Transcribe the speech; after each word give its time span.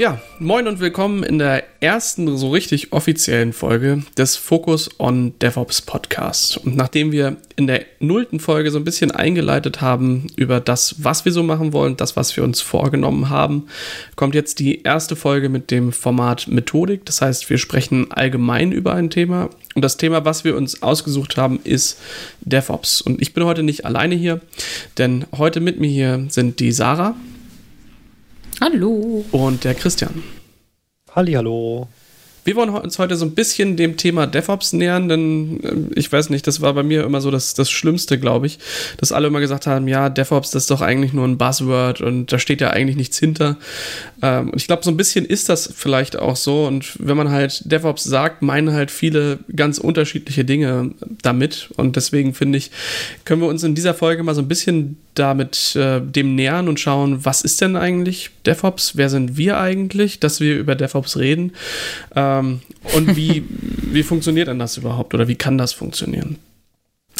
Ja, 0.00 0.18
moin 0.38 0.66
und 0.66 0.80
willkommen 0.80 1.22
in 1.22 1.38
der 1.38 1.62
ersten 1.80 2.34
so 2.38 2.52
richtig 2.52 2.94
offiziellen 2.94 3.52
Folge 3.52 4.02
des 4.16 4.34
Focus 4.34 4.88
on 4.98 5.38
DevOps 5.40 5.82
Podcast. 5.82 6.56
Und 6.56 6.74
nachdem 6.74 7.12
wir 7.12 7.36
in 7.56 7.66
der 7.66 7.84
nullten 7.98 8.40
Folge 8.40 8.70
so 8.70 8.78
ein 8.78 8.84
bisschen 8.84 9.10
eingeleitet 9.10 9.82
haben 9.82 10.28
über 10.36 10.58
das, 10.58 11.04
was 11.04 11.26
wir 11.26 11.32
so 11.32 11.42
machen 11.42 11.74
wollen, 11.74 11.98
das, 11.98 12.16
was 12.16 12.34
wir 12.34 12.44
uns 12.44 12.62
vorgenommen 12.62 13.28
haben, 13.28 13.66
kommt 14.16 14.34
jetzt 14.34 14.58
die 14.58 14.84
erste 14.84 15.16
Folge 15.16 15.50
mit 15.50 15.70
dem 15.70 15.92
Format 15.92 16.48
Methodik. 16.48 17.04
Das 17.04 17.20
heißt, 17.20 17.50
wir 17.50 17.58
sprechen 17.58 18.10
allgemein 18.10 18.72
über 18.72 18.94
ein 18.94 19.10
Thema. 19.10 19.50
Und 19.74 19.84
das 19.84 19.98
Thema, 19.98 20.24
was 20.24 20.44
wir 20.44 20.56
uns 20.56 20.82
ausgesucht 20.82 21.36
haben, 21.36 21.60
ist 21.62 22.00
DevOps. 22.40 23.02
Und 23.02 23.20
ich 23.20 23.34
bin 23.34 23.44
heute 23.44 23.62
nicht 23.62 23.84
alleine 23.84 24.14
hier, 24.14 24.40
denn 24.96 25.26
heute 25.36 25.60
mit 25.60 25.78
mir 25.78 25.90
hier 25.90 26.24
sind 26.30 26.58
die 26.58 26.72
Sarah. 26.72 27.14
Hallo. 28.60 29.24
Und 29.32 29.64
der 29.64 29.74
Christian. 29.74 30.22
Hallo. 31.14 31.88
Wir 32.44 32.56
wollen 32.56 32.70
uns 32.70 32.98
heute 32.98 33.16
so 33.16 33.24
ein 33.24 33.34
bisschen 33.34 33.76
dem 33.76 33.96
Thema 33.96 34.26
DevOps 34.26 34.72
nähern, 34.72 35.08
denn 35.08 35.60
äh, 35.62 35.98
ich 35.98 36.10
weiß 36.10 36.30
nicht, 36.30 36.46
das 36.46 36.60
war 36.60 36.74
bei 36.74 36.82
mir 36.82 37.04
immer 37.04 37.20
so 37.20 37.30
das, 37.30 37.54
das 37.54 37.70
Schlimmste, 37.70 38.18
glaube 38.18 38.46
ich, 38.46 38.58
dass 38.96 39.12
alle 39.12 39.28
immer 39.28 39.40
gesagt 39.40 39.66
haben, 39.66 39.88
ja, 39.88 40.08
DevOps, 40.08 40.50
das 40.50 40.64
ist 40.64 40.70
doch 40.70 40.80
eigentlich 40.80 41.12
nur 41.12 41.26
ein 41.26 41.38
Buzzword 41.38 42.00
und 42.00 42.32
da 42.32 42.38
steht 42.38 42.60
ja 42.60 42.70
eigentlich 42.70 42.96
nichts 42.96 43.18
hinter. 43.18 43.56
Ähm, 44.22 44.50
und 44.50 44.56
ich 44.56 44.66
glaube, 44.66 44.84
so 44.84 44.90
ein 44.90 44.96
bisschen 44.96 45.24
ist 45.24 45.48
das 45.48 45.70
vielleicht 45.74 46.18
auch 46.18 46.36
so. 46.36 46.66
Und 46.66 46.94
wenn 46.98 47.16
man 47.16 47.30
halt 47.30 47.70
DevOps 47.70 48.04
sagt, 48.04 48.42
meinen 48.42 48.72
halt 48.72 48.90
viele 48.90 49.38
ganz 49.54 49.78
unterschiedliche 49.78 50.44
Dinge 50.44 50.90
damit. 51.22 51.70
Und 51.76 51.96
deswegen 51.96 52.34
finde 52.34 52.58
ich, 52.58 52.70
können 53.24 53.42
wir 53.42 53.48
uns 53.48 53.62
in 53.62 53.74
dieser 53.74 53.94
Folge 53.94 54.22
mal 54.22 54.34
so 54.34 54.42
ein 54.42 54.48
bisschen 54.48 54.96
damit 55.14 55.76
äh, 55.76 56.00
dem 56.00 56.34
nähern 56.34 56.68
und 56.68 56.78
schauen, 56.78 57.24
was 57.24 57.42
ist 57.42 57.60
denn 57.60 57.76
eigentlich 57.76 58.30
DevOps? 58.46 58.96
Wer 58.96 59.10
sind 59.10 59.36
wir 59.36 59.58
eigentlich, 59.58 60.20
dass 60.20 60.40
wir 60.40 60.56
über 60.56 60.74
DevOps 60.74 61.16
reden? 61.16 61.52
Ähm, 62.38 62.60
und 62.94 63.16
wie, 63.16 63.44
wie 63.92 64.02
funktioniert 64.02 64.48
denn 64.48 64.58
das 64.58 64.76
überhaupt 64.76 65.14
oder 65.14 65.28
wie 65.28 65.36
kann 65.36 65.58
das 65.58 65.72
funktionieren? 65.72 66.38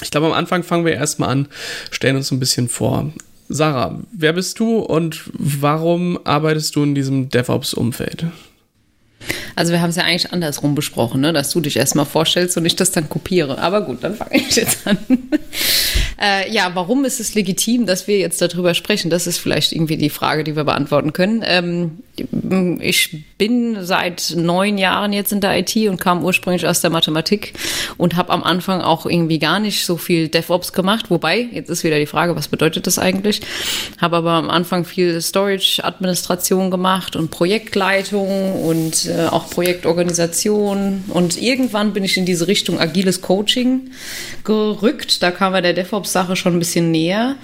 Ich 0.02 0.10
glaube, 0.10 0.26
am 0.26 0.32
Anfang 0.32 0.62
fangen 0.62 0.84
wir 0.84 0.94
erstmal 0.94 1.28
an, 1.28 1.48
stellen 1.90 2.16
uns 2.16 2.30
ein 2.30 2.40
bisschen 2.40 2.68
vor. 2.68 3.12
Sarah, 3.48 3.98
wer 4.12 4.32
bist 4.32 4.58
du 4.60 4.78
und 4.78 5.22
warum 5.32 6.18
arbeitest 6.24 6.76
du 6.76 6.84
in 6.84 6.94
diesem 6.94 7.28
DevOps-Umfeld? 7.28 8.26
Also 9.60 9.74
wir 9.74 9.82
haben 9.82 9.90
es 9.90 9.96
ja 9.96 10.04
eigentlich 10.04 10.32
andersrum 10.32 10.74
besprochen, 10.74 11.20
ne? 11.20 11.34
dass 11.34 11.50
du 11.50 11.60
dich 11.60 11.76
erstmal 11.76 12.06
vorstellst 12.06 12.56
und 12.56 12.64
ich 12.64 12.76
das 12.76 12.92
dann 12.92 13.10
kopiere. 13.10 13.58
Aber 13.58 13.82
gut, 13.82 14.02
dann 14.02 14.14
fange 14.14 14.38
ich 14.38 14.56
jetzt 14.56 14.86
an. 14.86 14.96
äh, 16.18 16.50
ja, 16.50 16.70
warum 16.72 17.04
ist 17.04 17.20
es 17.20 17.34
legitim, 17.34 17.84
dass 17.84 18.08
wir 18.08 18.18
jetzt 18.18 18.40
darüber 18.40 18.72
sprechen? 18.72 19.10
Das 19.10 19.26
ist 19.26 19.36
vielleicht 19.36 19.72
irgendwie 19.72 19.98
die 19.98 20.08
Frage, 20.08 20.44
die 20.44 20.56
wir 20.56 20.64
beantworten 20.64 21.12
können. 21.12 21.44
Ähm, 21.44 21.98
ich 22.80 23.24
bin 23.36 23.84
seit 23.84 24.34
neun 24.34 24.78
Jahren 24.78 25.12
jetzt 25.12 25.32
in 25.32 25.40
der 25.42 25.58
IT 25.58 25.76
und 25.88 26.00
kam 26.00 26.24
ursprünglich 26.24 26.66
aus 26.66 26.80
der 26.80 26.90
Mathematik 26.90 27.52
und 27.96 28.16
habe 28.16 28.30
am 28.30 28.42
Anfang 28.42 28.80
auch 28.80 29.06
irgendwie 29.06 29.38
gar 29.38 29.60
nicht 29.60 29.84
so 29.84 29.98
viel 29.98 30.28
DevOps 30.28 30.72
gemacht. 30.72 31.10
Wobei, 31.10 31.48
jetzt 31.52 31.68
ist 31.68 31.84
wieder 31.84 31.98
die 31.98 32.06
Frage, 32.06 32.34
was 32.36 32.48
bedeutet 32.48 32.86
das 32.86 32.98
eigentlich? 32.98 33.42
Habe 34.00 34.16
aber 34.16 34.32
am 34.32 34.48
Anfang 34.48 34.84
viel 34.84 35.20
Storage-Administration 35.20 36.70
gemacht 36.70 37.14
und 37.14 37.30
Projektleitung 37.30 38.62
und 38.64 39.06
äh, 39.06 39.26
auch 39.26 39.49
Projektorganisation. 39.50 41.04
Und 41.08 41.40
irgendwann 41.40 41.92
bin 41.92 42.04
ich 42.04 42.16
in 42.16 42.24
diese 42.24 42.48
Richtung 42.48 42.78
agiles 42.78 43.20
Coaching 43.20 43.90
gerückt. 44.44 45.22
Da 45.22 45.30
kam 45.30 45.52
wir 45.52 45.62
der 45.62 45.72
DevOps-Sache 45.72 46.36
schon 46.36 46.54
ein 46.54 46.58
bisschen 46.58 46.90
näher. 46.90 47.36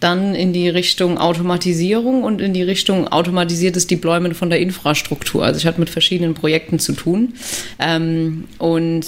Dann 0.00 0.34
in 0.34 0.52
die 0.52 0.68
Richtung 0.68 1.18
Automatisierung 1.18 2.24
und 2.24 2.40
in 2.40 2.52
die 2.52 2.62
Richtung 2.62 3.08
automatisiertes 3.08 3.86
Deployment 3.86 4.36
von 4.36 4.50
der 4.50 4.60
Infrastruktur. 4.60 5.44
Also 5.44 5.58
ich 5.58 5.66
hatte 5.66 5.80
mit 5.80 5.90
verschiedenen 5.90 6.34
Projekten 6.34 6.78
zu 6.78 6.92
tun 6.92 7.34
ähm, 7.78 8.44
und 8.58 9.04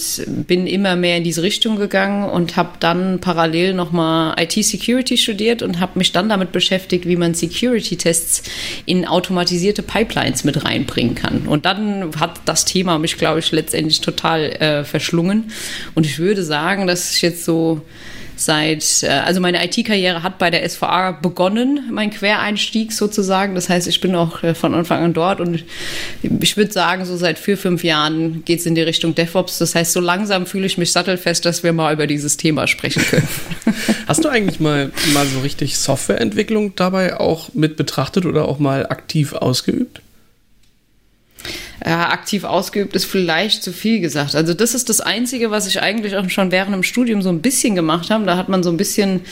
bin 0.47 0.67
immer 0.67 0.97
mehr 0.97 1.17
in 1.17 1.25
diese 1.25 1.43
Richtung 1.43 1.77
gegangen 1.77 2.29
und 2.29 2.57
habe 2.57 2.71
dann 2.81 3.21
parallel 3.21 3.75
nochmal 3.75 4.35
IT-Security 4.39 5.17
studiert 5.17 5.63
und 5.63 5.81
habe 5.81 5.99
mich 5.99 6.13
dann 6.13 6.29
damit 6.29 6.53
beschäftigt, 6.53 7.07
wie 7.07 7.17
man 7.17 7.35
Security-Tests 7.35 8.43
in 8.87 9.07
automatisierte 9.07 9.83
Pipelines 9.83 10.45
mit 10.45 10.65
reinbringen 10.65 11.15
kann. 11.15 11.43
Und 11.47 11.65
dann 11.65 12.11
hat 12.19 12.32
das 12.45 12.65
Thema 12.65 12.99
mich, 12.99 13.17
glaube 13.19 13.41
ich, 13.41 13.53
letztendlich 13.53 14.01
total 14.01 14.45
äh, 14.45 14.85
verschlungen. 14.85 15.51
Und 15.95 16.07
ich 16.07 16.19
würde 16.19 16.43
sagen, 16.43 16.87
dass 16.87 17.15
ich 17.15 17.23
jetzt 17.23 17.45
so 17.45 17.83
seit, 18.37 19.03
äh, 19.03 19.09
also 19.09 19.41
meine 19.41 19.65
IT-Karriere 19.65 20.23
hat 20.23 20.39
bei 20.39 20.51
der 20.51 20.69
SVA 20.69 21.13
begonnen, 21.13 21.89
mein 21.91 22.11
Quereinstieg 22.11 22.93
sozusagen. 22.93 23.55
Das 23.55 23.69
heißt, 23.69 23.87
ich 23.87 24.01
bin 24.01 24.15
auch 24.15 24.43
äh, 24.43 24.55
von 24.55 24.75
Anfang 24.75 25.03
an 25.03 25.13
dort 25.13 25.41
und 25.41 25.65
ich 26.23 26.57
würde 26.57 26.73
sagen, 26.73 27.05
so 27.05 27.17
seit 27.17 27.39
vier, 27.39 27.57
fünf 27.57 27.85
Jahren 27.85 28.45
geht 28.45 28.61
es 28.61 28.67
in 28.67 28.75
die 28.75 28.83
Richtung 28.83 29.15
DevOps. 29.15 29.59
Das 29.59 29.75
heißt, 29.75 29.93
so 29.93 30.01
langsam 30.01 30.47
fühle 30.47 30.67
ich 30.67 30.79
mich 30.79 30.93
sattelfest, 30.93 31.45
dass 31.45 31.63
wir 31.63 31.73
mal 31.73 31.93
über 31.93 32.07
dieses 32.07 32.37
Thema 32.37 32.67
sprechen 32.67 33.03
können. 33.05 33.29
Hast 34.07 34.25
du 34.25 34.29
eigentlich 34.29 34.61
mal, 34.61 34.91
mal 35.13 35.27
so 35.27 35.41
richtig 35.41 35.79
Softwareentwicklung 35.79 36.75
dabei 36.75 37.19
auch 37.19 37.55
mit 37.55 37.77
betrachtet 37.77 38.27
oder 38.27 38.49
auch 38.49 38.59
mal 38.59 38.87
aktiv 38.87 39.33
ausgeübt? 39.33 40.01
Ja, 41.85 42.11
aktiv 42.11 42.45
ausgeübt 42.45 42.95
ist 42.95 43.07
vielleicht 43.07 43.63
zu 43.63 43.73
viel 43.73 44.01
gesagt. 44.01 44.35
Also 44.35 44.55
das 44.55 44.75
ist 44.75 44.89
das 44.89 45.01
Einzige, 45.01 45.51
was 45.51 45.67
ich 45.67 45.83
eigentlich 45.83 46.17
auch 46.17 46.29
schon 46.31 46.53
während 46.53 46.75
dem 46.75 46.83
Studium 46.83 47.23
so 47.23 47.29
ein 47.29 47.41
bisschen 47.41 47.75
gemacht 47.75 48.11
habe. 48.11 48.25
Da 48.25 48.37
hat 48.37 48.49
man 48.49 48.63
so 48.63 48.71
ein 48.71 48.77
bisschen 48.77 49.23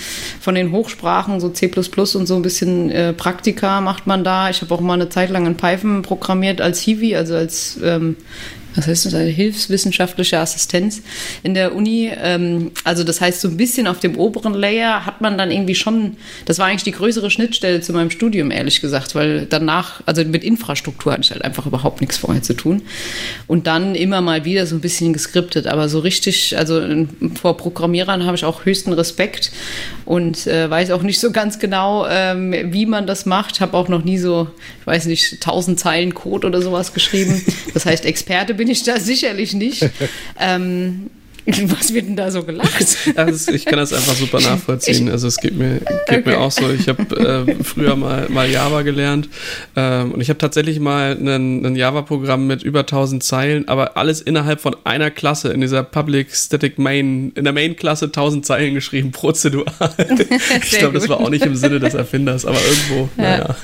von 0.40 0.54
den 0.54 0.72
Hochsprachen, 0.72 1.38
so 1.38 1.50
C++ 1.50 1.70
und 1.70 2.26
so 2.26 2.36
ein 2.36 2.42
bisschen 2.42 2.90
äh, 2.90 3.12
Praktika 3.12 3.80
macht 3.80 4.06
man 4.06 4.24
da. 4.24 4.50
Ich 4.50 4.62
habe 4.62 4.74
auch 4.74 4.80
mal 4.80 4.94
eine 4.94 5.08
Zeit 5.08 5.30
lang 5.30 5.46
in 5.46 5.56
Python 5.56 6.02
programmiert 6.02 6.60
als 6.60 6.80
Hiwi, 6.80 7.14
also 7.14 7.36
als 7.36 7.78
ähm, 7.82 8.16
was 8.74 8.86
heißt 8.86 9.06
das, 9.06 9.14
eine 9.14 9.30
hilfswissenschaftliche 9.30 10.38
Assistenz 10.38 11.02
in 11.42 11.54
der 11.54 11.74
Uni. 11.74 12.10
Ähm, 12.16 12.70
also 12.84 13.04
das 13.04 13.20
heißt, 13.20 13.40
so 13.40 13.48
ein 13.48 13.56
bisschen 13.56 13.86
auf 13.86 14.00
dem 14.00 14.16
oberen 14.16 14.54
Layer 14.54 15.06
hat 15.06 15.20
man 15.20 15.36
dann 15.36 15.50
irgendwie 15.50 15.74
schon, 15.74 16.16
das 16.44 16.58
war 16.58 16.66
eigentlich 16.66 16.84
die 16.84 16.92
größere 16.92 17.30
Schnittstelle 17.30 17.80
zu 17.80 17.92
meinem 17.92 18.10
Studium, 18.10 18.50
ehrlich 18.50 18.80
gesagt, 18.80 19.14
weil 19.14 19.46
danach, 19.46 20.02
also 20.06 20.24
mit 20.24 20.44
Infrastruktur 20.44 21.12
hatte 21.12 21.22
ich 21.22 21.30
halt 21.30 21.44
einfach 21.44 21.66
überhaupt 21.66 22.00
nichts 22.00 22.18
vorher 22.18 22.42
zu 22.42 22.54
tun. 22.54 22.82
Und 23.46 23.66
dann 23.66 23.94
immer 23.94 24.20
mal 24.20 24.44
wieder 24.44 24.66
so 24.66 24.76
ein 24.76 24.80
bisschen 24.80 25.12
geskriptet, 25.12 25.66
aber 25.66 25.88
so 25.88 25.98
richtig, 25.98 26.56
also 26.56 26.82
vor 27.40 27.56
Programmierern 27.56 28.24
habe 28.24 28.36
ich 28.36 28.44
auch 28.44 28.64
höchsten 28.64 28.92
Respekt 28.92 29.50
und 30.04 30.46
äh, 30.46 30.70
weiß 30.70 30.90
auch 30.90 31.02
nicht 31.02 31.20
so 31.20 31.30
ganz 31.32 31.58
genau, 31.58 32.06
ähm, 32.08 32.54
wie 32.72 32.86
man 32.86 33.06
das 33.06 33.26
macht. 33.26 33.60
Habe 33.60 33.76
auch 33.76 33.88
noch 33.88 34.04
nie 34.04 34.18
so, 34.18 34.48
ich 34.80 34.86
weiß 34.86 35.06
nicht, 35.06 35.40
tausend 35.40 35.78
Zeilen 35.78 36.14
Code 36.14 36.46
oder 36.46 36.62
sowas 36.62 36.92
geschrieben. 36.92 37.40
Das 37.72 37.86
heißt, 37.86 38.04
Experte 38.04 38.54
bin 38.60 38.68
ich 38.68 38.82
da 38.82 39.00
sicherlich 39.00 39.54
nicht. 39.54 39.88
ähm, 40.38 41.08
Was 41.46 41.94
wird 41.94 42.08
denn 42.08 42.16
da 42.16 42.30
so 42.30 42.42
gelacht? 42.42 42.84
Also 43.16 43.52
ich 43.52 43.64
kann 43.64 43.78
das 43.78 43.94
einfach 43.94 44.14
super 44.14 44.38
nachvollziehen. 44.38 45.08
Also 45.08 45.28
es 45.28 45.38
geht 45.38 45.56
mir, 45.56 45.78
geht 45.78 46.18
okay. 46.18 46.22
mir 46.26 46.40
auch 46.40 46.50
so. 46.50 46.68
Ich 46.70 46.86
habe 46.86 47.46
äh, 47.48 47.64
früher 47.64 47.96
mal, 47.96 48.28
mal 48.28 48.50
Java 48.50 48.82
gelernt 48.82 49.30
ähm, 49.76 50.12
und 50.12 50.20
ich 50.20 50.28
habe 50.28 50.36
tatsächlich 50.36 50.78
mal 50.78 51.12
ein 51.12 51.74
Java-Programm 51.74 52.46
mit 52.46 52.62
über 52.62 52.80
1000 52.80 53.24
Zeilen, 53.24 53.66
aber 53.66 53.96
alles 53.96 54.20
innerhalb 54.20 54.60
von 54.60 54.76
einer 54.84 55.10
Klasse 55.10 55.50
in 55.50 55.62
dieser 55.62 55.82
Public 55.82 56.36
Static 56.36 56.78
Main, 56.78 57.32
in 57.34 57.44
der 57.44 57.54
Main-Klasse 57.54 58.06
1000 58.06 58.44
Zeilen 58.44 58.74
geschrieben, 58.74 59.10
prozedural. 59.12 59.94
ich 60.62 60.78
glaube, 60.78 60.98
das 60.98 61.08
war 61.08 61.18
auch 61.18 61.30
nicht 61.30 61.46
im 61.46 61.56
Sinne 61.56 61.80
des 61.80 61.94
Erfinders, 61.94 62.44
aber 62.44 62.58
irgendwo, 62.62 63.08
ja. 63.16 63.38
naja, 63.38 63.56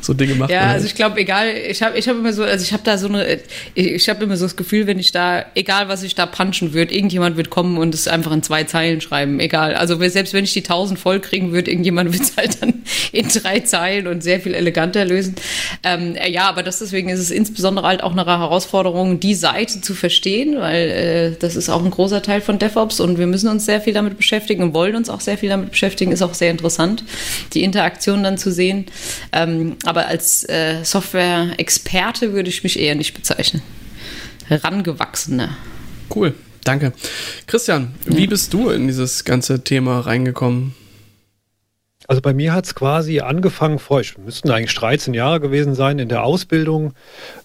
so 0.00 0.14
Dinge 0.14 0.34
macht 0.34 0.50
ja, 0.50 0.60
also 0.62 0.72
halt. 0.74 0.84
ich 0.86 0.94
glaube, 0.94 1.20
egal, 1.20 1.48
ich 1.48 1.82
habe 1.82 1.98
ich 1.98 2.08
hab 2.08 2.16
immer 2.16 2.32
so, 2.32 2.44
also 2.44 2.62
ich 2.62 2.72
habe 2.72 2.82
da 2.84 2.98
so 2.98 3.08
eine, 3.08 3.38
ich, 3.74 4.08
habe 4.08 4.24
immer 4.24 4.36
so 4.36 4.44
das 4.44 4.56
Gefühl, 4.56 4.86
wenn 4.86 4.98
ich 4.98 5.12
da, 5.12 5.44
egal 5.54 5.88
was 5.88 6.02
ich 6.02 6.14
da 6.14 6.26
punchen 6.26 6.72
würde, 6.72 6.94
irgendjemand 6.94 7.36
wird 7.36 7.50
kommen 7.50 7.78
und 7.78 7.94
es 7.94 8.08
einfach 8.08 8.32
in 8.32 8.42
zwei 8.42 8.64
Zeilen 8.64 9.00
schreiben, 9.00 9.40
egal. 9.40 9.74
Also 9.74 9.96
selbst 10.08 10.32
wenn 10.34 10.44
ich 10.44 10.52
die 10.52 10.60
1000 10.60 10.98
voll 10.98 11.20
kriegen 11.20 11.52
würde, 11.52 11.70
irgendjemand 11.70 12.12
wird 12.18 12.22
es 12.22 12.36
halt 12.36 12.62
dann 12.62 12.82
in 13.12 13.28
drei 13.28 13.60
Zeilen 13.60 14.06
und 14.06 14.22
sehr 14.22 14.40
viel 14.40 14.54
eleganter 14.54 15.04
lösen. 15.04 15.34
Ähm, 15.82 16.16
äh, 16.16 16.30
ja, 16.30 16.48
aber 16.48 16.62
das 16.62 16.78
deswegen 16.78 17.08
ist 17.08 17.20
es 17.20 17.30
insbesondere 17.30 17.86
halt 17.86 18.02
auch 18.02 18.12
eine 18.12 18.26
Herausforderung, 18.26 19.20
die 19.20 19.34
Seite 19.34 19.80
zu 19.80 19.94
verstehen, 19.94 20.56
weil 20.58 20.90
äh, 20.90 21.36
das 21.38 21.56
ist 21.56 21.68
auch 21.68 21.84
ein 21.84 21.90
großer 21.90 22.22
Teil 22.22 22.40
von 22.40 22.58
DevOps 22.58 23.00
und 23.00 23.18
wir 23.18 23.26
müssen 23.26 23.48
uns 23.48 23.64
sehr 23.64 23.80
viel 23.80 23.94
damit 23.94 24.16
beschäftigen 24.16 24.62
und 24.62 24.74
wollen 24.74 24.96
uns 24.96 25.08
auch 25.08 25.20
sehr 25.20 25.38
viel 25.38 25.48
damit 25.48 25.70
beschäftigen. 25.70 26.12
Ist 26.12 26.22
auch 26.22 26.34
sehr 26.34 26.50
interessant, 26.50 27.04
die 27.54 27.62
Interaktion 27.62 28.22
dann 28.22 28.38
zu 28.38 28.50
sehen. 28.52 28.86
Ähm, 29.32 29.55
aber 29.84 30.06
als 30.06 30.48
äh, 30.48 30.84
Software-Experte 30.84 32.32
würde 32.32 32.48
ich 32.48 32.62
mich 32.62 32.78
eher 32.78 32.94
nicht 32.94 33.14
bezeichnen. 33.14 33.62
Herangewachsener. 34.46 35.56
Cool. 36.14 36.34
Danke. 36.64 36.92
Christian, 37.46 37.94
ja. 38.08 38.16
wie 38.16 38.26
bist 38.26 38.52
du 38.52 38.70
in 38.70 38.88
dieses 38.88 39.24
ganze 39.24 39.62
Thema 39.62 40.00
reingekommen? 40.00 40.74
Also 42.08 42.22
bei 42.22 42.34
mir 42.34 42.52
hat 42.52 42.66
es 42.66 42.74
quasi 42.74 43.20
angefangen 43.20 43.78
vor, 43.78 44.00
ich 44.00 44.16
müssten 44.16 44.50
eigentlich 44.50 44.74
13 44.74 45.12
Jahre 45.12 45.40
gewesen 45.40 45.74
sein 45.74 45.98
in 45.98 46.08
der 46.08 46.22
Ausbildung. 46.22 46.92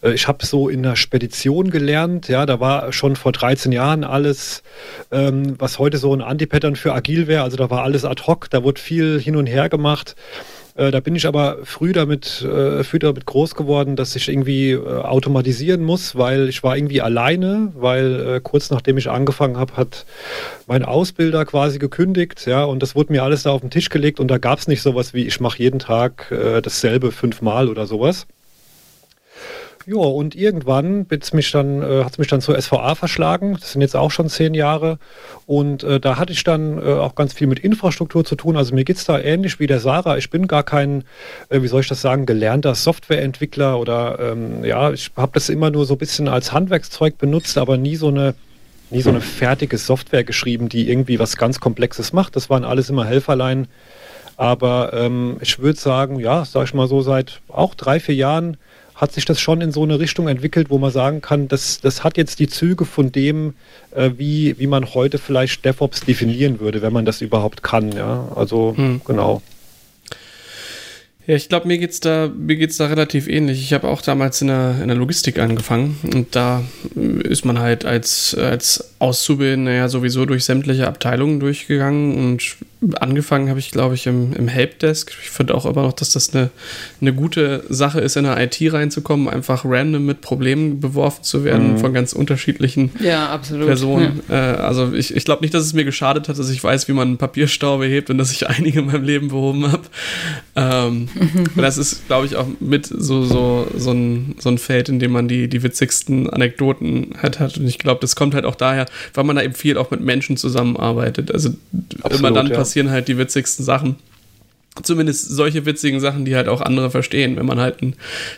Äh, 0.04 0.14
ich 0.14 0.28
habe 0.28 0.46
so 0.46 0.70
in 0.70 0.84
der 0.84 0.96
Spedition 0.96 1.72
gelernt, 1.72 2.28
ja, 2.28 2.46
da 2.46 2.60
war 2.60 2.94
schon 2.94 3.16
vor 3.16 3.32
13 3.32 3.72
Jahren 3.72 4.04
alles, 4.04 4.62
ähm, 5.12 5.56
was 5.58 5.80
heute 5.80 5.98
so 5.98 6.14
ein 6.14 6.22
Anti-Pattern 6.22 6.76
für 6.76 6.94
agil 6.94 7.28
wäre. 7.28 7.44
Also 7.44 7.58
da 7.58 7.70
war 7.70 7.84
alles 7.84 8.06
ad 8.06 8.24
hoc, 8.28 8.50
da 8.50 8.64
wurde 8.64 8.80
viel 8.80 9.20
hin 9.20 9.36
und 9.36 9.48
her 9.48 9.70
gemacht. 9.70 10.16
Äh, 10.76 10.92
da 10.92 11.00
bin 11.00 11.16
ich 11.16 11.28
aber 11.28 11.60
früh 11.64 11.92
damit, 11.92 12.42
äh, 12.42 12.84
früh 12.84 13.00
damit 13.00 13.26
groß 13.26 13.56
geworden, 13.56 13.96
dass 13.96 14.16
ich 14.16 14.30
irgendwie 14.30 14.72
äh, 14.72 14.80
automatisieren 14.80 15.84
muss, 15.84 16.16
weil 16.16 16.50
ich 16.50 16.64
war 16.64 16.78
irgendwie 16.78 17.02
alleine, 17.02 17.72
weil 17.76 18.36
äh, 18.36 18.40
kurz 18.42 18.70
nachdem 18.70 18.98
ich 18.98 19.10
angefangen 19.10 19.58
habe, 19.58 19.76
hat 19.76 20.06
mein 20.68 20.84
Ausbilder 20.84 21.46
quasi 21.46 21.80
gekündigt, 21.80 22.46
ja, 22.46 22.64
und 22.64 22.82
das 22.82 22.96
wurde 22.96 23.12
mir 23.12 23.24
alles 23.24 23.44
da 23.44 23.52
auf 23.52 23.62
den 23.62 23.70
Tisch 23.70 23.90
gelegt 23.90 24.20
und 24.20 24.30
da 24.30 24.38
gab 24.38 24.60
es 24.60 24.68
nicht 24.68 24.82
sowas 24.82 25.14
wie, 25.14 25.26
ich 25.28 25.40
mache 25.40 25.60
jeden 25.60 25.80
Tag 25.80 26.32
äh, 26.32 26.62
dasselbe 26.62 27.12
fünfmal 27.12 27.68
oder 27.68 27.86
sowas. 27.86 28.28
Ja, 29.86 29.98
und 29.98 30.36
irgendwann 30.36 31.08
mich 31.34 31.52
dann, 31.52 31.82
äh, 31.82 32.04
hat 32.04 32.14
es 32.14 32.18
mich 32.18 32.28
dann 32.28 32.42
zur 32.42 32.60
SVA 32.60 32.96
verschlagen. 32.96 33.58
Das 33.60 33.72
sind 33.72 33.82
jetzt 33.82 33.96
auch 33.96 34.12
schon 34.12 34.30
zehn 34.30 34.54
Jahre. 34.54 35.00
Und 35.46 35.84
äh, 35.84 36.00
da 36.00 36.18
hatte 36.18 36.34
ich 36.34 36.44
dann 36.44 36.78
äh, 36.78 36.94
auch 36.94 37.16
ganz 37.16 37.34
viel 37.34 37.48
mit 37.48 37.60
Infrastruktur 37.60 38.24
zu 38.24 38.36
tun. 38.36 38.58
Also 38.58 38.76
mir 38.76 38.84
geht 38.84 38.98
es 38.98 39.06
da 39.06 39.20
ähnlich 39.20 39.60
wie 39.60 39.68
der 39.68 39.80
Sarah. 39.80 40.18
Ich 40.18 40.30
bin 40.30 40.48
gar 40.48 40.64
kein, 40.64 41.04
äh, 41.50 41.62
wie 41.62 41.68
soll 41.68 41.82
ich 41.82 41.88
das 41.88 42.02
sagen, 42.02 42.26
gelernter 42.26 42.76
Softwareentwickler 42.76 43.80
oder 43.80 44.20
ähm, 44.20 44.64
ja, 44.64 44.92
ich 44.92 45.12
habe 45.16 45.32
das 45.34 45.50
immer 45.50 45.72
nur 45.72 45.86
so 45.86 45.96
ein 45.96 46.00
bisschen 46.00 46.28
als 46.28 46.52
Handwerkszeug 46.52 47.18
benutzt, 47.18 47.58
aber 47.58 47.78
nie 47.78 47.96
so 47.96 48.10
eine 48.10 48.36
nie 48.92 49.02
so 49.02 49.10
eine 49.10 49.22
fertige 49.22 49.78
Software 49.78 50.26
geschrieben, 50.26 50.68
die 50.68 50.90
irgendwie 50.90 51.18
was 51.18 51.38
ganz 51.38 51.62
Komplexes 51.62 52.12
macht. 52.12 52.36
Das 52.36 52.50
waren 52.50 52.66
alles 52.66 52.90
immer 52.90 53.06
Helferlein. 53.06 53.68
Aber 54.38 54.92
ähm, 54.94 55.38
ich 55.40 55.60
würde 55.60 55.80
sagen, 55.80 56.20
ja, 56.20 56.46
sag 56.46 56.66
ich 56.66 56.74
mal 56.74 56.88
so, 56.88 57.02
seit 57.02 57.42
auch 57.48 57.76
drei, 57.76 58.00
vier 58.00 58.16
Jahren 58.16 58.58
hat 59.02 59.12
sich 59.12 59.26
das 59.26 59.42
schon 59.42 59.62
in 59.62 59.72
so 59.72 59.82
eine 59.82 60.00
Richtung 60.00 60.28
entwickelt, 60.28 60.70
wo 60.70 60.78
man 60.78 60.92
sagen 60.92 61.22
kann, 61.22 61.48
das, 61.48 61.82
das 61.82 62.04
hat 62.04 62.18
jetzt 62.18 62.38
die 62.38 62.48
Züge 62.48 62.86
von 62.86 63.12
dem, 63.12 63.56
äh, 63.96 64.12
wie, 64.16 64.60
wie 64.60 64.68
man 64.68 64.94
heute 64.94 65.18
vielleicht 65.18 65.66
DevOps 65.66 66.02
definieren 66.02 66.60
würde, 66.60 66.84
wenn 66.84 66.94
man 66.94 67.04
das 67.04 67.20
überhaupt 67.22 67.64
kann. 67.64 67.92
Ja? 67.94 68.28
Also 68.36 68.76
hm. 68.78 69.02
genau. 69.04 69.42
Ja, 71.28 71.36
ich 71.36 71.50
glaube, 71.50 71.68
mir 71.68 71.78
geht's 71.78 72.00
da, 72.00 72.32
mir 72.36 72.56
geht's 72.56 72.78
da 72.78 72.88
relativ 72.88 73.28
ähnlich. 73.28 73.62
Ich 73.62 73.74
habe 73.74 73.88
auch 73.88 74.02
damals 74.02 74.42
in 74.42 74.48
der, 74.48 74.80
in 74.82 74.88
der 74.88 74.98
Logistik 74.98 75.38
angefangen 75.38 75.98
und 76.14 76.36
da 76.36 76.64
ist 76.96 77.46
man 77.46 77.60
halt 77.60 77.86
als, 77.86 78.36
als 78.36 78.92
Auszubildender 78.98 79.72
ja 79.72 79.88
sowieso 79.88 80.26
durch 80.26 80.44
sämtliche 80.46 80.88
Abteilungen 80.88 81.40
durchgegangen 81.40 82.16
und 82.18 82.58
angefangen 83.00 83.50
habe 83.50 83.60
ich, 83.60 83.72
glaube 83.72 83.94
ich, 83.94 84.08
im, 84.08 84.34
im 84.34 84.48
Helpdesk. 84.48 85.12
Ich 85.22 85.30
finde 85.30 85.54
auch 85.54 85.66
immer 85.66 85.84
noch, 85.84 85.94
dass 85.94 86.12
das 86.12 86.34
eine, 86.34 86.50
eine 87.00 87.14
gute 87.14 87.64
Sache 87.70 88.00
ist, 88.00 88.18
in 88.18 88.24
der 88.24 88.40
IT 88.40 88.58
reinzukommen, 88.74 89.30
einfach 89.30 89.64
random 89.66 90.06
mit 90.06 90.22
Problemen 90.22 90.80
beworfen 90.80 91.24
zu 91.24 91.44
werden 91.44 91.74
mhm. 91.74 91.78
von 91.78 91.94
ganz 91.94 92.14
unterschiedlichen 92.14 92.92
ja, 93.00 93.38
Personen. 93.38 94.22
Ja. 94.28 94.56
Äh, 94.56 94.58
also 94.58 94.94
ich, 94.94 95.16
ich 95.16 95.26
glaube 95.26 95.44
nicht, 95.44 95.54
dass 95.54 95.64
es 95.64 95.74
mir 95.74 95.86
geschadet 95.86 96.28
hat, 96.28 96.40
dass 96.40 96.50
ich 96.50 96.64
weiß, 96.64 96.88
wie 96.88 96.94
man 96.94 97.10
einen 97.10 97.18
Papierstau 97.18 97.84
hebt 97.84 98.10
und 98.10 98.18
dass 98.18 98.32
ich 98.32 98.48
einige 98.50 98.80
in 98.80 98.88
meinem 98.88 99.04
Leben 99.04 99.28
behoben 99.28 99.72
habe. 99.72 99.84
Ähm, 100.56 101.10
das 101.56 101.78
ist, 101.78 102.08
glaube 102.08 102.26
ich, 102.26 102.36
auch 102.36 102.48
mit 102.60 102.86
so, 102.86 103.24
so, 103.24 103.68
so, 103.76 103.92
ein, 103.92 104.36
so 104.40 104.50
ein 104.50 104.58
Feld, 104.58 104.90
in 104.90 105.00
dem 105.00 105.12
man 105.12 105.28
die, 105.28 105.48
die 105.48 105.64
witzigsten 105.64 106.30
Anekdoten 106.30 107.16
halt 107.22 107.40
hat. 107.40 107.58
Und 107.58 107.68
ich 107.68 107.80
glaube, 107.80 108.02
das 108.02 108.16
kommt 108.16 108.34
halt 108.34 108.46
auch 108.46 108.56
daher, 108.56 108.86
weil 109.14 109.24
man 109.24 109.36
da 109.36 109.42
eben 109.42 109.54
viel 109.54 109.78
auch 109.78 109.92
mit 109.92 110.02
Menschen 110.02 110.38
zusammenarbeitet. 110.38 111.32
Also 111.32 111.50
Absolut, 112.02 112.20
immer 112.20 112.32
dann 112.32 112.48
ja. 112.48 112.56
passieren 112.56 112.90
halt 112.90 113.08
die 113.08 113.18
witzigsten 113.18 113.64
Sachen 113.64 113.96
zumindest 114.84 115.30
solche 115.30 115.66
witzigen 115.66 116.00
Sachen, 116.00 116.24
die 116.26 116.36
halt 116.36 116.48
auch 116.48 116.62
andere 116.62 116.90
verstehen, 116.92 117.36
wenn 117.36 117.46
man 117.46 117.60
halt 117.60 117.82
ein 117.82 117.96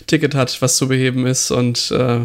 Ticket 0.08 0.34
hat, 0.34 0.62
was 0.62 0.78
zu 0.78 0.88
beheben 0.88 1.28
ist 1.28 1.52
und 1.52 1.92
äh, 1.92 2.22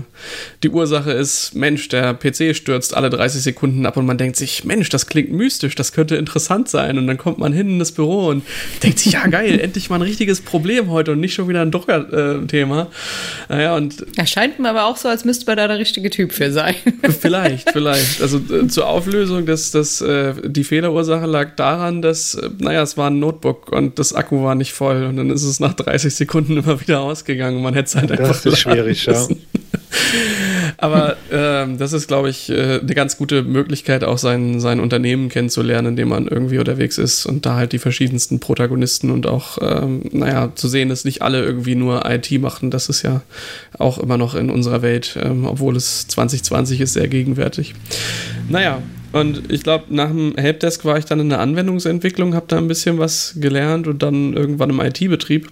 die 0.62 0.70
Ursache 0.70 1.12
ist, 1.12 1.54
Mensch, 1.54 1.88
der 1.88 2.14
PC 2.14 2.56
stürzt 2.56 2.96
alle 2.96 3.10
30 3.10 3.42
Sekunden 3.42 3.84
ab 3.84 3.96
und 3.96 4.06
man 4.06 4.16
denkt 4.16 4.36
sich, 4.36 4.64
Mensch, 4.64 4.88
das 4.88 5.06
klingt 5.06 5.30
mystisch, 5.30 5.74
das 5.74 5.92
könnte 5.92 6.16
interessant 6.16 6.68
sein 6.68 6.96
und 6.96 7.06
dann 7.06 7.18
kommt 7.18 7.38
man 7.38 7.52
hin 7.52 7.68
in 7.68 7.78
das 7.78 7.92
Büro 7.92 8.28
und 8.28 8.44
denkt 8.82 8.98
sich, 8.98 9.12
ja 9.12 9.26
geil, 9.26 9.60
endlich 9.62 9.90
mal 9.90 9.96
ein 9.96 10.02
richtiges 10.02 10.40
Problem 10.40 10.90
heute 10.90 11.12
und 11.12 11.20
nicht 11.20 11.34
schon 11.34 11.48
wieder 11.48 11.60
ein 11.60 11.70
Drucker-Thema. 11.70 12.88
Äh, 13.48 13.54
naja, 13.54 13.76
und 13.76 14.06
Erscheint 14.16 14.58
mir 14.58 14.70
aber 14.70 14.86
auch 14.86 14.96
so, 14.96 15.08
als 15.08 15.24
müsste 15.24 15.46
man 15.46 15.56
da 15.56 15.68
der 15.68 15.78
richtige 15.78 16.10
Typ 16.10 16.32
für 16.32 16.50
sein. 16.50 16.74
vielleicht, 17.20 17.70
vielleicht. 17.70 18.22
Also 18.22 18.40
äh, 18.52 18.68
zur 18.68 18.88
Auflösung, 18.88 19.46
dass, 19.46 19.70
dass 19.70 20.00
äh, 20.00 20.34
die 20.44 20.64
Fehlerursache 20.64 21.26
lag 21.26 21.56
daran, 21.56 22.02
dass, 22.02 22.34
äh, 22.34 22.48
naja, 22.58 22.82
es 22.82 22.96
war 22.96 23.10
ein 23.10 23.18
Notebook 23.18 23.70
und 23.70 23.98
das 23.98 24.07
Akku 24.14 24.42
war 24.42 24.54
nicht 24.54 24.72
voll 24.72 25.04
und 25.04 25.16
dann 25.16 25.30
ist 25.30 25.44
es 25.44 25.60
nach 25.60 25.74
30 25.74 26.14
Sekunden 26.14 26.56
immer 26.56 26.80
wieder 26.80 27.00
ausgegangen. 27.00 27.62
Man 27.62 27.74
hätte 27.74 27.88
es 27.88 27.96
halt 27.96 28.10
einfach. 28.12 28.28
Das 28.28 28.46
ist 28.46 28.58
schwierig, 28.58 29.06
ja. 29.06 29.26
Aber 30.76 31.16
ähm, 31.32 31.78
das 31.78 31.92
ist, 31.92 32.06
glaube 32.06 32.30
ich, 32.30 32.50
äh, 32.50 32.78
eine 32.80 32.94
ganz 32.94 33.16
gute 33.16 33.42
Möglichkeit, 33.42 34.04
auch 34.04 34.18
sein, 34.18 34.60
sein 34.60 34.78
Unternehmen 34.78 35.28
kennenzulernen, 35.28 35.88
in 35.88 35.96
dem 35.96 36.08
man 36.08 36.28
irgendwie 36.28 36.58
unterwegs 36.58 36.98
ist 36.98 37.26
und 37.26 37.46
da 37.46 37.56
halt 37.56 37.72
die 37.72 37.78
verschiedensten 37.78 38.38
Protagonisten 38.38 39.10
und 39.10 39.26
auch, 39.26 39.58
ähm, 39.60 40.02
naja, 40.12 40.52
zu 40.54 40.68
sehen, 40.68 40.88
dass 40.88 41.04
nicht 41.04 41.22
alle 41.22 41.42
irgendwie 41.42 41.74
nur 41.74 42.08
IT 42.08 42.30
machen. 42.40 42.70
Das 42.70 42.88
ist 42.88 43.02
ja 43.02 43.22
auch 43.76 43.98
immer 43.98 44.18
noch 44.18 44.34
in 44.36 44.50
unserer 44.50 44.82
Welt, 44.82 45.18
ähm, 45.20 45.46
obwohl 45.46 45.74
es 45.74 46.06
2020 46.08 46.80
ist, 46.80 46.92
sehr 46.92 47.08
gegenwärtig. 47.08 47.74
Naja, 48.48 48.80
und 49.12 49.50
ich 49.50 49.62
glaube, 49.62 49.84
nach 49.88 50.08
dem 50.08 50.34
Helpdesk 50.36 50.84
war 50.84 50.98
ich 50.98 51.04
dann 51.04 51.20
in 51.20 51.28
der 51.28 51.40
Anwendungsentwicklung, 51.40 52.34
habe 52.34 52.46
da 52.48 52.58
ein 52.58 52.68
bisschen 52.68 52.98
was 52.98 53.34
gelernt 53.36 53.86
und 53.86 54.02
dann 54.02 54.34
irgendwann 54.34 54.70
im 54.70 54.80
IT-Betrieb. 54.80 55.48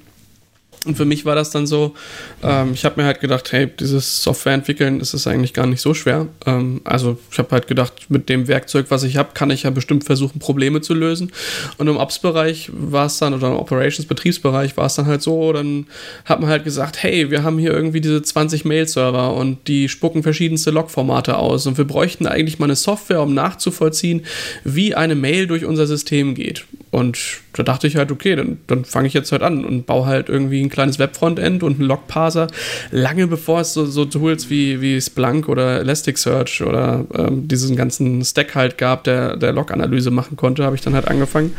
Und 0.87 0.97
für 0.97 1.05
mich 1.05 1.25
war 1.25 1.35
das 1.35 1.51
dann 1.51 1.67
so, 1.67 1.95
ähm, 2.43 2.71
ich 2.73 2.85
habe 2.85 3.01
mir 3.01 3.07
halt 3.07 3.21
gedacht, 3.21 3.51
hey, 3.53 3.69
dieses 3.79 4.23
Software 4.23 4.55
entwickeln, 4.55 5.01
das 5.01 5.15
ist 5.15 5.27
eigentlich 5.27 5.53
gar 5.53 5.67
nicht 5.67 5.81
so 5.81 5.95
schwer. 5.95 6.29
Ähm, 6.47 6.81
also 6.85 7.19
ich 7.31 7.39
habe 7.39 7.51
halt 7.51 7.67
gedacht, 7.67 7.93
mit 8.09 8.29
dem 8.29 8.47
Werkzeug, 8.47 8.87
was 8.89 9.03
ich 9.03 9.17
habe, 9.17 9.31
kann 9.35 9.51
ich 9.51 9.65
ja 9.65 9.71
bestimmt 9.71 10.05
versuchen, 10.05 10.39
Probleme 10.39 10.81
zu 10.81 10.95
lösen. 10.95 11.33
Und 11.79 11.89
im 11.89 11.97
Ops-Bereich 11.97 12.71
war 12.73 13.07
es 13.07 13.19
dann, 13.19 13.35
oder 13.35 13.49
im 13.49 13.57
Operations-Betriebsbereich 13.57 14.77
war 14.77 14.87
es 14.87 14.95
dann 14.95 15.07
halt 15.07 15.23
so, 15.23 15.53
dann 15.53 15.87
hat 16.25 16.41
man 16.41 16.49
halt 16.49 16.65
gesagt, 16.65 17.03
hey, 17.03 17.31
wir 17.31 17.43
haben 17.43 17.59
hier 17.59 17.73
irgendwie 17.73 18.01
diese 18.01 18.23
20 18.23 18.65
Mail-Server 18.65 19.35
und 19.35 19.67
die 19.67 19.89
spucken 19.89 20.23
verschiedenste 20.23 20.71
Log-Formate 20.71 21.37
aus 21.37 21.67
und 21.67 21.79
wir 21.79 21.85
bräuchten 21.85 22.27
eigentlich 22.27 22.61
mal 22.61 22.67
eine 22.67 22.77
Software, 22.77 23.23
um 23.23 23.35
nachzuvollziehen, 23.35 24.25
wie 24.63 24.95
eine 24.95 25.17
Mail 25.17 25.49
durch 25.49 25.65
unser 25.65 25.87
System 25.87 26.35
geht. 26.35 26.65
Und 26.93 27.19
da 27.57 27.63
dachte 27.63 27.87
ich 27.87 27.97
halt, 27.97 28.13
okay, 28.13 28.37
dann, 28.37 28.59
dann 28.67 28.85
fange 28.85 29.09
ich 29.09 29.15
jetzt 29.15 29.33
halt 29.33 29.43
an 29.43 29.65
und 29.65 29.87
baue 29.87 30.07
halt 30.07 30.29
irgendwie 30.29 30.63
ein 30.63 30.69
kleines 30.69 30.99
Web-Frontend 30.99 31.63
und 31.63 31.79
einen 31.79 31.89
Log-Parser. 31.89 32.49
Lange 32.91 33.27
bevor 33.27 33.61
es 33.61 33.73
so, 33.73 33.87
so, 33.87 34.05
Tools 34.05 34.51
wie, 34.51 34.81
wie 34.81 35.01
Splunk 35.01 35.49
oder 35.49 35.81
Elasticsearch 35.81 36.63
oder 36.63 37.05
ähm, 37.15 37.49
diesen 37.49 37.77
ganzen 37.77 38.25
Stack 38.25 38.55
halt 38.55 38.79
gab, 38.79 39.05
der, 39.05 39.37
der 39.37 39.53
Log-Analyse 39.53 40.11
machen 40.11 40.37
konnte, 40.37 40.65
habe 40.65 40.77
ich 40.77 40.83
dann 40.83 40.95
halt 40.95 41.09
angefangen, 41.09 41.53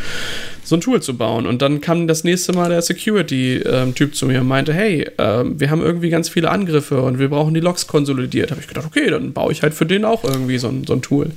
so 0.67 0.75
ein 0.75 0.81
Tool 0.81 1.01
zu 1.01 1.15
bauen. 1.17 1.47
Und 1.47 1.61
dann 1.61 1.79
kam 1.79 2.07
das 2.07 2.25
nächste 2.25 2.51
Mal 2.51 2.69
der 2.69 2.81
Security-Typ 2.81 4.15
zu 4.15 4.25
mir 4.25 4.41
und 4.41 4.47
meinte, 4.47 4.73
hey, 4.73 5.03
äh, 5.17 5.43
wir 5.45 5.71
haben 5.71 5.81
irgendwie 5.81 6.09
ganz 6.09 6.27
viele 6.27 6.49
Angriffe 6.49 7.01
und 7.01 7.19
wir 7.19 7.29
brauchen 7.29 7.53
die 7.53 7.61
Logs 7.61 7.87
konsolidiert. 7.87 8.51
Habe 8.51 8.59
ich 8.59 8.67
gedacht, 8.67 8.85
okay, 8.85 9.09
dann 9.09 9.31
baue 9.31 9.53
ich 9.53 9.61
halt 9.61 9.73
für 9.73 9.85
den 9.85 10.03
auch 10.03 10.25
irgendwie 10.25 10.57
so 10.57 10.67
ein, 10.67 10.83
so 10.85 10.93
ein 10.93 11.01
Tool. 11.01 11.31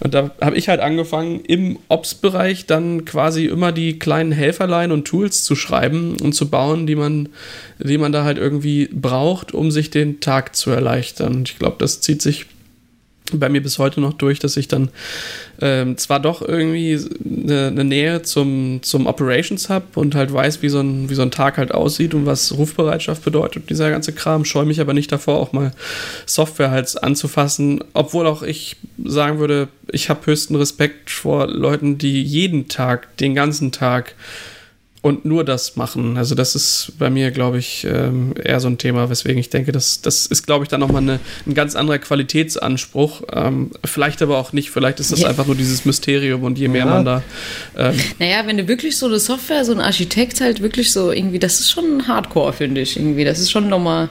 Und 0.00 0.14
da 0.14 0.30
habe 0.40 0.56
ich 0.56 0.68
halt 0.68 0.80
angefangen, 0.80 1.40
im 1.46 1.78
Ops-Bereich 1.88 2.66
dann 2.66 3.04
quasi 3.04 3.46
immer 3.46 3.70
die 3.70 3.85
kleinen 3.94 4.32
Helferlein 4.32 4.92
und 4.92 5.06
Tools 5.06 5.44
zu 5.44 5.56
schreiben 5.56 6.16
und 6.20 6.32
zu 6.34 6.50
bauen, 6.50 6.86
die 6.86 6.96
man, 6.96 7.28
die 7.78 7.98
man 7.98 8.12
da 8.12 8.24
halt 8.24 8.38
irgendwie 8.38 8.88
braucht, 8.92 9.52
um 9.52 9.70
sich 9.70 9.90
den 9.90 10.20
Tag 10.20 10.56
zu 10.56 10.70
erleichtern. 10.70 11.36
Und 11.36 11.50
ich 11.50 11.58
glaube, 11.58 11.76
das 11.78 12.00
zieht 12.00 12.22
sich 12.22 12.46
bei 13.32 13.48
mir 13.48 13.62
bis 13.62 13.78
heute 13.78 14.00
noch 14.00 14.12
durch, 14.12 14.38
dass 14.38 14.56
ich 14.56 14.68
dann 14.68 14.88
ähm, 15.60 15.96
zwar 15.96 16.20
doch 16.20 16.42
irgendwie 16.42 16.98
eine, 17.24 17.68
eine, 17.68 17.84
Nähe 17.84 18.22
zum, 18.22 18.80
zum 18.82 19.06
Operations 19.06 19.68
habe 19.68 19.86
und 19.94 20.14
halt 20.14 20.32
weiß, 20.32 20.62
wie 20.62 20.68
so, 20.68 20.80
ein, 20.80 21.08
wie 21.08 21.14
so 21.14 21.22
ein 21.22 21.30
Tag 21.30 21.58
halt 21.58 21.72
aussieht 21.72 22.14
und 22.14 22.26
was 22.26 22.56
Rufbereitschaft 22.56 23.24
bedeutet, 23.24 23.70
dieser 23.70 23.90
ganze 23.90 24.12
Kram, 24.12 24.44
scheue 24.44 24.66
mich 24.66 24.80
aber 24.80 24.94
nicht 24.94 25.10
davor, 25.10 25.38
auch 25.38 25.52
mal 25.52 25.72
Software 26.26 26.70
halt 26.70 27.02
anzufassen, 27.02 27.82
obwohl 27.94 28.26
auch 28.26 28.42
ich 28.42 28.76
sagen 29.04 29.38
würde, 29.38 29.68
ich 29.90 30.08
habe 30.08 30.26
höchsten 30.26 30.56
Respekt 30.56 31.10
vor 31.10 31.46
Leuten, 31.46 31.98
die 31.98 32.22
jeden 32.22 32.68
Tag, 32.68 33.16
den 33.18 33.34
ganzen 33.34 33.72
Tag 33.72 34.14
und 35.06 35.24
nur 35.24 35.44
das 35.44 35.76
machen. 35.76 36.16
Also 36.16 36.34
das 36.34 36.56
ist 36.56 36.94
bei 36.98 37.10
mir, 37.10 37.30
glaube 37.30 37.58
ich, 37.58 37.86
ähm, 37.88 38.34
eher 38.42 38.58
so 38.58 38.66
ein 38.66 38.76
Thema, 38.76 39.08
weswegen 39.08 39.38
ich 39.38 39.50
denke, 39.50 39.70
das, 39.70 40.00
das 40.00 40.26
ist, 40.26 40.44
glaube 40.44 40.64
ich, 40.64 40.68
dann 40.68 40.80
nochmal 40.80 41.00
eine, 41.00 41.20
ein 41.46 41.54
ganz 41.54 41.76
anderer 41.76 42.00
Qualitätsanspruch. 42.00 43.22
Ähm, 43.32 43.70
vielleicht 43.84 44.20
aber 44.20 44.38
auch 44.38 44.52
nicht, 44.52 44.70
vielleicht 44.70 44.98
ist 44.98 45.12
das 45.12 45.20
ja. 45.20 45.28
einfach 45.28 45.46
nur 45.46 45.54
dieses 45.54 45.84
Mysterium 45.84 46.42
und 46.42 46.58
je 46.58 46.66
mehr 46.66 46.86
ja. 46.86 46.90
man 46.90 47.04
da... 47.04 47.22
Ähm, 47.76 47.94
naja, 48.18 48.42
wenn 48.46 48.56
du 48.56 48.66
wirklich 48.66 48.98
so 48.98 49.06
eine 49.06 49.20
Software, 49.20 49.64
so 49.64 49.70
ein 49.70 49.80
Architekt 49.80 50.40
halt 50.40 50.60
wirklich 50.60 50.90
so 50.90 51.12
irgendwie, 51.12 51.38
das 51.38 51.60
ist 51.60 51.70
schon 51.70 52.08
Hardcore, 52.08 52.52
finde 52.52 52.80
ich 52.80 52.96
irgendwie. 52.96 53.24
Das 53.24 53.38
ist 53.38 53.52
schon 53.52 53.68
nochmal 53.68 54.08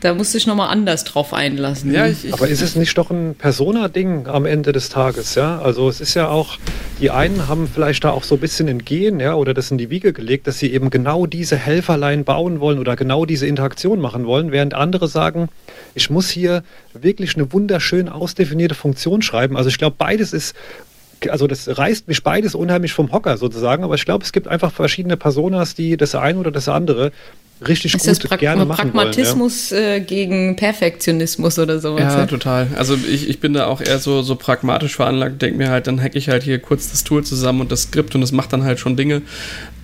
da 0.00 0.14
musst 0.14 0.32
du 0.32 0.38
dich 0.38 0.46
nochmal 0.46 0.70
anders 0.70 1.04
drauf 1.04 1.34
einlassen. 1.34 1.92
Ja, 1.92 2.06
ich, 2.06 2.24
ich, 2.24 2.32
Aber 2.32 2.48
ist 2.48 2.62
es 2.62 2.74
nicht 2.76 2.96
doch 2.96 3.10
ein 3.10 3.34
Persona-Ding 3.34 4.26
am 4.26 4.46
Ende 4.46 4.72
des 4.72 4.88
Tages, 4.88 5.34
ja? 5.34 5.60
Also 5.60 5.88
es 5.88 6.00
ist 6.00 6.14
ja 6.14 6.28
auch, 6.28 6.58
die 7.00 7.10
einen 7.10 7.48
haben 7.48 7.68
vielleicht 7.72 8.04
da 8.04 8.10
auch 8.10 8.24
so 8.24 8.36
ein 8.36 8.40
bisschen 8.40 8.68
entgehen, 8.68 9.20
ja, 9.20 9.34
oder 9.34 9.54
das 9.54 9.70
in 9.70 9.78
die 9.78 9.90
Wiege 9.90 10.12
gelegt, 10.12 10.46
dass 10.46 10.58
sie 10.58 10.72
eben 10.72 10.90
genau 10.90 11.26
diese 11.26 11.56
Helferlein 11.56 12.24
bauen 12.24 12.60
wollen 12.60 12.78
oder 12.78 12.96
genau 12.96 13.26
diese 13.26 13.46
Interaktion 13.46 14.00
machen 14.00 14.26
wollen, 14.26 14.52
während 14.52 14.74
andere 14.74 15.06
sagen, 15.06 15.48
ich 15.94 16.10
muss 16.10 16.30
hier 16.30 16.62
wirklich 16.94 17.36
eine 17.36 17.52
wunderschön 17.52 18.08
ausdefinierte 18.08 18.74
Funktion 18.74 19.22
schreiben. 19.22 19.56
Also 19.56 19.68
ich 19.68 19.78
glaube, 19.78 19.96
beides 19.98 20.32
ist 20.32 20.54
also 21.28 21.46
das 21.46 21.78
reißt 21.78 22.08
mich 22.08 22.22
beides 22.22 22.54
unheimlich 22.54 22.92
vom 22.92 23.12
Hocker 23.12 23.36
sozusagen, 23.36 23.84
aber 23.84 23.94
ich 23.94 24.04
glaube, 24.04 24.24
es 24.24 24.32
gibt 24.32 24.48
einfach 24.48 24.72
verschiedene 24.72 25.16
Personas, 25.16 25.74
die 25.74 25.96
das 25.96 26.14
eine 26.14 26.38
oder 26.38 26.50
das 26.50 26.68
andere 26.68 27.12
richtig 27.66 27.94
ist 27.94 28.04
gut 28.22 28.30
das 28.30 28.38
gerne 28.38 28.64
machen 28.64 28.92
Pragmatismus 28.92 29.72
wollen, 29.72 29.82
ja. 29.82 29.88
äh, 29.96 30.00
gegen 30.00 30.56
Perfektionismus 30.56 31.58
oder 31.58 31.78
sowas. 31.78 32.00
Ja, 32.00 32.26
total. 32.26 32.68
Also 32.76 32.94
ich, 32.94 33.28
ich 33.28 33.40
bin 33.40 33.52
da 33.52 33.66
auch 33.66 33.80
eher 33.80 33.98
so, 33.98 34.22
so 34.22 34.34
pragmatisch 34.34 34.96
veranlagt, 34.96 35.42
denke 35.42 35.58
mir 35.58 35.70
halt, 35.70 35.86
dann 35.86 36.00
hacke 36.00 36.18
ich 36.18 36.28
halt 36.28 36.42
hier 36.42 36.58
kurz 36.58 36.90
das 36.90 37.04
Tool 37.04 37.24
zusammen 37.24 37.60
und 37.60 37.72
das 37.72 37.82
Skript 37.82 38.14
und 38.14 38.20
das 38.20 38.32
macht 38.32 38.52
dann 38.52 38.64
halt 38.64 38.78
schon 38.78 38.96
Dinge. 38.96 39.22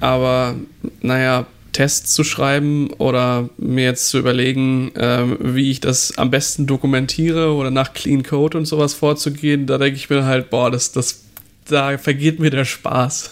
Aber 0.00 0.54
naja, 1.02 1.46
Tests 1.72 2.14
zu 2.14 2.24
schreiben 2.24 2.90
oder 2.96 3.50
mir 3.58 3.84
jetzt 3.84 4.08
zu 4.08 4.18
überlegen, 4.18 4.92
ähm, 4.96 5.36
wie 5.40 5.70
ich 5.70 5.80
das 5.80 6.16
am 6.16 6.30
besten 6.30 6.66
dokumentiere 6.66 7.52
oder 7.52 7.70
nach 7.70 7.92
Clean 7.92 8.22
Code 8.22 8.56
und 8.56 8.64
sowas 8.64 8.94
vorzugehen, 8.94 9.66
da 9.66 9.76
denke 9.76 9.96
ich 9.96 10.08
mir 10.08 10.24
halt, 10.24 10.48
boah, 10.48 10.70
das, 10.70 10.92
das, 10.92 11.25
da 11.68 11.98
vergeht 11.98 12.38
mir 12.38 12.50
der 12.50 12.64
Spaß. 12.64 13.30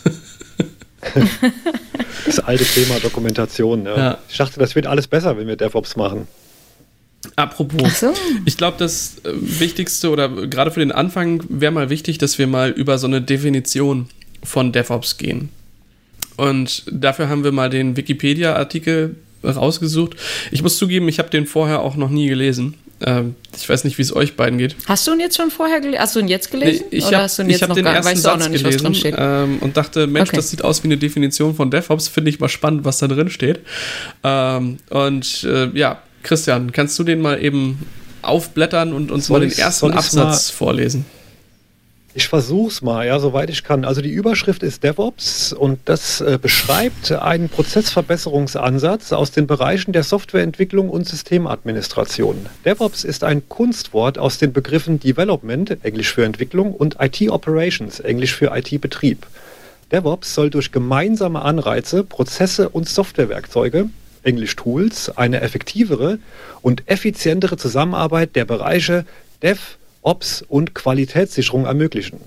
das 2.27 2.41
alte 2.41 2.65
Thema 2.65 2.99
Dokumentation. 3.01 3.85
Ja. 3.87 3.97
ja. 3.97 4.19
Ich 4.29 4.37
dachte, 4.37 4.59
das 4.59 4.75
wird 4.75 4.87
alles 4.87 5.07
besser, 5.07 5.37
wenn 5.37 5.47
wir 5.47 5.57
DevOps 5.57 5.97
machen. 5.97 6.27
Apropos, 7.37 8.01
so. 8.01 8.13
ich 8.45 8.57
glaube, 8.57 8.77
das 8.79 9.17
äh, 9.25 9.31
Wichtigste 9.33 10.11
oder 10.11 10.29
gerade 10.29 10.71
für 10.71 10.81
den 10.81 10.93
Anfang 10.93 11.43
wäre 11.49 11.73
mal 11.73 11.91
wichtig, 11.91 12.19
dass 12.19 12.39
wir 12.39 12.47
mal 12.47 12.71
über 12.71 12.99
so 12.99 13.07
eine 13.07 13.23
Definition 13.23 14.09
von 14.43 14.73
DevOps 14.73 15.17
gehen. 15.17 15.49
Und 16.37 16.85
dafür 16.91 17.29
haben 17.29 17.45
wir 17.45 17.53
mal 17.53 17.71
den 17.71 17.97
Wikipedia-Artikel 17.97 19.17
rausgesucht. 19.43 20.17
Ich 20.51 20.63
muss 20.63 20.79
zugeben, 20.79 21.09
ich 21.09 21.19
habe 21.19 21.31
den 21.31 21.47
vorher 21.47 21.81
auch 21.81 21.97
noch 21.97 22.11
nie 22.11 22.29
gelesen. 22.29 22.75
Ähm, 23.01 23.35
ich 23.57 23.69
weiß 23.69 23.85
nicht, 23.85 23.99
wie 23.99 24.03
es 24.03 24.15
euch 24.15 24.37
beiden 24.37 24.59
geht. 24.59 24.77
Hast 24.87 25.07
du 25.07 25.13
ihn 25.13 25.21
jetzt 25.21 25.37
schon 25.37 25.51
vorher 25.51 25.81
gelesen? 25.81 26.01
Hast 26.01 26.17
du 26.17 26.21
ihn 26.21 26.29
jetzt 26.29 26.51
gelesen? 26.51 26.85
Nee, 26.91 26.99
ich 26.99 27.07
habe 27.07 27.29
hab 27.29 27.75
den 27.75 27.87
ersten 27.87 28.17
Satz 28.17 28.49
nicht, 28.49 28.65
gelesen 28.65 29.15
ähm, 29.17 29.59
und 29.61 29.77
dachte, 29.77 30.07
Mensch, 30.07 30.31
okay. 30.31 30.37
das 30.37 30.51
sieht 30.51 30.63
aus 30.63 30.83
wie 30.83 30.89
eine 30.89 30.97
Definition 30.97 31.55
von 31.55 31.71
DevOps. 31.71 32.09
Finde 32.09 32.31
ich 32.31 32.41
mal 32.41 32.49
spannend, 32.49 32.85
was 32.85 32.99
da 32.99 33.09
drin 33.09 33.31
steht. 33.31 33.61
Ähm, 34.23 34.79
und 34.91 35.45
äh, 35.45 35.69
ja, 35.77 36.03
Christian, 36.23 36.73
kannst 36.73 36.99
du 36.99 37.05
den 37.05 37.21
mal 37.21 37.43
eben 37.43 37.79
aufblättern 38.23 38.93
und 38.93 39.11
uns 39.11 39.27
soll 39.27 39.41
mal 39.41 39.49
den 39.49 39.59
ersten 39.59 39.93
Absatz 39.93 40.51
vorlesen? 40.51 41.05
Ich 42.17 42.29
versuche 42.29 42.69
es 42.69 42.81
mal, 42.81 43.05
ja, 43.05 43.19
soweit 43.19 43.51
ich 43.51 43.65
kann. 43.65 43.85
Also 43.85 44.01
die 44.01 44.13
Überschrift 44.13 44.63
ist 44.63 44.85
DevOps 44.85 45.53
und 45.53 45.81
das 45.87 46.21
äh, 46.21 46.39
beschreibt 46.41 47.11
einen 47.11 47.49
Prozessverbesserungsansatz 47.49 49.13
aus 49.13 49.33
den 49.33 49.49
Bereichen 49.49 49.93
der 49.93 50.05
Softwareentwicklung 50.05 50.91
und 50.91 51.09
Systemadministration. 51.09 52.47
DevOps 52.65 53.03
ist 53.03 53.25
ein 53.25 53.49
Kunstwort 53.49 54.17
aus 54.19 54.39
den 54.39 54.53
Begriffen 54.53 55.01
Development, 55.01 55.77
Englisch 55.83 56.13
für 56.13 56.25
Entwicklung, 56.25 56.73
und 56.73 56.99
IT 57.01 57.29
Operations, 57.29 57.99
Englisch 57.99 58.37
für 58.37 58.57
IT-Betrieb. 58.57 59.27
DevOps 59.91 60.35
soll 60.35 60.51
durch 60.51 60.71
gemeinsame 60.71 61.43
Anreize, 61.43 62.05
Prozesse 62.05 62.69
und 62.69 62.89
Softwarewerkzeuge, 62.89 63.91
Englisch 64.23 64.55
Tools, 64.55 65.11
eine 65.17 65.41
effektivere 65.41 66.21
und 66.63 66.85
effizientere 66.87 67.57
Zusammenarbeit 67.57 68.37
der 68.37 68.45
Bereiche 68.45 69.05
Dev, 69.43 69.59
Ops 70.05 70.45
und 70.47 70.75
Qualitätssicherung 70.75 71.65
ermöglichen. 71.65 72.21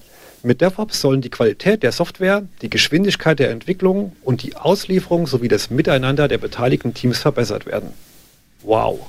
Mit 0.43 0.61
DevOps 0.61 0.99
sollen 0.99 1.21
die 1.21 1.29
Qualität 1.29 1.83
der 1.83 1.91
Software, 1.91 2.47
die 2.61 2.69
Geschwindigkeit 2.69 3.39
der 3.39 3.51
Entwicklung 3.51 4.15
und 4.23 4.43
die 4.43 4.55
Auslieferung 4.55 5.27
sowie 5.27 5.47
das 5.47 5.69
Miteinander 5.69 6.27
der 6.27 6.37
beteiligten 6.37 6.93
Teams 6.93 7.19
verbessert 7.19 7.65
werden. 7.65 7.91
Wow. 8.63 9.07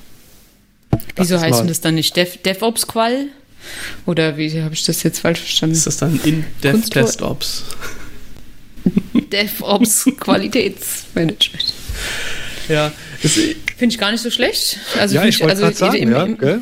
Das 0.90 1.00
Wieso 1.16 1.40
heißt 1.40 1.68
das 1.68 1.80
dann 1.80 1.94
nicht 1.94 2.16
Dev 2.16 2.38
DevOps-Qual? 2.44 3.26
Oder 4.06 4.36
wie 4.36 4.62
habe 4.62 4.74
ich 4.74 4.84
das 4.84 5.02
jetzt 5.02 5.20
falsch 5.20 5.40
verstanden? 5.40 5.74
Ist 5.74 5.86
das 5.86 5.96
dann 5.96 6.20
in 6.24 6.44
DevTestOps? 6.62 7.64
DevOps 9.32 10.10
Qualitätsmanagement. 10.20 11.74
Ja, 12.68 12.92
finde 13.20 13.94
ich 13.94 13.98
gar 13.98 14.12
nicht 14.12 14.22
so 14.22 14.30
schlecht. 14.30 14.78
Also 14.98 15.16
ja, 15.16 15.24
ich 15.24 15.40
wollte 15.40 15.64
also, 15.64 15.78
sagen, 15.78 15.96
im, 15.96 16.12
im, 16.12 16.38
ja, 16.40 16.58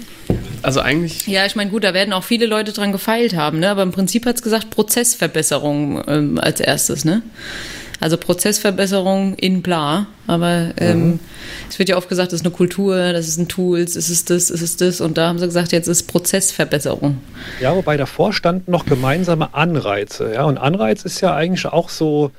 also 0.66 0.80
eigentlich. 0.80 1.28
Ja, 1.28 1.46
ich 1.46 1.54
meine, 1.54 1.70
gut, 1.70 1.84
da 1.84 1.94
werden 1.94 2.12
auch 2.12 2.24
viele 2.24 2.44
Leute 2.46 2.72
dran 2.72 2.90
gefeilt 2.90 3.36
haben, 3.36 3.60
ne? 3.60 3.70
Aber 3.70 3.84
im 3.84 3.92
Prinzip 3.92 4.26
hat 4.26 4.34
es 4.34 4.42
gesagt, 4.42 4.70
Prozessverbesserung 4.70 6.02
ähm, 6.08 6.40
als 6.40 6.58
erstes, 6.58 7.04
ne? 7.04 7.22
Also 8.00 8.16
Prozessverbesserung 8.16 9.36
in 9.36 9.62
bla. 9.62 10.08
Aber 10.26 10.72
ähm, 10.78 11.06
mhm. 11.06 11.20
es 11.70 11.78
wird 11.78 11.88
ja 11.88 11.96
oft 11.96 12.08
gesagt, 12.08 12.32
das 12.32 12.40
ist 12.40 12.46
eine 12.46 12.52
Kultur, 12.52 13.12
das 13.12 13.28
ist 13.28 13.38
ein 13.38 13.46
Tools, 13.46 13.94
es 13.94 14.10
ist 14.10 14.28
das, 14.28 14.50
es 14.50 14.60
ist 14.60 14.80
das. 14.80 15.00
Und 15.00 15.16
da 15.16 15.28
haben 15.28 15.38
sie 15.38 15.46
gesagt, 15.46 15.70
jetzt 15.70 15.86
ist 15.86 16.08
Prozessverbesserung. 16.08 17.18
Ja, 17.60 17.76
wobei 17.76 17.96
davor 17.96 18.32
standen 18.32 18.72
noch 18.72 18.86
gemeinsame 18.86 19.54
Anreize. 19.54 20.32
Ja, 20.34 20.46
und 20.46 20.58
Anreiz 20.58 21.04
ist 21.04 21.20
ja 21.20 21.32
eigentlich 21.32 21.66
auch 21.66 21.90
so 21.90 22.32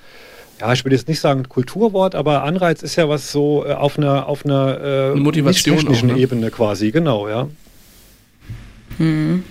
ja, 0.60 0.74
ich 0.74 0.84
würde 0.84 0.96
jetzt 0.96 1.08
nicht 1.08 1.20
sagen 1.20 1.48
Kulturwort, 1.48 2.16
aber 2.16 2.44
Anreiz 2.44 2.82
ist 2.82 2.96
ja 2.96 3.08
was 3.08 3.32
so 3.32 3.64
äh, 3.66 3.74
auf 3.74 3.98
einer 3.98 4.28
auf 4.28 4.44
einer 4.44 5.14
äh, 5.14 5.16
Motivation 5.16 5.78
technischen 5.78 6.12
auch, 6.12 6.16
ne? 6.16 6.22
Ebene 6.22 6.52
quasi, 6.52 6.92
genau, 6.92 7.30
ja. 7.30 7.48
Hm. 8.98 9.44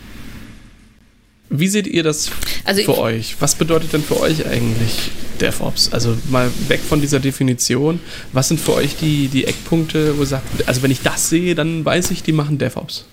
Wie 1.49 1.69
seht 1.69 1.87
ihr 1.87 2.03
das 2.03 2.31
also 2.65 2.83
für 2.83 2.99
euch? 2.99 3.37
Was 3.39 3.55
bedeutet 3.55 3.93
denn 3.93 4.03
für 4.03 4.21
euch 4.21 4.47
eigentlich 4.47 5.11
DevOps? 5.41 5.93
Also 5.93 6.17
mal 6.29 6.51
weg 6.69 6.81
von 6.81 7.01
dieser 7.01 7.21
Definition. 7.21 8.01
Was 8.33 8.49
sind 8.49 8.59
für 8.59 8.75
euch 8.75 8.97
die, 8.97 9.29
die 9.29 9.45
Eckpunkte, 9.45 10.17
wo 10.19 10.23
ihr 10.23 10.27
sagt, 10.27 10.67
also 10.67 10.83
wenn 10.83 10.91
ich 10.91 11.03
das 11.03 11.31
sehe, 11.31 11.55
dann 11.55 11.85
weiß 11.85 12.11
ich, 12.11 12.23
die 12.25 12.33
machen 12.33 12.59
DevOps? 12.59 13.05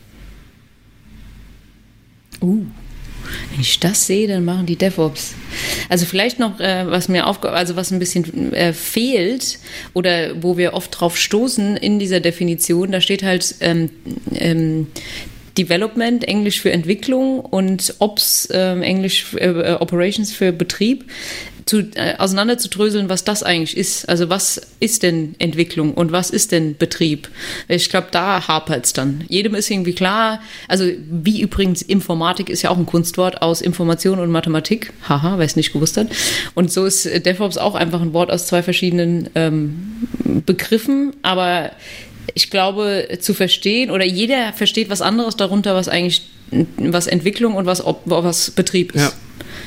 Uh. 2.41 2.65
Wenn 3.51 3.61
ich 3.61 3.79
das 3.79 4.07
sehe, 4.07 4.27
dann 4.27 4.45
machen 4.45 4.65
die 4.65 4.75
DevOps. 4.75 5.33
Also 5.89 6.05
vielleicht 6.05 6.39
noch, 6.39 6.59
äh, 6.59 6.89
was 6.89 7.07
mir 7.07 7.27
aufge 7.27 7.51
also 7.51 7.75
was 7.75 7.91
ein 7.91 7.99
bisschen 7.99 8.53
äh, 8.53 8.73
fehlt 8.73 9.59
oder 9.93 10.41
wo 10.41 10.57
wir 10.57 10.73
oft 10.73 10.99
drauf 10.99 11.17
stoßen 11.17 11.77
in 11.77 11.99
dieser 11.99 12.19
Definition, 12.19 12.91
da 12.91 13.01
steht 13.01 13.23
halt 13.23 13.55
ähm, 13.59 13.89
ähm, 14.33 14.87
Development, 15.57 16.23
Englisch 16.27 16.61
für 16.61 16.71
Entwicklung 16.71 17.39
und 17.39 17.95
Ops, 17.99 18.45
äh, 18.47 18.79
Englisch 18.79 19.33
äh, 19.35 19.75
Operations 19.79 20.33
für 20.33 20.51
Betrieb, 20.51 21.05
zu, 21.65 21.79
äh, 21.95 22.15
auseinanderzudröseln, 22.17 23.09
was 23.09 23.23
das 23.23 23.43
eigentlich 23.43 23.77
ist. 23.77 24.09
Also 24.09 24.29
was 24.29 24.61
ist 24.79 25.03
denn 25.03 25.35
Entwicklung 25.39 25.93
und 25.93 26.11
was 26.11 26.29
ist 26.29 26.51
denn 26.51 26.75
Betrieb? 26.77 27.29
Ich 27.67 27.89
glaube, 27.89 28.07
da 28.11 28.47
hapert 28.47 28.85
es 28.85 28.93
dann. 28.93 29.23
Jedem 29.29 29.55
ist 29.55 29.69
irgendwie 29.69 29.93
klar, 29.93 30.41
also 30.67 30.85
wie 31.09 31.41
übrigens 31.41 31.81
Informatik 31.81 32.49
ist 32.49 32.63
ja 32.63 32.69
auch 32.69 32.77
ein 32.77 32.85
Kunstwort 32.85 33.41
aus 33.41 33.61
Information 33.61 34.19
und 34.19 34.31
Mathematik. 34.31 34.91
Haha, 35.07 35.37
wer 35.37 35.45
es 35.45 35.55
nicht 35.55 35.73
gewusst 35.73 35.97
hat. 35.97 36.07
Und 36.53 36.71
so 36.71 36.85
ist 36.85 37.05
DevOps 37.05 37.57
auch 37.57 37.75
einfach 37.75 38.01
ein 38.01 38.13
Wort 38.13 38.31
aus 38.31 38.47
zwei 38.47 38.63
verschiedenen 38.63 39.29
ähm, 39.35 40.07
Begriffen, 40.45 41.13
aber 41.21 41.71
ich 42.33 42.49
glaube, 42.49 43.07
zu 43.19 43.33
verstehen 43.33 43.91
oder 43.91 44.05
jeder 44.05 44.53
versteht 44.53 44.89
was 44.89 45.01
anderes 45.01 45.35
darunter, 45.35 45.75
was 45.75 45.87
eigentlich 45.87 46.23
was 46.77 47.07
Entwicklung 47.07 47.55
und 47.55 47.65
was, 47.65 47.83
was 48.05 48.51
Betrieb 48.51 48.93
ist. 48.93 49.01
Ja. 49.01 49.11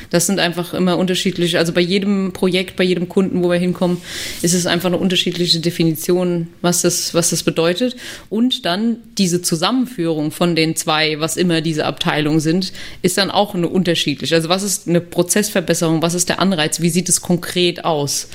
Das 0.09 0.25
sind 0.25 0.39
einfach 0.39 0.73
immer 0.73 0.97
unterschiedliche, 0.97 1.59
also 1.59 1.73
bei 1.73 1.81
jedem 1.81 2.31
Projekt, 2.31 2.75
bei 2.77 2.83
jedem 2.83 3.09
Kunden, 3.09 3.43
wo 3.43 3.49
wir 3.49 3.57
hinkommen, 3.57 3.97
ist 4.41 4.53
es 4.53 4.65
einfach 4.65 4.87
eine 4.87 4.97
unterschiedliche 4.97 5.59
Definition, 5.59 6.47
was 6.61 6.81
das, 6.81 7.13
was 7.13 7.31
das 7.31 7.43
bedeutet. 7.43 7.95
Und 8.29 8.65
dann 8.65 8.97
diese 9.17 9.41
Zusammenführung 9.41 10.31
von 10.31 10.55
den 10.55 10.75
zwei, 10.75 11.19
was 11.19 11.35
immer 11.35 11.61
diese 11.61 11.85
Abteilungen 11.85 12.39
sind, 12.39 12.71
ist 13.01 13.17
dann 13.17 13.31
auch 13.31 13.53
eine 13.53 13.67
unterschiedliche. 13.67 14.35
Also 14.35 14.49
was 14.49 14.63
ist 14.63 14.87
eine 14.87 15.01
Prozessverbesserung, 15.01 16.01
was 16.01 16.13
ist 16.13 16.29
der 16.29 16.39
Anreiz, 16.39 16.79
wie 16.79 16.89
sieht 16.89 17.09
es 17.09 17.21
konkret 17.21 17.83
aus? 17.83 18.29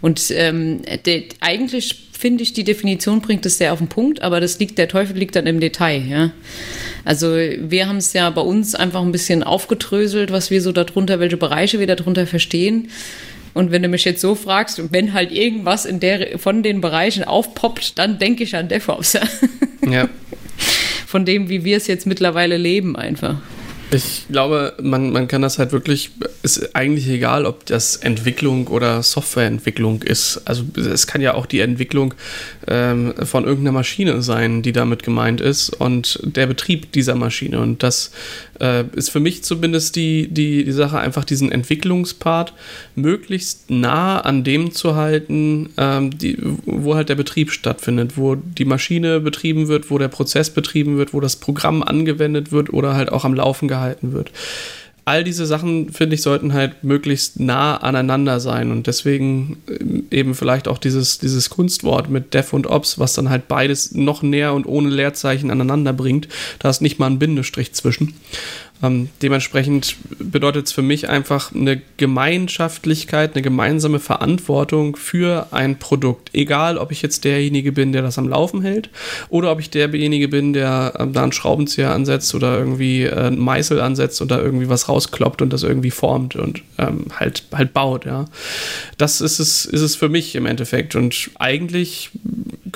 Und 0.00 0.30
ähm, 0.30 0.82
der, 1.06 1.22
eigentlich 1.40 2.06
finde 2.16 2.42
ich, 2.42 2.52
die 2.52 2.64
Definition 2.64 3.20
bringt 3.20 3.44
es 3.46 3.58
sehr 3.58 3.72
auf 3.72 3.78
den 3.78 3.88
Punkt, 3.88 4.22
aber 4.22 4.40
das 4.40 4.58
liegt, 4.58 4.78
der 4.78 4.88
Teufel 4.88 5.16
liegt 5.16 5.36
dann 5.36 5.46
im 5.46 5.60
Detail, 5.60 6.02
ja. 6.06 6.30
Also 7.04 7.34
wir 7.34 7.88
haben 7.88 7.98
es 7.98 8.12
ja 8.12 8.28
bei 8.30 8.40
uns 8.40 8.74
einfach 8.74 9.02
ein 9.02 9.12
bisschen 9.12 9.42
aufgedröselt, 9.42 10.32
was 10.32 10.50
wir 10.50 10.60
so 10.62 10.72
darunter, 10.72 11.20
welche 11.20 11.36
Bereiche 11.36 11.78
wir 11.78 11.86
darunter 11.86 12.26
verstehen. 12.26 12.88
Und 13.54 13.70
wenn 13.70 13.82
du 13.82 13.88
mich 13.88 14.04
jetzt 14.04 14.20
so 14.20 14.34
fragst, 14.34 14.92
wenn 14.92 15.12
halt 15.12 15.32
irgendwas 15.32 15.86
in 15.86 16.00
der, 16.00 16.38
von 16.38 16.62
den 16.62 16.80
Bereichen 16.80 17.24
aufpoppt, 17.24 17.98
dann 17.98 18.18
denke 18.18 18.42
ich 18.44 18.54
an 18.56 18.68
DevOps. 18.68 19.18
Ja. 19.88 20.08
Von 21.06 21.24
dem, 21.24 21.48
wie 21.48 21.64
wir 21.64 21.76
es 21.76 21.86
jetzt 21.86 22.06
mittlerweile 22.06 22.56
leben, 22.56 22.96
einfach. 22.96 23.40
Ich 23.92 24.26
glaube, 24.28 24.74
man, 24.82 25.12
man 25.12 25.28
kann 25.28 25.42
das 25.42 25.60
halt 25.60 25.70
wirklich, 25.70 26.10
ist 26.42 26.74
eigentlich 26.74 27.08
egal, 27.08 27.46
ob 27.46 27.66
das 27.66 27.94
Entwicklung 27.94 28.66
oder 28.66 29.00
Softwareentwicklung 29.00 30.02
ist. 30.02 30.42
Also 30.44 30.64
es 30.74 31.06
kann 31.06 31.20
ja 31.20 31.34
auch 31.34 31.46
die 31.46 31.60
Entwicklung 31.60 32.12
ähm, 32.66 33.14
von 33.22 33.44
irgendeiner 33.44 33.72
Maschine 33.72 34.22
sein, 34.22 34.62
die 34.62 34.72
damit 34.72 35.04
gemeint 35.04 35.40
ist 35.40 35.68
und 35.70 36.18
der 36.24 36.48
Betrieb 36.48 36.90
dieser 36.92 37.14
Maschine. 37.14 37.60
Und 37.60 37.84
das 37.84 38.10
äh, 38.60 38.84
ist 38.96 39.10
für 39.10 39.20
mich 39.20 39.44
zumindest 39.44 39.94
die, 39.94 40.26
die, 40.28 40.64
die 40.64 40.72
Sache, 40.72 40.98
einfach 40.98 41.24
diesen 41.24 41.52
Entwicklungspart 41.52 42.54
möglichst 42.96 43.70
nah 43.70 44.18
an 44.18 44.42
dem 44.42 44.72
zu 44.72 44.96
halten, 44.96 45.70
ähm, 45.76 46.10
die, 46.18 46.36
wo 46.64 46.96
halt 46.96 47.08
der 47.08 47.14
Betrieb 47.14 47.52
stattfindet, 47.52 48.16
wo 48.16 48.34
die 48.34 48.64
Maschine 48.64 49.20
betrieben 49.20 49.68
wird, 49.68 49.92
wo 49.92 49.98
der 49.98 50.08
Prozess 50.08 50.50
betrieben 50.50 50.98
wird, 50.98 51.14
wo 51.14 51.20
das 51.20 51.36
Programm 51.36 51.84
angewendet 51.84 52.50
wird 52.50 52.72
oder 52.72 52.94
halt 52.94 53.12
auch 53.12 53.24
am 53.24 53.34
Laufen 53.34 53.68
gehalten 53.68 53.75
wird. 54.00 54.30
all 55.06 55.22
diese 55.22 55.46
Sachen, 55.46 55.92
finde 55.92 56.16
ich, 56.16 56.22
sollten 56.22 56.52
halt 56.52 56.82
möglichst 56.82 57.38
nah 57.38 57.76
aneinander 57.76 58.40
sein 58.40 58.72
und 58.72 58.88
deswegen 58.88 59.56
ähm, 59.68 60.06
eben 60.10 60.34
vielleicht 60.34 60.66
auch 60.66 60.78
dieses, 60.78 61.18
dieses 61.18 61.48
Kunstwort 61.48 62.10
mit 62.10 62.34
Dev 62.34 62.52
und 62.52 62.66
Ops, 62.66 62.98
was 62.98 63.14
dann 63.14 63.30
halt 63.30 63.46
beides 63.46 63.94
noch 63.94 64.22
näher 64.22 64.52
und 64.52 64.66
ohne 64.66 64.90
Leerzeichen 64.90 65.52
aneinander 65.52 65.92
bringt. 65.92 66.26
Da 66.58 66.68
ist 66.68 66.82
nicht 66.82 66.98
mal 66.98 67.06
ein 67.06 67.20
Bindestrich 67.20 67.72
zwischen. 67.72 68.14
Ähm, 68.82 69.08
dementsprechend 69.22 69.96
bedeutet 70.18 70.66
es 70.66 70.72
für 70.72 70.82
mich 70.82 71.08
einfach 71.08 71.54
eine 71.54 71.80
Gemeinschaftlichkeit, 71.96 73.34
eine 73.34 73.42
gemeinsame 73.42 74.00
Verantwortung 74.00 74.96
für 74.96 75.48
ein 75.50 75.78
Produkt. 75.78 76.30
Egal, 76.34 76.76
ob 76.76 76.92
ich 76.92 77.02
jetzt 77.02 77.24
derjenige 77.24 77.72
bin, 77.72 77.92
der 77.92 78.02
das 78.02 78.18
am 78.18 78.28
Laufen 78.28 78.62
hält 78.62 78.90
oder 79.28 79.50
ob 79.52 79.60
ich 79.60 79.70
derjenige 79.70 80.28
bin, 80.28 80.52
der 80.52 80.94
ähm, 80.98 81.12
da 81.12 81.22
einen 81.22 81.32
Schraubenzieher 81.32 81.92
ansetzt 81.92 82.34
oder 82.34 82.58
irgendwie 82.58 83.04
äh, 83.04 83.14
einen 83.14 83.38
Meißel 83.38 83.80
ansetzt 83.80 84.20
und 84.20 84.30
da 84.30 84.40
irgendwie 84.40 84.68
was 84.68 84.88
rauskloppt 84.88 85.42
und 85.42 85.52
das 85.52 85.62
irgendwie 85.62 85.90
formt 85.90 86.36
und 86.36 86.62
ähm, 86.78 87.06
halt, 87.18 87.44
halt 87.52 87.72
baut. 87.72 88.04
Ja. 88.04 88.26
Das 88.98 89.20
ist 89.20 89.38
es, 89.38 89.64
ist 89.64 89.80
es 89.80 89.96
für 89.96 90.08
mich 90.08 90.34
im 90.34 90.46
Endeffekt. 90.46 90.94
Und 90.96 91.30
eigentlich 91.38 92.10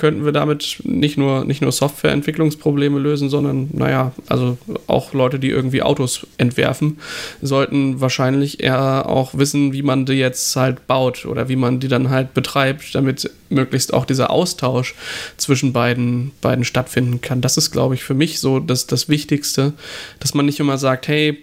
könnten 0.01 0.25
wir 0.25 0.31
damit 0.31 0.79
nicht 0.83 1.15
nur, 1.15 1.45
nicht 1.45 1.61
nur 1.61 1.71
Softwareentwicklungsprobleme 1.71 2.97
lösen, 2.97 3.29
sondern, 3.29 3.69
naja, 3.71 4.13
also 4.25 4.57
auch 4.87 5.13
Leute, 5.13 5.37
die 5.37 5.51
irgendwie 5.51 5.83
Autos 5.83 6.25
entwerfen, 6.39 6.97
sollten 7.43 8.01
wahrscheinlich 8.01 8.63
eher 8.63 9.07
auch 9.07 9.35
wissen, 9.35 9.73
wie 9.73 9.83
man 9.83 10.07
die 10.07 10.13
jetzt 10.13 10.55
halt 10.55 10.87
baut 10.87 11.27
oder 11.27 11.49
wie 11.49 11.55
man 11.55 11.79
die 11.79 11.87
dann 11.87 12.09
halt 12.09 12.33
betreibt, 12.33 12.95
damit 12.95 13.29
möglichst 13.49 13.93
auch 13.93 14.05
dieser 14.05 14.31
Austausch 14.31 14.95
zwischen 15.37 15.71
beiden, 15.71 16.31
beiden 16.41 16.65
stattfinden 16.65 17.21
kann. 17.21 17.41
Das 17.41 17.55
ist, 17.57 17.69
glaube 17.69 17.93
ich, 17.93 18.03
für 18.03 18.15
mich 18.15 18.39
so 18.39 18.59
das, 18.59 18.87
das 18.87 19.07
Wichtigste, 19.07 19.73
dass 20.19 20.33
man 20.33 20.47
nicht 20.47 20.59
immer 20.59 20.79
sagt, 20.79 21.07
hey, 21.09 21.37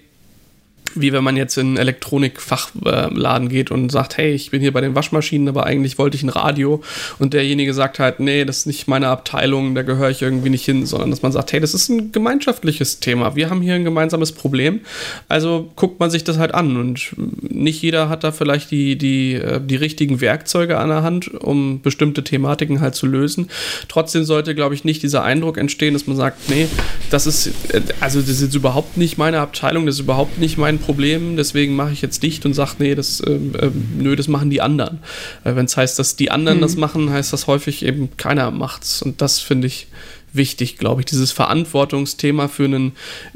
wie 1.00 1.12
wenn 1.12 1.24
man 1.24 1.36
jetzt 1.36 1.56
in 1.56 1.68
einen 1.68 1.76
Elektronikfachladen 1.76 3.48
geht 3.48 3.70
und 3.70 3.90
sagt, 3.90 4.16
hey, 4.16 4.32
ich 4.32 4.50
bin 4.50 4.60
hier 4.60 4.72
bei 4.72 4.80
den 4.80 4.94
Waschmaschinen, 4.94 5.48
aber 5.48 5.66
eigentlich 5.66 5.98
wollte 5.98 6.16
ich 6.16 6.22
ein 6.22 6.28
Radio. 6.28 6.82
Und 7.18 7.34
derjenige 7.34 7.74
sagt 7.74 7.98
halt, 7.98 8.20
nee, 8.20 8.44
das 8.44 8.58
ist 8.58 8.66
nicht 8.66 8.88
meine 8.88 9.08
Abteilung, 9.08 9.74
da 9.74 9.82
gehöre 9.82 10.10
ich 10.10 10.22
irgendwie 10.22 10.50
nicht 10.50 10.64
hin, 10.64 10.86
sondern 10.86 11.10
dass 11.10 11.22
man 11.22 11.32
sagt, 11.32 11.52
hey, 11.52 11.60
das 11.60 11.74
ist 11.74 11.88
ein 11.88 12.12
gemeinschaftliches 12.12 13.00
Thema, 13.00 13.36
wir 13.36 13.50
haben 13.50 13.62
hier 13.62 13.74
ein 13.74 13.84
gemeinsames 13.84 14.32
Problem, 14.32 14.80
also 15.28 15.70
guckt 15.76 16.00
man 16.00 16.10
sich 16.10 16.24
das 16.24 16.38
halt 16.38 16.54
an. 16.54 16.76
Und 16.76 17.12
nicht 17.40 17.82
jeder 17.82 18.08
hat 18.08 18.24
da 18.24 18.32
vielleicht 18.32 18.70
die, 18.70 18.96
die, 18.96 19.34
äh, 19.34 19.60
die 19.64 19.76
richtigen 19.76 20.20
Werkzeuge 20.20 20.78
an 20.78 20.88
der 20.88 21.02
Hand, 21.02 21.32
um 21.34 21.80
bestimmte 21.82 22.24
Thematiken 22.24 22.80
halt 22.80 22.94
zu 22.94 23.06
lösen. 23.06 23.48
Trotzdem 23.88 24.24
sollte, 24.24 24.54
glaube 24.54 24.74
ich, 24.74 24.84
nicht 24.84 25.02
dieser 25.02 25.22
Eindruck 25.22 25.58
entstehen, 25.58 25.94
dass 25.94 26.06
man 26.06 26.16
sagt, 26.16 26.48
nee, 26.48 26.68
das 27.10 27.26
ist, 27.26 27.46
äh, 27.72 27.80
also 28.00 28.20
das 28.20 28.40
ist 28.40 28.54
überhaupt 28.54 28.96
nicht 28.96 29.18
meine 29.18 29.40
Abteilung, 29.40 29.86
das 29.86 29.96
ist 29.96 30.00
überhaupt 30.00 30.38
nicht 30.38 30.58
mein 30.58 30.78
Problem, 30.78 30.87
deswegen 31.36 31.76
mache 31.76 31.92
ich 31.92 32.02
jetzt 32.02 32.22
dicht 32.22 32.44
und 32.46 32.54
sage, 32.54 32.72
nee, 32.78 32.94
das, 32.94 33.20
äh, 33.20 33.32
äh, 33.32 33.70
nö, 33.98 34.16
das 34.16 34.28
machen 34.28 34.50
die 34.50 34.60
anderen. 34.60 34.98
Äh, 35.44 35.54
Wenn 35.54 35.66
es 35.66 35.76
heißt, 35.76 35.98
dass 35.98 36.16
die 36.16 36.30
anderen 36.30 36.58
mhm. 36.58 36.62
das 36.62 36.76
machen, 36.76 37.10
heißt 37.10 37.32
das 37.32 37.46
häufig 37.46 37.84
eben, 37.84 38.16
keiner 38.16 38.50
macht's. 38.50 39.02
Und 39.02 39.20
das 39.20 39.40
finde 39.40 39.66
ich 39.66 39.88
wichtig, 40.32 40.78
glaube 40.78 41.00
ich, 41.00 41.06
dieses 41.06 41.32
Verantwortungsthema 41.32 42.48
für 42.48 42.64
ein 42.64 42.92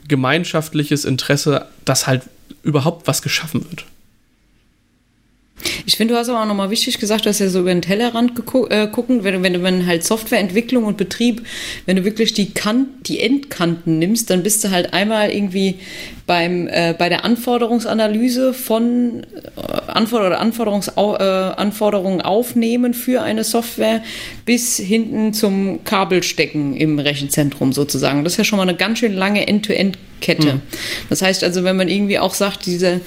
gemeinschaftliches 0.08 1.04
Interesse, 1.04 1.66
dass 1.84 2.06
halt 2.06 2.22
überhaupt 2.62 3.06
was 3.06 3.22
geschaffen 3.22 3.64
wird. 3.68 3.84
Ich 5.86 5.96
finde, 5.96 6.14
du 6.14 6.18
hast 6.18 6.28
aber 6.28 6.42
auch 6.42 6.46
nochmal 6.46 6.70
wichtig 6.70 6.98
gesagt, 6.98 7.26
dass 7.26 7.38
ja 7.38 7.48
so 7.48 7.60
über 7.60 7.72
den 7.72 7.82
Tellerrand 7.82 8.32
äh, 8.70 8.86
gucken, 8.88 9.24
wenn, 9.24 9.42
wenn 9.42 9.52
du 9.52 9.62
wenn 9.62 9.86
halt 9.86 10.04
Softwareentwicklung 10.04 10.84
und 10.84 10.96
Betrieb, 10.96 11.42
wenn 11.86 11.96
du 11.96 12.04
wirklich 12.04 12.32
die, 12.32 12.52
Kant, 12.52 12.88
die 13.06 13.20
Endkanten 13.20 13.98
nimmst, 13.98 14.30
dann 14.30 14.42
bist 14.42 14.64
du 14.64 14.70
halt 14.70 14.92
einmal 14.92 15.30
irgendwie 15.30 15.76
beim, 16.26 16.68
äh, 16.68 16.94
bei 16.96 17.08
der 17.08 17.24
Anforderungsanalyse 17.24 18.54
von 18.54 19.22
äh, 19.56 19.90
Anforder 19.90 20.28
oder 20.28 20.40
Anforderungs, 20.40 20.88
äh, 20.88 21.00
Anforderungen 21.00 22.20
aufnehmen 22.20 22.94
für 22.94 23.22
eine 23.22 23.44
Software 23.44 24.02
bis 24.44 24.76
hinten 24.76 25.32
zum 25.32 25.84
Kabelstecken 25.84 26.76
im 26.76 26.98
Rechenzentrum 26.98 27.72
sozusagen. 27.72 28.24
Das 28.24 28.34
ist 28.34 28.36
ja 28.38 28.44
schon 28.44 28.56
mal 28.56 28.62
eine 28.62 28.76
ganz 28.76 28.98
schön 29.00 29.14
lange 29.14 29.46
End-to-End-Kette. 29.48 30.54
Mhm. 30.54 30.62
Das 31.08 31.22
heißt 31.22 31.42
also, 31.44 31.64
wenn 31.64 31.76
man 31.76 31.88
irgendwie 31.88 32.18
auch 32.18 32.34
sagt, 32.34 32.66
dieser 32.66 33.00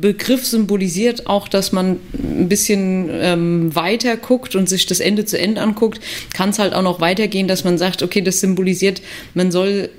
Begriff 0.00 0.46
symbolisiert 0.46 1.26
auch, 1.26 1.48
dass 1.48 1.72
man 1.72 1.98
ein 2.14 2.48
bisschen 2.48 3.10
ähm, 3.12 3.74
weiter 3.74 4.16
guckt 4.16 4.54
und 4.54 4.68
sich 4.68 4.86
das 4.86 5.00
Ende 5.00 5.24
zu 5.24 5.38
Ende 5.38 5.60
anguckt, 5.60 6.00
kann 6.34 6.50
es 6.50 6.58
halt 6.58 6.72
auch 6.74 6.82
noch 6.82 7.00
weitergehen, 7.00 7.48
dass 7.48 7.64
man 7.64 7.78
sagt, 7.78 8.02
okay, 8.02 8.20
das 8.20 8.40
symbolisiert, 8.40 9.02
man 9.34 9.50
soll 9.50 9.90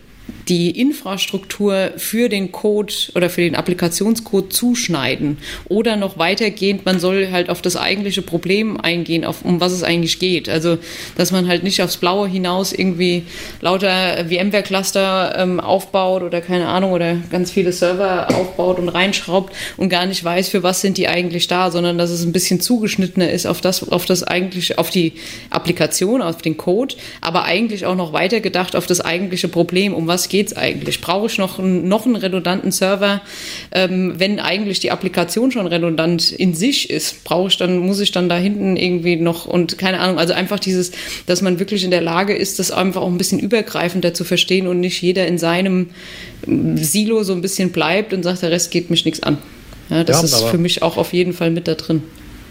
die 0.48 0.72
Infrastruktur 0.80 1.92
für 1.98 2.30
den 2.30 2.52
Code 2.52 2.94
oder 3.16 3.30
für 3.30 3.42
den 3.42 3.56
Applikationscode 3.56 4.52
zuschneiden. 4.52 5.38
Oder 5.70 5.96
noch 5.96 6.18
weitergehend, 6.18 6.86
man 6.86 7.00
soll 7.00 7.30
halt 7.32 7.50
auf 7.50 7.62
das 7.62 7.78
eigentliche 7.78 8.22
Problem 8.22 8.80
eingehen, 8.80 9.24
auf, 9.24 9.46
um 9.46 9.62
was 9.62 9.72
es 9.72 9.84
eigentlich 9.84 10.20
geht. 10.20 10.50
Also, 10.50 10.78
dass 11.16 11.32
man 11.32 11.48
halt 11.48 11.64
nicht 11.64 11.82
aufs 11.82 11.98
Blaue 11.98 12.28
hinaus 12.28 12.74
irgendwie 12.74 13.24
lauter 13.62 14.26
VMware-Cluster 14.28 15.36
ähm, 15.38 15.60
aufbaut 15.60 16.24
oder 16.24 16.42
keine 16.42 16.68
Ahnung 16.68 16.92
oder 16.92 17.16
ganz 17.30 17.52
viele 17.52 17.72
Server 17.72 18.28
aufbaut 18.36 18.80
und 18.80 18.90
reinschraubt 18.90 19.54
und 19.78 19.90
gar 19.90 20.06
nicht 20.06 20.24
weiß, 20.24 20.50
für 20.50 20.64
was 20.64 20.82
sind 20.82 20.98
die 20.98 21.08
eigentlich 21.08 21.48
da, 21.48 21.72
sondern 21.72 21.98
dass 21.98 22.10
es 22.10 22.24
ein 22.24 22.32
bisschen 22.32 22.60
zugeschnittener 22.60 23.32
ist 23.32 23.46
auf 23.46 23.62
das, 23.62 23.90
auf 23.90 24.06
das 24.06 24.24
eigentlich, 24.24 24.78
auf 24.78 24.90
die 24.90 25.14
Applikation, 25.50 26.22
auf 26.22 26.42
den 26.42 26.58
Code, 26.58 26.96
aber 27.22 27.44
eigentlich 27.44 27.86
auch 27.86 27.96
noch 27.96 28.14
weiter 28.14 28.40
gedacht 28.40 28.76
auf 28.76 28.88
das 28.88 29.02
eigentliche 29.02 29.48
Problem, 29.48 29.94
um 29.94 30.08
was 30.08 30.21
geht 30.30 30.48
es 30.48 30.58
eigentlich? 30.58 31.02
Brauche 31.02 31.28
ich 31.28 31.38
noch, 31.38 31.60
einen, 31.60 31.88
noch 31.88 32.06
einen 32.06 32.16
redundanten 32.16 32.72
Server, 32.72 33.22
ähm, 33.72 34.14
wenn 34.18 34.40
eigentlich 34.40 34.80
die 34.80 34.92
Applikation 34.92 35.52
schon 35.52 35.68
redundant 35.68 36.32
in 36.32 36.54
sich 36.54 36.90
ist? 36.90 37.24
Brauche 37.24 37.48
ich 37.50 37.58
dann, 37.58 37.78
muss 37.78 38.00
ich 38.00 38.12
dann 38.12 38.30
da 38.30 38.38
hinten 38.38 38.76
irgendwie 38.76 39.16
noch 39.16 39.46
und 39.46 39.78
keine 39.78 40.00
Ahnung, 40.00 40.20
also 40.20 40.34
einfach 40.34 40.60
dieses, 40.60 40.92
dass 41.26 41.42
man 41.42 41.60
wirklich 41.60 41.84
in 41.84 41.92
der 41.92 42.02
Lage 42.02 42.36
ist, 42.36 42.60
das 42.60 42.72
einfach 42.72 43.02
auch 43.02 43.10
ein 43.10 43.18
bisschen 43.18 43.40
übergreifender 43.40 44.14
zu 44.14 44.24
verstehen 44.24 44.68
und 44.68 44.80
nicht 44.80 45.02
jeder 45.02 45.28
in 45.28 45.38
seinem 45.38 45.90
Silo 46.76 47.24
so 47.24 47.34
ein 47.34 47.42
bisschen 47.42 47.72
bleibt 47.72 48.14
und 48.14 48.24
sagt, 48.24 48.42
der 48.42 48.52
Rest 48.52 48.72
geht 48.72 48.90
mich 48.90 49.06
nichts 49.06 49.22
an. 49.24 49.38
Ja, 49.90 50.04
das 50.04 50.18
ja, 50.18 50.26
ist 50.26 50.44
für 50.46 50.58
mich 50.58 50.82
auch 50.82 50.98
auf 50.98 51.14
jeden 51.14 51.34
Fall 51.34 51.52
mit 51.52 51.68
da 51.68 51.76
drin. 51.76 52.04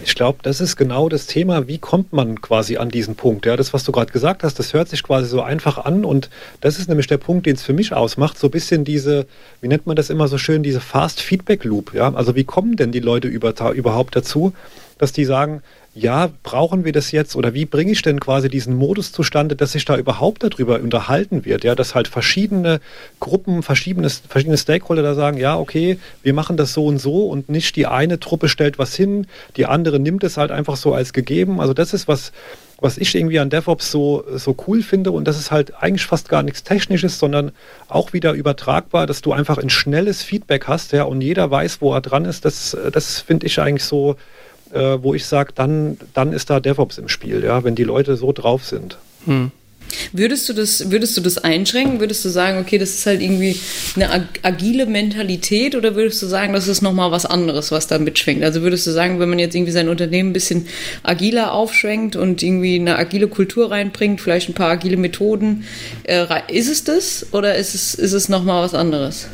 Ich 0.02 0.14
glaube, 0.14 0.38
das 0.42 0.60
ist 0.60 0.76
genau 0.76 1.08
das 1.08 1.26
Thema, 1.26 1.68
wie 1.68 1.78
kommt 1.78 2.12
man 2.12 2.40
quasi 2.40 2.78
an 2.78 2.88
diesen 2.88 3.16
Punkt. 3.16 3.46
Ja, 3.46 3.56
das, 3.56 3.72
was 3.72 3.84
du 3.84 3.92
gerade 3.92 4.12
gesagt 4.12 4.42
hast, 4.42 4.58
das 4.58 4.72
hört 4.72 4.88
sich 4.88 5.02
quasi 5.02 5.28
so 5.28 5.42
einfach 5.42 5.78
an 5.78 6.04
und 6.04 6.30
das 6.60 6.78
ist 6.78 6.88
nämlich 6.88 7.06
der 7.06 7.18
Punkt, 7.18 7.46
den 7.46 7.56
es 7.56 7.62
für 7.62 7.72
mich 7.72 7.92
ausmacht, 7.92 8.38
so 8.38 8.46
ein 8.46 8.50
bisschen 8.50 8.84
diese, 8.84 9.26
wie 9.60 9.68
nennt 9.68 9.86
man 9.86 9.96
das 9.96 10.10
immer 10.10 10.28
so 10.28 10.38
schön, 10.38 10.62
diese 10.62 10.80
Fast 10.80 11.20
Feedback 11.20 11.64
Loop. 11.64 11.94
Ja, 11.94 12.14
also 12.14 12.34
wie 12.34 12.44
kommen 12.44 12.76
denn 12.76 12.92
die 12.92 13.00
Leute 13.00 13.28
über, 13.28 13.54
überhaupt 13.72 14.16
dazu, 14.16 14.54
dass 15.00 15.12
die 15.12 15.24
sagen, 15.24 15.62
ja, 15.94 16.30
brauchen 16.42 16.84
wir 16.84 16.92
das 16.92 17.10
jetzt 17.10 17.34
oder 17.34 17.54
wie 17.54 17.64
bringe 17.64 17.90
ich 17.90 18.02
denn 18.02 18.20
quasi 18.20 18.48
diesen 18.48 18.76
Modus 18.76 19.12
zustande, 19.12 19.56
dass 19.56 19.72
sich 19.72 19.84
da 19.84 19.96
überhaupt 19.96 20.44
darüber 20.44 20.78
unterhalten 20.78 21.44
wird, 21.44 21.64
ja, 21.64 21.74
dass 21.74 21.94
halt 21.94 22.06
verschiedene 22.06 22.80
Gruppen, 23.18 23.62
verschiedene, 23.62 24.08
verschiedene 24.08 24.58
Stakeholder 24.58 25.02
da 25.02 25.14
sagen, 25.14 25.38
ja, 25.38 25.58
okay, 25.58 25.98
wir 26.22 26.34
machen 26.34 26.56
das 26.56 26.74
so 26.74 26.84
und 26.84 26.98
so 26.98 27.26
und 27.26 27.48
nicht 27.48 27.74
die 27.76 27.86
eine 27.86 28.20
Truppe 28.20 28.48
stellt 28.48 28.78
was 28.78 28.94
hin, 28.94 29.26
die 29.56 29.66
andere 29.66 29.98
nimmt 29.98 30.22
es 30.22 30.36
halt 30.36 30.52
einfach 30.52 30.76
so 30.76 30.94
als 30.94 31.12
gegeben. 31.12 31.60
Also 31.60 31.72
das 31.72 31.92
ist 31.92 32.06
was, 32.06 32.30
was 32.78 32.96
ich 32.96 33.14
irgendwie 33.14 33.40
an 33.40 33.50
DevOps 33.50 33.90
so, 33.90 34.24
so 34.36 34.54
cool 34.68 34.82
finde 34.82 35.10
und 35.10 35.26
das 35.26 35.38
ist 35.38 35.50
halt 35.50 35.82
eigentlich 35.82 36.06
fast 36.06 36.28
gar 36.28 36.42
nichts 36.42 36.62
Technisches, 36.62 37.18
sondern 37.18 37.52
auch 37.88 38.12
wieder 38.12 38.34
übertragbar, 38.34 39.06
dass 39.06 39.22
du 39.22 39.32
einfach 39.32 39.58
ein 39.58 39.70
schnelles 39.70 40.22
Feedback 40.22 40.68
hast, 40.68 40.92
ja, 40.92 41.02
und 41.02 41.20
jeder 41.20 41.50
weiß, 41.50 41.80
wo 41.80 41.92
er 41.92 42.00
dran 42.00 42.26
ist. 42.26 42.44
Das, 42.44 42.76
das 42.92 43.20
finde 43.20 43.46
ich 43.46 43.58
eigentlich 43.58 43.84
so, 43.84 44.16
äh, 44.72 45.02
wo 45.02 45.14
ich 45.14 45.24
sage, 45.24 45.52
dann, 45.54 45.96
dann 46.14 46.32
ist 46.32 46.50
da 46.50 46.60
DevOps 46.60 46.98
im 46.98 47.08
Spiel, 47.08 47.42
ja, 47.44 47.64
wenn 47.64 47.74
die 47.74 47.84
Leute 47.84 48.16
so 48.16 48.32
drauf 48.32 48.64
sind. 48.64 48.98
Hm. 49.26 49.50
Würdest 50.12 50.48
du 50.48 50.52
das, 50.52 50.90
würdest 50.90 51.16
du 51.16 51.20
das 51.20 51.38
einschränken? 51.38 52.00
Würdest 52.00 52.24
du 52.24 52.28
sagen, 52.28 52.58
okay, 52.58 52.78
das 52.78 52.90
ist 52.90 53.06
halt 53.06 53.20
irgendwie 53.20 53.58
eine 53.96 54.28
agile 54.42 54.86
Mentalität 54.86 55.74
oder 55.74 55.94
würdest 55.94 56.22
du 56.22 56.26
sagen, 56.26 56.52
das 56.52 56.68
ist 56.68 56.82
nochmal 56.82 57.10
was 57.10 57.26
anderes, 57.26 57.72
was 57.72 57.86
da 57.86 57.98
mitschwingt? 57.98 58.42
Also 58.42 58.62
würdest 58.62 58.86
du 58.86 58.92
sagen, 58.92 59.20
wenn 59.20 59.28
man 59.28 59.38
jetzt 59.38 59.54
irgendwie 59.54 59.72
sein 59.72 59.88
Unternehmen 59.88 60.30
ein 60.30 60.32
bisschen 60.34 60.66
agiler 61.02 61.52
aufschwenkt 61.52 62.16
und 62.16 62.42
irgendwie 62.42 62.78
eine 62.78 62.98
agile 62.98 63.28
Kultur 63.28 63.70
reinbringt, 63.70 64.20
vielleicht 64.20 64.48
ein 64.48 64.54
paar 64.54 64.70
agile 64.70 64.96
Methoden, 64.96 65.64
äh, 66.04 66.26
ist 66.48 66.70
es 66.70 66.84
das 66.84 67.26
oder 67.32 67.56
ist 67.56 67.74
es, 67.74 67.94
ist 67.94 68.12
es 68.12 68.28
nochmal 68.28 68.62
was 68.62 68.74
anderes? 68.74 69.28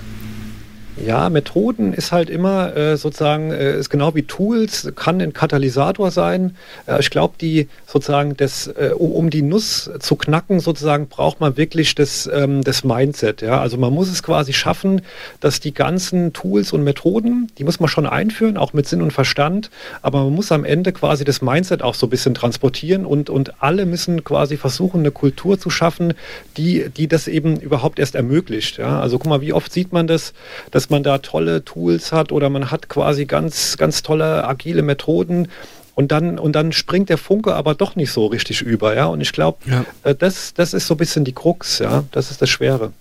Ja, 1.05 1.29
Methoden 1.29 1.93
ist 1.93 2.11
halt 2.11 2.31
immer 2.31 2.75
äh, 2.75 2.97
sozusagen, 2.97 3.51
äh, 3.51 3.79
ist 3.79 3.91
genau 3.91 4.15
wie 4.15 4.23
Tools, 4.23 4.91
kann 4.95 5.21
ein 5.21 5.35
Katalysator 5.35 6.11
sein. 6.11 6.57
Äh, 6.87 7.01
ich 7.01 7.11
glaube, 7.11 7.35
die 7.39 7.69
sozusagen, 7.87 8.35
das, 8.37 8.67
äh, 8.69 8.93
um, 8.97 9.13
um, 9.13 9.31
die 9.31 9.43
Nuss 9.43 9.91
zu 10.01 10.17
knacken, 10.17 10.59
sozusagen, 10.59 11.09
braucht 11.09 11.39
man 11.39 11.59
wirklich 11.59 11.95
das, 11.95 12.29
ähm, 12.33 12.65
das 12.65 12.83
Mindset. 12.83 13.43
Ja? 13.43 13.61
Also 13.61 13.77
man 13.77 13.93
muss 13.93 14.11
es 14.11 14.23
quasi 14.23 14.55
schaffen, 14.55 15.03
dass 15.41 15.61
die 15.61 15.75
ganzen 15.75 16.33
Tools 16.33 16.73
und 16.73 16.83
Methoden, 16.83 17.53
die 17.59 17.65
muss 17.65 17.79
man 17.79 17.91
schon 17.91 18.07
einführen, 18.07 18.57
auch 18.57 18.73
mit 18.73 18.89
Sinn 18.89 19.03
und 19.03 19.13
Verstand, 19.13 19.71
aber 20.01 20.25
man 20.25 20.35
muss 20.35 20.51
am 20.51 20.65
Ende 20.65 20.93
quasi 20.93 21.25
das 21.25 21.43
Mindset 21.43 21.83
auch 21.83 21.95
so 21.95 22.07
ein 22.07 22.11
bisschen 22.11 22.35
transportieren 22.35 23.05
und, 23.05 23.29
und 23.29 23.63
alle 23.63 23.85
müssen 23.85 24.25
quasi 24.25 24.57
versuchen, 24.57 25.01
eine 25.01 25.11
Kultur 25.11 25.59
zu 25.59 25.69
schaffen, 25.69 26.15
die, 26.57 26.89
die 26.89 27.07
das 27.07 27.29
eben 27.29 27.61
überhaupt 27.61 27.99
erst 27.99 28.15
ermöglicht. 28.15 28.79
Ja? 28.79 28.99
Also 29.01 29.19
guck 29.19 29.29
mal, 29.29 29.43
wie 29.43 29.53
oft 29.53 29.71
sieht 29.71 29.93
man 29.93 30.07
das, 30.07 30.33
dass 30.71 30.86
dass 30.87 30.91
man 30.91 31.03
da 31.03 31.19
tolle 31.19 31.65
Tools 31.65 32.13
hat 32.13 32.31
oder 32.31 32.49
man 32.49 32.71
hat 32.71 32.89
quasi 32.89 33.27
ganz, 33.27 33.77
ganz 33.77 34.05
tolle 34.05 34.47
agile 34.47 34.83
Methoden 34.83 35.49
und 35.97 36.13
dann, 36.13 36.39
und 36.39 36.53
dann 36.53 36.71
springt 36.71 37.09
der 37.09 37.19
Funke 37.19 37.55
aber 37.55 37.75
doch 37.75 37.97
nicht 37.97 38.13
so 38.13 38.27
richtig 38.27 38.63
über, 38.63 38.95
ja. 38.95 39.07
Und 39.07 39.21
ich 39.21 39.33
glaube, 39.33 39.59
ja. 39.69 39.85
äh, 40.05 40.15
das, 40.15 40.55
das 40.55 40.75
ist 40.75 40.87
so 40.87 40.95
ein 40.95 40.99
bisschen 40.99 41.25
die 41.25 41.33
Krux, 41.33 41.81
ja. 41.81 42.05
Das 42.13 42.31
ist 42.31 42.41
das 42.41 42.51
Schwere. 42.51 42.93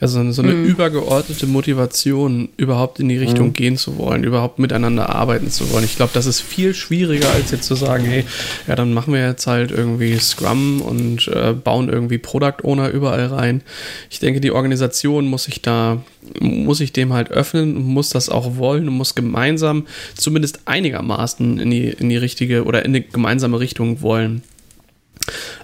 Also 0.00 0.32
so 0.32 0.42
eine 0.42 0.52
mhm. 0.52 0.64
übergeordnete 0.64 1.46
Motivation, 1.46 2.48
überhaupt 2.56 2.98
in 2.98 3.08
die 3.08 3.16
Richtung 3.16 3.48
mhm. 3.48 3.52
gehen 3.52 3.76
zu 3.76 3.96
wollen, 3.96 4.24
überhaupt 4.24 4.58
miteinander 4.58 5.10
arbeiten 5.10 5.50
zu 5.50 5.70
wollen. 5.70 5.84
Ich 5.84 5.94
glaube, 5.94 6.10
das 6.12 6.26
ist 6.26 6.40
viel 6.40 6.74
schwieriger, 6.74 7.30
als 7.30 7.52
jetzt 7.52 7.66
zu 7.66 7.76
sagen, 7.76 8.04
hey, 8.04 8.24
ja, 8.66 8.74
dann 8.74 8.92
machen 8.92 9.14
wir 9.14 9.24
jetzt 9.24 9.46
halt 9.46 9.70
irgendwie 9.70 10.18
Scrum 10.18 10.82
und 10.82 11.28
äh, 11.28 11.52
bauen 11.52 11.88
irgendwie 11.88 12.18
Product 12.18 12.64
Owner 12.64 12.90
überall 12.90 13.26
rein. 13.26 13.62
Ich 14.10 14.18
denke, 14.18 14.40
die 14.40 14.50
Organisation 14.50 15.26
muss 15.26 15.44
sich 15.44 15.62
da, 15.62 16.02
muss 16.40 16.78
sich 16.78 16.92
dem 16.92 17.12
halt 17.12 17.30
öffnen 17.30 17.76
und 17.76 17.84
muss 17.84 18.10
das 18.10 18.28
auch 18.28 18.56
wollen 18.56 18.88
und 18.88 18.94
muss 18.94 19.14
gemeinsam 19.14 19.86
zumindest 20.16 20.60
einigermaßen 20.64 21.60
in 21.60 21.70
die, 21.70 21.88
in 21.88 22.08
die 22.08 22.16
richtige 22.16 22.64
oder 22.64 22.84
in 22.84 22.94
die 22.94 23.08
gemeinsame 23.08 23.60
Richtung 23.60 24.02
wollen. 24.02 24.42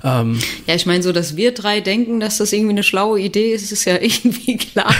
Ähm, 0.02 0.38
ja, 0.66 0.74
ich 0.74 0.86
meine, 0.86 1.02
so, 1.02 1.12
dass 1.12 1.36
wir 1.36 1.52
drei 1.52 1.80
denken, 1.80 2.20
dass 2.20 2.38
das 2.38 2.52
irgendwie 2.52 2.72
eine 2.72 2.82
schlaue 2.82 3.20
Idee 3.20 3.52
ist, 3.52 3.70
ist 3.70 3.84
ja 3.84 3.94
irgendwie 4.00 4.56
klar. 4.56 4.94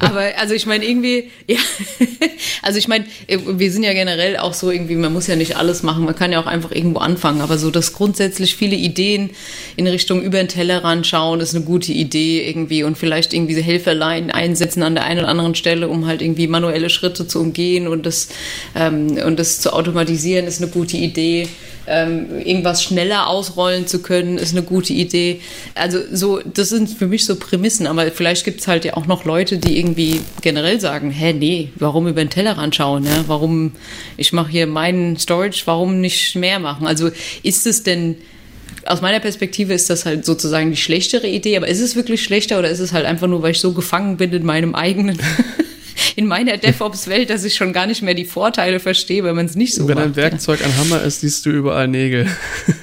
Aber 0.00 0.22
also 0.38 0.54
ich 0.54 0.66
meine, 0.66 0.84
irgendwie, 0.84 1.30
ja, 1.46 1.58
also 2.62 2.78
ich 2.78 2.88
meine, 2.88 3.04
wir 3.26 3.72
sind 3.72 3.82
ja 3.82 3.92
generell 3.92 4.36
auch 4.36 4.54
so 4.54 4.70
irgendwie, 4.70 4.94
man 4.94 5.12
muss 5.12 5.26
ja 5.26 5.36
nicht 5.36 5.56
alles 5.56 5.82
machen, 5.82 6.04
man 6.04 6.14
kann 6.14 6.32
ja 6.32 6.40
auch 6.40 6.46
einfach 6.46 6.72
irgendwo 6.72 7.00
anfangen. 7.00 7.40
Aber 7.40 7.58
so, 7.58 7.70
dass 7.70 7.92
grundsätzlich 7.92 8.56
viele 8.56 8.76
Ideen 8.76 9.30
in 9.76 9.86
Richtung 9.86 10.22
über 10.22 10.38
den 10.38 10.48
Tellerrand 10.48 11.06
schauen, 11.06 11.40
ist 11.40 11.54
eine 11.54 11.64
gute 11.64 11.92
Idee 11.92 12.48
irgendwie 12.48 12.84
und 12.84 12.96
vielleicht 12.96 13.34
irgendwie 13.34 13.60
Helferlein 13.60 14.30
einsetzen 14.30 14.82
an 14.82 14.94
der 14.94 15.04
einen 15.04 15.20
oder 15.20 15.28
anderen 15.28 15.54
Stelle, 15.54 15.88
um 15.88 16.06
halt 16.06 16.22
irgendwie 16.22 16.46
manuelle 16.46 16.90
Schritte 16.90 17.26
zu 17.26 17.40
umgehen 17.40 17.88
und 17.88 18.06
das, 18.06 18.28
ähm, 18.74 19.18
und 19.24 19.38
das 19.38 19.60
zu 19.60 19.72
automatisieren, 19.72 20.46
ist 20.46 20.62
eine 20.62 20.70
gute 20.70 20.96
Idee 20.96 21.48
ähm, 21.88 22.38
irgendwas 22.44 22.82
schneller 22.82 23.26
ausrollen 23.28 23.57
zu 23.86 24.00
können, 24.00 24.38
ist 24.38 24.52
eine 24.52 24.62
gute 24.62 24.92
Idee. 24.92 25.40
Also 25.74 25.98
so, 26.12 26.40
das 26.42 26.68
sind 26.68 26.88
für 26.88 27.06
mich 27.06 27.24
so 27.24 27.36
Prämissen, 27.36 27.86
aber 27.86 28.10
vielleicht 28.10 28.44
gibt 28.44 28.60
es 28.60 28.68
halt 28.68 28.84
ja 28.84 28.96
auch 28.96 29.06
noch 29.06 29.24
Leute, 29.24 29.58
die 29.58 29.78
irgendwie 29.78 30.20
generell 30.42 30.80
sagen, 30.80 31.10
hä, 31.10 31.32
nee, 31.32 31.70
warum 31.76 32.06
über 32.06 32.24
den 32.24 32.30
Tellerrand 32.30 32.74
schauen, 32.74 33.04
ja? 33.04 33.24
warum, 33.26 33.72
ich 34.16 34.32
mache 34.32 34.50
hier 34.50 34.66
meinen 34.66 35.16
Storage, 35.16 35.62
warum 35.64 36.00
nicht 36.00 36.36
mehr 36.36 36.58
machen? 36.58 36.86
Also 36.86 37.10
ist 37.42 37.66
es 37.66 37.82
denn 37.82 38.16
aus 38.86 39.00
meiner 39.00 39.20
Perspektive 39.20 39.74
ist 39.74 39.90
das 39.90 40.06
halt 40.06 40.24
sozusagen 40.24 40.70
die 40.70 40.76
schlechtere 40.76 41.26
Idee, 41.26 41.56
aber 41.56 41.68
ist 41.68 41.80
es 41.80 41.96
wirklich 41.96 42.22
schlechter 42.22 42.58
oder 42.58 42.70
ist 42.70 42.80
es 42.80 42.92
halt 42.92 43.06
einfach 43.06 43.26
nur, 43.26 43.42
weil 43.42 43.50
ich 43.50 43.60
so 43.60 43.72
gefangen 43.72 44.16
bin 44.16 44.32
in 44.32 44.44
meinem 44.46 44.74
eigenen 44.74 45.18
in 46.16 46.26
meiner 46.26 46.56
DevOps-Welt, 46.56 47.30
dass 47.30 47.44
ich 47.44 47.54
schon 47.54 47.72
gar 47.72 47.86
nicht 47.86 48.02
mehr 48.02 48.14
die 48.14 48.24
Vorteile 48.24 48.80
verstehe, 48.80 49.24
wenn 49.24 49.36
man 49.36 49.46
es 49.46 49.54
nicht 49.54 49.74
so 49.74 49.86
Wenn 49.86 49.96
macht. 49.96 50.06
ein 50.06 50.16
Werkzeug 50.16 50.64
ein 50.64 50.76
Hammer 50.76 51.02
ist, 51.02 51.20
siehst 51.20 51.46
du 51.46 51.50
überall 51.50 51.88
Nägel. 51.88 52.26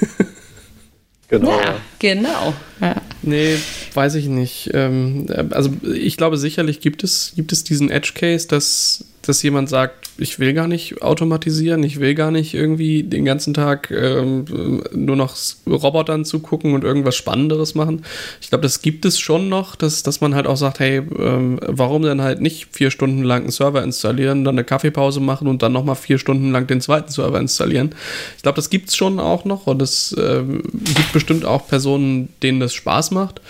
Genau. 1.28 1.60
Ja, 1.60 1.76
genau. 2.00 2.54
Ja. 2.80 2.96
Nee, 3.24 3.58
weiß 3.94 4.16
ich 4.16 4.28
nicht. 4.28 4.70
Ähm, 4.74 5.26
also 5.52 5.72
ich 5.82 6.18
glaube, 6.18 6.38
sicherlich 6.38 6.82
gibt 6.82 7.04
es, 7.04 7.34
gibt 7.36 7.52
es 7.52 7.64
diesen 7.64 7.90
Edge 7.90 8.12
Case, 8.14 8.48
dass 8.48 9.06
dass 9.26 9.42
jemand 9.44 9.70
sagt, 9.70 10.10
ich 10.18 10.40
will 10.40 10.54
gar 10.54 10.68
nicht 10.68 11.02
automatisieren, 11.02 11.84
ich 11.84 12.00
will 12.00 12.16
gar 12.16 12.32
nicht 12.32 12.54
irgendwie 12.54 13.04
den 13.04 13.26
ganzen 13.26 13.54
Tag 13.54 13.92
ähm, 13.92 14.82
nur 14.94 15.16
noch 15.16 15.36
Robotern 15.68 16.24
zugucken 16.24 16.74
und 16.74 16.84
irgendwas 16.84 17.16
Spannenderes 17.16 17.76
machen. 17.76 18.06
Ich 18.40 18.50
glaube, 18.50 18.62
das 18.62 18.82
gibt 18.82 19.06
es 19.06 19.20
schon 19.20 19.50
noch, 19.50 19.76
dass, 19.76 20.04
dass 20.04 20.22
man 20.22 20.36
halt 20.36 20.48
auch 20.48 20.56
sagt, 20.56 20.80
hey, 20.80 21.02
ähm, 21.20 21.60
warum 21.62 22.04
denn 22.04 22.22
halt 22.22 22.42
nicht 22.42 22.68
vier 22.72 22.92
Stunden 22.92 23.24
lang 23.24 23.44
einen 23.44 23.52
Server 23.52 23.84
installieren, 23.84 24.46
dann 24.46 24.56
eine 24.56 24.64
Kaffeepause 24.64 25.20
machen 25.20 25.48
und 25.48 25.62
dann 25.62 25.74
nochmal 25.74 25.96
vier 25.96 26.18
Stunden 26.18 26.52
lang 26.52 26.68
den 26.68 26.82
zweiten 26.82 27.12
Server 27.12 27.40
installieren. 27.40 27.94
Ich 28.38 28.44
glaube, 28.44 28.56
das 28.56 28.70
gibt 28.70 28.90
es 28.90 28.96
schon 28.96 29.20
auch 29.20 29.44
noch 29.44 29.68
und 29.68 29.82
es 29.82 30.16
ähm, 30.18 30.64
gibt 30.72 31.12
bestimmt 31.12 31.46
auch 31.46 31.68
Personen, 31.68 32.30
denen 32.42 32.60
das 32.60 32.74
Spaß 32.74 33.12
macht. 33.12 33.42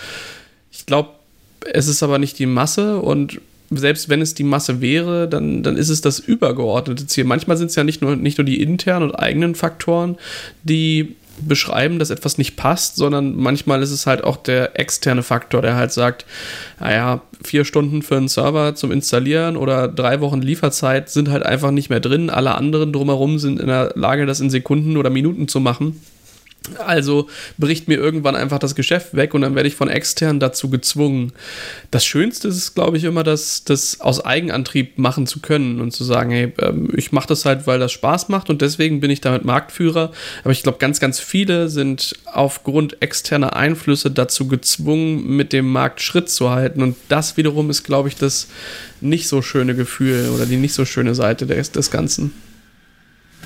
Ich 0.72 0.86
glaube, 0.86 1.10
es 1.72 1.88
ist 1.88 2.02
aber 2.02 2.18
nicht 2.18 2.38
die 2.38 2.46
Masse 2.46 2.98
und 3.00 3.40
selbst 3.70 4.08
wenn 4.08 4.20
es 4.20 4.34
die 4.34 4.44
Masse 4.44 4.80
wäre, 4.80 5.28
dann, 5.28 5.62
dann 5.62 5.76
ist 5.76 5.88
es 5.88 6.00
das 6.00 6.18
übergeordnete 6.18 7.06
Ziel. 7.06 7.24
Manchmal 7.24 7.56
sind 7.56 7.68
es 7.70 7.76
ja 7.76 7.84
nicht 7.84 8.02
nur, 8.02 8.16
nicht 8.16 8.38
nur 8.38 8.44
die 8.44 8.62
internen 8.62 9.10
und 9.10 9.14
eigenen 9.14 9.54
Faktoren, 9.54 10.16
die 10.62 11.16
beschreiben, 11.40 11.98
dass 11.98 12.10
etwas 12.10 12.38
nicht 12.38 12.56
passt, 12.56 12.96
sondern 12.96 13.36
manchmal 13.36 13.82
ist 13.82 13.90
es 13.90 14.06
halt 14.06 14.24
auch 14.24 14.36
der 14.36 14.78
externe 14.78 15.22
Faktor, 15.22 15.62
der 15.62 15.76
halt 15.76 15.92
sagt, 15.92 16.24
naja, 16.80 17.20
vier 17.42 17.64
Stunden 17.64 18.02
für 18.02 18.16
einen 18.16 18.28
Server 18.28 18.74
zum 18.74 18.92
Installieren 18.92 19.56
oder 19.56 19.88
drei 19.88 20.20
Wochen 20.20 20.40
Lieferzeit 20.40 21.10
sind 21.10 21.28
halt 21.28 21.44
einfach 21.44 21.70
nicht 21.70 21.90
mehr 21.90 22.00
drin. 22.00 22.30
Alle 22.30 22.54
anderen 22.54 22.92
drumherum 22.92 23.38
sind 23.38 23.60
in 23.60 23.66
der 23.66 23.92
Lage, 23.94 24.26
das 24.26 24.40
in 24.40 24.50
Sekunden 24.50 24.96
oder 24.96 25.10
Minuten 25.10 25.48
zu 25.48 25.60
machen. 25.60 26.00
Also 26.78 27.28
bricht 27.58 27.88
mir 27.88 27.96
irgendwann 27.96 28.36
einfach 28.36 28.58
das 28.58 28.74
Geschäft 28.74 29.14
weg 29.14 29.34
und 29.34 29.42
dann 29.42 29.54
werde 29.54 29.68
ich 29.68 29.76
von 29.76 29.88
extern 29.88 30.40
dazu 30.40 30.68
gezwungen. 30.68 31.32
Das 31.90 32.04
Schönste 32.04 32.48
ist, 32.48 32.74
glaube 32.74 32.96
ich, 32.96 33.04
immer, 33.04 33.22
das, 33.22 33.64
das 33.64 34.00
aus 34.00 34.24
Eigenantrieb 34.24 34.98
machen 34.98 35.26
zu 35.26 35.40
können 35.40 35.80
und 35.80 35.92
zu 35.92 36.04
sagen, 36.04 36.30
hey, 36.30 36.52
ähm, 36.60 36.92
ich 36.96 37.12
mache 37.12 37.28
das 37.28 37.44
halt, 37.44 37.66
weil 37.66 37.78
das 37.78 37.92
Spaß 37.92 38.28
macht 38.28 38.50
und 38.50 38.62
deswegen 38.62 39.00
bin 39.00 39.10
ich 39.10 39.20
damit 39.20 39.44
Marktführer. 39.44 40.12
Aber 40.42 40.52
ich 40.52 40.62
glaube, 40.62 40.78
ganz, 40.78 41.00
ganz 41.00 41.20
viele 41.20 41.68
sind 41.68 42.16
aufgrund 42.32 43.00
externer 43.02 43.54
Einflüsse 43.54 44.10
dazu 44.10 44.48
gezwungen, 44.48 45.36
mit 45.36 45.52
dem 45.52 45.70
Markt 45.70 46.00
Schritt 46.00 46.30
zu 46.30 46.50
halten. 46.50 46.82
Und 46.82 46.96
das 47.08 47.36
wiederum 47.36 47.70
ist, 47.70 47.84
glaube 47.84 48.08
ich, 48.08 48.16
das 48.16 48.48
nicht 49.00 49.28
so 49.28 49.42
schöne 49.42 49.74
Gefühl 49.74 50.30
oder 50.34 50.46
die 50.46 50.56
nicht 50.56 50.74
so 50.74 50.84
schöne 50.84 51.14
Seite 51.14 51.46
des, 51.46 51.70
des 51.70 51.90
Ganzen. 51.90 52.32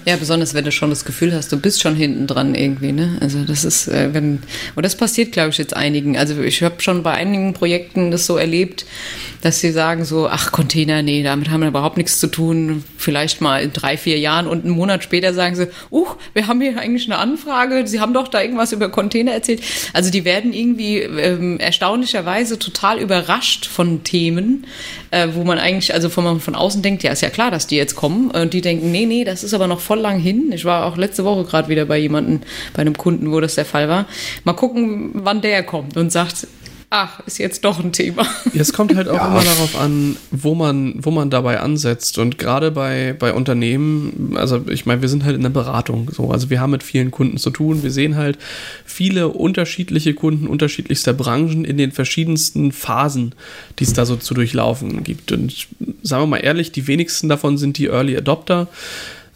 Ja, 0.06 0.16
besonders 0.16 0.54
wenn 0.54 0.64
du 0.64 0.72
schon 0.72 0.88
das 0.88 1.04
Gefühl 1.04 1.34
hast, 1.34 1.52
du 1.52 1.58
bist 1.58 1.82
schon 1.82 1.94
hinten 1.94 2.26
dran 2.26 2.54
irgendwie, 2.54 2.92
ne? 2.92 3.18
Also 3.20 3.44
das 3.44 3.64
ist, 3.64 3.86
äh, 3.88 4.14
wenn, 4.14 4.42
und 4.74 4.84
das 4.84 4.96
passiert, 4.96 5.32
glaube 5.32 5.50
ich, 5.50 5.58
jetzt 5.58 5.76
einigen. 5.76 6.16
Also 6.16 6.40
ich 6.40 6.62
habe 6.62 6.80
schon 6.80 7.02
bei 7.02 7.12
einigen 7.12 7.52
Projekten 7.52 8.10
das 8.10 8.24
so 8.24 8.38
erlebt, 8.38 8.86
dass 9.42 9.60
sie 9.60 9.70
sagen 9.72 10.06
so, 10.06 10.26
ach, 10.26 10.52
Container, 10.52 11.02
nee, 11.02 11.22
damit 11.22 11.50
haben 11.50 11.60
wir 11.60 11.68
überhaupt 11.68 11.98
nichts 11.98 12.18
zu 12.18 12.28
tun. 12.28 12.82
Vielleicht 12.96 13.42
mal 13.42 13.62
in 13.62 13.74
drei, 13.74 13.98
vier 13.98 14.18
Jahren 14.18 14.46
und 14.46 14.64
einen 14.64 14.74
Monat 14.74 15.04
später 15.04 15.34
sagen 15.34 15.54
sie, 15.54 15.68
uh, 15.90 16.06
wir 16.32 16.46
haben 16.46 16.62
hier 16.62 16.78
eigentlich 16.78 17.06
eine 17.06 17.18
Anfrage, 17.18 17.86
sie 17.86 18.00
haben 18.00 18.14
doch 18.14 18.28
da 18.28 18.40
irgendwas 18.40 18.72
über 18.72 18.88
Container 18.88 19.32
erzählt. 19.32 19.62
Also 19.92 20.10
die 20.10 20.24
werden 20.24 20.54
irgendwie 20.54 20.98
ähm, 20.98 21.58
erstaunlicherweise 21.58 22.58
total 22.58 22.98
überrascht 22.98 23.66
von 23.66 24.02
Themen, 24.02 24.66
äh, 25.10 25.28
wo 25.34 25.44
man 25.44 25.58
eigentlich, 25.58 25.92
also 25.94 26.08
von, 26.08 26.40
von 26.40 26.54
außen 26.54 26.82
denkt, 26.82 27.02
ja, 27.02 27.12
ist 27.12 27.22
ja 27.22 27.30
klar, 27.30 27.50
dass 27.50 27.66
die 27.66 27.76
jetzt 27.76 27.96
kommen. 27.96 28.30
Und 28.30 28.52
die 28.54 28.60
denken, 28.60 28.90
nee, 28.90 29.06
nee, 29.06 29.24
das 29.24 29.44
ist 29.44 29.54
aber 29.54 29.66
noch 29.66 29.80
voll 29.80 29.98
lang 30.00 30.18
hin. 30.18 30.52
Ich 30.52 30.64
war 30.64 30.86
auch 30.86 30.96
letzte 30.96 31.24
Woche 31.24 31.44
gerade 31.44 31.68
wieder 31.68 31.84
bei 31.84 31.98
jemandem, 31.98 32.40
bei 32.74 32.80
einem 32.80 32.96
Kunden, 32.96 33.32
wo 33.32 33.40
das 33.40 33.54
der 33.54 33.64
Fall 33.64 33.88
war. 33.88 34.06
Mal 34.44 34.52
gucken, 34.52 35.10
wann 35.14 35.40
der 35.40 35.62
kommt 35.62 35.96
und 35.96 36.10
sagt, 36.10 36.46
ach, 36.90 37.20
ist 37.24 37.38
jetzt 37.38 37.64
doch 37.64 37.82
ein 37.82 37.92
Thema. 37.92 38.26
Ja, 38.52 38.60
es 38.60 38.72
kommt 38.72 38.94
halt 38.96 39.08
auch 39.08 39.14
ja. 39.14 39.28
immer 39.28 39.44
darauf 39.44 39.78
an, 39.78 40.16
wo 40.32 40.56
man, 40.56 40.94
wo 40.98 41.12
man 41.12 41.30
dabei 41.30 41.60
ansetzt. 41.60 42.18
Und 42.18 42.36
gerade 42.36 42.72
bei, 42.72 43.14
bei 43.16 43.32
Unternehmen, 43.32 44.34
also 44.36 44.62
ich 44.68 44.86
meine, 44.86 45.00
wir 45.00 45.08
sind 45.08 45.24
halt 45.24 45.36
in 45.36 45.42
der 45.42 45.50
Beratung 45.50 46.10
so. 46.12 46.30
Also 46.30 46.50
wir 46.50 46.60
haben 46.60 46.72
mit 46.72 46.82
vielen 46.82 47.12
Kunden 47.12 47.38
zu 47.38 47.50
tun. 47.50 47.84
Wir 47.84 47.92
sehen 47.92 48.16
halt 48.16 48.38
viele 48.84 49.28
unterschiedliche 49.28 50.14
Kunden 50.14 50.48
unterschiedlichster 50.48 51.12
Branchen 51.12 51.64
in 51.64 51.78
den 51.78 51.92
verschiedensten 51.92 52.72
Phasen, 52.72 53.34
die 53.78 53.84
es 53.84 53.92
da 53.92 54.04
so 54.04 54.16
zu 54.16 54.34
durchlaufen 54.34 55.04
gibt. 55.04 55.30
Und 55.30 55.68
sagen 56.02 56.24
wir 56.24 56.26
mal 56.26 56.38
ehrlich, 56.38 56.72
die 56.72 56.88
wenigsten 56.88 57.28
davon 57.28 57.56
sind 57.56 57.78
die 57.78 57.86
Early 57.86 58.16
Adopter 58.16 58.68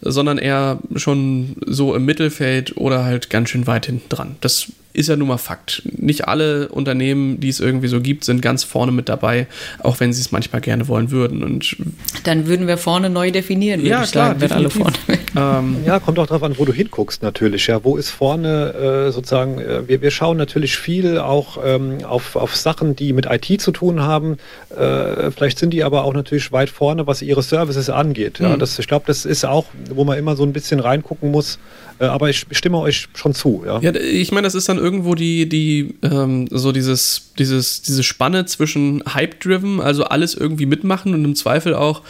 sondern 0.01 0.37
eher 0.37 0.79
schon 0.95 1.55
so 1.65 1.95
im 1.95 2.05
Mittelfeld 2.05 2.77
oder 2.77 3.05
halt 3.05 3.29
ganz 3.29 3.49
schön 3.49 3.65
weit 3.65 3.87
hinten 3.87 4.09
dran. 4.09 4.35
Das 4.41 4.67
ist 4.95 5.09
ja 5.09 5.15
nun 5.15 5.27
mal 5.27 5.37
Fakt. 5.37 5.83
Nicht 5.85 6.27
alle 6.27 6.69
Unternehmen, 6.69 7.39
die 7.39 7.49
es 7.49 7.59
irgendwie 7.59 7.87
so 7.87 8.01
gibt, 8.01 8.23
sind 8.23 8.41
ganz 8.41 8.63
vorne 8.63 8.91
mit 8.91 9.09
dabei, 9.09 9.47
auch 9.79 9.99
wenn 9.99 10.13
sie 10.13 10.21
es 10.21 10.31
manchmal 10.31 10.61
gerne 10.61 10.87
wollen 10.87 11.11
würden. 11.11 11.43
Und 11.43 11.75
Dann 12.23 12.47
würden 12.47 12.67
wir 12.67 12.77
vorne 12.77 13.09
neu 13.09 13.31
definieren, 13.31 13.81
würde 13.81 13.89
ja, 13.89 14.03
ich 14.03 14.11
klar, 14.11 14.37
sagen, 14.39 14.51
alle 14.51 14.69
vorne. 14.69 14.95
Ähm, 15.37 15.77
ja, 15.85 15.99
kommt 15.99 16.17
auch 16.17 16.27
darauf 16.27 16.43
an, 16.43 16.57
wo 16.57 16.63
du 16.63 16.71
hinguckst 16.71 17.21
natürlich. 17.21 17.67
Ja, 17.67 17.83
wo 17.83 17.97
ist 17.97 18.09
vorne 18.09 19.07
äh, 19.07 19.11
sozusagen, 19.11 19.59
äh, 19.59 19.87
wir, 19.87 20.01
wir 20.01 20.11
schauen 20.11 20.37
natürlich 20.37 20.77
viel 20.77 21.17
auch 21.17 21.57
ähm, 21.63 21.97
auf, 22.05 22.37
auf 22.37 22.55
Sachen, 22.55 22.95
die 22.95 23.11
mit 23.11 23.25
IT 23.29 23.61
zu 23.61 23.71
tun 23.71 24.01
haben. 24.01 24.37
Äh, 24.69 25.31
vielleicht 25.31 25.59
sind 25.59 25.71
die 25.71 25.83
aber 25.83 26.05
auch 26.05 26.13
natürlich 26.13 26.51
weit 26.51 26.69
vorne, 26.69 27.05
was 27.05 27.21
ihre 27.21 27.43
Services 27.43 27.89
angeht. 27.89 28.39
Ja, 28.39 28.49
mhm. 28.55 28.59
das, 28.59 28.79
ich 28.79 28.87
glaube, 28.87 29.05
das 29.07 29.25
ist 29.25 29.45
auch, 29.45 29.65
wo 29.89 30.05
man 30.05 30.17
immer 30.17 30.37
so 30.37 30.43
ein 30.43 30.53
bisschen 30.53 30.79
reingucken 30.79 31.31
muss, 31.31 31.59
äh, 31.99 32.05
aber 32.05 32.29
ich 32.29 32.45
stimme 32.51 32.79
euch 32.79 33.07
schon 33.13 33.33
zu. 33.33 33.63
Ja, 33.65 33.79
ja 33.79 33.93
ich 33.95 34.31
meine, 34.31 34.45
das 34.45 34.55
ist 34.55 34.69
dann 34.69 34.77
irgendwo 34.85 35.15
die, 35.15 35.49
die 35.49 35.95
ähm, 36.03 36.47
so 36.51 36.71
dieses, 36.71 37.31
dieses, 37.39 37.81
diese 37.81 38.03
Spanne 38.03 38.45
zwischen 38.45 39.01
Hype-driven, 39.11 39.81
also 39.81 40.03
alles 40.03 40.35
irgendwie 40.35 40.67
mitmachen 40.67 41.15
und 41.15 41.25
im 41.25 41.35
Zweifel 41.35 41.73
auch 41.73 42.03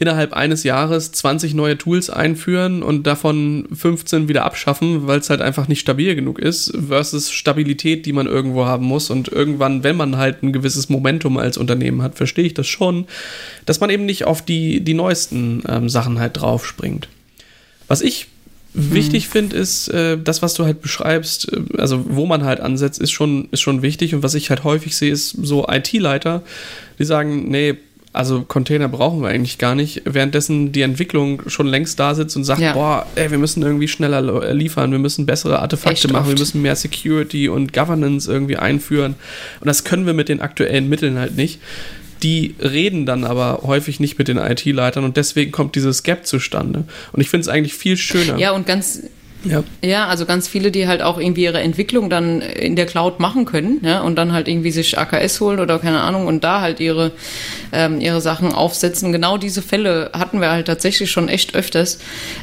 innerhalb 0.00 0.32
eines 0.32 0.64
Jahres 0.64 1.12
20 1.12 1.54
neue 1.54 1.78
Tools 1.78 2.10
einführen 2.10 2.82
und 2.82 3.06
davon 3.06 3.68
15 3.72 4.28
wieder 4.28 4.44
abschaffen, 4.44 5.06
weil 5.06 5.20
es 5.20 5.30
halt 5.30 5.40
einfach 5.40 5.68
nicht 5.68 5.78
stabil 5.78 6.16
genug 6.16 6.40
ist, 6.40 6.76
versus 6.88 7.30
Stabilität, 7.30 8.06
die 8.06 8.12
man 8.12 8.26
irgendwo 8.26 8.64
haben 8.64 8.86
muss. 8.86 9.08
Und 9.08 9.28
irgendwann, 9.28 9.84
wenn 9.84 9.96
man 9.96 10.16
halt 10.16 10.42
ein 10.42 10.52
gewisses 10.52 10.88
Momentum 10.88 11.36
als 11.38 11.56
Unternehmen 11.56 12.02
hat, 12.02 12.16
verstehe 12.16 12.46
ich 12.46 12.54
das 12.54 12.66
schon, 12.66 13.06
dass 13.66 13.78
man 13.78 13.90
eben 13.90 14.04
nicht 14.04 14.24
auf 14.24 14.44
die, 14.44 14.80
die 14.80 14.94
neuesten 14.94 15.62
ähm, 15.68 15.88
Sachen 15.88 16.18
halt 16.18 16.40
draufspringt. 16.40 17.06
Was 17.86 18.00
ich 18.00 18.26
wichtig 18.76 19.24
hm. 19.24 19.30
finde, 19.30 19.56
ist, 19.56 19.88
äh, 19.88 20.18
das, 20.22 20.42
was 20.42 20.54
du 20.54 20.64
halt 20.64 20.82
beschreibst, 20.82 21.52
äh, 21.52 21.78
also 21.78 22.04
wo 22.08 22.26
man 22.26 22.44
halt 22.44 22.60
ansetzt, 22.60 23.00
ist 23.00 23.10
schon, 23.10 23.48
ist 23.50 23.60
schon 23.60 23.82
wichtig. 23.82 24.14
Und 24.14 24.22
was 24.22 24.34
ich 24.34 24.50
halt 24.50 24.64
häufig 24.64 24.96
sehe, 24.96 25.12
ist 25.12 25.30
so 25.30 25.66
IT-Leiter, 25.68 26.42
die 26.98 27.04
sagen, 27.04 27.48
nee, 27.50 27.76
also 28.16 28.42
Container 28.42 28.88
brauchen 28.88 29.20
wir 29.20 29.28
eigentlich 29.28 29.58
gar 29.58 29.74
nicht, 29.74 30.02
währenddessen 30.06 30.72
die 30.72 30.80
Entwicklung 30.80 31.50
schon 31.50 31.66
längst 31.66 32.00
da 32.00 32.14
sitzt 32.14 32.34
und 32.34 32.44
sagt, 32.44 32.62
ja. 32.62 32.72
boah, 32.72 33.06
ey, 33.14 33.30
wir 33.30 33.36
müssen 33.36 33.62
irgendwie 33.62 33.88
schneller 33.88 34.42
äh, 34.42 34.52
liefern, 34.54 34.90
wir 34.90 34.98
müssen 34.98 35.26
bessere 35.26 35.58
Artefakte 35.58 36.04
Echt 36.04 36.12
machen, 36.12 36.22
oft. 36.22 36.30
wir 36.30 36.38
müssen 36.38 36.62
mehr 36.62 36.76
Security 36.76 37.50
und 37.50 37.74
Governance 37.74 38.30
irgendwie 38.30 38.56
einführen. 38.56 39.16
Und 39.60 39.66
das 39.66 39.84
können 39.84 40.06
wir 40.06 40.14
mit 40.14 40.30
den 40.30 40.40
aktuellen 40.40 40.88
Mitteln 40.88 41.18
halt 41.18 41.36
nicht. 41.36 41.60
Die 42.22 42.54
reden 42.60 43.06
dann 43.06 43.24
aber 43.24 43.60
häufig 43.62 44.00
nicht 44.00 44.18
mit 44.18 44.28
den 44.28 44.38
IT-Leitern 44.38 45.04
und 45.04 45.16
deswegen 45.16 45.52
kommt 45.52 45.74
dieses 45.74 46.02
Gap 46.02 46.26
zustande. 46.26 46.84
Und 47.12 47.20
ich 47.20 47.28
finde 47.28 47.42
es 47.42 47.48
eigentlich 47.48 47.74
viel 47.74 47.96
schöner. 47.96 48.38
Ja, 48.38 48.52
und 48.52 48.66
ganz, 48.66 49.02
ja. 49.48 49.64
ja, 49.82 50.06
also 50.06 50.26
ganz 50.26 50.48
viele, 50.48 50.70
die 50.70 50.86
halt 50.86 51.02
auch 51.02 51.18
irgendwie 51.18 51.44
ihre 51.44 51.60
Entwicklung 51.60 52.10
dann 52.10 52.40
in 52.40 52.76
der 52.76 52.86
Cloud 52.86 53.20
machen 53.20 53.44
können 53.44 53.80
ja, 53.82 54.00
und 54.00 54.16
dann 54.16 54.32
halt 54.32 54.48
irgendwie 54.48 54.70
sich 54.70 54.98
AKS 54.98 55.40
holen 55.40 55.60
oder 55.60 55.78
keine 55.78 56.00
Ahnung 56.00 56.26
und 56.26 56.44
da 56.44 56.60
halt 56.60 56.80
ihre, 56.80 57.12
ähm, 57.72 58.00
ihre 58.00 58.20
Sachen 58.20 58.52
aufsetzen. 58.52 59.12
Genau 59.12 59.38
diese 59.38 59.62
Fälle 59.62 60.10
hatten 60.12 60.40
wir 60.40 60.50
halt 60.50 60.66
tatsächlich 60.66 61.10
schon 61.10 61.28
echt 61.28 61.54
öfters, 61.54 61.98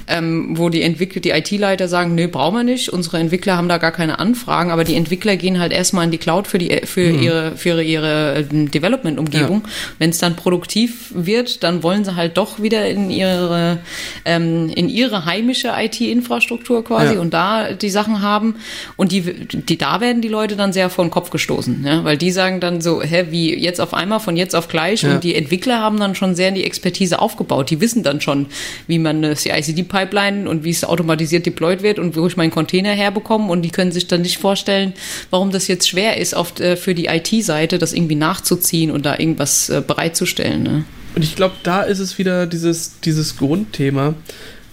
ähm, 0.07 0.57
wo 0.57 0.69
die 0.69 0.81
Entwickler, 0.81 1.21
die 1.21 1.31
IT-Leiter 1.31 1.87
sagen, 1.87 2.15
nee, 2.15 2.27
brauchen 2.27 2.55
wir 2.55 2.63
nicht, 2.63 2.89
unsere 2.89 3.19
Entwickler 3.19 3.57
haben 3.57 3.69
da 3.69 3.77
gar 3.77 3.91
keine 3.91 4.19
Anfragen, 4.19 4.71
aber 4.71 4.83
die 4.83 4.95
Entwickler 4.95 5.35
gehen 5.35 5.59
halt 5.59 5.71
erstmal 5.71 6.05
in 6.05 6.11
die 6.11 6.17
Cloud 6.17 6.47
für, 6.47 6.57
die, 6.57 6.81
für 6.85 7.11
mhm. 7.11 7.21
ihre, 7.21 7.57
für 7.57 7.81
ihre, 7.81 8.45
ähm, 8.51 8.71
Development-Umgebung. 8.71 9.61
Ja. 9.63 9.69
Wenn 9.99 10.09
es 10.09 10.19
dann 10.19 10.35
produktiv 10.35 11.11
wird, 11.13 11.63
dann 11.63 11.83
wollen 11.83 12.03
sie 12.05 12.15
halt 12.15 12.37
doch 12.37 12.61
wieder 12.61 12.87
in 12.87 13.09
ihre, 13.09 13.79
ähm, 14.25 14.69
in 14.75 14.89
ihre 14.89 15.25
heimische 15.25 15.73
IT-Infrastruktur 15.77 16.83
quasi 16.93 17.15
ja. 17.15 17.21
und 17.21 17.33
da 17.33 17.73
die 17.73 17.89
Sachen 17.89 18.21
haben. 18.21 18.55
Und 18.95 19.11
die, 19.11 19.21
die, 19.21 19.77
da 19.77 20.01
werden 20.01 20.21
die 20.21 20.27
Leute 20.27 20.55
dann 20.55 20.73
sehr 20.73 20.89
vor 20.89 21.05
den 21.05 21.11
Kopf 21.11 21.29
gestoßen, 21.29 21.83
ja? 21.85 22.03
weil 22.03 22.17
die 22.17 22.31
sagen 22.31 22.59
dann 22.59 22.81
so, 22.81 23.01
hä, 23.01 23.27
wie 23.29 23.57
jetzt 23.57 23.81
auf 23.81 23.93
einmal, 23.93 24.19
von 24.19 24.37
jetzt 24.37 24.55
auf 24.55 24.67
gleich. 24.67 25.03
Ja. 25.03 25.15
Und 25.15 25.23
die 25.23 25.35
Entwickler 25.35 25.79
haben 25.79 25.99
dann 25.99 26.15
schon 26.15 26.35
sehr 26.35 26.51
die 26.51 26.63
Expertise 26.63 27.19
aufgebaut. 27.19 27.69
Die 27.69 27.81
wissen 27.81 28.03
dann 28.03 28.21
schon, 28.21 28.47
wie 28.87 28.99
man 28.99 29.17
eine 29.17 29.35
CICD-Pipeline 29.35 30.49
und 30.49 30.63
wie 30.63 30.69
es 30.69 30.83
automatisiert 30.83 31.45
deployed 31.45 31.81
wird 31.81 31.99
und 31.99 32.15
wo 32.15 32.27
ich 32.27 32.37
meinen 32.37 32.51
Container 32.51 32.91
herbekomme. 32.91 33.51
Und 33.51 33.63
die 33.63 33.69
können 33.69 33.91
sich 33.91 34.07
dann 34.07 34.21
nicht 34.21 34.37
vorstellen, 34.37 34.93
warum 35.29 35.51
das 35.51 35.67
jetzt 35.67 35.87
schwer 35.87 36.17
ist, 36.17 36.33
oft 36.33 36.59
äh, 36.59 36.75
für 36.75 36.93
die 36.93 37.05
IT-Seite 37.05 37.77
das 37.77 37.93
irgendwie 37.93 38.15
nachzuziehen 38.15 38.91
und 38.91 39.05
da 39.05 39.17
irgendwas 39.17 39.69
äh, 39.69 39.81
bereitzustellen. 39.85 40.63
Ne? 40.63 40.83
Und 41.15 41.23
ich 41.23 41.35
glaube, 41.35 41.55
da 41.63 41.81
ist 41.83 41.99
es 41.99 42.17
wieder 42.17 42.47
dieses, 42.47 42.99
dieses 43.01 43.37
Grundthema 43.37 44.15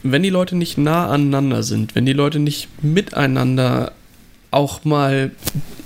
wenn 0.03 0.23
die 0.23 0.31
Leute 0.31 0.57
nicht 0.57 0.79
nah 0.79 1.09
aneinander 1.09 1.63
sind, 1.63 1.95
wenn 1.95 2.07
die 2.07 2.13
Leute 2.13 2.39
nicht 2.39 2.69
miteinander 2.83 3.93
auch 4.51 4.85
mal 4.85 5.31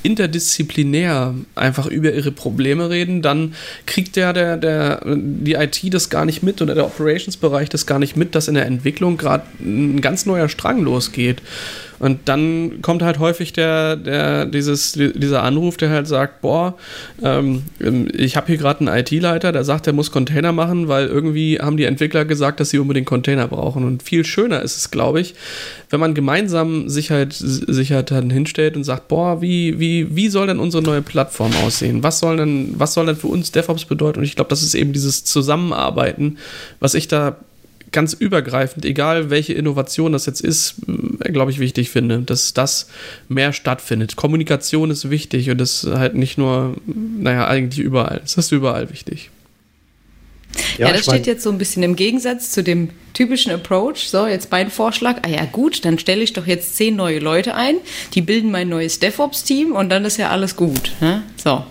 interdisziplinär 0.04 1.34
einfach 1.54 1.86
über 1.86 2.12
ihre 2.12 2.30
Probleme 2.30 2.90
reden, 2.90 3.22
dann 3.22 3.54
kriegt 3.86 4.16
der, 4.16 4.32
der, 4.32 4.56
der, 4.58 5.00
die 5.04 5.54
IT 5.54 5.82
das 5.92 6.10
gar 6.10 6.26
nicht 6.26 6.42
mit 6.42 6.60
oder 6.62 6.74
der 6.74 6.84
Operations-Bereich 6.84 7.70
das 7.70 7.86
gar 7.86 7.98
nicht 7.98 8.16
mit, 8.16 8.34
dass 8.34 8.46
in 8.46 8.54
der 8.54 8.66
Entwicklung 8.66 9.16
gerade 9.16 9.44
ein 9.60 10.00
ganz 10.00 10.26
neuer 10.26 10.48
Strang 10.48 10.82
losgeht. 10.82 11.40
Und 12.00 12.28
dann 12.28 12.82
kommt 12.82 13.02
halt 13.02 13.18
häufig 13.18 13.52
der, 13.52 13.96
der, 13.96 14.46
dieses, 14.46 14.92
dieser 14.92 15.42
Anruf, 15.42 15.76
der 15.76 15.90
halt 15.90 16.06
sagt, 16.06 16.40
boah, 16.42 16.74
ähm, 17.22 17.62
ich 18.12 18.36
habe 18.36 18.48
hier 18.48 18.56
gerade 18.56 18.80
einen 18.80 18.98
IT-Leiter, 18.98 19.52
der 19.52 19.64
sagt, 19.64 19.86
der 19.86 19.92
muss 19.92 20.10
Container 20.10 20.52
machen, 20.52 20.88
weil 20.88 21.06
irgendwie 21.06 21.60
haben 21.60 21.76
die 21.76 21.84
Entwickler 21.84 22.24
gesagt, 22.24 22.60
dass 22.60 22.70
sie 22.70 22.78
unbedingt 22.78 23.06
Container 23.06 23.48
brauchen. 23.48 23.84
Und 23.84 24.02
viel 24.02 24.24
schöner 24.24 24.60
ist 24.62 24.76
es, 24.76 24.90
glaube 24.90 25.20
ich, 25.20 25.34
wenn 25.90 26.00
man 26.00 26.14
gemeinsam 26.14 26.88
halt, 26.88 27.32
sich 27.32 27.92
halt 27.92 28.10
dann 28.10 28.28
hinstellt 28.28 28.76
und 28.76 28.84
sagt, 28.84 29.08
boah, 29.08 29.40
wie, 29.40 29.78
wie, 29.78 29.93
wie 30.10 30.28
soll 30.28 30.46
denn 30.46 30.58
unsere 30.58 30.82
neue 30.82 31.02
Plattform 31.02 31.52
aussehen? 31.64 32.02
Was 32.02 32.18
soll 32.18 32.36
denn, 32.36 32.74
was 32.78 32.94
soll 32.94 33.06
denn 33.06 33.16
für 33.16 33.28
uns 33.28 33.52
DevOps 33.52 33.84
bedeuten? 33.84 34.18
Und 34.18 34.24
ich 34.24 34.36
glaube, 34.36 34.50
das 34.50 34.62
ist 34.62 34.74
eben 34.74 34.92
dieses 34.92 35.24
Zusammenarbeiten, 35.24 36.38
was 36.80 36.94
ich 36.94 37.08
da 37.08 37.36
ganz 37.94 38.12
übergreifend, 38.12 38.84
egal 38.84 39.30
welche 39.30 39.54
Innovation 39.54 40.12
das 40.12 40.26
jetzt 40.26 40.40
ist, 40.40 40.74
äh, 41.20 41.30
glaube 41.32 41.50
ich, 41.52 41.60
wichtig 41.60 41.90
finde, 41.90 42.20
dass 42.20 42.52
das 42.52 42.88
mehr 43.28 43.52
stattfindet. 43.52 44.16
Kommunikation 44.16 44.90
ist 44.90 45.08
wichtig 45.08 45.48
und 45.48 45.58
das 45.58 45.86
halt 45.88 46.14
nicht 46.14 46.36
nur, 46.36 46.74
naja, 46.86 47.46
eigentlich 47.46 47.82
überall. 47.82 48.20
Das 48.20 48.36
ist 48.36 48.52
überall 48.52 48.90
wichtig. 48.90 49.30
Ja, 50.78 50.88
ja 50.88 50.92
das 50.92 51.04
steht 51.04 51.26
jetzt 51.26 51.42
so 51.42 51.50
ein 51.50 51.58
bisschen 51.58 51.82
im 51.82 51.96
Gegensatz 51.96 52.50
zu 52.50 52.62
dem 52.62 52.90
typischen 53.12 53.52
Approach. 53.52 54.08
So, 54.08 54.26
jetzt 54.26 54.50
mein 54.50 54.70
Vorschlag. 54.70 55.18
Ah 55.22 55.28
ja, 55.28 55.44
gut, 55.44 55.84
dann 55.84 55.98
stelle 55.98 56.22
ich 56.22 56.32
doch 56.32 56.46
jetzt 56.46 56.76
zehn 56.76 56.96
neue 56.96 57.18
Leute 57.18 57.54
ein, 57.54 57.76
die 58.14 58.20
bilden 58.20 58.50
mein 58.50 58.68
neues 58.68 58.98
DevOps-Team 59.00 59.72
und 59.72 59.88
dann 59.88 60.04
ist 60.04 60.16
ja 60.16 60.30
alles 60.30 60.56
gut. 60.56 60.92
Ne? 61.00 61.22
So, 61.36 61.64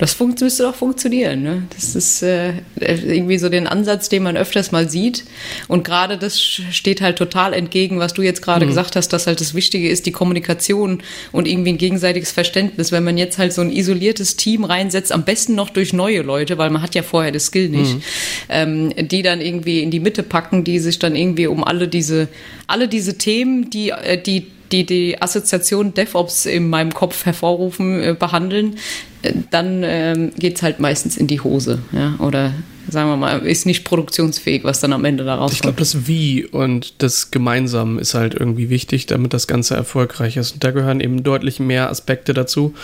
das 0.00 0.18
müsste 0.18 0.62
doch 0.62 0.74
funktionieren. 0.74 1.42
Ne? 1.42 1.64
Das 1.74 1.94
ist 1.94 2.22
äh, 2.22 2.54
irgendwie 2.80 3.36
so 3.36 3.50
den 3.50 3.66
Ansatz, 3.66 4.08
den 4.08 4.22
man 4.22 4.34
öfters 4.34 4.72
mal 4.72 4.88
sieht. 4.88 5.24
Und 5.68 5.84
gerade 5.84 6.16
das 6.16 6.40
steht 6.40 7.02
halt 7.02 7.18
total 7.18 7.52
entgegen, 7.52 7.98
was 7.98 8.14
du 8.14 8.22
jetzt 8.22 8.40
gerade 8.40 8.64
mhm. 8.64 8.70
gesagt 8.70 8.96
hast, 8.96 9.12
dass 9.12 9.26
halt 9.26 9.42
das 9.42 9.52
Wichtige 9.52 9.90
ist, 9.90 10.06
die 10.06 10.10
Kommunikation 10.10 11.02
und 11.32 11.46
irgendwie 11.46 11.72
ein 11.72 11.78
gegenseitiges 11.78 12.32
Verständnis. 12.32 12.92
Wenn 12.92 13.04
man 13.04 13.18
jetzt 13.18 13.36
halt 13.36 13.52
so 13.52 13.60
ein 13.60 13.70
isoliertes 13.70 14.36
Team 14.36 14.64
reinsetzt, 14.64 15.12
am 15.12 15.24
besten 15.24 15.54
noch 15.54 15.68
durch 15.68 15.92
neue 15.92 16.22
Leute, 16.22 16.56
weil 16.56 16.70
man 16.70 16.80
hat 16.80 16.94
ja 16.94 17.02
vorher 17.02 17.30
das 17.30 17.46
Skill 17.46 17.68
nicht, 17.68 17.96
mhm. 17.96 18.02
ähm, 18.48 19.08
die 19.08 19.20
dann 19.20 19.42
irgendwie 19.42 19.82
in 19.82 19.90
die 19.90 20.00
Mitte 20.00 20.22
packen, 20.22 20.64
die 20.64 20.78
sich 20.78 20.98
dann 20.98 21.14
irgendwie 21.14 21.46
um 21.46 21.62
alle 21.62 21.88
diese, 21.88 22.28
alle 22.66 22.88
diese 22.88 23.18
Themen, 23.18 23.68
die, 23.68 23.90
äh, 23.90 24.16
die 24.16 24.46
die 24.72 24.86
die 24.86 25.20
Assoziation 25.20 25.94
DevOps 25.94 26.46
in 26.46 26.68
meinem 26.68 26.92
Kopf 26.92 27.26
hervorrufen, 27.26 28.02
äh, 28.02 28.16
behandeln, 28.18 28.76
äh, 29.22 29.32
dann 29.50 29.82
ähm, 29.84 30.32
geht 30.38 30.56
es 30.56 30.62
halt 30.62 30.80
meistens 30.80 31.16
in 31.16 31.26
die 31.26 31.40
Hose. 31.40 31.80
Ja? 31.92 32.14
Oder 32.18 32.52
sagen 32.88 33.08
wir 33.08 33.16
mal, 33.16 33.38
ist 33.40 33.66
nicht 33.66 33.84
produktionsfähig, 33.84 34.64
was 34.64 34.80
dann 34.80 34.92
am 34.92 35.04
Ende 35.04 35.24
daraus 35.24 35.52
Ich 35.52 35.60
glaube, 35.60 35.78
das 35.78 36.06
Wie 36.06 36.44
und 36.44 37.02
das 37.02 37.30
Gemeinsam 37.30 37.98
ist 37.98 38.14
halt 38.14 38.34
irgendwie 38.34 38.70
wichtig, 38.70 39.06
damit 39.06 39.32
das 39.32 39.46
Ganze 39.46 39.74
erfolgreich 39.74 40.36
ist. 40.36 40.52
Und 40.52 40.64
da 40.64 40.70
gehören 40.70 41.00
eben 41.00 41.22
deutlich 41.22 41.60
mehr 41.60 41.90
Aspekte 41.90 42.34
dazu, 42.34 42.74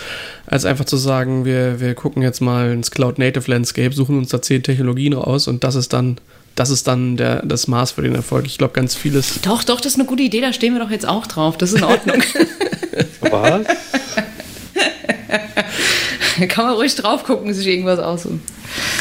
als 0.46 0.64
einfach 0.64 0.84
zu 0.84 0.96
sagen, 0.96 1.44
wir, 1.44 1.80
wir 1.80 1.94
gucken 1.94 2.22
jetzt 2.22 2.40
mal 2.40 2.72
ins 2.72 2.90
Cloud 2.90 3.18
Native 3.18 3.50
Landscape, 3.50 3.92
suchen 3.92 4.18
uns 4.18 4.28
da 4.28 4.40
zehn 4.40 4.62
Technologien 4.62 5.12
raus 5.12 5.48
und 5.48 5.64
das 5.64 5.74
ist 5.74 5.92
dann 5.92 6.18
das 6.56 6.70
ist 6.70 6.88
dann 6.88 7.16
der, 7.16 7.44
das 7.44 7.68
Maß 7.68 7.92
für 7.92 8.02
den 8.02 8.14
Erfolg. 8.14 8.46
Ich 8.46 8.58
glaube, 8.58 8.72
ganz 8.72 8.96
vieles. 8.96 9.40
Doch, 9.42 9.62
doch, 9.62 9.80
das 9.80 9.92
ist 9.92 9.98
eine 9.98 10.08
gute 10.08 10.24
Idee, 10.24 10.40
da 10.40 10.52
stehen 10.52 10.72
wir 10.72 10.80
doch 10.80 10.90
jetzt 10.90 11.06
auch 11.06 11.26
drauf. 11.26 11.56
Das 11.56 11.72
ist 11.72 11.78
in 11.78 11.84
Ordnung. 11.84 12.22
Was? 13.20 13.66
Kann 16.48 16.66
man 16.66 16.74
ruhig 16.74 16.94
drauf 16.94 17.24
gucken, 17.24 17.54
sich 17.54 17.66
irgendwas 17.66 17.98
aussuchen. 17.98 18.42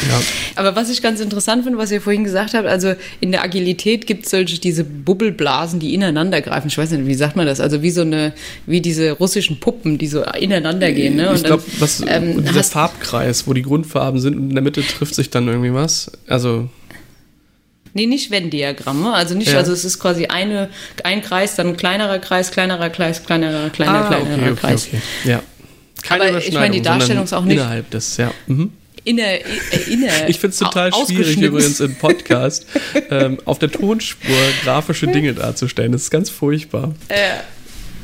Ja. 0.08 0.20
Aber 0.54 0.74
was 0.76 0.88
ich 0.88 1.02
ganz 1.02 1.20
interessant 1.20 1.64
finde, 1.64 1.78
was 1.78 1.90
ihr 1.90 2.00
vorhin 2.00 2.24
gesagt 2.24 2.54
habt, 2.54 2.66
also 2.66 2.94
in 3.20 3.30
der 3.30 3.42
Agilität 3.42 4.06
gibt 4.06 4.24
es 4.24 4.30
solche 4.30 4.58
diese 4.58 4.84
Bubbelblasen, 4.84 5.78
die 5.80 5.92
ineinander 5.92 6.40
greifen. 6.40 6.68
Ich 6.68 6.78
weiß 6.78 6.90
nicht, 6.92 7.06
wie 7.06 7.14
sagt 7.14 7.36
man 7.36 7.46
das? 7.46 7.60
Also 7.60 7.82
wie 7.82 7.90
so 7.90 8.00
eine, 8.02 8.32
wie 8.66 8.80
diese 8.80 9.12
russischen 9.12 9.60
Puppen, 9.60 9.98
die 9.98 10.06
so 10.06 10.22
ineinander 10.22 10.92
gehen. 10.92 11.16
Ne? 11.16 11.28
Und 11.28 11.36
ich 11.36 11.44
glaube, 11.44 11.62
ähm, 12.06 12.42
dieser 12.44 12.64
Farbkreis, 12.64 13.46
wo 13.46 13.52
die 13.52 13.62
Grundfarben 13.62 14.20
sind 14.20 14.36
und 14.36 14.48
in 14.48 14.54
der 14.54 14.62
Mitte 14.62 14.82
trifft 14.82 15.14
sich 15.14 15.28
dann 15.28 15.46
irgendwie 15.46 15.74
was. 15.74 16.10
Also 16.26 16.70
Nee, 17.96 18.04
nicht 18.04 18.30
Venn-Diagramme. 18.30 19.14
Also 19.14 19.34
nicht, 19.34 19.52
ja. 19.52 19.56
also 19.56 19.72
es 19.72 19.82
ist 19.82 19.98
quasi 19.98 20.26
eine, 20.26 20.68
ein 21.02 21.22
Kreis, 21.22 21.54
dann 21.54 21.68
ein 21.68 21.76
kleinerer 21.78 22.18
Kreis, 22.18 22.50
kleinerer 22.50 22.90
Kreis, 22.90 23.24
kleinerer, 23.24 23.70
kleiner, 23.70 24.04
ah, 24.04 24.06
kleinerer 24.08 24.34
okay, 24.34 24.50
okay, 24.50 24.60
Kreis. 24.60 24.88
Okay. 24.88 25.00
Ja. 25.24 25.42
Keine 26.02 26.24
Aber 26.24 26.44
ich 26.44 26.52
meine, 26.52 26.74
die 26.74 26.82
Darstellung 26.82 27.24
ist 27.24 27.32
auch 27.32 27.46
nicht. 27.46 27.56
Innerhalb 27.56 27.90
des, 27.90 28.18
ja. 28.18 28.32
Mhm. 28.48 28.70
Inner, 29.04 29.22
äh, 29.22 29.40
inner, 29.90 30.12
ich 30.28 30.38
finde 30.38 30.52
es 30.52 30.58
total 30.58 30.92
schwierig 30.92 31.40
übrigens 31.40 31.80
im 31.80 31.94
Podcast 31.94 32.66
ähm, 33.10 33.38
auf 33.46 33.58
der 33.58 33.72
Tonspur 33.72 34.36
grafische 34.62 35.06
Dinge 35.06 35.32
darzustellen. 35.32 35.92
Das 35.92 36.02
ist 36.02 36.10
ganz 36.10 36.28
furchtbar. 36.28 36.94
Äh, 37.08 37.16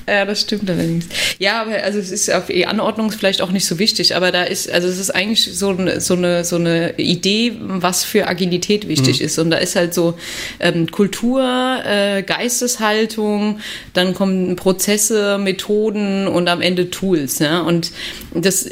Ja, 0.08 0.24
das 0.24 0.40
stimmt 0.40 0.68
allerdings. 0.68 1.06
Ja, 1.38 1.62
aber 1.62 1.82
also 1.82 1.98
es 1.98 2.10
ist 2.10 2.30
auf 2.32 2.46
die 2.46 2.66
Anordnung 2.66 3.10
vielleicht 3.12 3.40
auch 3.40 3.50
nicht 3.50 3.66
so 3.66 3.78
wichtig, 3.78 4.16
aber 4.16 4.32
da 4.32 4.42
ist, 4.42 4.70
also 4.70 4.88
es 4.88 4.98
ist 4.98 5.10
eigentlich 5.10 5.54
so 5.54 5.70
eine, 5.70 6.00
so 6.00 6.14
eine, 6.14 6.44
so 6.44 6.56
eine 6.56 6.98
Idee, 6.98 7.52
was 7.60 8.04
für 8.04 8.26
Agilität 8.26 8.88
wichtig 8.88 9.20
mhm. 9.20 9.26
ist. 9.26 9.38
Und 9.38 9.50
da 9.50 9.58
ist 9.58 9.76
halt 9.76 9.94
so 9.94 10.14
ähm, 10.58 10.90
Kultur, 10.90 11.42
äh, 11.84 12.22
Geisteshaltung, 12.22 13.60
dann 13.92 14.14
kommen 14.14 14.56
Prozesse, 14.56 15.38
Methoden 15.38 16.26
und 16.26 16.48
am 16.48 16.60
Ende 16.60 16.90
Tools. 16.90 17.38
Ja? 17.38 17.60
Und 17.60 17.92
das, 18.34 18.68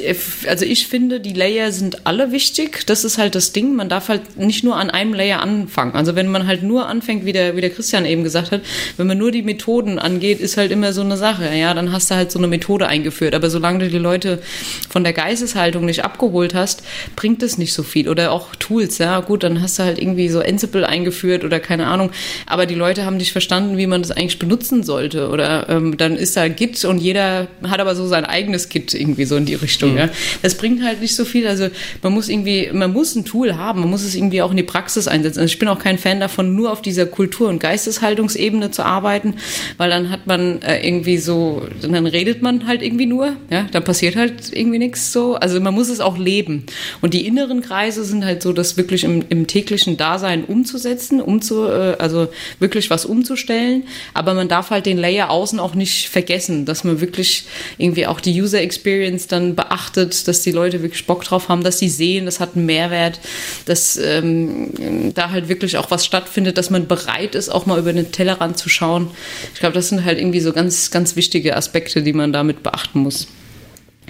also 0.49 0.65
ich 0.65 0.89
finde, 0.89 1.21
die 1.21 1.33
Layer 1.33 1.71
sind 1.71 2.07
alle 2.07 2.33
wichtig. 2.33 2.87
Das 2.87 3.05
ist 3.05 3.19
halt 3.19 3.35
das 3.35 3.53
Ding. 3.53 3.77
Man 3.77 3.89
darf 3.89 4.09
halt 4.09 4.37
nicht 4.37 4.65
nur 4.65 4.77
an 4.77 4.91
einem 4.91 5.15
Layer 5.15 5.41
anfangen. 5.41 5.95
Also 5.95 6.17
wenn 6.17 6.29
man 6.29 6.47
halt 6.47 6.63
nur 6.63 6.89
anfängt, 6.89 7.25
wie 7.25 7.33
der, 7.33 7.57
wie 7.57 7.61
der 7.61 7.71
Christian 7.71 8.05
eben 8.05 8.25
gesagt 8.25 8.51
hat, 8.51 8.63
wenn 8.97 9.07
man 9.07 9.19
nur 9.19 9.31
die 9.31 9.43
Methoden 9.43 9.99
angeht, 9.99 10.41
ist 10.41 10.57
halt 10.57 10.73
immer 10.73 10.93
so 10.93 11.03
eine 11.03 11.20
Sache. 11.21 11.55
Ja, 11.55 11.73
dann 11.73 11.93
hast 11.93 12.11
du 12.11 12.17
halt 12.17 12.33
so 12.33 12.39
eine 12.39 12.49
Methode 12.49 12.89
eingeführt. 12.89 13.35
Aber 13.37 13.49
solange 13.49 13.79
du 13.85 13.89
die 13.89 13.99
Leute 13.99 14.43
von 14.89 15.05
der 15.05 15.13
Geisteshaltung 15.13 15.85
nicht 15.85 16.05
abgeholt 16.05 16.55
hast, 16.55 16.83
bringt 17.15 17.43
es 17.45 17.57
nicht 17.59 17.73
so 17.73 17.85
viel. 17.85 18.09
Oder 18.09 18.33
auch 18.33 18.57
Tools. 18.57 18.99
Ja, 18.99 19.21
gut, 19.21 19.45
dann 19.45 19.63
hast 19.63 19.79
du 19.79 19.85
halt 19.85 19.99
irgendwie 19.99 20.29
so 20.29 20.41
Ansible 20.41 20.85
eingeführt 20.85 21.45
oder 21.45 21.61
keine 21.61 21.87
Ahnung. 21.87 22.11
Aber 22.47 22.67
die 22.67 22.75
Leute 22.75 23.05
haben 23.05 23.17
nicht 23.17 23.31
verstanden, 23.31 23.79
wie 23.79 23.87
man 23.87 24.03
das 24.03 24.11
eigentlich 24.11 24.41
benutzen 24.41 24.83
sollte. 24.83 25.29
Oder 25.29 25.69
ähm, 25.69 25.97
dann 25.97 26.17
ist 26.17 26.37
da 26.37 26.49
Git 26.49 26.85
und 26.85 26.99
jeder 26.99 27.47
hat 27.69 27.79
aber 27.79 27.95
so 27.95 28.07
sein 28.07 28.25
eigenes 28.25 28.69
Git 28.69 28.95
irgendwie 28.95 29.27
so 29.27 29.37
in 29.37 29.45
die 29.45 29.55
Richtung. 29.55 29.93
Mhm. 29.93 29.99
Ja. 29.99 30.09
Das 30.43 30.57
bringt 30.57 30.83
halt 30.83 31.01
nicht 31.01 31.15
so 31.15 31.25
viel. 31.25 31.47
Also 31.47 31.69
man 32.03 32.13
muss 32.13 32.29
irgendwie, 32.29 32.71
man 32.73 32.93
muss 32.93 33.15
ein 33.15 33.25
Tool 33.25 33.57
haben, 33.57 33.81
man 33.81 33.91
muss 33.91 34.03
es 34.03 34.15
irgendwie 34.15 34.43
auch 34.43 34.51
in 34.51 34.57
die 34.57 34.63
Praxis 34.63 35.07
einsetzen. 35.09 35.41
Also 35.41 35.53
ich 35.53 35.59
bin 35.59 35.69
auch 35.69 35.79
kein 35.79 35.99
Fan 35.99 36.21
davon, 36.21 36.55
nur 36.55 36.73
auf 36.73 36.83
dieser 36.83 37.07
Kultur- 37.07 37.49
und 37.49 37.61
Geisteshaltungsebene 37.61 38.71
zu 38.71 38.85
arbeiten, 38.85 39.35
weil 39.77 39.91
dann 39.91 40.11
hat 40.11 40.27
man 40.27 40.63
äh, 40.63 40.87
irgendwie 40.87 41.10
so, 41.19 41.63
dann 41.81 42.07
redet 42.07 42.43
man 42.43 42.67
halt 42.67 42.83
irgendwie 42.83 43.07
nur, 43.07 43.37
ja, 43.51 43.67
da 43.73 43.81
passiert 43.81 44.17
halt 44.17 44.53
irgendwie 44.53 44.79
nichts 44.79 45.13
so. 45.13 45.35
Also 45.35 45.61
man 45.61 45.75
muss 45.75 45.89
es 45.89 46.01
auch 46.01 46.19
leben. 46.19 46.67
Und 47.01 47.15
die 47.15 47.27
inneren 47.27 47.63
Kreise 47.63 48.05
sind 48.05 48.25
halt 48.25 48.43
so, 48.43 48.53
das 48.53 48.77
wirklich 48.77 49.05
im, 49.05 49.25
im 49.29 49.47
täglichen 49.47 49.97
Dasein 49.97 50.45
umzusetzen, 50.45 51.21
umzu, 51.21 51.67
äh, 51.67 51.97
also 51.99 52.29
wirklich 52.59 52.91
was 52.91 53.07
umzustellen. 53.07 53.85
Aber 54.15 54.35
man 54.35 54.49
darf 54.49 54.71
halt 54.71 54.87
den 54.87 54.99
Layer 54.99 55.31
außen 55.31 55.59
auch 55.59 55.75
nicht 55.75 56.09
vergessen, 56.09 56.67
dass 56.67 56.85
man 56.85 57.01
wirklich 57.01 57.45
irgendwie 57.79 58.07
auch 58.07 58.21
die 58.21 58.41
User 58.41 58.61
Experience 58.61 59.27
dann 59.27 59.55
beachtet, 59.55 60.29
dass 60.29 60.43
die 60.43 60.53
Leute 60.53 60.83
wirklich 60.83 61.07
Bock 61.07 61.25
drauf 61.25 61.49
haben, 61.49 61.63
dass 61.63 61.79
sie 61.79 61.89
sehen, 61.89 62.27
das 62.27 62.41
hat 62.41 62.57
einen 62.57 62.67
Mehrwert, 62.67 63.21
dass 63.65 63.97
ähm, 63.97 65.13
da 65.15 65.31
halt 65.31 65.49
wirklich 65.49 65.77
auch 65.77 65.91
was 65.91 66.05
stattfindet, 66.05 66.59
dass 66.59 66.71
man 66.71 66.87
bereit 66.87 67.35
ist, 67.35 67.49
auch 67.49 67.67
mal 67.67 67.79
über 67.79 67.93
den 67.93 68.13
Tellerrand 68.13 68.59
zu 68.59 68.69
schauen. 68.69 69.11
Ich 69.55 69.61
glaube, 69.61 69.75
das 69.75 69.89
sind 69.89 70.05
halt 70.05 70.19
irgendwie 70.19 70.41
so 70.41 70.53
ganz, 70.53 70.91
ganz 70.91 71.00
wichtige 71.17 71.57
Aspekte, 71.57 72.03
die 72.03 72.13
man 72.13 72.33
damit 72.33 72.63
beachten 72.63 73.01
muss. 73.01 73.29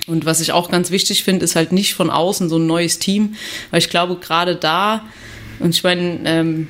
Und 0.06 0.24
was 0.24 0.40
ich 0.40 0.52
auch 0.52 0.70
ganz 0.70 0.90
wichtig 0.90 1.24
finde, 1.24 1.44
ist 1.44 1.56
halt 1.56 1.72
nicht 1.72 1.94
von 1.94 2.10
außen 2.10 2.48
so 2.48 2.58
ein 2.58 2.66
neues 2.66 2.98
Team, 2.98 3.34
weil 3.70 3.78
ich 3.78 3.90
glaube, 3.90 4.16
gerade 4.16 4.56
da, 4.56 5.04
und 5.60 5.74
ich 5.74 5.82
meine, 5.82 6.20
ähm, 6.24 6.68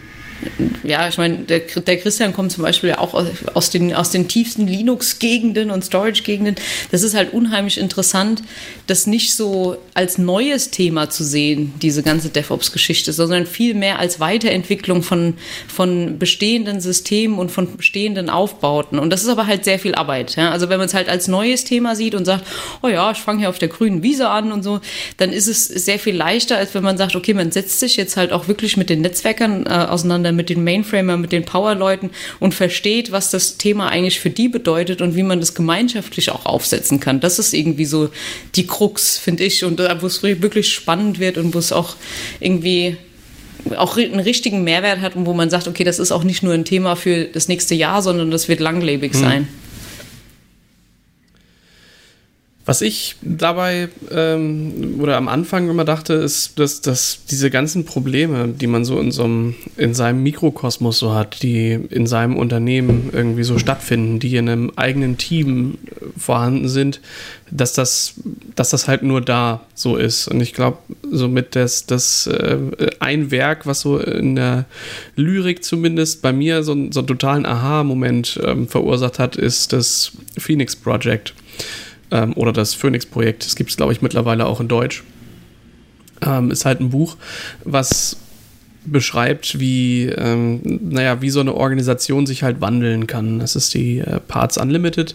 ja, 0.82 1.08
ich 1.08 1.18
meine, 1.18 1.38
der, 1.38 1.60
der, 1.60 1.98
Christian 1.98 2.32
kommt 2.32 2.52
zum 2.52 2.62
Beispiel 2.62 2.90
ja 2.90 2.98
auch 2.98 3.14
aus 3.54 3.70
den, 3.70 3.94
aus 3.94 4.10
den 4.10 4.28
tiefsten 4.28 4.66
Linux-Gegenden 4.66 5.70
und 5.70 5.84
Storage-Gegenden. 5.84 6.56
Das 6.90 7.02
ist 7.02 7.14
halt 7.14 7.32
unheimlich 7.32 7.78
interessant, 7.78 8.42
das 8.86 9.06
nicht 9.06 9.34
so 9.34 9.76
als 9.94 10.18
neues 10.18 10.70
Thema 10.70 11.10
zu 11.10 11.22
sehen, 11.22 11.74
diese 11.82 12.02
ganze 12.02 12.30
DevOps-Geschichte, 12.30 13.12
sondern 13.12 13.46
viel 13.46 13.74
mehr 13.74 13.98
als 13.98 14.20
Weiterentwicklung 14.20 15.02
von, 15.02 15.34
von 15.68 16.18
bestehenden 16.18 16.80
Systemen 16.80 17.38
und 17.38 17.50
von 17.50 17.76
bestehenden 17.76 18.30
Aufbauten. 18.30 18.98
Und 18.98 19.10
das 19.10 19.22
ist 19.22 19.28
aber 19.28 19.46
halt 19.46 19.64
sehr 19.64 19.78
viel 19.78 19.94
Arbeit. 19.94 20.36
Ja? 20.36 20.50
Also 20.50 20.70
wenn 20.70 20.78
man 20.78 20.86
es 20.86 20.94
halt 20.94 21.08
als 21.08 21.28
neues 21.28 21.64
Thema 21.64 21.94
sieht 21.94 22.14
und 22.14 22.24
sagt, 22.24 22.46
oh 22.82 22.88
ja, 22.88 23.10
ich 23.10 23.18
fange 23.18 23.40
hier 23.40 23.50
auf 23.50 23.58
der 23.58 23.68
grünen 23.68 24.02
Wiese 24.02 24.28
an 24.28 24.50
und 24.50 24.62
so, 24.62 24.80
dann 25.18 25.32
ist 25.32 25.46
es 25.46 25.66
sehr 25.66 25.98
viel 25.98 26.16
leichter, 26.16 26.56
als 26.56 26.74
wenn 26.74 26.82
man 26.82 26.96
sagt, 26.96 27.14
okay, 27.14 27.34
man 27.34 27.52
setzt 27.52 27.80
sich 27.80 27.96
jetzt 27.96 28.16
halt 28.16 28.32
auch 28.32 28.48
wirklich 28.48 28.76
mit 28.76 28.88
den 28.88 29.02
Netzwerkern 29.02 29.66
äh, 29.66 29.70
auseinander 29.70 30.29
miteinander, 30.32 30.40
mit 30.40 30.48
den 30.50 30.64
Mainframern, 30.64 31.20
mit 31.20 31.32
den 31.32 31.44
Powerleuten 31.44 32.10
und 32.38 32.54
versteht, 32.54 33.12
was 33.12 33.30
das 33.30 33.56
Thema 33.56 33.88
eigentlich 33.88 34.20
für 34.20 34.30
die 34.30 34.48
bedeutet 34.48 35.00
und 35.00 35.14
wie 35.14 35.22
man 35.22 35.40
das 35.40 35.54
gemeinschaftlich 35.54 36.30
auch 36.30 36.46
aufsetzen 36.46 37.00
kann. 37.00 37.20
Das 37.20 37.38
ist 37.38 37.52
irgendwie 37.52 37.84
so 37.84 38.10
die 38.54 38.66
Krux, 38.66 39.18
finde 39.18 39.44
ich, 39.44 39.64
und 39.64 39.78
wo 39.78 40.06
es 40.06 40.22
wirklich 40.22 40.72
spannend 40.72 41.18
wird 41.18 41.38
und 41.38 41.54
wo 41.54 41.58
es 41.58 41.72
auch 41.72 41.96
irgendwie 42.40 42.96
auch 43.76 43.98
einen 43.98 44.20
richtigen 44.20 44.64
Mehrwert 44.64 45.00
hat 45.00 45.16
und 45.16 45.26
wo 45.26 45.34
man 45.34 45.50
sagt, 45.50 45.68
okay, 45.68 45.84
das 45.84 45.98
ist 45.98 46.12
auch 46.12 46.24
nicht 46.24 46.42
nur 46.42 46.54
ein 46.54 46.64
Thema 46.64 46.96
für 46.96 47.24
das 47.24 47.46
nächste 47.46 47.74
Jahr, 47.74 48.00
sondern 48.00 48.30
das 48.30 48.48
wird 48.48 48.60
langlebig 48.60 49.12
hm. 49.12 49.20
sein. 49.20 49.48
Was 52.70 52.82
ich 52.82 53.16
dabei 53.20 53.88
ähm, 54.12 55.00
oder 55.00 55.16
am 55.16 55.26
Anfang 55.26 55.68
immer 55.68 55.84
dachte, 55.84 56.12
ist, 56.12 56.56
dass, 56.60 56.80
dass 56.80 57.24
diese 57.28 57.50
ganzen 57.50 57.84
Probleme, 57.84 58.46
die 58.46 58.68
man 58.68 58.84
so 58.84 59.00
in, 59.00 59.10
so 59.10 59.24
einem, 59.24 59.56
in 59.76 59.92
seinem 59.92 60.22
Mikrokosmos 60.22 61.00
so 61.00 61.12
hat, 61.12 61.42
die 61.42 61.72
in 61.72 62.06
seinem 62.06 62.36
Unternehmen 62.36 63.10
irgendwie 63.12 63.42
so 63.42 63.58
stattfinden, 63.58 64.20
die 64.20 64.36
in 64.36 64.48
einem 64.48 64.70
eigenen 64.76 65.18
Team 65.18 65.78
vorhanden 66.16 66.68
sind, 66.68 67.00
dass 67.50 67.72
das, 67.72 68.14
dass 68.54 68.70
das 68.70 68.86
halt 68.86 69.02
nur 69.02 69.20
da 69.20 69.62
so 69.74 69.96
ist. 69.96 70.28
Und 70.28 70.40
ich 70.40 70.54
glaube, 70.54 70.78
somit 71.10 71.56
das, 71.56 71.86
das 71.86 72.28
äh, 72.28 72.56
ein 73.00 73.32
Werk, 73.32 73.66
was 73.66 73.80
so 73.80 73.98
in 73.98 74.36
der 74.36 74.66
Lyrik 75.16 75.64
zumindest 75.64 76.22
bei 76.22 76.32
mir 76.32 76.62
so, 76.62 76.76
so 76.92 77.00
einen 77.00 77.08
totalen 77.08 77.46
Aha-Moment 77.46 78.38
ähm, 78.44 78.68
verursacht 78.68 79.18
hat, 79.18 79.34
ist 79.34 79.72
das 79.72 80.12
Phoenix 80.38 80.76
Project 80.76 81.34
ähm, 82.10 82.32
oder 82.34 82.52
das 82.52 82.74
Phoenix-Projekt. 82.74 83.44
Das 83.44 83.56
gibt 83.56 83.70
es, 83.70 83.76
glaube 83.76 83.92
ich, 83.92 84.02
mittlerweile 84.02 84.46
auch 84.46 84.60
in 84.60 84.68
Deutsch. 84.68 85.04
Ähm, 86.22 86.50
ist 86.50 86.64
halt 86.64 86.80
ein 86.80 86.90
Buch, 86.90 87.16
was 87.64 88.16
beschreibt, 88.90 89.60
wie, 89.60 90.06
ähm, 90.06 90.60
naja, 90.82 91.22
wie 91.22 91.30
so 91.30 91.40
eine 91.40 91.54
Organisation 91.54 92.26
sich 92.26 92.42
halt 92.42 92.60
wandeln 92.60 93.06
kann. 93.06 93.38
Das 93.38 93.56
ist 93.56 93.74
die 93.74 93.98
äh, 93.98 94.20
Parts 94.26 94.58
Unlimited 94.58 95.14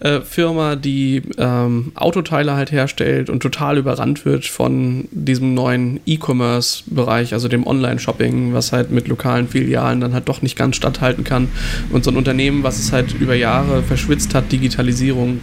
äh, 0.00 0.20
Firma, 0.20 0.76
die 0.76 1.22
ähm, 1.38 1.92
Autoteile 1.94 2.54
halt 2.54 2.72
herstellt 2.72 3.30
und 3.30 3.40
total 3.40 3.78
überrannt 3.78 4.24
wird 4.24 4.46
von 4.46 5.08
diesem 5.10 5.54
neuen 5.54 6.00
E-Commerce-Bereich, 6.06 7.32
also 7.32 7.48
dem 7.48 7.66
Online-Shopping, 7.66 8.52
was 8.52 8.72
halt 8.72 8.90
mit 8.90 9.08
lokalen 9.08 9.48
Filialen 9.48 10.00
dann 10.00 10.14
halt 10.14 10.28
doch 10.28 10.42
nicht 10.42 10.56
ganz 10.56 10.76
statthalten 10.76 11.24
kann. 11.24 11.48
Und 11.90 12.04
so 12.04 12.10
ein 12.10 12.16
Unternehmen, 12.16 12.62
was 12.62 12.78
es 12.78 12.92
halt 12.92 13.14
über 13.14 13.34
Jahre 13.34 13.82
verschwitzt 13.82 14.34
hat, 14.34 14.52
Digitalisierung 14.52 15.42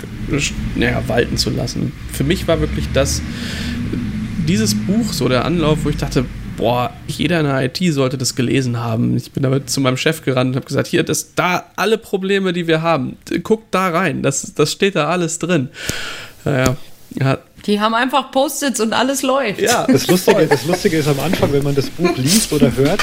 naja, 0.76 1.04
walten 1.08 1.38
zu 1.38 1.50
lassen. 1.50 1.92
Für 2.12 2.24
mich 2.24 2.48
war 2.48 2.60
wirklich 2.60 2.86
das, 2.94 3.22
dieses 4.48 4.76
Buch 4.76 5.14
so 5.14 5.28
der 5.28 5.46
Anlauf, 5.46 5.80
wo 5.84 5.90
ich 5.90 5.98
dachte, 5.98 6.26
boah, 6.58 6.92
jeder 7.08 7.40
in 7.40 7.46
der 7.46 7.64
IT 7.64 7.78
sollte 7.94 8.18
das 8.18 8.36
gelesen 8.36 8.80
haben. 8.80 9.16
Ich 9.18 9.32
bin 9.32 9.44
damit 9.44 9.70
zu 9.70 9.82
meinem 9.82 9.98
Chef 9.98 10.24
gerannt 10.24 10.52
und 10.52 10.56
habe 10.56 10.66
gesagt, 10.66 10.88
hier, 10.88 11.04
das 11.04 11.36
da 11.36 11.66
alle 11.76 11.98
Probleme, 11.98 12.54
die 12.54 12.68
wir 12.68 12.82
haben, 12.82 13.18
guckt 13.44 13.74
da 13.74 13.90
rein, 13.90 14.22
das, 14.22 14.54
das 14.54 14.72
steht 14.72 14.96
da 14.96 15.08
alles 15.08 15.40
drin. 15.40 15.70
Naja, 16.46 16.76
ja, 17.20 17.38
die 17.66 17.80
haben 17.80 17.94
einfach 17.94 18.32
Post-its 18.32 18.80
und 18.82 18.94
alles 18.94 19.22
läuft. 19.22 19.62
Ja, 19.62 19.88
das 19.88 20.08
Lustige, 20.08 20.48
das 20.48 20.66
Lustige 20.66 20.98
ist 20.98 21.08
am 21.08 21.20
Anfang, 21.20 21.54
wenn 21.54 21.64
man 21.64 21.76
das 21.76 21.90
Buch 21.90 22.16
liest 22.18 22.52
oder 22.52 22.76
hört, 22.76 23.02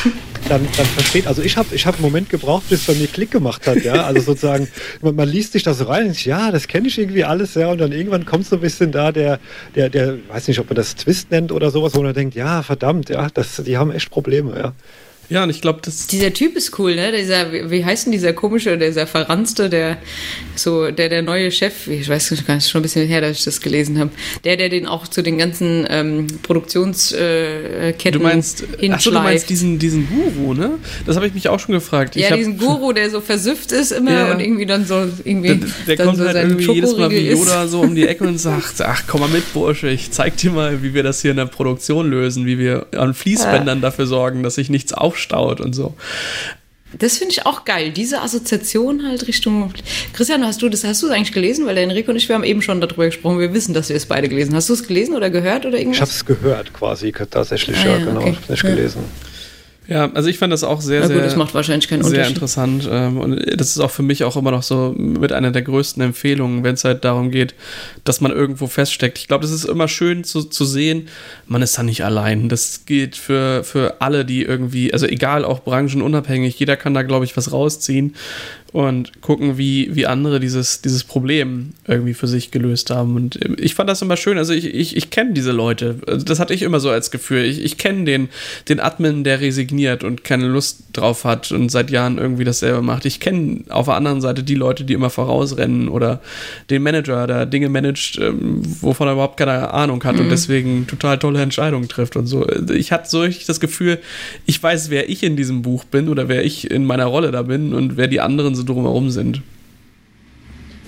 dann, 0.49 0.67
dann 0.77 0.87
versteht, 0.87 1.27
also 1.27 1.43
ich 1.43 1.57
habe 1.57 1.75
ich 1.75 1.87
hab 1.87 1.95
einen 1.95 2.03
Moment 2.03 2.29
gebraucht, 2.29 2.65
bis 2.69 2.81
es 2.81 2.87
bei 2.87 2.95
mir 2.95 3.07
Klick 3.07 3.31
gemacht 3.31 3.67
hat, 3.67 3.83
ja, 3.83 4.05
also 4.05 4.21
sozusagen, 4.21 4.69
man, 5.01 5.15
man 5.17 5.29
liest 5.29 5.53
sich 5.53 5.63
das 5.63 5.87
rein 5.87 6.03
und 6.03 6.09
denkt, 6.09 6.25
ja, 6.25 6.51
das 6.51 6.69
kenne 6.69 6.89
ich 6.89 6.99
irgendwie 6.99 7.25
alles, 7.25 7.55
ja, 7.55 7.69
und 7.71 7.79
dann 7.79 7.93
irgendwann 7.93 8.27
kommt 8.27 8.47
so 8.47 8.57
ein 8.57 8.61
bisschen 8.61 8.93
da 8.93 9.13
der, 9.13 9.39
der, 9.75 9.89
der, 9.89 10.19
weiß 10.29 10.49
nicht, 10.49 10.59
ob 10.59 10.69
man 10.69 10.77
das 10.77 10.95
Twist 10.95 11.31
nennt 11.31 11.53
oder 11.53 11.71
sowas, 11.71 11.95
wo 11.95 12.03
man 12.03 12.13
denkt, 12.13 12.35
ja, 12.35 12.63
verdammt, 12.63 13.09
ja, 13.09 13.29
das, 13.33 13.63
die 13.65 13.79
haben 13.79 13.93
echt 13.93 14.11
Probleme, 14.11 14.59
ja. 14.59 14.73
Ja, 15.31 15.45
und 15.45 15.51
ich 15.51 15.61
glaube, 15.61 15.79
das. 15.83 16.09
Dieser 16.09 16.33
Typ 16.33 16.57
ist 16.57 16.77
cool, 16.81 16.97
ne? 16.97 17.13
Dieser, 17.13 17.71
wie 17.71 17.85
heißt 17.85 18.07
denn 18.07 18.13
dieser 18.13 18.33
komische, 18.33 18.77
dieser 18.77 19.07
verranzte, 19.07 19.71
der 19.71 19.99
so, 20.57 20.91
der 20.91 21.09
der 21.09 21.23
neue 21.23 21.53
Chef, 21.53 21.87
ich 21.87 22.09
weiß 22.09 22.33
nicht, 22.33 22.49
ist 22.49 22.69
schon 22.69 22.81
ein 22.81 22.83
bisschen 22.83 23.07
her, 23.07 23.21
dass 23.21 23.39
ich 23.39 23.45
das 23.45 23.61
gelesen 23.61 24.01
habe. 24.01 24.11
Der, 24.43 24.57
der 24.57 24.69
den 24.69 24.87
auch 24.87 25.07
zu 25.07 25.23
den 25.23 25.39
ganzen 25.39 25.87
ähm, 25.89 26.27
Produktionsketten 26.43 27.95
äh, 27.97 28.11
Du 28.11 28.19
meinst, 28.19 28.65
ach 28.91 29.01
so, 29.01 29.11
du 29.13 29.21
meinst 29.21 29.49
diesen, 29.49 29.79
diesen 29.79 30.09
Guru, 30.09 30.53
ne? 30.53 30.79
Das 31.07 31.15
habe 31.15 31.29
ich 31.29 31.35
mich 31.35 31.49
auch 31.49 31.61
schon 31.61 31.75
gefragt. 31.75 32.17
Ja, 32.17 32.35
diesen 32.35 32.59
Guru, 32.59 32.93
der 32.93 33.09
so 33.09 33.21
versüfft 33.21 33.71
ist 33.71 33.93
immer 33.93 34.13
ja. 34.13 34.33
und 34.33 34.41
irgendwie 34.41 34.67
dann 34.67 34.85
so 34.85 35.09
irgendwie. 35.25 35.61
Der, 35.87 35.97
der 35.97 36.07
kommt 36.07 36.19
so 36.19 36.27
halt 36.27 36.37
irgendwie 36.37 36.73
jedes 36.73 36.97
Mal 36.97 37.09
wie 37.11 37.31
Yoda 37.31 37.69
so 37.69 37.83
um 37.83 37.95
die 37.95 38.09
Ecke 38.09 38.25
und 38.25 38.39
sagt, 38.39 38.81
ach 38.81 39.05
komm 39.07 39.21
mal 39.21 39.29
mit, 39.29 39.53
Bursche, 39.53 39.89
ich 39.89 40.11
zeig 40.11 40.37
dir 40.39 40.51
mal, 40.51 40.83
wie 40.83 40.93
wir 40.93 41.05
das 41.05 41.23
hier 41.23 41.31
in 41.31 41.37
der 41.37 41.47
Produktion 41.47 42.11
lösen, 42.11 42.47
wie 42.47 42.59
wir 42.59 42.87
an 42.97 43.15
Fließbändern 43.15 43.79
ja. 43.79 43.83
dafür 43.83 44.07
sorgen, 44.07 44.43
dass 44.43 44.57
sich 44.57 44.71
nichts 44.71 44.93
aufsteht 44.93 45.20
aufstaut 45.21 45.61
und 45.61 45.75
so. 45.75 45.95
Das 46.99 47.19
finde 47.19 47.33
ich 47.33 47.47
auch 47.47 47.65
geil. 47.65 47.93
Diese 47.93 48.21
Assoziation 48.21 49.07
halt 49.07 49.29
Richtung. 49.29 49.73
Christian, 50.13 50.45
hast 50.45 50.61
du 50.61 50.69
das 50.69 50.83
hast 50.83 51.01
du 51.05 51.09
eigentlich 51.09 51.33
gelesen? 51.33 51.65
Weil 51.67 51.77
der 51.77 51.85
Enrico 51.85 52.11
und 52.11 52.17
ich, 52.17 52.29
wir 52.29 52.35
haben 52.35 52.43
eben 52.43 52.63
schon 52.63 52.81
darüber 52.81 53.07
gesprochen. 53.07 53.39
Wir 53.39 53.55
wissen, 53.55 53.75
dass 53.75 53.91
wir 53.91 53.97
es 53.97 54.07
beide 54.07 54.29
gelesen. 54.29 54.57
Hast 54.57 54.69
du 54.69 54.73
es 54.73 54.89
gelesen 54.89 55.15
oder 55.15 55.31
gehört 55.31 55.67
oder 55.67 55.79
irgendwas? 55.79 55.97
Ich 55.97 56.01
habe 56.01 56.11
es 56.11 56.27
gehört 56.27 56.73
quasi 56.75 57.13
tatsächlich, 57.13 57.77
ah, 57.79 57.91
ja, 57.91 57.99
genau. 57.99 58.21
Okay. 58.23 58.37
Nicht 58.49 58.63
ja. 58.65 58.71
gelesen. 58.71 59.05
Ja, 59.91 60.09
also 60.15 60.29
ich 60.29 60.39
fand 60.39 60.53
das 60.53 60.63
auch 60.63 60.81
sehr, 60.81 61.05
sehr, 61.05 61.21
das 61.21 61.35
macht 61.35 61.53
wahrscheinlich 61.53 61.89
keinen 61.89 62.05
sehr 62.05 62.29
interessant. 62.29 62.89
Ähm, 62.89 63.19
und 63.19 63.61
das 63.61 63.71
ist 63.71 63.81
auch 63.81 63.91
für 63.91 64.05
mich 64.05 64.23
auch 64.23 64.37
immer 64.37 64.53
noch 64.53 64.63
so 64.63 64.95
mit 64.97 65.33
einer 65.33 65.51
der 65.51 65.63
größten 65.63 66.01
Empfehlungen, 66.01 66.63
wenn 66.63 66.75
es 66.75 66.85
halt 66.85 67.05
darum 67.05 67.33
geht, 67.33 67.57
dass 68.05 68.21
man 68.21 68.31
irgendwo 68.31 68.69
feststeckt. 68.69 69.19
Ich 69.19 69.27
glaube, 69.27 69.43
das 69.43 69.51
ist 69.51 69.65
immer 69.65 69.89
schön 69.89 70.23
zu, 70.23 70.45
zu 70.45 70.65
sehen, 70.65 71.09
man 71.49 71.61
ist 71.61 71.77
da 71.77 71.83
nicht 71.83 72.05
allein. 72.05 72.49
Das 72.49 72.85
gilt 72.87 73.17
für, 73.17 73.65
für 73.65 74.01
alle, 74.01 74.25
die 74.25 74.45
irgendwie, 74.45 74.93
also 74.93 75.07
egal, 75.07 75.45
auch 75.45 75.65
branchenunabhängig, 75.65 76.57
jeder 76.57 76.77
kann 76.77 76.95
da, 76.95 77.03
glaube 77.03 77.25
ich, 77.25 77.37
was 77.37 77.51
rausziehen 77.51 78.15
und 78.73 79.21
gucken, 79.21 79.59
wie, 79.59 79.95
wie 79.97 80.07
andere 80.07 80.39
dieses, 80.39 80.81
dieses 80.81 81.03
Problem 81.03 81.71
irgendwie 81.89 82.15
für 82.15 82.29
sich 82.29 82.53
gelöst 82.53 82.91
haben. 82.91 83.17
Und 83.17 83.39
ich 83.59 83.75
fand 83.75 83.91
das 83.91 84.01
immer 84.01 84.17
schön. 84.17 84.39
Also 84.39 84.53
ich, 84.53 84.67
ich, 84.67 84.97
ich 84.97 85.11
kenne 85.11 85.33
diese 85.33 85.51
Leute. 85.51 85.97
Also 86.07 86.25
das 86.25 86.39
hatte 86.39 86.55
ich 86.55 86.63
immer 86.63 86.79
so 86.79 86.91
als 86.91 87.11
Gefühl. 87.11 87.45
Ich, 87.45 87.65
ich 87.65 87.79
kenne 87.79 88.05
den, 88.05 88.29
den 88.69 88.79
Admin, 88.79 89.25
der 89.25 89.41
resigniert 89.41 90.05
und 90.05 90.23
keine 90.23 90.47
Lust 90.47 90.85
drauf 90.93 91.25
hat 91.25 91.51
und 91.51 91.71
seit 91.71 91.91
Jahren 91.91 92.19
irgendwie 92.19 92.45
dasselbe 92.45 92.81
macht. 92.81 93.07
Ich 93.07 93.19
kenne 93.19 93.65
auf 93.71 93.87
der 93.87 93.97
anderen 93.97 94.21
Seite 94.21 94.45
die 94.45 94.55
Leute, 94.55 94.85
die 94.85 94.95
immer 94.95 95.11
vorausrennen 95.11 95.89
oder 95.89 96.21
den 96.71 96.83
Manager, 96.85 97.27
der 97.27 97.47
Dinge 97.47 97.69
managt, 97.69 98.19
ähm, 98.19 98.63
wovon 98.81 99.09
er 99.09 99.15
überhaupt 99.15 99.37
keine 99.37 99.73
Ahnung 99.73 100.03
hat 100.05 100.15
mhm. 100.15 100.23
und 100.23 100.29
deswegen 100.31 100.87
total 100.87 101.19
tolle 101.19 101.43
Entscheidungen 101.43 101.89
trifft 101.89 102.17
und 102.17 102.29
so. 102.29 102.47
Ich 102.71 102.93
hatte 102.93 103.11
so 103.11 103.21
richtig 103.21 103.47
das 103.47 103.59
Gefühl, 103.59 103.99
ich 104.47 104.63
weiß, 104.63 104.91
wer 104.91 105.09
ich 105.09 105.25
in 105.25 105.35
diesem 105.35 105.63
Buch 105.63 105.83
bin 105.83 106.09
oder 106.09 106.29
wer 106.29 106.45
ich 106.45 106.71
in 106.71 106.85
meiner 106.85 107.07
Rolle 107.07 107.33
da 107.33 107.43
bin 107.43 107.75
und 107.75 107.97
wer 107.97 108.07
die 108.07 108.21
anderen 108.21 108.60
so 108.61 108.73
drumherum 108.73 109.11
sind. 109.11 109.43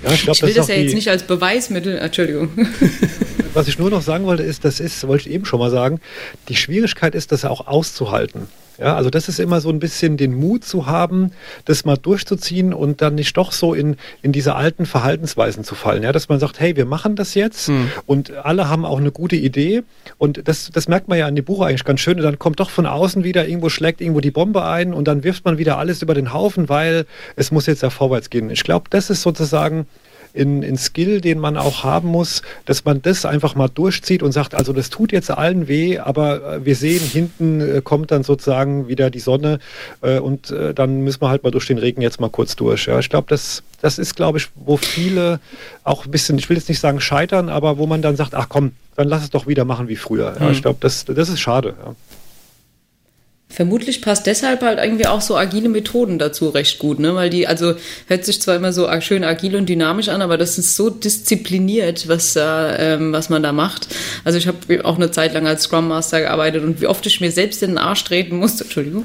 Ja, 0.03 0.13
ich, 0.13 0.23
glaub, 0.23 0.37
ich 0.37 0.43
will 0.43 0.55
das, 0.55 0.67
das 0.67 0.77
ja 0.77 0.83
jetzt 0.83 0.95
nicht 0.95 1.09
als 1.09 1.23
Beweismittel, 1.23 1.97
Entschuldigung. 1.99 2.51
Was 3.55 3.69
ich 3.69 3.79
nur 3.79 3.91
noch 3.91 4.03
sagen 4.03 4.25
wollte, 4.25 4.43
ist, 4.43 4.65
das 4.65 4.81
ist, 4.81 5.07
wollte 5.07 5.29
ich 5.29 5.35
eben 5.35 5.45
schon 5.45 5.61
mal 5.61 5.71
sagen, 5.71 6.01
die 6.49 6.57
Schwierigkeit 6.57 7.15
ist, 7.15 7.33
das 7.33 7.45
auch 7.45 7.67
auszuhalten. 7.67 8.49
Ja, 8.79 8.97
also 8.97 9.11
das 9.11 9.29
ist 9.29 9.39
immer 9.39 9.61
so 9.61 9.69
ein 9.69 9.79
bisschen 9.79 10.17
den 10.17 10.35
Mut 10.35 10.65
zu 10.65 10.87
haben, 10.87 11.33
das 11.65 11.85
mal 11.85 11.97
durchzuziehen 11.97 12.73
und 12.73 13.03
dann 13.03 13.15
nicht 13.15 13.37
doch 13.37 13.53
so 13.53 13.75
in, 13.75 13.97
in 14.23 14.33
diese 14.33 14.55
alten 14.55 14.87
Verhaltensweisen 14.87 15.65
zu 15.65 15.75
fallen. 15.75 16.03
Ja, 16.03 16.13
dass 16.13 16.29
man 16.29 16.41
sagt, 16.41 16.61
hey, 16.61 16.77
wir 16.77 16.87
machen 16.87 17.17
das 17.17 17.35
jetzt 17.35 17.69
hm. 17.69 17.91
und 18.07 18.33
alle 18.33 18.69
haben 18.69 18.85
auch 18.85 18.99
eine 18.99 19.13
gute 19.13 19.37
Idee 19.37 19.83
und 20.19 20.49
das, 20.49 20.71
das 20.73 20.89
merkt 20.89 21.09
man 21.09 21.19
ja 21.19 21.27
an 21.27 21.37
dem 21.37 21.45
Buch 21.45 21.61
eigentlich 21.61 21.85
ganz 21.85 22.01
schön 22.01 22.17
und 22.19 22.25
dann 22.25 22.39
kommt 22.39 22.61
doch 22.61 22.71
von 22.71 22.87
außen 22.87 23.25
wieder 23.25 23.47
irgendwo 23.47 23.69
schlägt 23.69 24.01
irgendwo 24.01 24.21
die 24.21 24.31
Bombe 24.31 24.65
ein 24.65 24.95
und 24.95 25.07
dann 25.07 25.25
wirft 25.25 25.45
man 25.45 25.59
wieder 25.59 25.79
alles 25.79 26.03
über 26.03 26.15
den 26.15 26.33
Haufen, 26.33 26.69
weil 26.69 27.07
es 27.37 27.51
muss 27.51 27.67
jetzt 27.67 27.83
ja 27.83 27.91
vorwärts 27.91 28.31
gehen. 28.31 28.51
Ich 28.51 28.65
glaube, 28.65 28.87
das 28.91 29.11
ist 29.11 29.23
sozusagen 29.23 29.87
in, 30.35 30.63
in 30.63 30.77
Skill, 30.77 31.21
den 31.21 31.39
man 31.39 31.57
auch 31.57 31.85
haben 31.85 32.09
muss, 32.09 32.43
dass 32.65 32.85
man 32.85 33.03
das 33.03 33.25
einfach 33.25 33.55
mal 33.55 33.69
durchzieht 33.69 34.23
und 34.23 34.33
sagt, 34.33 34.55
also 34.55 34.73
das 34.73 34.91
tut 34.91 35.13
jetzt 35.13 35.31
allen 35.31 35.69
weh, 35.69 35.99
aber 35.99 36.55
äh, 36.55 36.65
wir 36.65 36.77
sehen, 36.77 37.01
hinten 37.01 37.61
äh, 37.61 37.81
kommt 37.83 38.11
dann 38.11 38.23
sozusagen 38.23 38.89
wieder 38.89 39.11
die 39.11 39.21
Sonne 39.21 39.59
äh, 40.01 40.19
und 40.19 40.53
dann 40.75 41.01
müssen 41.03 41.21
wir 41.23 41.29
halt 41.29 41.45
mal 41.45 41.51
durch 41.51 41.67
den 41.67 41.79
Regen 41.79 42.03
jetzt 42.03 42.21
mal 42.21 42.31
kurz 42.31 42.57
durch. 42.57 42.87
Ja, 42.87 42.99
ich 42.99 43.09
glaube, 43.09 43.27
das, 43.29 43.63
das 43.81 43.99
ist, 43.99 44.17
glaube 44.17 44.39
ich, 44.39 44.49
wo 44.55 44.77
viele 44.77 45.41
auch 45.85 46.05
ein 46.05 46.11
bisschen, 46.11 46.39
ich 46.39 46.49
will 46.49 46.57
jetzt 46.57 46.69
nicht 46.69 46.81
sagen 46.81 47.01
scheitern, 47.01 47.49
aber 47.49 47.79
wo 47.79 47.87
man 47.87 48.03
dann 48.03 48.17
sagt, 48.17 48.35
ach 48.35 48.49
komm, 48.49 48.73
dann 48.97 49.09
lass 49.09 49.23
es 49.23 49.31
doch 49.31 49.47
wieder 49.47 49.65
machen 49.65 49.89
wie 49.89 49.97
früher. 49.97 50.35
Ja, 50.39 50.47
mhm. 50.47 50.53
Ich 50.53 50.63
glaube, 50.63 50.79
das, 50.81 51.05
das 51.05 51.29
ist 51.29 51.41
schade. 51.41 51.75
Ja. 51.85 51.95
Vermutlich 53.53 54.01
passt 54.01 54.27
deshalb 54.27 54.63
halt 54.63 54.79
irgendwie 54.79 55.07
auch 55.07 55.21
so 55.21 55.37
agile 55.37 55.69
Methoden 55.69 56.19
dazu 56.19 56.49
recht 56.49 56.79
gut, 56.79 56.99
ne? 56.99 57.15
Weil 57.15 57.29
die, 57.29 57.47
also 57.47 57.75
hört 58.07 58.25
sich 58.25 58.41
zwar 58.41 58.57
immer 58.57 58.73
so 58.73 58.89
schön 59.01 59.25
agil 59.25 59.57
und 59.57 59.69
dynamisch 59.69 60.09
an, 60.09 60.23
aber 60.23 60.39
das 60.39 60.57
ist 60.57 60.75
so 60.75 60.89
diszipliniert, 60.89 62.09
was 62.09 62.33
da, 62.33 62.79
ähm, 62.79 63.13
was 63.13 63.29
man 63.29 63.43
da 63.43 63.53
macht. 63.53 63.89
Also 64.25 64.39
ich 64.39 64.47
habe 64.47 64.85
auch 64.85 64.97
eine 64.97 65.11
Zeit 65.11 65.35
lang 65.35 65.47
als 65.47 65.65
Scrum 65.65 65.89
Master 65.89 66.21
gearbeitet 66.21 66.65
und 66.65 66.81
wie 66.81 66.87
oft 66.87 67.05
ich 67.05 67.21
mir 67.21 67.31
selbst 67.31 67.63
in 67.63 67.73
den 67.73 67.79
Arsch 67.79 68.05
treten 68.05 68.37
musste, 68.37 68.65
Entschuldigung, 68.73 69.05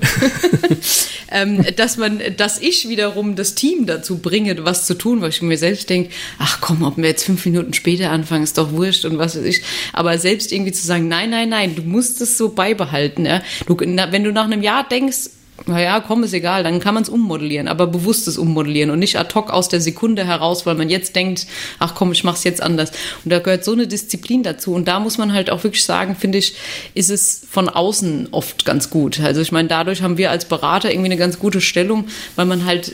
ähm, 1.32 1.66
dass 1.76 1.98
man, 1.98 2.22
dass 2.38 2.62
ich 2.62 2.88
wiederum 2.88 3.36
das 3.36 3.54
Team 3.54 3.86
dazu 3.86 4.20
bringe, 4.20 4.64
was 4.64 4.86
zu 4.86 4.93
tun, 4.93 5.22
weil 5.22 5.30
ich 5.30 5.41
mir 5.41 5.58
selbst 5.58 5.89
denke, 5.89 6.12
ach 6.39 6.62
komm, 6.62 6.84
ob 6.84 6.95
wir 6.95 7.06
jetzt 7.06 7.26
fünf 7.26 7.45
Minuten 7.45 7.74
später 7.74 8.12
anfangen, 8.12 8.43
ist 8.43 8.58
doch 8.58 8.72
wurscht 8.72 9.04
und 9.04 9.18
was 9.18 9.36
weiß 9.36 9.43
ich. 9.43 9.62
Aber 9.91 10.18
selbst 10.18 10.54
irgendwie 10.54 10.72
zu 10.72 10.88
sagen, 10.88 11.10
nein, 11.10 11.32
nein, 11.32 11.50
nein, 11.50 11.76
du 11.76 11.82
musst 11.82 12.22
es 12.22 12.38
so 12.38 12.50
beibehalten, 12.50 13.26
ja. 13.26 13.41
Du, 13.66 13.76
na, 13.86 14.12
wenn 14.14 14.24
du 14.24 14.37
nach 14.38 14.46
einem 14.46 14.62
Jahr 14.62 14.84
denkst, 14.84 15.32
naja, 15.66 15.99
komm, 15.99 16.24
ist 16.24 16.34
egal, 16.34 16.64
dann 16.64 16.80
kann 16.80 16.93
man 16.93 17.03
es 17.03 17.10
ummodellieren, 17.10 17.68
aber 17.68 17.88
bewusstes 17.88 18.38
Ummodellieren 18.38 18.91
und 18.91 18.99
nicht 18.99 19.18
ad 19.18 19.34
hoc 19.34 19.49
aus 19.49 19.68
der 19.70 19.82
Sekunde 19.82 20.26
heraus, 20.26 20.66
weil 20.66 20.76
man 20.76 20.89
jetzt 20.89 21.16
denkt, 21.16 21.47
ach 21.80 21.95
komm, 21.95 22.12
ich 22.12 22.24
mach's 22.24 22.43
jetzt 22.43 22.62
anders. 22.62 22.91
Und 23.26 23.32
da 23.32 23.39
gehört 23.39 23.66
so 23.66 23.74
eine 23.74 23.88
Disziplin 23.88 24.43
dazu. 24.43 24.74
Und 24.74 24.88
da 24.88 24.99
muss 24.99 25.18
man 25.18 25.34
halt 25.34 25.49
auch 25.49 25.64
wirklich 25.64 25.84
sagen, 25.84 26.16
finde 26.16 26.38
ich, 26.38 26.55
ist 26.93 27.10
es 27.10 27.41
von 27.49 27.70
außen 27.70 28.30
oft 28.32 28.66
ganz 28.66 28.89
gut. 28.89 29.20
Also 29.20 29.41
ich 29.41 29.51
meine, 29.51 29.68
dadurch 29.68 30.01
haben 30.01 30.18
wir 30.18 30.30
als 30.32 30.45
Berater 30.45 30.91
irgendwie 30.91 31.08
eine 31.08 31.18
ganz 31.18 31.39
gute 31.39 31.60
Stellung, 31.60 32.05
weil 32.36 32.45
man 32.45 32.66
halt 32.66 32.93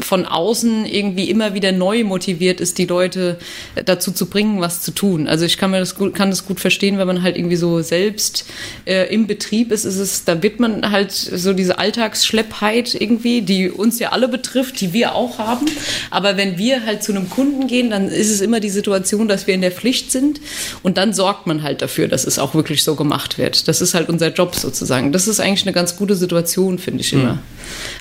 von 0.00 0.24
außen 0.24 0.86
irgendwie 0.86 1.28
immer 1.30 1.54
wieder 1.54 1.72
neu 1.72 2.04
motiviert 2.04 2.60
ist, 2.60 2.78
die 2.78 2.86
Leute 2.86 3.38
dazu 3.84 4.12
zu 4.12 4.26
bringen, 4.26 4.60
was 4.60 4.82
zu 4.82 4.92
tun. 4.92 5.26
Also 5.26 5.44
ich 5.44 5.58
kann 5.58 5.72
mir 5.72 5.80
das 5.80 5.96
gut, 5.96 6.14
kann 6.14 6.30
das 6.30 6.46
gut 6.46 6.60
verstehen, 6.60 6.98
wenn 6.98 7.06
man 7.06 7.22
halt 7.22 7.36
irgendwie 7.36 7.56
so 7.56 7.82
selbst 7.82 8.46
äh, 8.86 9.12
im 9.12 9.26
Betrieb 9.26 9.72
ist, 9.72 9.84
ist 9.84 9.98
es, 9.98 10.24
da 10.24 10.42
wird 10.42 10.60
man 10.60 10.90
halt 10.90 11.10
so 11.12 11.52
diese 11.52 11.78
alte 11.78 11.87
Alltagsschleppheit 11.88 12.94
irgendwie, 12.94 13.40
die 13.40 13.70
uns 13.70 13.98
ja 13.98 14.10
alle 14.10 14.28
betrifft, 14.28 14.80
die 14.82 14.92
wir 14.92 15.14
auch 15.14 15.38
haben. 15.38 15.66
Aber 16.10 16.36
wenn 16.36 16.58
wir 16.58 16.84
halt 16.84 17.02
zu 17.02 17.12
einem 17.12 17.30
Kunden 17.30 17.66
gehen, 17.66 17.88
dann 17.88 18.08
ist 18.08 18.30
es 18.30 18.42
immer 18.42 18.60
die 18.60 18.68
Situation, 18.68 19.26
dass 19.26 19.46
wir 19.46 19.54
in 19.54 19.62
der 19.62 19.72
Pflicht 19.72 20.12
sind 20.12 20.40
und 20.82 20.98
dann 20.98 21.14
sorgt 21.14 21.46
man 21.46 21.62
halt 21.62 21.80
dafür, 21.80 22.06
dass 22.06 22.26
es 22.26 22.38
auch 22.38 22.54
wirklich 22.54 22.84
so 22.84 22.94
gemacht 22.94 23.38
wird. 23.38 23.68
Das 23.68 23.80
ist 23.80 23.94
halt 23.94 24.10
unser 24.10 24.28
Job 24.28 24.54
sozusagen. 24.54 25.12
Das 25.12 25.26
ist 25.28 25.40
eigentlich 25.40 25.62
eine 25.62 25.72
ganz 25.72 25.96
gute 25.96 26.14
Situation, 26.14 26.78
finde 26.78 27.00
ich 27.00 27.12
immer. 27.14 27.34
Mhm. 27.34 27.38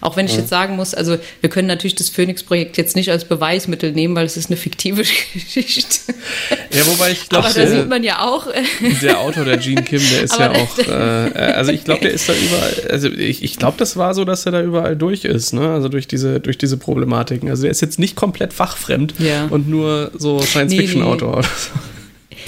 Auch 0.02 0.16
wenn 0.16 0.26
ich 0.26 0.36
jetzt 0.36 0.50
sagen 0.50 0.76
muss, 0.76 0.94
also 0.94 1.18
wir 1.42 1.50
können 1.50 1.68
natürlich 1.68 1.96
das 1.96 2.10
Phoenix-Projekt 2.10 2.78
jetzt 2.78 2.96
nicht 2.96 3.12
als 3.12 3.26
Beweismittel 3.26 3.92
nehmen, 3.92 4.16
weil 4.16 4.26
es 4.26 4.38
ist 4.38 4.50
eine 4.50 4.58
fiktive 4.58 5.04
Geschichte. 5.34 6.14
Ja, 6.72 6.86
wobei 6.88 7.12
ich 7.12 7.30
glaube, 7.30 7.48
aber 7.48 7.60
da 7.60 7.68
sieht 7.68 7.90
man 7.90 8.04
ja 8.04 8.22
auch. 8.22 8.48
Der 9.02 9.20
Autor, 9.20 9.46
der 9.46 9.58
Gene 9.58 9.84
Kim, 9.84 10.02
der 10.12 10.24
ist 10.24 10.38
ja 10.38 10.52
auch, 10.52 10.78
äh, 10.88 10.92
also 10.92 11.72
ich 11.72 11.84
glaube, 11.84 12.02
der 12.02 12.12
ist 12.12 12.30
da 12.30 12.34
überall, 12.34 12.88
also 12.90 13.10
ich, 13.10 13.44
ich 13.44 13.58
glaube, 13.58 13.77
das 13.78 13.98
war 13.98 14.14
so, 14.14 14.26
dass 14.26 14.46
er 14.46 14.52
da 14.52 14.62
überall 14.62 14.96
durch 14.96 15.26
ist, 15.26 15.54
ne? 15.54 15.70
Also 15.70 15.90
durch 15.90 16.08
diese, 16.08 16.40
durch 16.40 16.58
diese 16.58 16.78
Problematiken. 16.78 17.50
Also 17.50 17.66
er 17.66 17.72
ist 17.72 17.82
jetzt 17.82 18.00
nicht 18.00 18.16
komplett 18.16 18.54
fachfremd 18.54 19.14
ja. 19.20 19.48
und 19.48 19.70
nur 19.70 20.12
so 20.18 20.40
Science-Fiction-Autor 20.40 21.42
nee, 21.42 21.48
nee. 21.48 21.97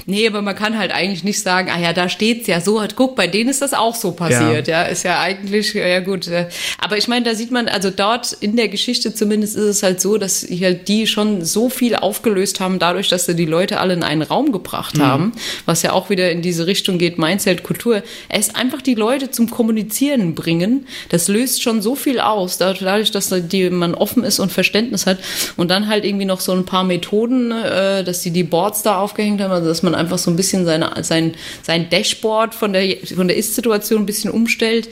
Nee, 0.05 0.27
aber 0.27 0.41
man 0.41 0.55
kann 0.55 0.77
halt 0.77 0.91
eigentlich 0.91 1.23
nicht 1.23 1.41
sagen, 1.41 1.69
ah 1.71 1.79
ja, 1.79 1.93
da 1.93 2.09
steht's 2.09 2.47
ja 2.47 2.61
so. 2.61 2.81
Guck, 2.95 3.15
bei 3.15 3.27
denen 3.27 3.49
ist 3.49 3.61
das 3.61 3.73
auch 3.73 3.95
so 3.95 4.11
passiert. 4.11 4.67
Ja, 4.67 4.83
ja 4.83 4.87
ist 4.87 5.03
ja 5.03 5.19
eigentlich, 5.19 5.73
ja 5.73 5.99
gut. 5.99 6.27
Äh. 6.27 6.47
Aber 6.79 6.97
ich 6.97 7.07
meine, 7.07 7.25
da 7.25 7.35
sieht 7.35 7.51
man, 7.51 7.67
also 7.67 7.89
dort 7.89 8.33
in 8.33 8.55
der 8.55 8.67
Geschichte 8.69 9.13
zumindest 9.13 9.55
ist 9.55 9.65
es 9.65 9.83
halt 9.83 10.01
so, 10.01 10.17
dass 10.17 10.41
hier 10.41 10.73
die 10.73 11.07
schon 11.07 11.43
so 11.43 11.69
viel 11.69 11.95
aufgelöst 11.95 12.59
haben, 12.59 12.79
dadurch, 12.79 13.09
dass 13.09 13.25
sie 13.25 13.35
die 13.35 13.45
Leute 13.45 13.79
alle 13.79 13.93
in 13.93 14.03
einen 14.03 14.21
Raum 14.21 14.51
gebracht 14.51 14.97
mhm. 14.97 15.01
haben, 15.01 15.31
was 15.65 15.81
ja 15.81 15.93
auch 15.93 16.09
wieder 16.09 16.31
in 16.31 16.41
diese 16.41 16.67
Richtung 16.67 16.97
geht, 16.97 17.17
Mindset, 17.17 17.63
Kultur. 17.63 18.03
Es 18.29 18.55
einfach 18.55 18.81
die 18.81 18.95
Leute 18.95 19.31
zum 19.31 19.49
Kommunizieren 19.49 20.35
bringen. 20.35 20.87
Das 21.09 21.27
löst 21.27 21.61
schon 21.61 21.81
so 21.81 21.95
viel 21.95 22.19
aus, 22.19 22.57
dadurch, 22.57 23.11
dass 23.11 23.29
die, 23.29 23.69
man 23.69 23.95
offen 23.95 24.23
ist 24.23 24.39
und 24.39 24.51
Verständnis 24.51 25.05
hat. 25.05 25.19
Und 25.57 25.69
dann 25.69 25.87
halt 25.87 26.05
irgendwie 26.05 26.25
noch 26.25 26.39
so 26.39 26.51
ein 26.53 26.65
paar 26.65 26.83
Methoden, 26.83 27.51
äh, 27.51 28.03
dass 28.03 28.23
sie 28.23 28.31
die 28.31 28.43
Boards 28.43 28.83
da 28.83 28.99
aufgehängt 28.99 29.41
haben, 29.41 29.51
also 29.51 29.67
dass 29.67 29.83
man 29.83 29.88
einfach 29.95 30.17
so 30.17 30.31
ein 30.31 30.35
bisschen 30.35 30.65
seine, 30.65 30.91
sein, 31.03 31.33
sein 31.63 31.89
Dashboard 31.89 32.55
von 32.55 32.73
der, 32.73 32.97
von 33.15 33.27
der 33.27 33.37
Ist-Situation 33.37 34.01
ein 34.01 34.05
bisschen 34.05 34.31
umstellt. 34.31 34.89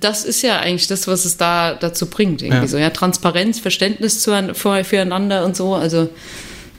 Das 0.00 0.24
ist 0.24 0.42
ja 0.42 0.58
eigentlich 0.58 0.86
das, 0.86 1.06
was 1.06 1.24
es 1.24 1.36
da 1.36 1.74
dazu 1.74 2.06
bringt. 2.06 2.42
Irgendwie 2.42 2.62
ja. 2.62 2.68
so, 2.68 2.78
ja, 2.78 2.90
Transparenz, 2.90 3.58
Verständnis 3.58 4.20
zu, 4.20 4.32
füreinander 4.54 5.44
und 5.44 5.56
so. 5.56 5.74
Also, 5.74 6.08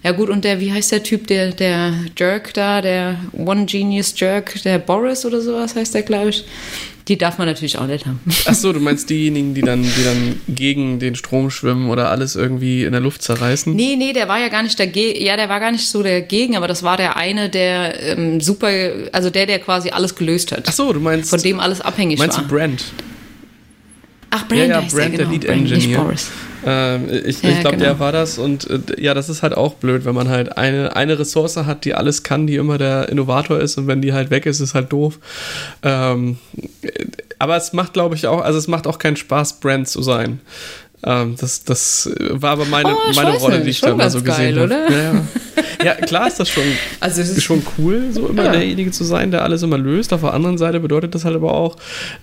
ja 0.03 0.11
gut, 0.11 0.29
und 0.29 0.45
der, 0.45 0.59
wie 0.59 0.71
heißt 0.71 0.91
der 0.91 1.03
Typ, 1.03 1.27
der, 1.27 1.51
der 1.51 1.93
Jerk 2.17 2.53
da, 2.53 2.81
der 2.81 3.19
One 3.33 3.65
Genius 3.65 4.13
Jerk, 4.17 4.61
der 4.63 4.79
Boris 4.79 5.25
oder 5.25 5.41
sowas 5.41 5.75
heißt 5.75 5.93
der, 5.93 6.03
glaube 6.03 6.29
ich. 6.29 6.45
Die 7.09 7.17
darf 7.17 7.39
man 7.39 7.47
natürlich 7.47 7.79
auch 7.79 7.87
nicht 7.87 8.05
haben. 8.05 8.19
Ach 8.45 8.53
so, 8.53 8.71
du 8.71 8.79
meinst 8.79 9.09
diejenigen, 9.09 9.55
die 9.55 9.61
dann, 9.61 9.81
die 9.81 10.03
dann 10.03 10.39
gegen 10.47 10.99
den 10.99 11.15
Strom 11.15 11.49
schwimmen 11.49 11.89
oder 11.89 12.11
alles 12.11 12.35
irgendwie 12.35 12.83
in 12.83 12.91
der 12.91 13.01
Luft 13.01 13.23
zerreißen? 13.23 13.75
Nee, 13.75 13.95
nee, 13.97 14.13
der 14.13 14.27
war 14.27 14.39
ja 14.39 14.47
gar 14.49 14.61
nicht 14.61 14.79
dagegen. 14.79 15.25
Ja, 15.25 15.35
der 15.35 15.49
war 15.49 15.59
gar 15.59 15.71
nicht 15.71 15.87
so 15.87 16.03
dagegen, 16.03 16.55
aber 16.55 16.67
das 16.67 16.83
war 16.83 16.97
der 16.97 17.17
eine, 17.17 17.49
der 17.49 17.99
ähm, 18.01 18.39
super, 18.39 18.69
also 19.11 19.31
der, 19.31 19.47
der 19.47 19.57
quasi 19.57 19.89
alles 19.89 20.13
gelöst 20.13 20.51
hat. 20.51 20.65
Ach 20.67 20.71
so, 20.71 20.93
du 20.93 20.99
meinst. 20.99 21.31
Von 21.31 21.41
dem 21.41 21.59
alles 21.59 21.81
abhängig 21.81 22.19
meinst 22.19 22.37
war. 22.37 22.43
Meinst 22.43 22.51
du 22.51 22.55
Brand? 22.55 23.08
Ach, 24.31 24.47
Brand, 24.47 24.61
ja, 24.61 24.65
ja, 24.67 24.81
Brand, 24.81 24.93
der, 24.93 25.09
genau. 25.09 25.31
Lead 25.31 25.45
Engineer. 25.45 26.13
Ähm, 26.65 27.07
ich 27.25 27.41
ja, 27.41 27.49
ich 27.51 27.59
glaube, 27.61 27.77
genau. 27.77 27.89
der 27.89 27.99
war 27.99 28.11
das 28.11 28.37
und 28.37 28.69
äh, 28.69 28.79
ja, 29.01 29.13
das 29.13 29.29
ist 29.29 29.43
halt 29.43 29.55
auch 29.55 29.75
blöd, 29.75 30.03
wenn 30.05 30.13
man 30.13 30.27
halt 30.27 30.57
eine, 30.57 30.95
eine 30.95 31.17
Ressource 31.17 31.55
hat, 31.57 31.85
die 31.85 31.93
alles 31.93 32.23
kann, 32.23 32.47
die 32.47 32.55
immer 32.55 32.77
der 32.77 33.09
Innovator 33.09 33.59
ist 33.59 33.77
und 33.77 33.87
wenn 33.87 34.01
die 34.01 34.13
halt 34.13 34.29
weg 34.29 34.45
ist, 34.45 34.59
ist 34.59 34.75
halt 34.75 34.91
doof. 34.91 35.19
Ähm, 35.83 36.37
aber 37.39 37.55
es 37.55 37.71
macht, 37.71 37.93
glaube 37.93 38.15
ich, 38.15 38.27
auch, 38.27 38.41
also 38.41 38.59
es 38.59 38.67
macht 38.67 38.87
auch 38.87 38.99
keinen 38.99 39.15
Spaß, 39.15 39.61
Brand 39.61 39.87
zu 39.87 40.01
sein. 40.01 40.41
Ähm, 41.03 41.35
das, 41.39 41.63
das 41.63 42.09
war 42.17 42.51
aber 42.51 42.65
meine, 42.65 42.93
oh, 42.93 43.13
meine 43.15 43.37
Rolle, 43.37 43.55
nicht. 43.55 43.65
die 43.65 43.69
ich 43.69 43.81
da 43.81 43.95
mal 43.95 44.09
so 44.09 44.21
gesehen 44.21 44.59
habe. 44.59 44.73
Ja, 44.73 45.13
ja. 45.13 45.27
ja, 45.83 45.95
klar 45.95 46.27
ist 46.27 46.39
das 46.39 46.49
schon, 46.49 46.63
also 46.99 47.21
ist 47.21 47.43
schon 47.43 47.63
cool, 47.77 48.09
so 48.11 48.27
immer 48.27 48.45
ja. 48.45 48.51
derjenige 48.51 48.91
zu 48.91 49.03
sein, 49.03 49.31
der 49.31 49.43
alles 49.43 49.61
immer 49.63 49.77
löst. 49.77 50.13
Auf 50.13 50.21
der 50.21 50.33
anderen 50.33 50.57
Seite 50.57 50.79
bedeutet 50.79 51.15
das 51.15 51.25
halt 51.25 51.35
aber 51.35 51.53
auch, 51.53 51.77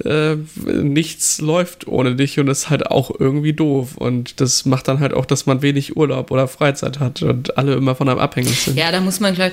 äh, 0.04 0.36
nichts 0.64 1.40
läuft 1.40 1.86
ohne 1.88 2.14
dich 2.14 2.38
und 2.38 2.46
das 2.46 2.58
ist 2.58 2.70
halt 2.70 2.86
auch 2.86 3.10
irgendwie 3.18 3.52
doof. 3.52 3.96
Und 3.96 4.40
das 4.40 4.64
macht 4.64 4.88
dann 4.88 5.00
halt 5.00 5.14
auch, 5.14 5.26
dass 5.26 5.46
man 5.46 5.62
wenig 5.62 5.96
Urlaub 5.96 6.30
oder 6.30 6.48
Freizeit 6.48 7.00
hat 7.00 7.22
und 7.22 7.56
alle 7.56 7.74
immer 7.74 7.94
von 7.94 8.08
einem 8.08 8.18
abhängig 8.18 8.60
sind. 8.60 8.76
Ja, 8.76 8.92
da 8.92 9.00
muss 9.00 9.20
man 9.20 9.34
gleich, 9.34 9.52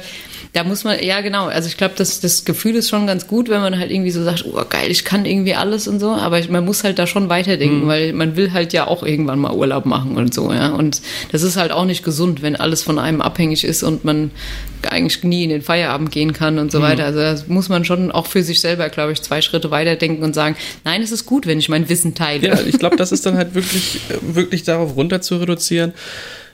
da 0.53 0.63
muss 0.63 0.83
man, 0.83 1.01
ja 1.03 1.21
genau, 1.21 1.47
also 1.47 1.67
ich 1.67 1.77
glaube, 1.77 1.95
das, 1.97 2.19
das 2.19 2.45
Gefühl 2.45 2.75
ist 2.75 2.89
schon 2.89 3.07
ganz 3.07 3.27
gut, 3.27 3.49
wenn 3.49 3.61
man 3.61 3.77
halt 3.77 3.91
irgendwie 3.91 4.11
so 4.11 4.23
sagt, 4.23 4.45
oh 4.45 4.61
geil, 4.69 4.89
ich 4.89 5.05
kann 5.05 5.25
irgendwie 5.25 5.55
alles 5.55 5.87
und 5.87 5.99
so, 5.99 6.11
aber 6.11 6.39
man 6.49 6.65
muss 6.65 6.83
halt 6.83 6.99
da 6.99 7.07
schon 7.07 7.29
weiterdenken, 7.29 7.85
mhm. 7.85 7.87
weil 7.87 8.13
man 8.13 8.35
will 8.35 8.53
halt 8.53 8.73
ja 8.73 8.87
auch 8.87 9.03
irgendwann 9.03 9.39
mal 9.39 9.53
Urlaub 9.53 9.85
machen 9.85 10.15
und 10.15 10.33
so, 10.33 10.51
ja. 10.51 10.69
Und 10.69 11.01
das 11.31 11.43
ist 11.43 11.57
halt 11.57 11.71
auch 11.71 11.85
nicht 11.85 12.03
gesund, 12.03 12.41
wenn 12.41 12.55
alles 12.55 12.83
von 12.83 12.99
einem 12.99 13.21
abhängig 13.21 13.63
ist 13.63 13.72
und 13.81 14.05
man 14.05 14.29
eigentlich 14.89 15.23
nie 15.23 15.43
in 15.45 15.49
den 15.49 15.61
Feierabend 15.61 16.11
gehen 16.11 16.33
kann 16.33 16.59
und 16.59 16.71
so 16.71 16.79
mhm. 16.79 16.83
weiter. 16.83 17.05
Also 17.05 17.19
das 17.19 17.47
muss 17.47 17.69
man 17.69 17.85
schon 17.85 18.11
auch 18.11 18.27
für 18.27 18.43
sich 18.43 18.59
selber, 18.59 18.89
glaube 18.89 19.13
ich, 19.13 19.21
zwei 19.21 19.41
Schritte 19.41 19.71
weiterdenken 19.71 20.23
und 20.23 20.35
sagen, 20.35 20.55
nein, 20.83 21.01
es 21.01 21.11
ist 21.11 21.25
gut, 21.25 21.47
wenn 21.47 21.59
ich 21.59 21.69
mein 21.69 21.89
Wissen 21.89 22.13
teile. 22.13 22.49
Ja, 22.49 22.59
ich 22.61 22.77
glaube, 22.77 22.97
das 22.97 23.11
ist 23.13 23.25
dann 23.25 23.37
halt 23.37 23.55
wirklich, 23.55 24.01
wirklich 24.21 24.63
darauf 24.63 24.95
runter 24.95 25.21
zu 25.21 25.37
reduzieren 25.37 25.93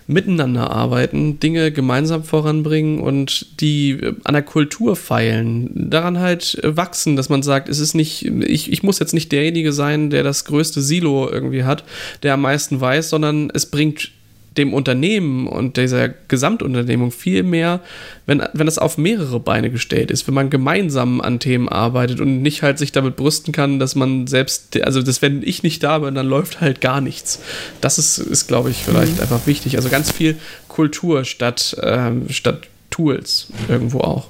miteinander 0.10 0.72
arbeiten, 0.72 1.40
Dinge 1.40 1.72
gemeinsam 1.72 2.24
voranbringen 2.24 3.00
und 3.00 3.62
die 3.62 3.92
äh, 3.92 4.16
an 4.24 4.34
der 4.34 4.42
Kultur 4.42 4.96
feilen, 4.96 5.70
daran 5.92 6.18
halt 6.18 6.58
äh, 6.64 6.76
wachsen, 6.76 7.16
dass 7.16 7.30
man 7.30 7.44
sagt, 7.44 7.70
es 7.70 7.78
ist 7.78 7.94
nicht, 7.94 8.26
ich, 8.26 8.72
ich 8.72 8.82
muss 8.82 8.98
jetzt 8.98 9.14
nicht 9.14 9.32
derjenige 9.32 9.72
sein, 9.72 10.10
der 10.10 10.24
das 10.24 10.46
größte 10.46 10.82
Silo 10.82 11.30
irgendwie 11.30 11.64
hat, 11.64 11.84
der 12.24 12.34
am 12.34 12.42
meisten 12.42 12.82
weiß, 12.82 13.12
sondern 13.12 13.52
es 13.54 13.68
bringt 13.68 14.10
dem 14.58 14.74
Unternehmen 14.74 15.48
und 15.48 15.78
dieser 15.78 16.10
Gesamtunternehmung 16.10 17.12
viel 17.12 17.44
mehr, 17.44 17.82
wenn, 18.26 18.44
wenn 18.54 18.66
das 18.66 18.78
auf 18.78 18.98
mehrere 18.98 19.40
Beine 19.40 19.70
gestellt 19.70 20.12
ist, 20.12 20.28
wenn 20.28 20.34
man 20.34 20.50
gemeinsam 20.50 21.22
an 21.22 21.40
Themen 21.40 21.70
arbeitet 21.70 22.20
und 22.20 22.42
nicht 22.42 22.64
halt 22.64 22.78
sich 22.78 22.92
damit 22.92 23.16
brüsten 23.16 23.54
kann, 23.54 23.80
dass 23.80 23.96
man 23.96 24.28
selbst, 24.28 24.82
also 24.82 25.02
dass 25.02 25.22
wenn 25.22 25.44
ich 25.44 25.64
nicht 25.64 25.84
da 25.84 26.00
bin, 26.00 26.16
dann 26.16 26.28
läuft 26.28 26.62
halt 26.62 26.82
gar 26.82 27.02
nichts. 27.02 27.42
Das 27.82 27.98
ist, 27.98 28.18
ist 28.18 28.48
glaube 28.48 28.70
ich, 28.70 28.78
vielleicht 28.78 29.18
mhm. 29.18 29.22
einfach 29.22 29.46
wichtig. 29.46 29.78
Also 29.78 29.90
ganz 29.90 30.12
viel 30.12 30.36
Kultur 30.68 31.26
statt, 31.26 31.78
ähm, 31.82 32.30
statt 32.30 32.68
Tools 32.90 33.48
irgendwo 33.68 34.02
auch. 34.02 34.28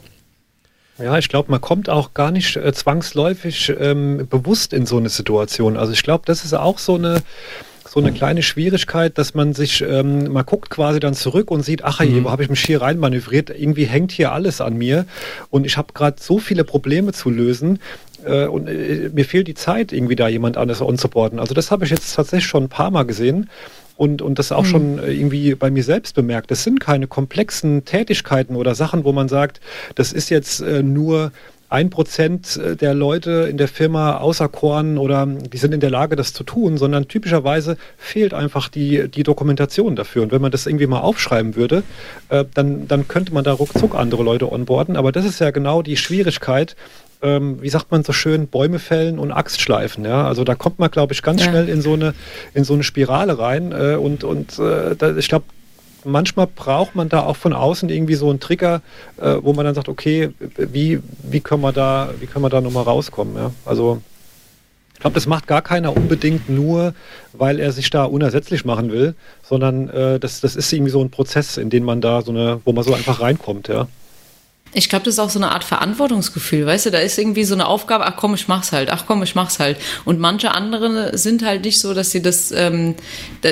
Ja, 1.00 1.18
ich 1.18 1.30
glaube, 1.30 1.50
man 1.50 1.62
kommt 1.62 1.90
auch 1.90 2.14
gar 2.14 2.30
nicht 2.30 2.58
äh, 2.58 2.74
zwangsläufig 2.74 3.74
ähm, 3.80 4.28
bewusst 4.30 4.74
in 4.74 4.86
so 4.86 4.98
eine 4.98 5.08
Situation. 5.08 5.78
Also 5.78 5.94
ich 5.94 6.04
glaube, 6.04 6.24
das 6.26 6.44
ist 6.44 6.54
auch 6.54 6.78
so 6.78 6.96
eine, 6.96 7.22
so 7.90 8.00
eine 8.00 8.12
kleine 8.12 8.44
Schwierigkeit, 8.44 9.18
dass 9.18 9.34
man 9.34 9.54
sich, 9.54 9.82
ähm, 9.82 10.32
man 10.32 10.46
guckt 10.46 10.70
quasi 10.70 11.00
dann 11.00 11.16
zurück 11.16 11.50
und 11.50 11.64
sieht, 11.64 11.84
ach 11.84 12.00
mhm. 12.00 12.24
wo 12.24 12.30
habe 12.30 12.44
ich 12.44 12.50
mich 12.50 12.62
hier 12.62 12.82
reinmanövriert? 12.82 13.50
Irgendwie 13.50 13.86
hängt 13.86 14.12
hier 14.12 14.32
alles 14.32 14.62
an 14.62 14.78
mir 14.78 15.06
und 15.50 15.66
ich 15.66 15.78
habe 15.78 15.94
gerade 15.94 16.18
so 16.20 16.38
viele 16.38 16.64
Probleme 16.64 17.14
zu 17.14 17.30
lösen, 17.30 17.80
äh, 18.26 18.46
und 18.46 18.68
äh, 18.68 19.10
mir 19.14 19.26
fehlt 19.26 19.48
die 19.48 19.54
Zeit, 19.54 19.92
irgendwie 19.92 20.16
da 20.16 20.28
jemand 20.28 20.58
anders 20.58 20.82
onzuboarden. 20.82 21.40
Also 21.40 21.54
das 21.54 21.72
habe 21.72 21.86
ich 21.86 21.92
jetzt 21.92 22.14
tatsächlich 22.16 22.50
schon 22.50 22.64
ein 22.64 22.70
paar 22.70 22.92
Mal 22.92 23.04
gesehen 23.04 23.50
und, 23.98 24.22
und 24.22 24.40
das 24.40 24.52
auch 24.52 24.64
mhm. 24.64 24.68
schon 24.68 25.00
äh, 25.00 25.12
irgendwie 25.12 25.56
bei 25.56 25.70
mir 25.70 25.84
selbst 25.84 26.16
bemerkt. 26.16 26.52
Das 26.52 26.64
sind 26.64 26.80
keine 26.80 27.08
komplexen 27.08 27.86
Tätigkeiten 27.86 28.56
oder 28.56 28.76
Sachen, 28.76 29.04
wo 29.04 29.12
man 29.12 29.30
sagt, 29.30 29.62
das 29.96 30.14
ist 30.14 30.30
jetzt 30.30 30.62
äh, 30.62 30.84
nur 30.84 31.32
ein 31.70 31.90
Prozent 31.90 32.58
äh, 32.58 32.76
der 32.76 32.94
Leute 32.94 33.48
in 33.50 33.58
der 33.58 33.68
Firma 33.68 34.18
auserkoren 34.18 34.98
oder 34.98 35.26
die 35.26 35.58
sind 35.58 35.74
in 35.74 35.80
der 35.80 35.92
Lage, 35.92 36.16
das 36.16 36.34
zu 36.34 36.44
tun, 36.44 36.78
sondern 36.78 37.08
typischerweise 37.08 37.78
fehlt 37.98 38.34
einfach 38.34 38.70
die, 38.70 39.08
die 39.08 39.24
Dokumentation 39.24 39.96
dafür. 39.96 40.24
Und 40.24 40.32
wenn 40.32 40.42
man 40.42 40.52
das 40.52 40.66
irgendwie 40.66 40.88
mal 40.88 41.00
aufschreiben 41.00 41.56
würde, 41.56 41.84
äh, 42.30 42.44
dann, 42.54 42.88
dann 42.88 43.08
könnte 43.08 43.34
man 43.34 43.44
da 43.44 43.54
ruckzuck 43.54 43.96
andere 43.96 44.24
Leute 44.24 44.52
onboarden. 44.52 44.96
Aber 44.96 45.12
das 45.12 45.26
ist 45.26 45.40
ja 45.40 45.52
genau 45.52 45.82
die 45.82 45.98
Schwierigkeit, 45.98 46.76
ähm, 47.22 47.62
wie 47.62 47.70
sagt 47.70 47.92
man 47.92 48.04
so 48.04 48.14
schön, 48.14 48.48
Bäume 48.48 48.80
fällen 48.80 49.20
und 49.20 49.32
Axt 49.32 49.62
schleifen. 49.62 50.06
Ja? 50.06 50.26
Also 50.26 50.44
da 50.44 50.56
kommt 50.56 50.80
man, 50.80 50.90
glaube 50.90 51.14
ich, 51.14 51.22
ganz 51.22 51.44
ja. 51.44 51.50
schnell 51.50 51.70
in 51.70 51.82
so 51.82 51.94
eine, 51.94 52.14
in 52.54 52.64
so 52.64 52.74
eine 52.74 52.84
Spirale 52.84 53.38
rein. 53.38 53.72
Äh, 53.72 53.96
und 53.96 54.24
und 54.24 54.58
äh, 54.58 54.96
da, 54.96 55.16
ich 55.16 55.28
glaube, 55.28 55.46
manchmal 56.04 56.48
braucht 56.48 56.96
man 56.96 57.10
da 57.10 57.24
auch 57.24 57.36
von 57.36 57.54
außen 57.54 57.90
irgendwie 57.90 58.16
so 58.16 58.30
einen 58.30 58.40
Trigger, 58.40 58.82
äh, 59.18 59.36
wo 59.42 59.54
man 59.54 59.66
dann 59.66 59.76
sagt, 59.76 59.90
okay, 59.90 60.32
wie, 60.40 61.00
wie 61.24 61.40
können 61.40 61.62
wir 61.62 61.72
da, 61.72 62.10
wie 62.20 62.26
können 62.26 62.44
wir 62.44 62.50
da 62.50 62.62
nochmal 62.62 62.84
rauskommen? 62.84 63.36
Ja? 63.36 63.52
Also 63.66 64.02
ich 64.94 65.02
glaube, 65.02 65.14
das 65.14 65.28
macht 65.28 65.48
gar 65.48 65.62
keiner 65.62 65.96
unbedingt 65.96 66.50
nur, 66.50 66.94
weil 67.32 67.60
er 67.60 67.72
sich 67.72 67.90
da 67.90 68.04
unersetzlich 68.04 68.66
machen 68.66 68.92
will, 68.92 69.16
sondern 69.42 69.90
äh, 69.90 70.20
das, 70.20 70.42
das 70.42 70.58
ist 70.58 70.74
irgendwie 70.74 70.92
so 70.92 71.02
ein 71.02 71.10
Prozess, 71.10 71.58
in 71.58 71.70
den 71.70 71.86
man 71.86 72.02
da 72.02 72.22
so 72.22 72.32
eine, 72.32 72.60
wo 72.66 72.74
man 72.74 72.84
so 72.84 72.94
einfach 72.94 73.22
reinkommt, 73.22 73.70
ja. 73.70 73.88
Ich 74.74 74.90
glaube, 74.90 75.06
das 75.06 75.16
ist 75.16 75.20
auch 75.20 75.30
so 75.30 75.40
eine 75.40 75.52
Art 75.52 75.64
Verantwortungsgefühl, 75.64 76.66
weißt 76.66 76.88
du, 76.88 76.92
da 76.92 77.00
ist 77.00 77.18
irgendwie 77.18 77.44
so 77.44 77.56
eine 77.56 77.68
Aufgabe, 77.68 78.06
ach 78.06 78.16
komm, 78.18 78.36
ich 78.36 78.48
mach's 78.48 78.72
halt, 78.72 78.92
ach 78.92 79.06
komm, 79.08 79.24
ich 79.24 79.34
mach's 79.34 79.60
halt. 79.60 79.78
Und 80.06 80.20
manche 80.20 80.52
andere 80.52 81.18
sind 81.18 81.44
halt 81.44 81.64
nicht 81.64 81.80
so, 81.80 81.94
dass 81.94 82.12
sie 82.12 82.22
das 82.22 82.52
ähm, 82.52 82.96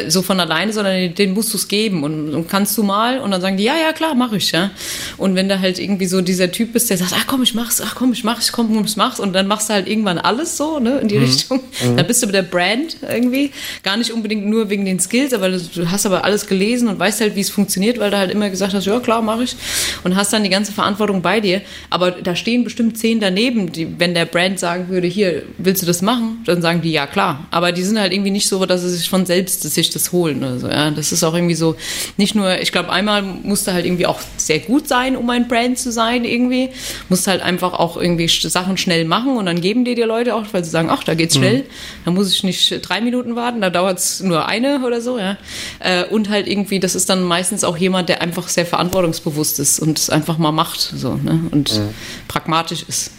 so 0.07 0.21
von 0.21 0.39
alleine, 0.39 0.73
sondern 0.73 1.15
denen 1.15 1.33
musst 1.33 1.53
du 1.53 1.57
es 1.57 1.67
geben 1.67 2.03
und, 2.03 2.33
und, 2.33 2.47
kannst 2.47 2.77
du 2.77 2.83
mal 2.83 3.19
und 3.19 3.31
dann 3.31 3.41
sagen 3.41 3.57
die, 3.57 3.63
ja, 3.63 3.75
ja, 3.75 3.93
klar, 3.93 4.13
mach 4.13 4.31
ich, 4.33 4.51
ja. 4.51 4.71
Und 5.17 5.35
wenn 5.35 5.49
da 5.49 5.59
halt 5.59 5.79
irgendwie 5.79 6.05
so 6.05 6.21
dieser 6.21 6.51
Typ 6.51 6.73
bist, 6.73 6.89
der 6.89 6.97
sagt, 6.97 7.13
ach 7.15 7.25
komm, 7.25 7.41
ich 7.43 7.55
mach's, 7.55 7.81
ach 7.81 7.95
komm, 7.95 8.13
ich 8.13 8.23
mach's, 8.23 8.51
komm, 8.51 8.85
ich 8.85 8.95
mach's 8.95 9.19
und 9.19 9.33
dann 9.33 9.47
machst 9.47 9.69
du 9.69 9.73
halt 9.73 9.87
irgendwann 9.87 10.19
alles 10.19 10.57
so, 10.57 10.79
ne, 10.79 10.99
in 10.99 11.07
die 11.07 11.17
mhm. 11.17 11.23
Richtung. 11.23 11.59
Mhm. 11.83 11.97
Dann 11.97 12.07
bist 12.07 12.21
du 12.21 12.27
mit 12.27 12.35
der 12.35 12.43
Brand 12.43 12.97
irgendwie, 13.01 13.51
gar 13.83 13.97
nicht 13.97 14.11
unbedingt 14.11 14.45
nur 14.45 14.69
wegen 14.69 14.85
den 14.85 14.99
Skills, 14.99 15.33
aber 15.33 15.49
du 15.49 15.89
hast 15.89 16.05
aber 16.05 16.23
alles 16.23 16.47
gelesen 16.47 16.87
und 16.87 16.99
weißt 16.99 17.21
halt, 17.21 17.35
wie 17.35 17.41
es 17.41 17.49
funktioniert, 17.49 17.99
weil 17.99 18.11
du 18.11 18.17
halt 18.17 18.31
immer 18.31 18.49
gesagt 18.49 18.73
hast, 18.73 18.85
ja, 18.85 18.99
klar, 18.99 19.21
mach 19.21 19.39
ich. 19.39 19.55
Und 20.03 20.15
hast 20.15 20.31
dann 20.33 20.43
die 20.43 20.49
ganze 20.49 20.71
Verantwortung 20.71 21.06
Verantwortung 21.07 21.21
bei 21.21 21.39
dir, 21.39 21.61
aber 21.89 22.11
da 22.11 22.35
stehen 22.35 22.63
bestimmt 22.63 22.97
zehn 22.97 23.19
daneben, 23.19 23.71
die, 23.71 23.99
wenn 23.99 24.13
der 24.13 24.25
Brand 24.25 24.59
sagen 24.59 24.89
würde, 24.89 25.07
hier, 25.07 25.43
willst 25.57 25.81
du 25.81 25.85
das 25.85 26.01
machen? 26.01 26.43
Dann 26.45 26.61
sagen 26.61 26.81
die, 26.81 26.91
ja 26.91 27.07
klar. 27.07 27.45
Aber 27.51 27.71
die 27.71 27.83
sind 27.83 27.99
halt 27.99 28.13
irgendwie 28.13 28.31
nicht 28.31 28.47
so, 28.47 28.65
dass 28.65 28.81
sie 28.81 28.89
sich 28.89 29.09
von 29.09 29.25
selbst 29.25 29.61
sich 29.63 29.89
das 29.89 30.11
holen 30.11 30.39
oder 30.39 30.59
so. 30.59 30.67
Ja? 30.67 30.91
Das 30.91 31.11
ist 31.11 31.23
auch 31.23 31.33
irgendwie 31.33 31.55
so, 31.55 31.75
nicht 32.17 32.35
nur, 32.35 32.59
ich 32.59 32.71
glaube, 32.71 32.89
einmal 32.89 33.21
musste 33.21 33.73
halt 33.73 33.85
irgendwie 33.85 34.05
auch 34.05 34.19
sehr 34.37 34.59
gut 34.59 34.87
sein, 34.87 35.15
um 35.15 35.29
ein 35.29 35.47
Brand 35.47 35.79
zu 35.79 35.91
sein 35.91 36.25
irgendwie. 36.25 36.69
Musst 37.09 37.27
halt 37.27 37.41
einfach 37.41 37.73
auch 37.73 37.97
irgendwie 37.97 38.27
Sachen 38.27 38.77
schnell 38.77 39.05
machen 39.05 39.37
und 39.37 39.45
dann 39.45 39.61
geben 39.61 39.85
dir 39.85 39.95
die 39.95 40.01
Leute 40.01 40.35
auch, 40.35 40.45
weil 40.51 40.63
sie 40.63 40.69
sagen, 40.69 40.89
ach, 40.89 41.03
da 41.03 41.13
geht's 41.13 41.35
mhm. 41.35 41.39
schnell. 41.39 41.57
Mhm. 41.57 41.63
Da 42.05 42.11
muss 42.11 42.31
ich 42.31 42.43
nicht 42.43 42.87
drei 42.87 43.01
Minuten 43.01 43.35
warten, 43.35 43.61
da 43.61 43.69
dauert 43.69 43.99
es 43.99 44.21
nur 44.21 44.47
eine 44.47 44.85
oder 44.85 45.01
so, 45.01 45.17
ja. 45.17 45.37
Äh, 45.79 46.05
und 46.05 46.29
halt 46.29 46.47
irgendwie, 46.47 46.79
das 46.79 46.95
ist 46.95 47.09
dann 47.09 47.23
meistens 47.23 47.63
auch 47.63 47.77
jemand, 47.77 48.09
der 48.09 48.21
einfach 48.21 48.47
sehr 48.47 48.65
verantwortungsbewusst 48.65 49.59
ist 49.59 49.79
und 49.79 49.97
es 49.97 50.09
einfach 50.09 50.37
mal 50.37 50.51
macht 50.51 50.96
so, 50.97 51.15
ne? 51.15 51.41
und 51.51 51.73
mhm. 51.73 51.89
pragmatisch 52.27 52.83
ist. 52.87 53.11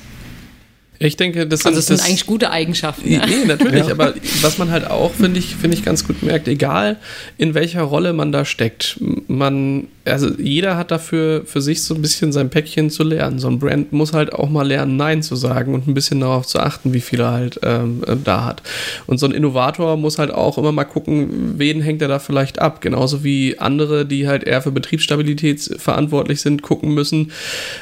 Ich 1.00 1.16
denke, 1.16 1.46
das 1.46 1.60
sind, 1.60 1.68
also 1.68 1.78
das 1.78 1.86
sind 1.86 2.00
eigentlich 2.00 2.26
gute 2.26 2.50
Eigenschaften. 2.50 3.10
Ja. 3.10 3.24
Nee, 3.24 3.44
natürlich, 3.46 3.86
ja. 3.86 3.92
aber 3.92 4.14
was 4.40 4.58
man 4.58 4.70
halt 4.70 4.90
auch, 4.90 5.12
finde 5.12 5.38
ich, 5.38 5.54
finde 5.54 5.76
ich 5.76 5.84
ganz 5.84 6.04
gut 6.04 6.22
merkt, 6.22 6.48
egal 6.48 6.96
in 7.36 7.54
welcher 7.54 7.82
Rolle 7.82 8.12
man 8.12 8.32
da 8.32 8.44
steckt, 8.44 8.98
man 9.28 9.86
also 10.10 10.28
jeder 10.38 10.76
hat 10.76 10.90
dafür 10.90 11.42
für 11.44 11.60
sich 11.60 11.82
so 11.82 11.94
ein 11.94 12.02
bisschen 12.02 12.32
sein 12.32 12.50
Päckchen 12.50 12.90
zu 12.90 13.02
lernen. 13.02 13.38
So 13.38 13.48
ein 13.48 13.58
Brand 13.58 13.92
muss 13.92 14.12
halt 14.12 14.32
auch 14.32 14.48
mal 14.48 14.66
lernen, 14.66 14.96
Nein 14.96 15.22
zu 15.22 15.36
sagen 15.36 15.74
und 15.74 15.86
ein 15.86 15.94
bisschen 15.94 16.20
darauf 16.20 16.46
zu 16.46 16.60
achten, 16.60 16.92
wie 16.92 17.00
viel 17.00 17.20
er 17.20 17.32
halt 17.32 17.60
ähm, 17.62 18.02
äh, 18.06 18.16
da 18.22 18.44
hat. 18.44 18.62
Und 19.06 19.18
so 19.18 19.26
ein 19.26 19.32
Innovator 19.32 19.96
muss 19.96 20.18
halt 20.18 20.30
auch 20.30 20.58
immer 20.58 20.72
mal 20.72 20.84
gucken, 20.84 21.58
wen 21.58 21.80
hängt 21.80 22.02
er 22.02 22.08
da 22.08 22.18
vielleicht 22.18 22.58
ab. 22.60 22.80
Genauso 22.80 23.24
wie 23.24 23.58
andere, 23.58 24.06
die 24.06 24.28
halt 24.28 24.44
eher 24.44 24.62
für 24.62 24.70
Betriebsstabilität 24.70 25.76
verantwortlich 25.78 26.40
sind, 26.40 26.62
gucken 26.62 26.94
müssen, 26.94 27.32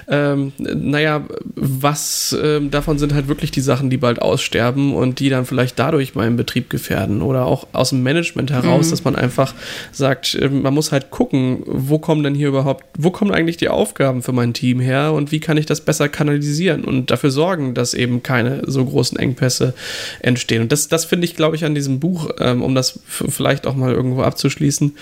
ähm, 0.09 0.53
naja, 0.59 1.25
was 1.55 2.37
ähm, 2.43 2.71
davon 2.71 2.99
sind 2.99 3.15
halt 3.15 3.29
wirklich 3.29 3.51
die 3.51 3.61
Sachen, 3.61 3.91
die 3.91 3.97
bald 3.97 4.23
aussterben 4.23 4.95
und 4.95 5.21
die 5.21 5.29
dann 5.29 5.47
vielleicht 5.47 5.79
dadurch 5.79 6.15
meinen 6.15 6.37
Betrieb 6.37 6.71
gefährden. 6.71 7.23
Oder 7.23 7.47
auch 7.47 7.67
aus 7.73 7.91
dem 7.91 8.03
Management 8.03 8.51
heraus, 8.51 8.87
mhm. 8.87 8.91
dass 8.91 9.05
man 9.05 9.17
einfach 9.17 9.55
sagt, 9.93 10.35
äh, 10.35 10.49
man 10.49 10.75
muss 10.75 10.93
halt 10.93 11.11
gucken, 11.11 11.63
wo 11.67 11.99
kommt 11.99 12.16
kommen 12.17 12.25
denn 12.25 12.35
hier 12.35 12.49
überhaupt, 12.49 12.83
wo 12.97 13.11
kommen 13.11 13.31
eigentlich 13.31 13.59
die 13.59 13.69
Aufgaben 13.69 14.23
für 14.23 14.33
mein 14.33 14.55
Team 14.55 14.81
her 14.81 15.13
und 15.13 15.33
wie 15.33 15.41
kann 15.41 15.59
ich 15.59 15.67
das 15.67 15.83
besser 15.83 16.09
kanalisieren 16.09 16.83
und 16.83 17.11
dafür 17.11 17.31
sorgen, 17.31 17.75
dass 17.75 17.93
eben 17.93 18.23
keine 18.23 18.63
so 18.67 18.87
großen 18.87 19.19
Engpässe 19.19 19.75
entstehen. 20.21 20.63
Und 20.63 20.73
das, 20.73 20.89
das 20.89 21.05
finde 21.05 21.27
ich, 21.27 21.37
glaube 21.37 21.57
ich, 21.57 21.67
an 21.67 21.75
diesem 21.75 22.01
Buch, 22.01 22.31
ähm, 22.41 22.63
um 22.63 22.75
das 22.75 23.01
vielleicht 23.07 23.67
auch 23.67 23.77
mal 23.77 23.93
irgendwo 23.93 24.23
abzuschließen, 24.23 24.97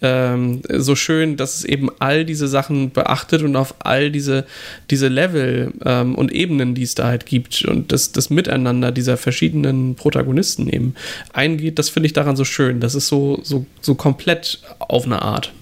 ähm, 0.00 0.62
so 0.72 0.94
schön, 0.94 1.36
dass 1.36 1.56
es 1.56 1.64
eben 1.64 1.90
all 1.98 2.24
diese 2.24 2.46
Sachen 2.46 2.92
beachtet 2.92 3.42
und 3.42 3.56
auf 3.56 3.74
all 3.80 4.12
diese, 4.12 4.46
diese 4.90 5.08
Level 5.08 5.72
ähm, 5.84 6.14
und 6.14 6.30
Ebenen, 6.30 6.76
die 6.76 6.84
es 6.84 6.94
da 6.94 7.08
halt 7.08 7.26
gibt 7.26 7.64
und 7.64 7.90
das, 7.90 8.12
das 8.12 8.30
Miteinander 8.30 8.92
dieser 8.92 9.16
verschiedenen 9.16 9.96
Protagonisten 9.96 10.68
eben 10.68 10.94
eingeht. 11.32 11.80
Das 11.80 11.88
finde 11.88 12.06
ich 12.06 12.12
daran 12.12 12.36
so 12.36 12.44
schön. 12.44 12.78
Das 12.78 12.94
ist 12.94 13.08
so, 13.08 13.40
so, 13.42 13.66
so 13.80 13.96
komplett 13.96 14.60
auf 14.78 15.04
eine 15.04 15.20
Art. 15.20 15.52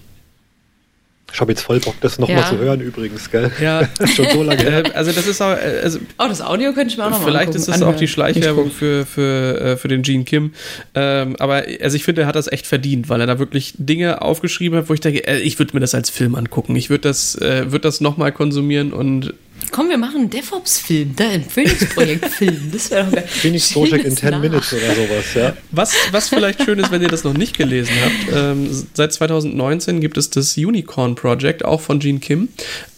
Ich 1.33 1.39
habe 1.41 1.51
jetzt 1.51 1.61
voll 1.61 1.79
Bock, 1.79 1.95
das 2.01 2.19
nochmal 2.19 2.39
Ja. 2.39 2.49
zu 2.49 2.57
hören 2.57 2.81
übrigens, 2.81 3.29
gell? 3.29 3.51
Ja, 3.61 3.87
Schon 4.15 4.27
so 4.33 4.43
lange 4.43 4.61
her. 4.63 4.85
äh, 4.85 4.91
also 4.93 5.11
das 5.11 5.27
ist 5.27 5.41
auch, 5.41 5.51
äh, 5.51 5.81
also 5.83 5.99
Oh, 6.17 6.25
das 6.27 6.41
Audio 6.41 6.73
könnte 6.73 6.91
ich 6.91 6.97
mir 6.97 7.05
auch 7.05 7.09
noch 7.11 7.19
mal 7.19 7.25
Vielleicht 7.25 7.47
angucken, 7.49 7.57
ist 7.59 7.67
das 7.67 7.75
auch 7.81 7.87
die 7.95 8.05
anhören. 8.05 8.07
Schleichwerbung 8.07 8.71
für, 8.71 9.05
für, 9.05 9.61
äh, 9.61 9.77
für 9.77 9.87
den 9.87 10.01
Gene 10.01 10.23
Kim. 10.23 10.53
Ähm, 10.95 11.35
aber 11.39 11.63
also 11.81 11.95
ich 11.95 12.03
finde, 12.03 12.21
er 12.21 12.27
hat 12.27 12.35
das 12.35 12.51
echt 12.51 12.67
verdient, 12.67 13.09
weil 13.09 13.21
er 13.21 13.27
da 13.27 13.39
wirklich 13.39 13.73
Dinge 13.77 14.21
aufgeschrieben 14.21 14.77
hat, 14.79 14.89
wo 14.89 14.93
ich 14.93 15.01
denke, 15.01 15.25
äh, 15.27 15.39
ich 15.39 15.59
würde 15.59 15.73
mir 15.73 15.79
das 15.81 15.93
als 15.95 16.09
Film 16.09 16.35
angucken. 16.35 16.75
Ich 16.75 16.89
würde 16.89 17.01
das, 17.07 17.35
äh, 17.35 17.71
würd 17.71 17.85
das 17.85 18.01
nochmal 18.01 18.31
konsumieren 18.31 18.93
und. 18.93 19.33
Komm, 19.71 19.89
wir 19.89 19.97
machen 19.97 20.21
einen 20.21 20.29
DevOps-Film, 20.29 21.15
da 21.15 21.29
ein 21.29 21.43
Phoenix-Projekt-Film. 21.43 22.69
Das 22.71 22.91
wäre 22.91 23.05
doch 23.05 23.11
geil. 23.13 23.25
Phoenix 23.27 23.73
Project 23.73 23.93
in 23.93 24.01
Schönes 24.01 24.19
10 24.19 24.29
nach. 24.31 24.39
Minutes 24.41 24.73
oder 24.73 24.95
sowas, 24.95 25.25
ja. 25.35 25.53
Was, 25.71 25.93
was 26.11 26.29
vielleicht 26.29 26.63
schön 26.63 26.79
ist, 26.79 26.91
wenn 26.91 27.01
ihr 27.01 27.07
das 27.07 27.23
noch 27.23 27.33
nicht 27.33 27.57
gelesen 27.57 27.93
habt, 28.03 28.35
ähm, 28.35 28.69
seit 28.93 29.13
2019 29.13 30.01
gibt 30.01 30.17
es 30.17 30.29
das 30.29 30.57
Unicorn 30.57 31.15
Project, 31.15 31.63
auch 31.65 31.81
von 31.81 31.99
Gene 31.99 32.19
Kim, 32.19 32.49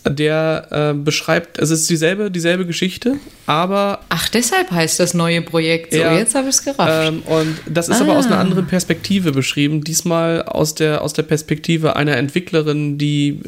der 0.08 0.94
äh, 0.96 0.98
beschreibt, 0.98 1.60
also 1.60 1.74
es 1.76 1.82
ist 1.82 1.90
dieselbe, 1.90 2.32
dieselbe 2.32 2.66
Geschichte, 2.66 3.18
aber 3.46 4.00
Ach, 4.10 4.28
deshalb 4.30 4.72
heißt 4.72 5.00
das 5.00 5.14
neue 5.14 5.42
Projekt 5.44 5.94
so. 5.94 6.00
Ja. 6.00 6.18
Jetzt 6.18 6.34
habe 6.34 6.50
ich 6.50 6.56
es 6.56 6.64
gerafft. 6.64 7.08
Ähm, 7.10 7.22
und 7.24 7.56
das 7.68 7.88
ist 7.90 8.02
aber 8.02 8.18
aus 8.18 8.26
einer 8.26 8.38
Ah. 8.38 8.42
anderen 8.42 8.66
Perspektive 8.66 9.32
beschrieben. 9.32 9.84
Diesmal 9.84 10.42
aus 10.44 10.74
der, 10.74 11.02
aus 11.04 11.14
der 11.14 11.24
Perspektive 11.24 11.96
einer 11.98 12.18
Entwicklerin, 12.18 12.98
die, 12.98 13.42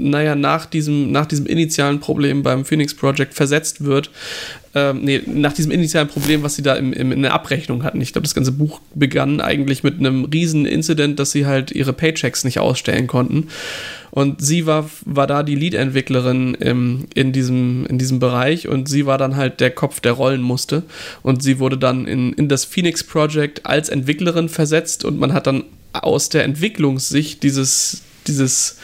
naja, 0.00 0.34
nach 0.34 0.66
diesem, 0.66 1.12
nach 1.12 1.26
diesem 1.26 1.46
initialen 1.46 2.00
Problem 2.00 2.42
beim 2.42 2.64
Phoenix 2.64 2.94
Project 2.94 3.34
versetzt 3.34 3.84
wird. 3.84 4.10
Ähm, 4.72 5.00
nee, 5.02 5.20
nach 5.26 5.52
diesem 5.52 5.72
initialen 5.72 6.06
Problem, 6.06 6.44
was 6.44 6.54
sie 6.54 6.62
da 6.62 6.74
im, 6.74 6.92
im, 6.92 7.10
in 7.10 7.22
der 7.22 7.34
Abrechnung 7.34 7.82
hatten. 7.82 8.00
Ich 8.00 8.12
glaube, 8.12 8.24
das 8.24 8.36
ganze 8.36 8.52
Buch 8.52 8.80
begann 8.94 9.40
eigentlich 9.40 9.82
mit 9.82 9.98
einem 9.98 10.26
riesen 10.26 10.64
Incident, 10.64 11.18
dass 11.18 11.32
sie 11.32 11.44
halt 11.44 11.72
ihre 11.72 11.92
Paychecks 11.92 12.44
nicht 12.44 12.60
ausstellen 12.60 13.08
konnten. 13.08 13.48
Und 14.12 14.40
sie 14.40 14.66
war, 14.66 14.88
war 15.04 15.26
da 15.26 15.42
die 15.42 15.54
Lead-Entwicklerin 15.54 16.54
in, 16.54 17.32
diesem, 17.32 17.86
in 17.86 17.98
diesem 17.98 18.18
Bereich 18.20 18.68
und 18.68 18.88
sie 18.88 19.06
war 19.06 19.18
dann 19.18 19.36
halt 19.36 19.60
der 19.60 19.70
Kopf, 19.70 20.00
der 20.00 20.12
rollen 20.12 20.42
musste. 20.42 20.84
Und 21.22 21.42
sie 21.42 21.58
wurde 21.58 21.78
dann 21.78 22.06
in, 22.06 22.32
in 22.32 22.48
das 22.48 22.64
Phoenix 22.64 23.02
Project 23.02 23.66
als 23.66 23.88
Entwicklerin 23.88 24.48
versetzt 24.48 25.04
und 25.04 25.18
man 25.18 25.32
hat 25.32 25.46
dann 25.46 25.64
aus 25.92 26.28
der 26.28 26.44
Entwicklungssicht 26.44 27.42
dieses, 27.42 28.02
dieses 28.26 28.78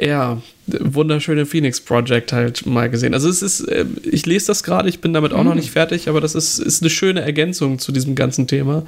ja, 0.00 0.40
wunderschöne 0.66 1.46
Phoenix 1.46 1.80
Project 1.80 2.32
halt 2.32 2.66
mal 2.66 2.90
gesehen. 2.90 3.14
Also 3.14 3.28
es 3.28 3.42
ist, 3.42 3.60
äh, 3.62 3.86
ich 4.02 4.26
lese 4.26 4.48
das 4.48 4.62
gerade, 4.62 4.88
ich 4.88 5.00
bin 5.00 5.12
damit 5.12 5.32
auch 5.32 5.44
noch 5.44 5.54
nicht 5.54 5.70
fertig, 5.70 6.08
aber 6.08 6.20
das 6.20 6.34
ist, 6.34 6.58
ist 6.58 6.82
eine 6.82 6.90
schöne 6.90 7.20
Ergänzung 7.22 7.78
zu 7.78 7.92
diesem 7.92 8.14
ganzen 8.14 8.46
Thema. 8.46 8.84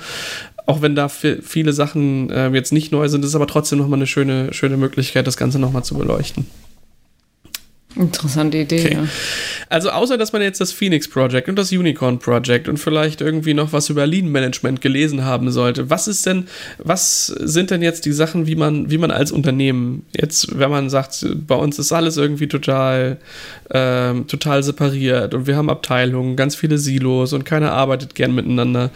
Auch 0.67 0.83
wenn 0.83 0.95
da 0.95 1.07
vi- 1.07 1.41
viele 1.43 1.73
Sachen 1.73 2.31
äh, 2.31 2.49
jetzt 2.51 2.73
nicht 2.73 2.93
neu 2.93 3.09
sind, 3.09 3.23
ist 3.25 3.31
es 3.31 3.35
aber 3.35 3.47
trotzdem 3.47 3.79
nochmal 3.79 3.99
eine 3.99 4.07
schöne, 4.07 4.53
schöne 4.53 4.77
Möglichkeit, 4.77 5.27
das 5.27 5.37
Ganze 5.37 5.59
nochmal 5.59 5.85
zu 5.85 5.97
beleuchten. 5.97 6.47
Interessante 7.97 8.59
Idee, 8.59 8.81
Okay. 8.81 8.95
ja. 8.95 9.05
Also 9.69 9.91
außer, 9.91 10.17
dass 10.17 10.33
man 10.33 10.43
jetzt 10.43 10.61
das 10.61 10.73
Phoenix 10.73 11.09
Project 11.09 11.49
und 11.49 11.57
das 11.57 11.73
Unicorn 11.73 12.19
Project 12.19 12.69
und 12.69 12.77
vielleicht 12.79 13.21
irgendwie 13.21 13.53
noch 13.55 13.73
was 13.73 13.89
über 13.91 14.07
Lean 14.07 14.29
Management 14.29 14.81
gelesen 14.81 15.25
haben 15.25 15.51
sollte, 15.51 15.91
was 15.91 16.07
ist 16.09 16.25
denn, 16.27 16.47
was 16.79 17.27
sind 17.27 17.71
denn 17.71 17.83
jetzt 17.83 18.05
die 18.07 18.13
Sachen, 18.13 18.47
wie 18.47 18.57
man, 18.57 18.91
wie 18.91 18.99
man 18.99 19.11
als 19.11 19.33
Unternehmen 19.33 20.05
jetzt, 20.17 20.59
wenn 20.59 20.71
man 20.71 20.89
sagt, 20.89 21.27
bei 21.47 21.57
uns 21.57 21.79
ist 21.79 21.93
alles 21.93 22.17
irgendwie 22.17 22.49
total, 22.49 23.19
ähm, 23.71 24.27
total 24.29 24.63
separiert 24.63 25.35
und 25.35 25.47
wir 25.47 25.57
haben 25.57 25.71
Abteilungen, 25.71 26.37
ganz 26.37 26.55
viele 26.55 26.79
Silos 26.79 27.33
und 27.33 27.45
keiner 27.45 27.73
arbeitet 27.73 28.15
gern 28.15 28.35
miteinander. 28.35 28.91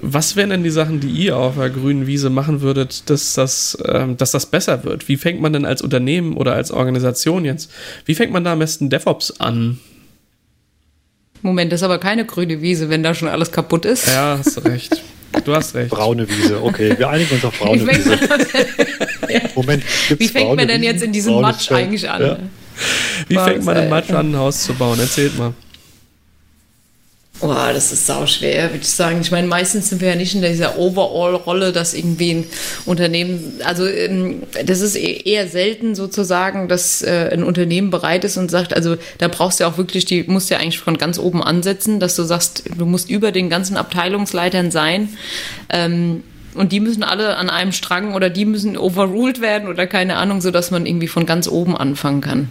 Was 0.00 0.36
wären 0.36 0.50
denn 0.50 0.62
die 0.62 0.70
Sachen, 0.70 1.00
die 1.00 1.08
ihr 1.08 1.36
auf 1.36 1.56
der 1.56 1.70
grünen 1.70 2.06
Wiese 2.06 2.30
machen 2.30 2.60
würdet, 2.60 3.10
dass 3.10 3.34
das, 3.34 3.76
ähm, 3.86 4.16
dass 4.16 4.30
das 4.30 4.46
besser 4.46 4.84
wird? 4.84 5.08
Wie 5.08 5.16
fängt 5.16 5.40
man 5.40 5.52
denn 5.52 5.64
als 5.64 5.82
Unternehmen 5.82 6.36
oder 6.36 6.54
als 6.54 6.70
Organisation 6.70 7.44
jetzt, 7.44 7.70
wie 8.04 8.14
fängt 8.14 8.32
man 8.32 8.44
da 8.44 8.52
am 8.52 8.58
besten 8.58 8.90
DevOps 8.90 9.40
an? 9.40 9.78
Moment, 11.42 11.72
das 11.72 11.80
ist 11.80 11.84
aber 11.84 11.98
keine 11.98 12.24
grüne 12.24 12.62
Wiese, 12.62 12.88
wenn 12.88 13.02
da 13.02 13.14
schon 13.14 13.28
alles 13.28 13.50
kaputt 13.50 13.84
ist. 13.84 14.06
Ja, 14.06 14.38
hast 14.38 14.56
du 14.56 14.60
recht. 14.60 15.02
Du 15.44 15.54
hast 15.54 15.74
recht. 15.74 15.90
Braune 15.90 16.28
Wiese, 16.28 16.62
okay. 16.62 16.94
Wir 16.96 17.08
einigen 17.08 17.34
uns 17.34 17.44
auf 17.44 17.58
braune 17.58 17.86
Wiese. 17.86 18.10
man, 18.10 19.40
Moment, 19.54 19.82
gibt's 20.08 20.24
wie 20.24 20.28
fängt 20.28 20.46
braune 20.46 20.62
man 20.62 20.68
denn 20.68 20.82
jetzt 20.82 21.02
in 21.02 21.12
diesem 21.12 21.40
Matsch 21.40 21.72
eigentlich 21.72 22.08
an? 22.08 22.22
Ja. 22.22 22.38
Wie 23.28 23.34
fängt 23.36 23.64
man 23.64 23.76
im 23.76 23.88
Matsch 23.88 24.10
an, 24.10 24.32
ein 24.32 24.36
Haus 24.36 24.62
zu 24.62 24.74
bauen? 24.74 25.00
Erzählt 25.00 25.36
mal. 25.38 25.54
Boah, 27.42 27.72
das 27.72 27.90
ist 27.90 28.06
sauschwer, 28.06 28.70
würde 28.70 28.82
ich 28.82 28.88
sagen. 28.88 29.20
Ich 29.20 29.32
meine, 29.32 29.48
meistens 29.48 29.88
sind 29.88 30.00
wir 30.00 30.10
ja 30.10 30.14
nicht 30.14 30.32
in 30.36 30.42
dieser 30.42 30.78
Overall-Rolle, 30.78 31.72
dass 31.72 31.92
irgendwie 31.92 32.34
ein 32.34 32.46
Unternehmen, 32.86 33.54
also 33.64 33.84
ähm, 33.84 34.44
das 34.64 34.80
ist 34.80 34.94
e- 34.94 35.22
eher 35.24 35.48
selten 35.48 35.96
sozusagen, 35.96 36.68
dass 36.68 37.02
äh, 37.02 37.30
ein 37.32 37.42
Unternehmen 37.42 37.90
bereit 37.90 38.22
ist 38.22 38.36
und 38.36 38.48
sagt, 38.48 38.74
also 38.74 38.94
da 39.18 39.26
brauchst 39.26 39.58
du 39.58 39.64
ja 39.64 39.70
auch 39.70 39.76
wirklich, 39.76 40.04
die 40.04 40.22
musst 40.22 40.50
du 40.50 40.54
ja 40.54 40.60
eigentlich 40.60 40.78
von 40.78 40.96
ganz 40.98 41.18
oben 41.18 41.42
ansetzen, 41.42 41.98
dass 41.98 42.14
du 42.14 42.22
sagst, 42.22 42.62
du 42.78 42.86
musst 42.86 43.10
über 43.10 43.32
den 43.32 43.50
ganzen 43.50 43.76
Abteilungsleitern 43.76 44.70
sein. 44.70 45.08
Ähm, 45.68 46.22
und 46.54 46.72
die 46.72 46.80
müssen 46.80 47.02
alle 47.02 47.36
an 47.36 47.48
einem 47.48 47.72
Strang 47.72 48.14
oder 48.14 48.28
die 48.28 48.44
müssen 48.44 48.76
overruled 48.76 49.40
werden 49.40 49.68
oder 49.68 49.86
keine 49.86 50.16
Ahnung, 50.16 50.40
so 50.40 50.50
dass 50.50 50.70
man 50.70 50.86
irgendwie 50.86 51.08
von 51.08 51.24
ganz 51.24 51.48
oben 51.48 51.76
anfangen 51.76 52.20
kann. 52.20 52.48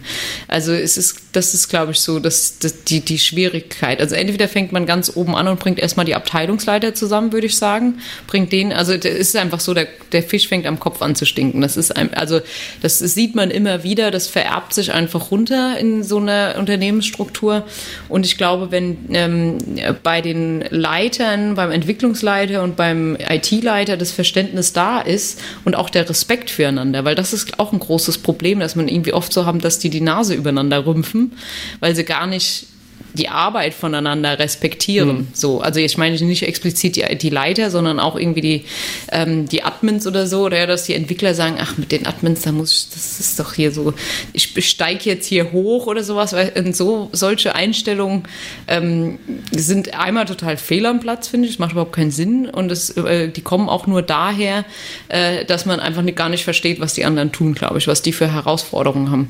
Also 0.47 0.73
es 0.73 0.97
ist, 0.97 1.21
das 1.33 1.53
ist, 1.53 1.69
glaube 1.69 1.91
ich, 1.91 1.99
so, 1.99 2.19
dass, 2.19 2.57
dass 2.59 2.83
die, 2.83 3.01
die 3.01 3.19
Schwierigkeit. 3.19 4.01
Also 4.01 4.15
entweder 4.15 4.47
fängt 4.47 4.71
man 4.71 4.85
ganz 4.85 5.15
oben 5.15 5.35
an 5.35 5.47
und 5.47 5.59
bringt 5.59 5.79
erstmal 5.79 6.05
die 6.05 6.15
Abteilungsleiter 6.15 6.93
zusammen, 6.93 7.31
würde 7.31 7.47
ich 7.47 7.57
sagen. 7.57 7.99
Bringt 8.27 8.51
den, 8.51 8.73
also 8.73 8.93
es 8.93 9.05
ist 9.05 9.35
einfach 9.35 9.59
so, 9.59 9.73
der, 9.73 9.87
der 10.11 10.23
Fisch 10.23 10.47
fängt 10.47 10.65
am 10.65 10.79
Kopf 10.79 11.01
an 11.01 11.15
zu 11.15 11.25
stinken. 11.25 11.61
Das 11.61 11.77
ist 11.77 11.95
ein, 11.95 12.13
also 12.13 12.41
das 12.81 12.99
sieht 12.99 13.35
man 13.35 13.51
immer 13.51 13.83
wieder, 13.83 14.11
das 14.11 14.27
vererbt 14.27 14.73
sich 14.73 14.91
einfach 14.91 15.31
runter 15.31 15.77
in 15.79 16.03
so 16.03 16.17
einer 16.17 16.55
Unternehmensstruktur. 16.57 17.65
Und 18.09 18.25
ich 18.25 18.37
glaube, 18.37 18.71
wenn 18.71 18.97
ähm, 19.13 19.57
bei 20.03 20.21
den 20.21 20.65
Leitern, 20.69 21.55
beim 21.55 21.71
Entwicklungsleiter 21.71 22.63
und 22.63 22.75
beim 22.75 23.15
IT-Leiter 23.15 23.90
das 23.97 24.11
Verständnis 24.11 24.73
da 24.73 24.99
ist 24.99 25.39
und 25.65 25.75
auch 25.75 25.89
der 25.89 26.07
Respekt 26.09 26.49
füreinander, 26.49 27.05
weil 27.05 27.15
das 27.15 27.33
ist 27.33 27.59
auch 27.59 27.73
ein 27.73 27.79
großes 27.79 28.19
Problem, 28.19 28.59
dass 28.59 28.75
man 28.75 28.87
irgendwie 28.87 29.13
oft 29.13 29.31
so 29.33 29.45
haben, 29.45 29.59
dass 29.59 29.79
die 29.79 29.89
die 29.89 30.01
Nase 30.01 30.33
übereinander 30.33 30.85
rümpfen, 30.85 31.33
weil 31.79 31.95
sie 31.95 32.03
gar 32.03 32.27
nicht 32.27 32.67
die 33.13 33.29
Arbeit 33.29 33.73
voneinander 33.73 34.39
respektieren. 34.39 35.27
So, 35.33 35.61
also 35.61 35.79
ich 35.79 35.97
meine 35.97 36.15
nicht 36.21 36.43
explizit 36.43 36.95
die 36.95 37.01
IT-Leiter, 37.01 37.69
sondern 37.69 37.99
auch 37.99 38.15
irgendwie 38.15 38.41
die, 38.41 38.65
ähm, 39.11 39.47
die 39.47 39.63
Admins 39.63 40.07
oder 40.07 40.27
so, 40.27 40.43
oder 40.43 40.57
ja, 40.57 40.65
dass 40.65 40.83
die 40.83 40.93
Entwickler 40.93 41.33
sagen, 41.33 41.57
ach, 41.59 41.77
mit 41.77 41.91
den 41.91 42.05
Admins, 42.05 42.41
da 42.41 42.51
muss 42.51 42.71
ich, 42.71 42.93
das 42.93 43.19
ist 43.19 43.39
doch 43.39 43.53
hier 43.53 43.71
so, 43.71 43.93
ich 44.33 44.53
steige 44.65 45.09
jetzt 45.09 45.27
hier 45.27 45.51
hoch 45.51 45.87
oder 45.87 46.03
sowas, 46.03 46.33
weil 46.33 46.73
so 46.73 47.09
solche 47.11 47.55
Einstellungen 47.55 48.23
ähm, 48.67 49.19
sind 49.51 49.93
einmal 49.97 50.25
total 50.25 50.57
fehl 50.57 50.85
am 50.85 50.99
Platz, 50.99 51.27
finde 51.27 51.47
ich, 51.47 51.55
das 51.55 51.59
macht 51.59 51.73
überhaupt 51.73 51.93
keinen 51.93 52.11
Sinn 52.11 52.49
und 52.49 52.71
es, 52.71 52.91
äh, 52.91 53.29
die 53.29 53.41
kommen 53.41 53.69
auch 53.69 53.87
nur 53.87 54.01
daher, 54.01 54.65
äh, 55.09 55.45
dass 55.45 55.65
man 55.65 55.79
einfach 55.79 56.01
nicht, 56.01 56.17
gar 56.17 56.29
nicht 56.29 56.43
versteht, 56.43 56.79
was 56.79 56.93
die 56.93 57.05
anderen 57.05 57.31
tun, 57.31 57.53
glaube 57.53 57.77
ich, 57.77 57.87
was 57.87 58.01
die 58.01 58.13
für 58.13 58.31
Herausforderungen 58.31 59.11
haben. 59.11 59.29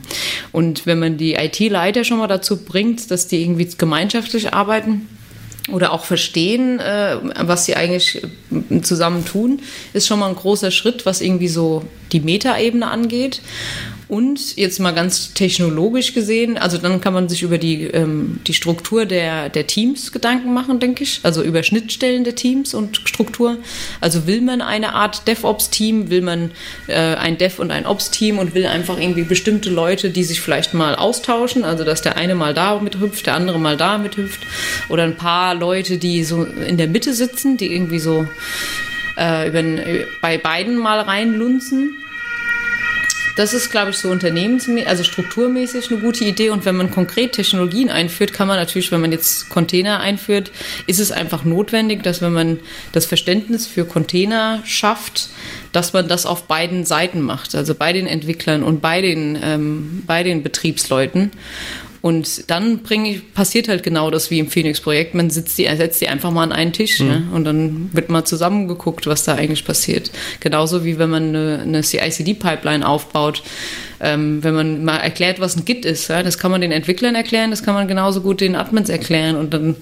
Und 0.51 0.85
wenn 0.85 0.99
man 0.99 1.17
die 1.17 1.33
IT-Leiter 1.33 2.03
schon 2.03 2.19
mal 2.19 2.27
dazu 2.27 2.57
bringt, 2.57 3.11
dass 3.11 3.27
die 3.27 3.41
irgendwie 3.41 3.70
gemeinschaftlich 3.77 4.53
arbeiten, 4.53 5.07
oder 5.69 5.91
auch 5.93 6.05
verstehen, 6.05 6.79
äh, 6.79 7.17
was 7.41 7.65
sie 7.65 7.75
eigentlich 7.75 8.21
äh, 8.69 8.81
zusammen 8.81 9.25
tun, 9.25 9.61
ist 9.93 10.07
schon 10.07 10.19
mal 10.19 10.29
ein 10.29 10.35
großer 10.35 10.71
Schritt, 10.71 11.05
was 11.05 11.21
irgendwie 11.21 11.47
so 11.47 11.83
die 12.11 12.19
Metaebene 12.19 12.89
angeht. 12.89 13.41
Und 14.11 14.57
jetzt 14.57 14.77
mal 14.81 14.91
ganz 14.91 15.33
technologisch 15.35 16.13
gesehen, 16.13 16.57
also 16.57 16.77
dann 16.77 16.99
kann 16.99 17.13
man 17.13 17.29
sich 17.29 17.43
über 17.43 17.57
die, 17.57 17.85
ähm, 17.85 18.41
die 18.45 18.53
Struktur 18.53 19.05
der, 19.05 19.47
der 19.47 19.67
Teams 19.67 20.11
Gedanken 20.11 20.53
machen, 20.53 20.81
denke 20.81 21.03
ich. 21.03 21.21
Also 21.23 21.41
über 21.41 21.63
Schnittstellen 21.63 22.25
der 22.25 22.35
Teams 22.35 22.73
und 22.73 22.97
Struktur. 23.05 23.59
Also 24.01 24.27
will 24.27 24.41
man 24.41 24.61
eine 24.61 24.95
Art 24.95 25.29
DevOps-Team, 25.29 26.09
will 26.09 26.19
man 26.23 26.51
äh, 26.87 26.95
ein 26.95 27.37
Dev- 27.37 27.61
und 27.61 27.71
ein 27.71 27.85
Ops-Team 27.85 28.37
und 28.37 28.53
will 28.53 28.65
einfach 28.65 28.99
irgendwie 28.99 29.23
bestimmte 29.23 29.69
Leute, 29.69 30.09
die 30.09 30.25
sich 30.25 30.41
vielleicht 30.41 30.73
mal 30.73 30.95
austauschen, 30.95 31.63
also 31.63 31.85
dass 31.85 32.01
der 32.01 32.17
eine 32.17 32.35
mal 32.35 32.53
da 32.53 32.81
mithüpft, 32.81 33.27
der 33.27 33.35
andere 33.35 33.59
mal 33.59 33.77
da 33.77 33.97
mithüpft. 33.97 34.41
Oder 34.89 35.03
ein 35.03 35.15
paar 35.15 35.55
Leute, 35.55 35.97
die 35.97 36.25
so 36.25 36.43
in 36.43 36.75
der 36.75 36.89
Mitte 36.89 37.13
sitzen, 37.13 37.55
die 37.55 37.73
irgendwie 37.73 37.99
so 37.99 38.27
äh, 39.17 39.47
über, 39.47 39.63
bei 40.19 40.37
beiden 40.37 40.77
mal 40.77 40.99
reinlunzen. 40.99 41.95
Das 43.35 43.53
ist, 43.53 43.71
glaube 43.71 43.91
ich, 43.91 43.97
so 43.97 44.09
unternehmensmäßig, 44.09 44.87
also 44.87 45.03
strukturmäßig 45.03 45.89
eine 45.91 45.99
gute 45.99 46.25
Idee. 46.25 46.49
Und 46.49 46.65
wenn 46.65 46.75
man 46.75 46.91
konkret 46.91 47.33
Technologien 47.33 47.89
einführt, 47.89 48.33
kann 48.33 48.47
man 48.47 48.57
natürlich, 48.57 48.91
wenn 48.91 49.01
man 49.01 49.11
jetzt 49.11 49.49
Container 49.49 49.99
einführt, 49.99 50.51
ist 50.87 50.99
es 50.99 51.11
einfach 51.11 51.43
notwendig, 51.45 52.03
dass 52.03 52.21
wenn 52.21 52.33
man 52.33 52.59
das 52.91 53.05
Verständnis 53.05 53.67
für 53.67 53.85
Container 53.85 54.61
schafft, 54.65 55.29
dass 55.71 55.93
man 55.93 56.07
das 56.07 56.25
auf 56.25 56.47
beiden 56.47 56.85
Seiten 56.85 57.21
macht, 57.21 57.55
also 57.55 57.75
bei 57.75 57.93
den 57.93 58.07
Entwicklern 58.07 58.63
und 58.63 58.81
bei 58.81 59.01
den, 59.01 59.39
ähm, 59.41 60.03
bei 60.05 60.23
den 60.23 60.43
Betriebsleuten. 60.43 61.31
Und 62.01 62.49
dann 62.49 62.79
ich, 63.05 63.33
passiert 63.33 63.67
halt 63.67 63.83
genau 63.83 64.09
das 64.09 64.31
wie 64.31 64.39
im 64.39 64.47
Phoenix-Projekt. 64.47 65.13
Man 65.13 65.29
sitzt 65.29 65.59
die, 65.59 65.65
setzt 65.65 66.01
die 66.01 66.07
einfach 66.07 66.31
mal 66.31 66.43
an 66.43 66.51
einen 66.51 66.73
Tisch 66.73 66.99
mhm. 66.99 67.07
ja, 67.07 67.21
und 67.31 67.43
dann 67.43 67.89
wird 67.93 68.09
mal 68.09 68.25
zusammengeguckt, 68.25 69.05
was 69.05 69.23
da 69.23 69.35
eigentlich 69.35 69.65
passiert. 69.65 70.11
Genauso 70.39 70.83
wie 70.83 70.97
wenn 70.97 71.11
man 71.11 71.29
eine, 71.29 71.59
eine 71.61 71.81
CI-CD-Pipeline 71.81 72.87
aufbaut. 72.87 73.43
Ähm, 74.03 74.43
wenn 74.43 74.55
man 74.55 74.83
mal 74.83 74.97
erklärt, 74.97 75.39
was 75.39 75.55
ein 75.55 75.63
Git 75.63 75.85
ist, 75.85 76.07
ja, 76.07 76.23
das 76.23 76.39
kann 76.39 76.49
man 76.49 76.61
den 76.61 76.71
Entwicklern 76.71 77.13
erklären, 77.13 77.51
das 77.51 77.61
kann 77.61 77.75
man 77.75 77.87
genauso 77.87 78.21
gut 78.21 78.41
den 78.41 78.55
Admins 78.55 78.89
erklären 78.89 79.35
und 79.35 79.53
dann 79.53 79.75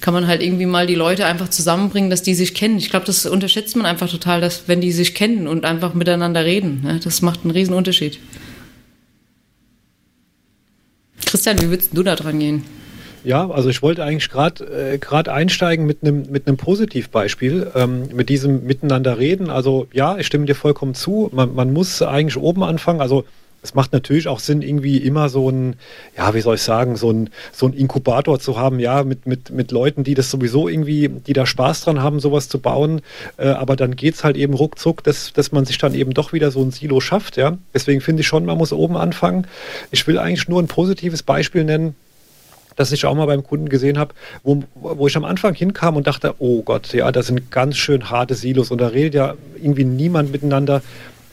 kann 0.00 0.12
man 0.12 0.26
halt 0.26 0.42
irgendwie 0.42 0.66
mal 0.66 0.88
die 0.88 0.96
Leute 0.96 1.24
einfach 1.24 1.50
zusammenbringen, 1.50 2.10
dass 2.10 2.24
die 2.24 2.34
sich 2.34 2.54
kennen. 2.54 2.78
Ich 2.78 2.90
glaube, 2.90 3.06
das 3.06 3.26
unterschätzt 3.26 3.76
man 3.76 3.86
einfach 3.86 4.10
total, 4.10 4.40
dass 4.40 4.64
wenn 4.66 4.80
die 4.80 4.90
sich 4.90 5.14
kennen 5.14 5.46
und 5.46 5.64
einfach 5.64 5.94
miteinander 5.94 6.44
reden, 6.44 6.84
ja, 6.84 6.98
das 6.98 7.22
macht 7.22 7.44
einen 7.44 7.52
riesen 7.52 7.74
Unterschied. 7.74 8.18
Christian, 11.26 11.60
wie 11.60 11.70
würdest 11.70 11.90
du 11.92 12.02
da 12.02 12.16
dran 12.16 12.38
gehen? 12.38 12.64
Ja, 13.22 13.50
also 13.50 13.68
ich 13.68 13.82
wollte 13.82 14.02
eigentlich 14.02 14.30
gerade 14.30 14.64
äh, 14.64 15.30
einsteigen 15.30 15.86
mit 15.86 16.02
einem 16.02 16.30
mit 16.30 16.46
einem 16.46 16.56
Positivbeispiel, 16.56 17.70
ähm, 17.74 18.08
mit 18.14 18.28
diesem 18.30 18.64
Miteinander 18.64 19.18
reden. 19.18 19.50
Also 19.50 19.86
ja, 19.92 20.16
ich 20.16 20.26
stimme 20.26 20.46
dir 20.46 20.54
vollkommen 20.54 20.94
zu. 20.94 21.28
Man, 21.32 21.54
man 21.54 21.72
muss 21.72 22.00
eigentlich 22.00 22.38
oben 22.38 22.62
anfangen. 22.62 23.00
Also 23.00 23.24
es 23.62 23.74
macht 23.74 23.92
natürlich 23.92 24.26
auch 24.28 24.40
Sinn, 24.40 24.62
irgendwie 24.62 24.96
immer 24.98 25.28
so 25.28 25.50
ein, 25.50 25.76
ja, 26.16 26.34
wie 26.34 26.40
soll 26.40 26.54
ich 26.54 26.62
sagen, 26.62 26.96
so 26.96 27.10
ein, 27.10 27.30
so 27.52 27.66
ein 27.66 27.74
Inkubator 27.74 28.40
zu 28.40 28.58
haben, 28.58 28.80
ja, 28.80 29.02
mit, 29.04 29.26
mit, 29.26 29.50
mit 29.50 29.70
Leuten, 29.70 30.02
die 30.02 30.14
das 30.14 30.30
sowieso 30.30 30.68
irgendwie, 30.68 31.08
die 31.08 31.34
da 31.34 31.44
Spaß 31.44 31.82
dran 31.82 32.02
haben, 32.02 32.20
sowas 32.20 32.48
zu 32.48 32.58
bauen. 32.58 33.02
Äh, 33.36 33.48
aber 33.48 33.76
dann 33.76 33.96
geht 33.96 34.14
es 34.14 34.24
halt 34.24 34.36
eben 34.36 34.54
ruckzuck, 34.54 35.04
dass, 35.04 35.32
dass 35.32 35.52
man 35.52 35.66
sich 35.66 35.78
dann 35.78 35.94
eben 35.94 36.14
doch 36.14 36.32
wieder 36.32 36.50
so 36.50 36.62
ein 36.62 36.70
Silo 36.70 37.00
schafft, 37.00 37.36
ja. 37.36 37.58
Deswegen 37.74 38.00
finde 38.00 38.22
ich 38.22 38.26
schon, 38.26 38.46
man 38.46 38.58
muss 38.58 38.72
oben 38.72 38.96
anfangen. 38.96 39.46
Ich 39.90 40.06
will 40.06 40.18
eigentlich 40.18 40.48
nur 40.48 40.62
ein 40.62 40.68
positives 40.68 41.22
Beispiel 41.22 41.64
nennen 41.64 41.94
das 42.76 42.92
ich 42.92 43.04
auch 43.04 43.14
mal 43.14 43.26
beim 43.26 43.42
Kunden 43.42 43.68
gesehen 43.68 43.98
habe, 43.98 44.14
wo, 44.42 44.62
wo 44.74 45.06
ich 45.06 45.14
am 45.14 45.24
Anfang 45.24 45.54
hinkam 45.54 45.96
und 45.96 46.06
dachte, 46.06 46.34
oh 46.38 46.62
Gott, 46.62 46.94
ja, 46.94 47.12
das 47.12 47.26
sind 47.26 47.50
ganz 47.50 47.76
schön 47.76 48.08
harte 48.08 48.34
Silos 48.34 48.70
und 48.70 48.80
da 48.80 48.86
redet 48.86 49.12
ja 49.12 49.34
irgendwie 49.60 49.84
niemand 49.84 50.32
miteinander. 50.32 50.80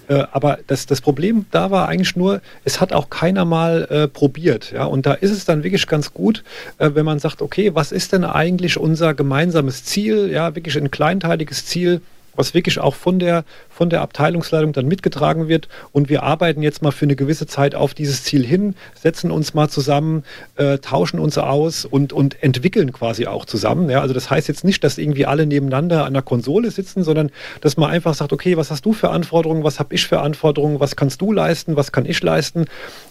Äh, 0.07 0.23
aber 0.31 0.59
das, 0.67 0.85
das 0.85 1.01
Problem 1.01 1.45
da 1.51 1.71
war 1.71 1.87
eigentlich 1.87 2.15
nur, 2.15 2.41
es 2.63 2.79
hat 2.79 2.93
auch 2.93 3.09
keiner 3.09 3.45
mal 3.45 3.87
äh, 3.89 4.07
probiert. 4.07 4.71
Ja? 4.71 4.85
Und 4.85 5.05
da 5.05 5.13
ist 5.13 5.31
es 5.31 5.45
dann 5.45 5.63
wirklich 5.63 5.87
ganz 5.87 6.13
gut, 6.13 6.43
äh, 6.77 6.91
wenn 6.93 7.05
man 7.05 7.19
sagt, 7.19 7.41
okay, 7.41 7.75
was 7.75 7.91
ist 7.91 8.13
denn 8.13 8.23
eigentlich 8.23 8.77
unser 8.77 9.13
gemeinsames 9.13 9.83
Ziel? 9.83 10.29
Ja, 10.31 10.55
wirklich 10.55 10.77
ein 10.77 10.91
kleinteiliges 10.91 11.65
Ziel 11.65 12.01
was 12.37 12.53
wirklich 12.53 12.79
auch 12.79 12.95
von 12.95 13.19
der, 13.19 13.43
von 13.69 13.89
der 13.89 14.01
Abteilungsleitung 14.01 14.71
dann 14.71 14.87
mitgetragen 14.87 15.49
wird. 15.49 15.67
Und 15.91 16.07
wir 16.07 16.23
arbeiten 16.23 16.61
jetzt 16.61 16.81
mal 16.81 16.91
für 16.91 17.05
eine 17.05 17.17
gewisse 17.17 17.47
Zeit 17.47 17.75
auf 17.75 17.93
dieses 17.93 18.23
Ziel 18.23 18.45
hin, 18.45 18.75
setzen 18.95 19.31
uns 19.31 19.53
mal 19.53 19.67
zusammen, 19.67 20.23
äh, 20.55 20.77
tauschen 20.77 21.19
uns 21.19 21.37
aus 21.37 21.83
und, 21.83 22.13
und 22.13 22.41
entwickeln 22.41 22.93
quasi 22.93 23.27
auch 23.27 23.43
zusammen. 23.43 23.89
Ja, 23.89 24.01
also 24.01 24.13
das 24.13 24.29
heißt 24.29 24.47
jetzt 24.47 24.63
nicht, 24.63 24.83
dass 24.83 24.97
irgendwie 24.97 25.25
alle 25.25 25.45
nebeneinander 25.45 26.05
an 26.05 26.13
der 26.13 26.21
Konsole 26.21 26.71
sitzen, 26.71 27.03
sondern 27.03 27.31
dass 27.61 27.75
man 27.75 27.89
einfach 27.89 28.13
sagt, 28.13 28.31
okay, 28.31 28.55
was 28.55 28.71
hast 28.71 28.85
du 28.85 28.93
für 28.93 29.09
Anforderungen, 29.09 29.63
was 29.63 29.79
habe 29.79 29.93
ich 29.93 30.07
für 30.07 30.21
Anforderungen, 30.21 30.79
was 30.79 30.95
kannst 30.95 31.19
du 31.21 31.33
leisten, 31.33 31.75
was 31.75 31.91
kann 31.91 32.05
ich 32.05 32.21
leisten 32.21 32.65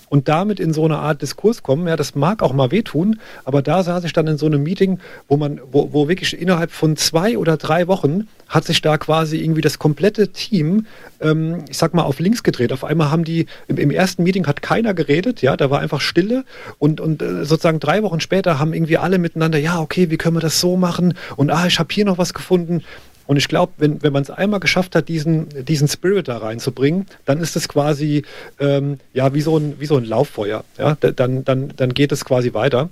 und 0.09 0.29
damit 0.29 0.61
in 0.61 0.73
so 0.73 0.85
eine 0.85 0.99
Art 0.99 1.23
Diskurs 1.23 1.63
kommen. 1.63 1.87
Ja, 1.89 1.97
das 1.97 2.15
mag 2.15 2.43
auch 2.43 2.53
mal 2.53 2.71
wehtun, 2.71 3.21
aber 3.45 3.63
da 3.63 3.83
saß 3.83 4.05
ich 4.05 4.13
dann 4.13 4.27
in 4.27 4.39
so 4.39 4.47
einem 4.47 4.63
Meeting, 4.63 4.99
wo 5.29 5.37
man, 5.37 5.61
wo, 5.71 5.93
wo 5.93 6.09
wirklich 6.09 6.41
innerhalb 6.41 6.71
von 6.71 6.97
zwei 6.97 7.39
oder 7.39 7.57
drei 7.57 7.89
Wochen 7.89 8.29
hat 8.49 8.65
sich 8.65 8.81
da 8.81 8.97
quasi 8.97 9.39
irgendwie 9.39 9.61
das 9.61 9.79
komplette 9.79 10.29
Team, 10.29 10.87
ähm, 11.21 11.65
ich 11.69 11.79
sag 11.79 11.95
mal, 11.95 12.05
auf 12.05 12.21
links 12.21 12.43
gedreht. 12.43 12.73
Auf 12.73 12.85
einmal 12.85 13.11
haben 13.11 13.25
die, 13.25 13.47
im, 13.67 13.77
im, 13.77 13.91
ersten 13.91 14.23
Meeting 14.23 14.47
hat 14.47 14.63
keiner 14.63 14.95
geredet, 14.95 15.43
ja, 15.43 15.57
da 15.57 15.71
war 15.71 15.81
einfach 15.81 16.01
Stille 16.01 16.45
und, 16.79 17.01
und 17.01 17.23
äh, 17.23 17.45
sozusagen 17.45 17.81
drei 17.81 18.03
Wochen 18.03 18.21
später 18.21 18.59
haben 18.59 18.73
irgendwie 18.73 18.99
alle 18.99 19.19
miteinander, 19.19 19.59
ja, 19.59 19.81
okay, 19.81 20.11
wie 20.11 20.17
können 20.17 20.37
wir 20.37 20.41
das 20.41 20.61
so 20.61 20.77
machen? 20.77 21.15
Und 21.37 21.51
ah, 21.51 21.67
ich 21.67 21.79
habe 21.79 21.93
hier 21.93 22.05
noch 22.05 22.19
was 22.19 22.35
gefunden. 22.35 22.83
Und 23.27 23.37
ich 23.37 23.49
glaube, 23.49 23.73
wenn, 23.79 24.03
wenn 24.03 24.13
man 24.13 24.23
es 24.23 24.31
einmal 24.31 24.61
geschafft 24.61 24.95
hat, 24.95 25.09
diesen, 25.09 25.65
diesen 25.65 25.89
Spirit 25.89 26.29
da 26.29 26.39
reinzubringen, 26.39 27.07
dann 27.25 27.41
ist 27.41 27.57
es 27.57 27.69
quasi 27.69 28.23
ähm, 28.61 28.99
ja, 29.13 29.35
wie, 29.35 29.41
so 29.41 29.59
ein, 29.59 29.81
wie 29.81 29.87
so 29.87 29.97
ein 29.97 30.05
Lauffeuer. 30.05 30.65
Ja? 30.79 30.97
Dann, 31.01 31.45
dann, 31.45 31.73
dann 31.77 31.95
geht 31.95 32.13
es 32.13 32.25
quasi 32.25 32.55
weiter. 32.55 32.89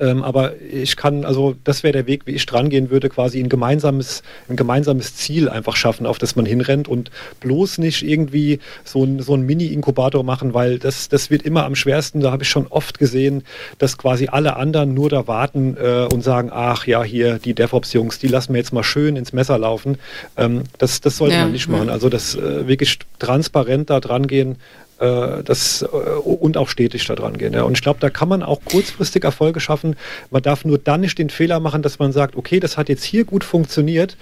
Ähm, 0.00 0.22
aber 0.22 0.54
ich 0.60 0.96
kann, 0.96 1.24
also 1.24 1.54
das 1.62 1.82
wäre 1.82 1.92
der 1.92 2.06
Weg, 2.06 2.26
wie 2.26 2.32
ich 2.32 2.46
dran 2.46 2.70
gehen 2.70 2.90
würde, 2.90 3.08
quasi 3.08 3.38
ein 3.38 3.48
gemeinsames, 3.48 4.22
ein 4.48 4.56
gemeinsames 4.56 5.14
Ziel 5.14 5.48
einfach 5.48 5.76
schaffen, 5.76 6.06
auf 6.06 6.18
das 6.18 6.36
man 6.36 6.46
hinrennt 6.46 6.88
und 6.88 7.10
bloß 7.40 7.78
nicht 7.78 8.02
irgendwie 8.02 8.60
so 8.84 9.04
ein, 9.04 9.20
so 9.20 9.34
ein 9.34 9.42
Mini-Inkubator 9.42 10.24
machen, 10.24 10.54
weil 10.54 10.78
das, 10.78 11.08
das 11.08 11.30
wird 11.30 11.42
immer 11.42 11.64
am 11.64 11.74
schwersten. 11.74 12.20
Da 12.20 12.32
habe 12.32 12.42
ich 12.42 12.48
schon 12.48 12.66
oft 12.68 12.98
gesehen, 12.98 13.44
dass 13.78 13.98
quasi 13.98 14.28
alle 14.28 14.56
anderen 14.56 14.94
nur 14.94 15.10
da 15.10 15.26
warten 15.26 15.76
äh, 15.76 16.06
und 16.12 16.24
sagen, 16.24 16.50
ach 16.52 16.86
ja, 16.86 17.02
hier 17.02 17.38
die 17.38 17.54
DevOps-Jungs, 17.54 18.18
die 18.18 18.28
lassen 18.28 18.54
wir 18.54 18.58
jetzt 18.58 18.72
mal 18.72 18.82
schön 18.82 19.16
ins 19.16 19.32
Messer 19.32 19.58
laufen. 19.58 19.98
Ähm, 20.36 20.64
das, 20.78 21.00
das 21.00 21.18
sollte 21.18 21.34
ja, 21.34 21.42
man 21.42 21.52
nicht 21.52 21.68
machen. 21.68 21.90
Also 21.90 22.08
das 22.08 22.34
äh, 22.34 22.66
wirklich 22.66 22.98
transparent 23.18 23.90
da 23.90 24.00
dran 24.00 24.26
gehen, 24.26 24.56
das, 25.00 25.82
äh, 25.82 25.86
und 25.86 26.56
auch 26.56 26.68
stetig 26.68 27.06
da 27.06 27.14
dran 27.14 27.38
gehen. 27.38 27.54
Ja. 27.54 27.62
Und 27.62 27.72
ich 27.72 27.82
glaube, 27.82 28.00
da 28.00 28.10
kann 28.10 28.28
man 28.28 28.42
auch 28.42 28.60
kurzfristig 28.64 29.24
Erfolge 29.24 29.58
schaffen. 29.58 29.96
Man 30.30 30.42
darf 30.42 30.64
nur 30.64 30.78
dann 30.78 31.00
nicht 31.00 31.18
den 31.18 31.30
Fehler 31.30 31.58
machen, 31.58 31.82
dass 31.82 31.98
man 31.98 32.12
sagt, 32.12 32.36
okay, 32.36 32.60
das 32.60 32.76
hat 32.76 32.88
jetzt 32.88 33.04
hier 33.04 33.24
gut 33.24 33.42
funktioniert 33.42 34.16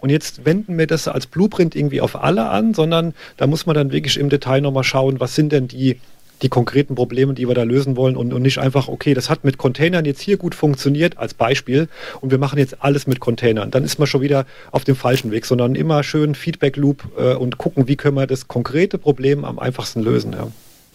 und 0.00 0.10
jetzt 0.10 0.44
wenden 0.44 0.76
wir 0.76 0.86
das 0.86 1.06
als 1.08 1.26
Blueprint 1.26 1.76
irgendwie 1.76 2.00
auf 2.00 2.22
alle 2.22 2.48
an, 2.48 2.74
sondern 2.74 3.14
da 3.36 3.46
muss 3.46 3.66
man 3.66 3.74
dann 3.74 3.92
wirklich 3.92 4.18
im 4.18 4.28
Detail 4.28 4.60
nochmal 4.60 4.84
schauen, 4.84 5.20
was 5.20 5.34
sind 5.34 5.52
denn 5.52 5.68
die 5.68 6.00
die 6.44 6.50
konkreten 6.50 6.94
Probleme, 6.94 7.32
die 7.32 7.48
wir 7.48 7.54
da 7.54 7.62
lösen 7.62 7.96
wollen 7.96 8.16
und, 8.16 8.32
und 8.32 8.42
nicht 8.42 8.58
einfach, 8.58 8.88
okay, 8.88 9.14
das 9.14 9.30
hat 9.30 9.44
mit 9.44 9.56
Containern 9.56 10.04
jetzt 10.04 10.20
hier 10.20 10.36
gut 10.36 10.54
funktioniert 10.54 11.16
als 11.16 11.32
Beispiel 11.34 11.88
und 12.20 12.30
wir 12.30 12.38
machen 12.38 12.58
jetzt 12.58 12.76
alles 12.84 13.06
mit 13.06 13.18
Containern. 13.18 13.70
Dann 13.70 13.82
ist 13.82 13.98
man 13.98 14.06
schon 14.06 14.20
wieder 14.20 14.44
auf 14.70 14.84
dem 14.84 14.94
falschen 14.94 15.30
Weg, 15.30 15.46
sondern 15.46 15.74
immer 15.74 16.02
schön 16.02 16.34
Feedback 16.34 16.76
Loop 16.76 17.08
äh, 17.18 17.34
und 17.34 17.56
gucken, 17.56 17.88
wie 17.88 17.96
können 17.96 18.16
wir 18.16 18.26
das 18.26 18.46
konkrete 18.46 18.98
Problem 18.98 19.44
am 19.44 19.58
einfachsten 19.58 20.02
lösen. 20.02 20.34
Ja. 20.34 20.48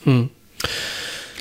Hm. 0.04 0.30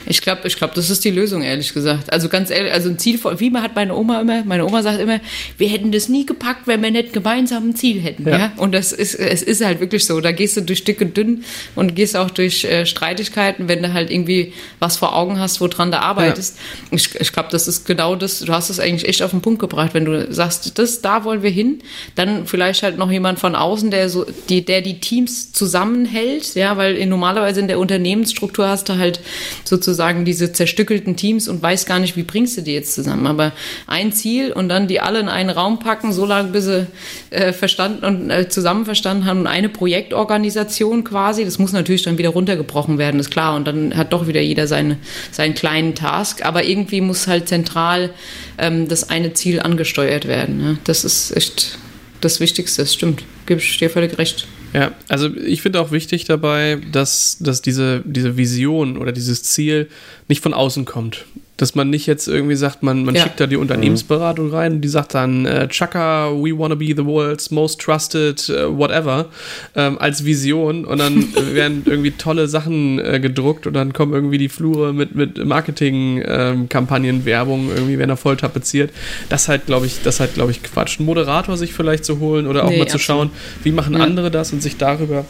Ich 0.08 0.22
glaube, 0.22 0.48
ich 0.48 0.56
glaube, 0.56 0.72
das 0.74 0.88
ist 0.88 1.04
die 1.04 1.10
Lösung, 1.10 1.42
ehrlich 1.42 1.74
gesagt. 1.74 2.10
Also 2.10 2.30
ganz 2.30 2.50
ehrlich, 2.50 2.72
also 2.72 2.88
ein 2.88 2.98
Ziel, 2.98 3.20
wie 3.36 3.50
man 3.50 3.62
hat 3.62 3.74
meine 3.74 3.94
Oma 3.94 4.22
immer, 4.22 4.42
meine 4.44 4.64
Oma 4.64 4.82
sagt 4.82 5.00
immer, 5.00 5.20
wir 5.58 5.68
hätten 5.68 5.92
das 5.92 6.08
nie 6.08 6.24
gepackt, 6.24 6.66
wenn 6.66 6.82
wir 6.82 6.90
nicht 6.90 7.12
gemeinsam 7.12 7.68
ein 7.68 7.76
Ziel 7.76 8.00
hätten. 8.00 8.26
Ja. 8.26 8.38
ja? 8.38 8.52
Und 8.56 8.72
das 8.72 8.92
ist, 8.92 9.14
es 9.14 9.42
ist 9.42 9.62
halt 9.62 9.80
wirklich 9.80 10.06
so. 10.06 10.20
Da 10.22 10.32
gehst 10.32 10.56
du 10.56 10.62
durch 10.62 10.82
dick 10.82 11.02
und 11.02 11.14
dünn 11.14 11.44
und 11.74 11.94
gehst 11.94 12.16
auch 12.16 12.30
durch 12.30 12.64
äh, 12.64 12.86
Streitigkeiten, 12.86 13.68
wenn 13.68 13.82
du 13.82 13.92
halt 13.92 14.10
irgendwie 14.10 14.54
was 14.78 14.96
vor 14.96 15.14
Augen 15.14 15.38
hast, 15.38 15.60
woran 15.60 15.90
du 15.90 16.00
arbeitest. 16.00 16.56
Ja. 16.56 16.96
Ich, 16.96 17.14
ich 17.14 17.32
glaube, 17.32 17.50
das 17.52 17.68
ist 17.68 17.84
genau 17.84 18.16
das. 18.16 18.40
Du 18.40 18.52
hast 18.52 18.70
es 18.70 18.80
eigentlich 18.80 19.06
echt 19.06 19.22
auf 19.22 19.32
den 19.32 19.42
Punkt 19.42 19.60
gebracht. 19.60 19.92
Wenn 19.92 20.06
du 20.06 20.32
sagst, 20.32 20.78
das, 20.78 21.02
da 21.02 21.24
wollen 21.24 21.42
wir 21.42 21.50
hin, 21.50 21.82
dann 22.14 22.46
vielleicht 22.46 22.82
halt 22.82 22.96
noch 22.96 23.10
jemand 23.10 23.38
von 23.38 23.54
außen, 23.54 23.90
der 23.90 24.08
so, 24.08 24.24
die, 24.48 24.64
der 24.64 24.80
die 24.80 25.00
Teams 25.00 25.52
zusammenhält, 25.52 26.54
ja, 26.54 26.78
weil 26.78 26.96
in, 26.96 27.10
normalerweise 27.10 27.60
in 27.60 27.68
der 27.68 27.78
Unternehmensstruktur 27.78 28.66
hast 28.66 28.88
du 28.88 28.96
halt 28.96 29.20
sozusagen 29.64 29.97
sozusagen 29.98 30.24
diese 30.24 30.52
zerstückelten 30.52 31.16
Teams 31.16 31.48
und 31.48 31.60
weiß 31.60 31.84
gar 31.84 31.98
nicht, 31.98 32.16
wie 32.16 32.22
bringst 32.22 32.56
du 32.56 32.62
die 32.62 32.72
jetzt 32.72 32.94
zusammen. 32.94 33.26
Aber 33.26 33.52
ein 33.88 34.12
Ziel 34.12 34.52
und 34.52 34.68
dann 34.68 34.86
die 34.86 35.00
alle 35.00 35.18
in 35.18 35.28
einen 35.28 35.50
Raum 35.50 35.80
packen, 35.80 36.12
so 36.12 36.24
lange 36.24 36.52
bis 36.52 36.66
sie 36.66 36.86
äh, 37.30 37.52
verstanden 37.52 38.04
und 38.04 38.30
äh, 38.30 38.48
zusammen 38.48 38.84
verstanden 38.84 39.24
haben 39.24 39.40
und 39.40 39.46
eine 39.48 39.68
Projektorganisation 39.68 41.02
quasi. 41.02 41.44
Das 41.44 41.58
muss 41.58 41.72
natürlich 41.72 42.04
dann 42.04 42.16
wieder 42.16 42.28
runtergebrochen 42.28 42.96
werden, 42.96 43.18
ist 43.18 43.32
klar. 43.32 43.56
Und 43.56 43.66
dann 43.66 43.96
hat 43.96 44.12
doch 44.12 44.28
wieder 44.28 44.40
jeder 44.40 44.68
seine, 44.68 44.98
seinen 45.32 45.54
kleinen 45.54 45.96
Task. 45.96 46.46
Aber 46.46 46.62
irgendwie 46.62 47.00
muss 47.00 47.26
halt 47.26 47.48
zentral 47.48 48.10
ähm, 48.56 48.86
das 48.86 49.10
eine 49.10 49.32
Ziel 49.32 49.58
angesteuert 49.58 50.28
werden. 50.28 50.58
Ne? 50.58 50.78
Das 50.84 51.04
ist 51.04 51.36
echt 51.36 51.76
das 52.20 52.38
Wichtigste, 52.38 52.82
das 52.82 52.94
stimmt. 52.94 53.24
Gib 53.46 53.58
ich 53.58 53.78
dir 53.78 53.90
völlig 53.90 54.16
recht. 54.16 54.46
Ja, 54.74 54.92
also 55.08 55.34
ich 55.34 55.62
finde 55.62 55.80
auch 55.80 55.92
wichtig 55.92 56.24
dabei, 56.24 56.78
dass, 56.92 57.38
dass 57.40 57.62
diese, 57.62 58.02
diese 58.04 58.36
Vision 58.36 58.98
oder 58.98 59.12
dieses 59.12 59.42
Ziel 59.42 59.88
nicht 60.28 60.42
von 60.42 60.52
außen 60.52 60.84
kommt 60.84 61.24
dass 61.58 61.74
man 61.74 61.90
nicht 61.90 62.06
jetzt 62.06 62.28
irgendwie 62.28 62.54
sagt, 62.54 62.82
man, 62.82 63.04
man 63.04 63.14
ja. 63.14 63.22
schickt 63.22 63.40
da 63.40 63.46
die 63.46 63.56
Unternehmensberatung 63.56 64.50
rein, 64.50 64.80
die 64.80 64.88
sagt 64.88 65.14
dann, 65.14 65.44
äh, 65.44 65.68
Chaka, 65.68 66.30
we 66.30 66.56
wanna 66.56 66.76
be 66.76 66.94
the 66.96 67.04
world's 67.04 67.50
most 67.50 67.80
trusted, 67.80 68.48
uh, 68.48 68.76
whatever, 68.76 69.26
ähm, 69.74 69.98
als 69.98 70.24
Vision 70.24 70.84
und 70.84 70.98
dann 70.98 71.34
werden 71.52 71.82
irgendwie 71.84 72.12
tolle 72.12 72.48
Sachen 72.48 73.00
äh, 73.00 73.18
gedruckt 73.20 73.66
und 73.66 73.74
dann 73.74 73.92
kommen 73.92 74.14
irgendwie 74.14 74.38
die 74.38 74.48
Flure 74.48 74.92
mit, 74.92 75.14
mit 75.14 75.44
Marketing-Kampagnen, 75.44 77.16
ähm, 77.16 77.24
Werbung, 77.24 77.70
irgendwie 77.74 77.98
werden 77.98 78.10
da 78.10 78.16
voll 78.16 78.36
tapeziert. 78.36 78.92
Das 79.28 79.48
halt, 79.48 79.66
glaube 79.66 79.86
ich, 79.86 80.02
das 80.02 80.20
halt, 80.20 80.34
glaube 80.34 80.52
ich, 80.52 80.62
Quatsch. 80.62 80.98
Einen 80.98 81.06
Moderator 81.06 81.56
sich 81.56 81.74
vielleicht 81.74 82.04
zu 82.04 82.20
holen 82.20 82.46
oder 82.46 82.64
auch 82.64 82.70
nee, 82.70 82.78
mal 82.78 82.86
zu 82.86 82.96
absolut. 82.96 83.02
schauen, 83.02 83.30
wie 83.64 83.72
machen 83.72 83.94
ja. 83.94 84.00
andere 84.00 84.30
das 84.30 84.52
und 84.52 84.62
sich 84.62 84.76
darüber 84.76 85.24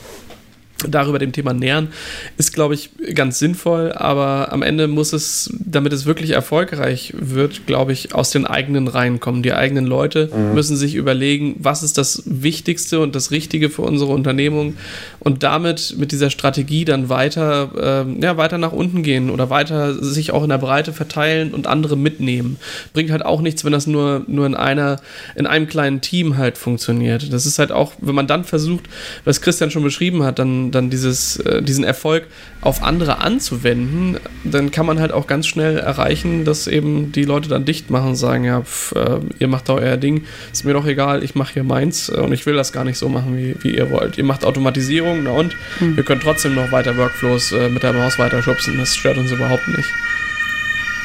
darüber 0.87 1.19
dem 1.19 1.33
Thema 1.33 1.53
nähern, 1.53 1.89
ist, 2.37 2.55
glaube 2.55 2.75
ich, 2.75 2.91
ganz 3.15 3.39
sinnvoll, 3.39 3.93
aber 3.93 4.53
am 4.53 4.63
Ende 4.63 4.87
muss 4.87 5.13
es, 5.13 5.51
damit 5.59 5.93
es 5.93 6.07
wirklich 6.07 6.31
erfolgreich 6.31 7.15
wird, 7.19 7.67
glaube 7.67 7.93
ich, 7.93 8.15
aus 8.15 8.31
den 8.31 8.47
eigenen 8.47 8.87
Reihen 8.87 9.19
kommen. 9.19 9.43
Die 9.43 9.53
eigenen 9.53 9.87
Leute 9.87 10.31
mhm. 10.33 10.55
müssen 10.55 10.77
sich 10.77 10.95
überlegen, 10.95 11.57
was 11.59 11.83
ist 11.83 11.99
das 11.99 12.23
Wichtigste 12.27 13.01
und 13.01 13.17
das 13.17 13.31
Richtige 13.31 13.71
für 13.71 13.83
unsere 13.83 14.13
Unternehmung 14.13 14.77
und 15.19 15.43
damit 15.43 15.97
mit 15.99 16.13
dieser 16.13 16.31
Strategie 16.31 16.85
dann 16.85 17.09
weiter, 17.09 18.07
äh, 18.07 18.23
ja, 18.23 18.37
weiter 18.37 18.59
nach 18.59 18.73
unten 18.73 19.03
gehen 19.03 19.31
oder 19.31 19.51
weiter 19.51 19.95
sich 20.03 20.31
auch 20.31 20.45
in 20.45 20.51
der 20.51 20.59
Breite 20.59 20.93
verteilen 20.93 21.55
und 21.55 21.67
andere 21.67 21.97
mitnehmen. 21.97 22.57
Bringt 22.93 23.11
halt 23.11 23.25
auch 23.25 23.41
nichts, 23.41 23.65
wenn 23.65 23.73
das 23.73 23.87
nur, 23.87 24.23
nur 24.29 24.47
in 24.47 24.55
einer, 24.55 25.01
in 25.35 25.47
einem 25.47 25.67
kleinen 25.67 26.01
Team 26.01 26.37
halt 26.37 26.57
funktioniert. 26.57 27.33
Das 27.33 27.47
ist 27.47 27.59
halt 27.59 27.73
auch, 27.73 27.93
wenn 28.01 28.15
man 28.15 28.29
dann 28.29 28.45
versucht, 28.45 28.85
was 29.25 29.41
Christian 29.41 29.71
schon 29.71 29.83
beschrieben 29.83 30.23
hat, 30.23 30.39
dann 30.39 30.68
dann, 30.71 30.91
dieses, 30.91 31.39
äh, 31.39 31.63
diesen 31.63 31.85
Erfolg 31.85 32.25
auf 32.61 32.83
andere 32.83 33.19
anzuwenden, 33.21 34.19
dann 34.45 34.71
kann 34.71 34.87
man 34.87 35.01
halt 35.01 35.13
auch 35.13 35.27
ganz 35.27 35.47
schnell 35.47 35.79
erreichen, 35.79 36.45
dass 36.45 36.67
eben 36.67 37.13
die 37.13 37.25
Leute 37.25 37.49
dann 37.49 37.65
dicht 37.65 37.91
machen 37.91 38.11
und 38.11 38.17
sagen, 38.17 38.45
ja, 38.45 38.63
pf, 38.63 38.93
äh, 38.93 39.21
ihr 39.39 39.49
macht 39.49 39.69
da 39.69 39.75
euer 39.75 39.97
Ding, 39.97 40.25
ist 40.53 40.65
mir 40.65 40.73
doch 40.73 40.87
egal, 40.87 41.23
ich 41.23 41.35
mache 41.35 41.55
hier 41.55 41.65
meins 41.65 42.09
äh, 42.09 42.21
und 42.21 42.33
ich 42.33 42.47
will 42.47 42.55
das 42.55 42.73
gar 42.73 42.85
nicht 42.85 42.99
so 42.99 43.09
machen, 43.09 43.37
wie, 43.37 43.55
wie 43.63 43.77
ihr 43.77 43.91
wollt. 43.91 44.19
Ihr 44.19 44.25
macht 44.25 44.45
Automatisierung, 44.45 45.23
na 45.25 45.31
und? 45.31 45.55
Hm. 45.79 45.97
Wir 45.97 46.05
können 46.05 46.21
trotzdem 46.21 46.55
noch 46.55 46.73
weiter 46.73 46.97
Workflows 46.97 47.53
äh, 47.53 47.69
mit 47.69 47.83
der 47.83 47.93
Maus 47.93 48.19
weiter 48.19 48.43
schubsen, 48.43 48.77
das 48.79 48.97
stört 48.97 49.19
uns 49.19 49.31
überhaupt 49.31 49.67
nicht. 49.69 49.89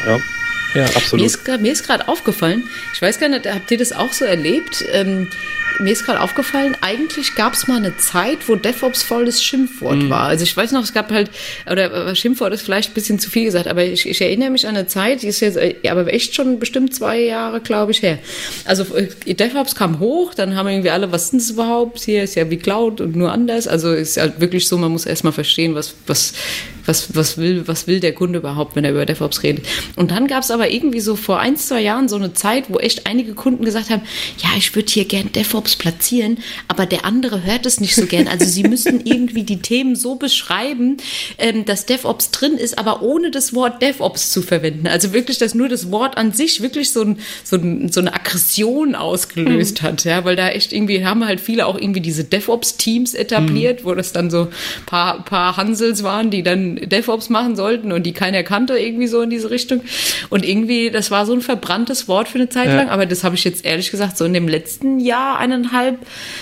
Ja. 0.05 0.19
Ja, 0.73 0.85
absolut. 0.85 1.25
Mir 1.61 1.71
ist 1.71 1.85
gerade 1.85 2.07
aufgefallen, 2.07 2.63
ich 2.93 3.01
weiß 3.01 3.19
gar 3.19 3.29
nicht, 3.29 3.45
habt 3.45 3.69
ihr 3.71 3.77
das 3.77 3.91
auch 3.91 4.13
so 4.13 4.25
erlebt? 4.25 4.83
Ähm, 4.91 5.29
mir 5.79 5.91
ist 5.91 6.05
gerade 6.05 6.21
aufgefallen, 6.21 6.77
eigentlich 6.81 7.35
gab 7.35 7.53
es 7.53 7.67
mal 7.67 7.77
eine 7.77 7.97
Zeit, 7.97 8.47
wo 8.47 8.55
DevOps 8.55 9.03
voll 9.03 9.25
das 9.25 9.43
Schimpfwort 9.43 10.03
mhm. 10.03 10.09
war. 10.09 10.27
Also 10.27 10.43
ich 10.43 10.55
weiß 10.55 10.71
noch, 10.71 10.83
es 10.83 10.93
gab 10.93 11.11
halt, 11.11 11.29
oder 11.69 12.09
äh, 12.09 12.15
Schimpfwort 12.15 12.53
ist 12.53 12.61
vielleicht 12.61 12.91
ein 12.91 12.93
bisschen 12.93 13.19
zu 13.19 13.29
viel 13.29 13.45
gesagt, 13.45 13.67
aber 13.67 13.83
ich, 13.83 14.07
ich 14.07 14.21
erinnere 14.21 14.49
mich 14.49 14.67
an 14.67 14.75
eine 14.75 14.87
Zeit, 14.87 15.21
die 15.21 15.27
ist 15.27 15.39
jetzt 15.39 15.57
äh, 15.57 15.75
aber 15.89 16.11
echt 16.13 16.35
schon 16.35 16.59
bestimmt 16.59 16.93
zwei 16.93 17.19
Jahre, 17.19 17.59
glaube 17.61 17.91
ich, 17.91 18.01
her. 18.01 18.19
Also 18.65 18.83
äh, 18.95 19.33
DevOps 19.33 19.75
kam 19.75 19.99
hoch, 19.99 20.33
dann 20.33 20.55
haben 20.55 20.67
irgendwie 20.67 20.91
alle, 20.91 21.11
was 21.11 21.25
ist 21.25 21.33
das 21.33 21.49
überhaupt? 21.51 21.99
Hier 22.03 22.23
ist 22.23 22.35
ja 22.35 22.49
wie 22.49 22.57
Cloud 22.57 23.01
und 23.01 23.15
nur 23.15 23.31
anders. 23.31 23.67
Also 23.67 23.93
ist 23.93 24.17
halt 24.17 24.39
wirklich 24.39 24.67
so, 24.67 24.77
man 24.77 24.91
muss 24.91 25.05
erstmal 25.05 25.33
verstehen, 25.33 25.75
was, 25.75 25.95
was, 26.07 26.33
was, 26.85 27.15
was, 27.15 27.37
will, 27.37 27.67
was 27.67 27.87
will 27.87 27.99
der 27.99 28.13
Kunde 28.13 28.39
überhaupt, 28.39 28.75
wenn 28.75 28.85
er 28.85 28.91
über 28.91 29.05
DevOps 29.05 29.43
redet. 29.43 29.65
Und 29.95 30.11
dann 30.11 30.27
gab 30.27 30.43
es 30.43 30.51
aber 30.51 30.62
irgendwie 30.67 30.99
so 30.99 31.15
vor 31.15 31.39
ein, 31.39 31.57
zwei 31.57 31.81
Jahren 31.81 32.09
so 32.09 32.15
eine 32.15 32.33
Zeit, 32.33 32.65
wo 32.69 32.77
echt 32.77 33.07
einige 33.07 33.33
Kunden 33.33 33.65
gesagt 33.65 33.89
haben, 33.89 34.03
ja, 34.37 34.49
ich 34.57 34.75
würde 34.75 34.91
hier 34.91 35.05
gern 35.05 35.31
DevOps 35.31 35.75
platzieren, 35.75 36.37
aber 36.67 36.85
der 36.85 37.05
andere 37.05 37.43
hört 37.43 37.65
es 37.65 37.79
nicht 37.79 37.95
so 37.95 38.05
gern. 38.05 38.27
Also 38.27 38.45
sie 38.45 38.63
müssen 38.63 39.01
irgendwie 39.05 39.43
die 39.43 39.61
Themen 39.61 39.95
so 39.95 40.15
beschreiben, 40.15 40.97
ähm, 41.37 41.65
dass 41.65 41.85
DevOps 41.85 42.31
drin 42.31 42.57
ist, 42.57 42.77
aber 42.77 43.01
ohne 43.01 43.31
das 43.31 43.53
Wort 43.53 43.81
DevOps 43.81 44.31
zu 44.31 44.41
verwenden. 44.41 44.87
Also 44.87 45.13
wirklich, 45.13 45.37
dass 45.37 45.55
nur 45.55 45.69
das 45.69 45.91
Wort 45.91 46.17
an 46.17 46.31
sich 46.31 46.61
wirklich 46.61 46.91
so, 46.91 47.01
ein, 47.01 47.19
so, 47.43 47.57
ein, 47.57 47.91
so 47.91 48.01
eine 48.01 48.13
Aggression 48.13 48.95
ausgelöst 48.95 49.81
mhm. 49.81 49.85
hat, 49.85 50.03
ja, 50.05 50.25
weil 50.25 50.35
da 50.35 50.49
echt 50.49 50.73
irgendwie 50.73 51.05
haben 51.05 51.25
halt 51.25 51.41
viele 51.41 51.65
auch 51.65 51.79
irgendwie 51.79 52.01
diese 52.01 52.23
DevOps-Teams 52.23 53.13
etabliert, 53.13 53.81
mhm. 53.81 53.85
wo 53.85 53.93
das 53.95 54.13
dann 54.13 54.29
so 54.29 54.49
paar, 54.85 55.23
paar 55.25 55.57
Hansels 55.57 56.03
waren, 56.03 56.29
die 56.29 56.43
dann 56.43 56.75
DevOps 56.75 57.29
machen 57.29 57.55
sollten 57.55 57.91
und 57.91 58.03
die 58.03 58.13
keiner 58.13 58.43
kannte 58.43 58.77
irgendwie 58.77 59.07
so 59.07 59.21
in 59.21 59.29
diese 59.29 59.49
Richtung. 59.49 59.81
Und 60.29 60.45
irgendwie, 60.53 60.91
das 60.91 61.09
war 61.09 61.25
so 61.25 61.33
ein 61.33 61.41
verbranntes 61.41 62.07
Wort 62.07 62.27
für 62.27 62.37
eine 62.37 62.49
Zeit 62.49 62.67
ja. 62.67 62.75
lang, 62.75 62.89
aber 62.89 63.05
das 63.05 63.23
habe 63.23 63.35
ich 63.35 63.43
jetzt 63.43 63.65
ehrlich 63.65 63.89
gesagt 63.89 64.17
so 64.17 64.25
in 64.25 64.33
dem 64.33 64.47
letzten 64.47 64.99
Jahr, 64.99 65.39
eineinhalb, 65.39 65.97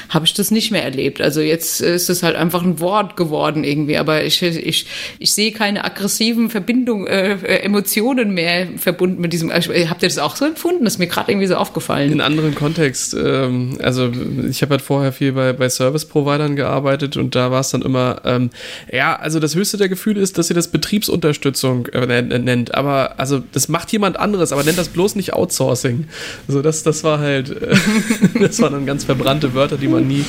habe 0.10 0.26
ich 0.26 0.34
das 0.34 0.52
nicht 0.52 0.72
mehr 0.72 0.84
erlebt. 0.84 1.22
Also 1.22 1.40
jetzt 1.40 1.82
ist 1.82 2.10
es 2.10 2.24
halt 2.24 2.36
einfach 2.36 2.64
ein 2.64 2.80
Wort 2.80 3.16
geworden 3.16 3.64
irgendwie, 3.64 3.98
aber 3.98 4.24
ich, 4.24 4.42
ich, 4.42 4.86
ich 5.18 5.34
sehe 5.34 5.52
keine 5.52 5.86
aggressiven 5.86 6.50
Verbindungen, 6.50 7.08
äh, 7.08 7.34
äh, 7.34 7.64
Emotionen 7.64 8.34
mehr 8.34 8.68
verbunden 8.78 9.22
mit 9.22 9.32
diesem. 9.32 9.50
Also, 9.50 9.72
habt 9.74 10.04
ihr 10.04 10.10
das 10.10 10.18
auch 10.18 10.36
so 10.36 10.46
empfunden? 10.46 10.84
Das 10.84 10.94
ist 10.94 11.00
mir 11.00 11.08
gerade 11.08 11.32
irgendwie 11.32 11.48
so 11.48 11.56
aufgefallen. 11.56 12.12
In 12.12 12.22
anderen 12.22 12.54
Kontext. 12.54 13.14
Ähm, 13.14 13.78
also 13.82 14.12
ich 14.50 14.62
habe 14.62 14.72
halt 14.72 14.82
vorher 14.82 15.14
viel 15.14 15.32
bei, 15.32 15.54
bei 15.54 15.70
Service-Providern 15.70 16.56
gearbeitet 16.56 17.16
und 17.16 17.36
da 17.36 17.52
war 17.52 17.62
es 17.62 17.70
dann 17.70 17.82
immer, 17.82 18.22
ähm, 18.26 18.50
ja, 18.92 19.16
also 19.16 19.40
das 19.40 19.56
höchste 19.56 19.78
der 19.78 19.90
Gefühle 19.90 20.20
ist, 20.20 20.38
dass 20.38 20.50
ihr 20.50 20.56
das 20.56 20.68
Betriebsunterstützung 20.68 21.88
äh, 21.88 22.22
nennt. 22.22 22.76
Aber 22.76 23.20
also 23.20 23.42
das 23.52 23.70
macht 23.70 23.92
jemand 23.92 24.01
anderes, 24.04 24.52
aber 24.52 24.64
nennt 24.64 24.78
das 24.78 24.90
bloß 24.90 25.16
nicht 25.16 25.34
Outsourcing. 25.34 26.06
Also 26.48 26.62
das, 26.62 26.84
das 26.84 27.04
war 27.04 27.20
halt, 27.20 27.50
äh, 27.50 27.76
das 28.40 28.62
waren 28.62 28.74
dann 28.74 28.86
ganz 28.86 29.04
verbrannte 29.04 29.54
Wörter, 29.54 29.78
die 29.78 29.88
man 29.88 30.08
nie, 30.08 30.26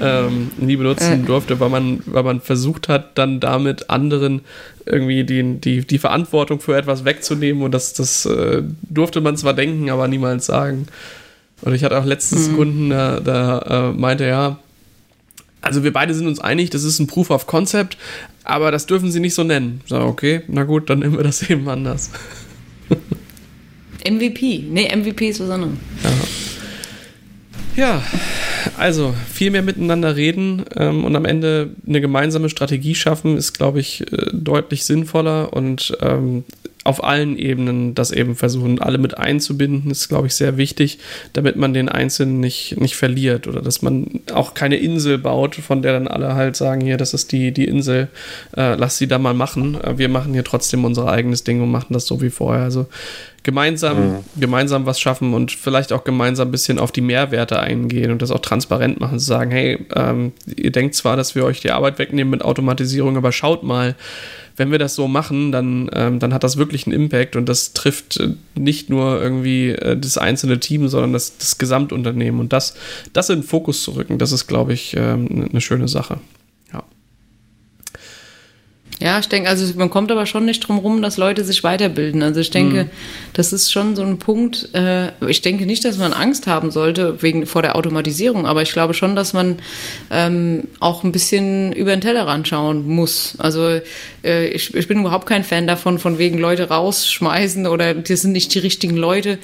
ähm, 0.00 0.50
nie 0.58 0.76
benutzen 0.76 1.24
durfte, 1.26 1.60
weil 1.60 1.68
man, 1.68 2.00
weil 2.06 2.22
man 2.22 2.40
versucht 2.40 2.88
hat, 2.88 3.18
dann 3.18 3.40
damit 3.40 3.90
anderen 3.90 4.42
irgendwie 4.86 5.24
die, 5.24 5.60
die, 5.60 5.86
die 5.86 5.98
Verantwortung 5.98 6.60
für 6.60 6.76
etwas 6.76 7.04
wegzunehmen 7.04 7.62
und 7.62 7.72
das, 7.72 7.92
das 7.92 8.26
äh, 8.26 8.62
durfte 8.82 9.20
man 9.20 9.36
zwar 9.36 9.54
denken, 9.54 9.90
aber 9.90 10.08
niemals 10.08 10.46
sagen. 10.46 10.86
Und 11.62 11.74
ich 11.74 11.84
hatte 11.84 11.98
auch 11.98 12.04
letztens 12.04 12.48
mhm. 12.48 12.56
Kunden, 12.56 12.90
da, 12.90 13.20
da 13.20 13.90
äh, 13.90 13.92
meinte 13.92 14.26
ja, 14.26 14.58
also 15.62 15.84
wir 15.84 15.92
beide 15.92 16.12
sind 16.12 16.26
uns 16.26 16.40
einig, 16.40 16.70
das 16.70 16.82
ist 16.82 16.98
ein 16.98 17.06
Proof 17.06 17.30
of 17.30 17.46
Concept, 17.46 17.96
aber 18.44 18.72
das 18.72 18.86
dürfen 18.86 19.10
sie 19.10 19.20
nicht 19.20 19.34
so 19.34 19.44
nennen. 19.44 19.80
So, 19.86 19.96
okay, 20.00 20.42
na 20.48 20.64
gut, 20.64 20.90
dann 20.90 20.98
nennen 20.98 21.16
wir 21.16 21.24
das 21.24 21.42
eben 21.50 21.68
anders. 21.68 22.10
MVP. 24.08 24.64
Nee, 24.70 24.94
MVP 24.94 25.28
ist 25.28 25.40
was 25.40 25.50
anderes. 25.50 25.74
Ja. 27.76 27.84
ja, 27.84 28.02
also 28.76 29.14
viel 29.32 29.50
mehr 29.50 29.62
miteinander 29.62 30.16
reden 30.16 30.64
ähm, 30.76 31.04
und 31.04 31.14
am 31.16 31.24
Ende 31.24 31.70
eine 31.86 32.00
gemeinsame 32.00 32.48
Strategie 32.48 32.94
schaffen, 32.94 33.36
ist, 33.36 33.52
glaube 33.52 33.80
ich, 33.80 34.00
äh, 34.12 34.26
deutlich 34.32 34.84
sinnvoller 34.84 35.52
und 35.52 35.96
ähm, 36.00 36.44
auf 36.84 37.04
allen 37.04 37.36
Ebenen 37.36 37.94
das 37.94 38.10
eben 38.10 38.34
versuchen, 38.34 38.80
alle 38.80 38.98
mit 38.98 39.16
einzubinden, 39.16 39.90
ist, 39.90 40.08
glaube 40.08 40.26
ich, 40.26 40.34
sehr 40.34 40.56
wichtig, 40.56 40.98
damit 41.32 41.56
man 41.56 41.72
den 41.72 41.88
Einzelnen 41.88 42.40
nicht, 42.40 42.80
nicht 42.80 42.96
verliert 42.96 43.46
oder 43.46 43.62
dass 43.62 43.82
man 43.82 44.20
auch 44.32 44.54
keine 44.54 44.76
Insel 44.76 45.18
baut, 45.18 45.54
von 45.54 45.82
der 45.82 45.92
dann 45.92 46.08
alle 46.08 46.34
halt 46.34 46.56
sagen, 46.56 46.80
hier, 46.80 46.96
das 46.96 47.14
ist 47.14 47.30
die, 47.30 47.52
die 47.52 47.66
Insel, 47.66 48.08
äh, 48.56 48.74
lass 48.74 48.98
sie 48.98 49.06
da 49.06 49.18
mal 49.18 49.34
machen. 49.34 49.80
Äh, 49.80 49.98
wir 49.98 50.08
machen 50.08 50.32
hier 50.32 50.44
trotzdem 50.44 50.84
unser 50.84 51.08
eigenes 51.08 51.44
Ding 51.44 51.62
und 51.62 51.70
machen 51.70 51.92
das 51.92 52.06
so 52.06 52.20
wie 52.20 52.30
vorher. 52.30 52.64
Also 52.64 52.86
gemeinsam, 53.44 53.98
mhm. 53.98 54.16
gemeinsam 54.36 54.86
was 54.86 55.00
schaffen 55.00 55.34
und 55.34 55.52
vielleicht 55.52 55.92
auch 55.92 56.04
gemeinsam 56.04 56.48
ein 56.48 56.52
bisschen 56.52 56.78
auf 56.78 56.92
die 56.92 57.00
Mehrwerte 57.00 57.58
eingehen 57.58 58.10
und 58.10 58.22
das 58.22 58.30
auch 58.30 58.40
transparent 58.40 59.00
machen, 59.00 59.18
zu 59.18 59.26
sagen, 59.26 59.50
hey, 59.50 59.86
ähm, 59.94 60.32
ihr 60.46 60.72
denkt 60.72 60.94
zwar, 60.94 61.16
dass 61.16 61.34
wir 61.34 61.44
euch 61.44 61.60
die 61.60 61.70
Arbeit 61.70 61.98
wegnehmen 61.98 62.30
mit 62.30 62.42
Automatisierung, 62.42 63.16
aber 63.16 63.32
schaut 63.32 63.62
mal, 63.62 63.94
wenn 64.56 64.70
wir 64.70 64.78
das 64.78 64.94
so 64.94 65.08
machen, 65.08 65.52
dann, 65.52 65.90
ähm, 65.92 66.18
dann 66.18 66.34
hat 66.34 66.44
das 66.44 66.56
wirklich 66.56 66.86
einen 66.86 66.94
Impact 66.94 67.36
und 67.36 67.48
das 67.48 67.72
trifft 67.72 68.18
äh, 68.18 68.34
nicht 68.54 68.90
nur 68.90 69.20
irgendwie 69.20 69.70
äh, 69.70 69.96
das 69.96 70.18
einzelne 70.18 70.60
Team, 70.60 70.88
sondern 70.88 71.12
das, 71.12 71.36
das 71.38 71.58
Gesamtunternehmen. 71.58 72.40
Und 72.40 72.52
das, 72.52 72.74
das 73.12 73.30
in 73.30 73.40
den 73.40 73.44
Fokus 73.44 73.82
zu 73.82 73.92
rücken, 73.92 74.18
das 74.18 74.32
ist, 74.32 74.46
glaube 74.46 74.72
ich, 74.72 74.94
ähm, 74.96 75.48
eine 75.50 75.60
schöne 75.60 75.88
Sache. 75.88 76.18
Ja, 79.02 79.18
ich 79.18 79.28
denke, 79.28 79.48
also 79.48 79.66
man 79.76 79.90
kommt 79.90 80.12
aber 80.12 80.26
schon 80.26 80.44
nicht 80.44 80.60
drum 80.60 80.78
rum, 80.78 81.02
dass 81.02 81.16
Leute 81.16 81.42
sich 81.44 81.64
weiterbilden. 81.64 82.22
Also 82.22 82.38
ich 82.38 82.50
denke, 82.50 82.84
mhm. 82.84 82.90
das 83.32 83.52
ist 83.52 83.72
schon 83.72 83.96
so 83.96 84.02
ein 84.02 84.18
Punkt. 84.18 84.68
Äh, 84.74 85.08
ich 85.28 85.42
denke 85.42 85.66
nicht, 85.66 85.84
dass 85.84 85.98
man 85.98 86.12
Angst 86.12 86.46
haben 86.46 86.70
sollte 86.70 87.20
wegen 87.20 87.46
vor 87.46 87.62
der 87.62 87.74
Automatisierung, 87.74 88.46
aber 88.46 88.62
ich 88.62 88.72
glaube 88.72 88.94
schon, 88.94 89.16
dass 89.16 89.32
man 89.32 89.58
ähm, 90.10 90.68
auch 90.78 91.02
ein 91.02 91.10
bisschen 91.10 91.72
über 91.72 91.90
den 91.90 92.00
Tellerrand 92.00 92.46
schauen 92.46 92.86
muss. 92.86 93.34
Also 93.38 93.80
äh, 94.22 94.46
ich, 94.46 94.72
ich 94.72 94.86
bin 94.86 95.00
überhaupt 95.00 95.26
kein 95.26 95.42
Fan 95.42 95.66
davon, 95.66 95.98
von 95.98 96.18
wegen 96.18 96.38
Leute 96.38 96.68
rausschmeißen 96.68 97.66
oder 97.66 97.94
das 97.94 98.22
sind 98.22 98.32
nicht 98.32 98.54
die 98.54 98.60
richtigen 98.60 98.96
Leute. 98.96 99.38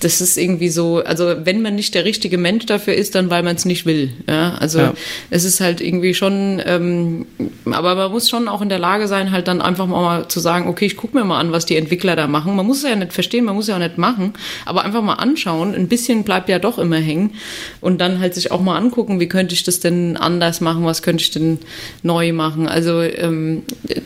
Das 0.00 0.20
ist 0.20 0.38
irgendwie 0.38 0.68
so, 0.68 1.02
also 1.04 1.34
wenn 1.44 1.62
man 1.62 1.74
nicht 1.74 1.96
der 1.96 2.04
richtige 2.04 2.38
Mensch 2.38 2.66
dafür 2.66 2.94
ist, 2.94 3.16
dann 3.16 3.28
weil 3.28 3.42
man 3.42 3.56
es 3.56 3.64
nicht 3.64 3.86
will. 3.86 4.12
Ja, 4.28 4.54
also 4.54 4.78
ja. 4.78 4.94
es 5.30 5.42
ist 5.42 5.60
halt 5.60 5.80
irgendwie 5.80 6.14
schon, 6.14 6.62
ähm, 6.64 7.26
aber 7.64 7.96
man 7.96 8.12
muss 8.12 8.30
schon 8.30 8.46
auch 8.46 8.62
in 8.62 8.67
der 8.68 8.78
Lage 8.78 9.08
sein, 9.08 9.30
halt 9.30 9.48
dann 9.48 9.60
einfach 9.60 9.86
mal 9.86 10.28
zu 10.28 10.40
sagen, 10.40 10.68
okay, 10.68 10.86
ich 10.86 10.96
gucke 10.96 11.16
mir 11.16 11.24
mal 11.24 11.38
an, 11.38 11.52
was 11.52 11.66
die 11.66 11.76
Entwickler 11.76 12.16
da 12.16 12.26
machen. 12.26 12.56
Man 12.56 12.66
muss 12.66 12.78
es 12.78 12.88
ja 12.88 12.96
nicht 12.96 13.12
verstehen, 13.12 13.44
man 13.44 13.54
muss 13.54 13.64
es 13.64 13.68
ja 13.68 13.74
auch 13.76 13.80
nicht 13.80 13.98
machen, 13.98 14.34
aber 14.64 14.84
einfach 14.84 15.02
mal 15.02 15.14
anschauen. 15.14 15.74
Ein 15.74 15.88
bisschen 15.88 16.24
bleibt 16.24 16.48
ja 16.48 16.58
doch 16.58 16.78
immer 16.78 16.96
hängen 16.96 17.34
und 17.80 18.00
dann 18.00 18.20
halt 18.20 18.34
sich 18.34 18.50
auch 18.50 18.60
mal 18.60 18.76
angucken, 18.76 19.20
wie 19.20 19.28
könnte 19.28 19.54
ich 19.54 19.64
das 19.64 19.80
denn 19.80 20.16
anders 20.16 20.60
machen, 20.60 20.84
was 20.84 21.02
könnte 21.02 21.22
ich 21.22 21.30
denn 21.30 21.58
neu 22.02 22.32
machen. 22.32 22.68
Also 22.68 23.02
ähm, 23.02 23.62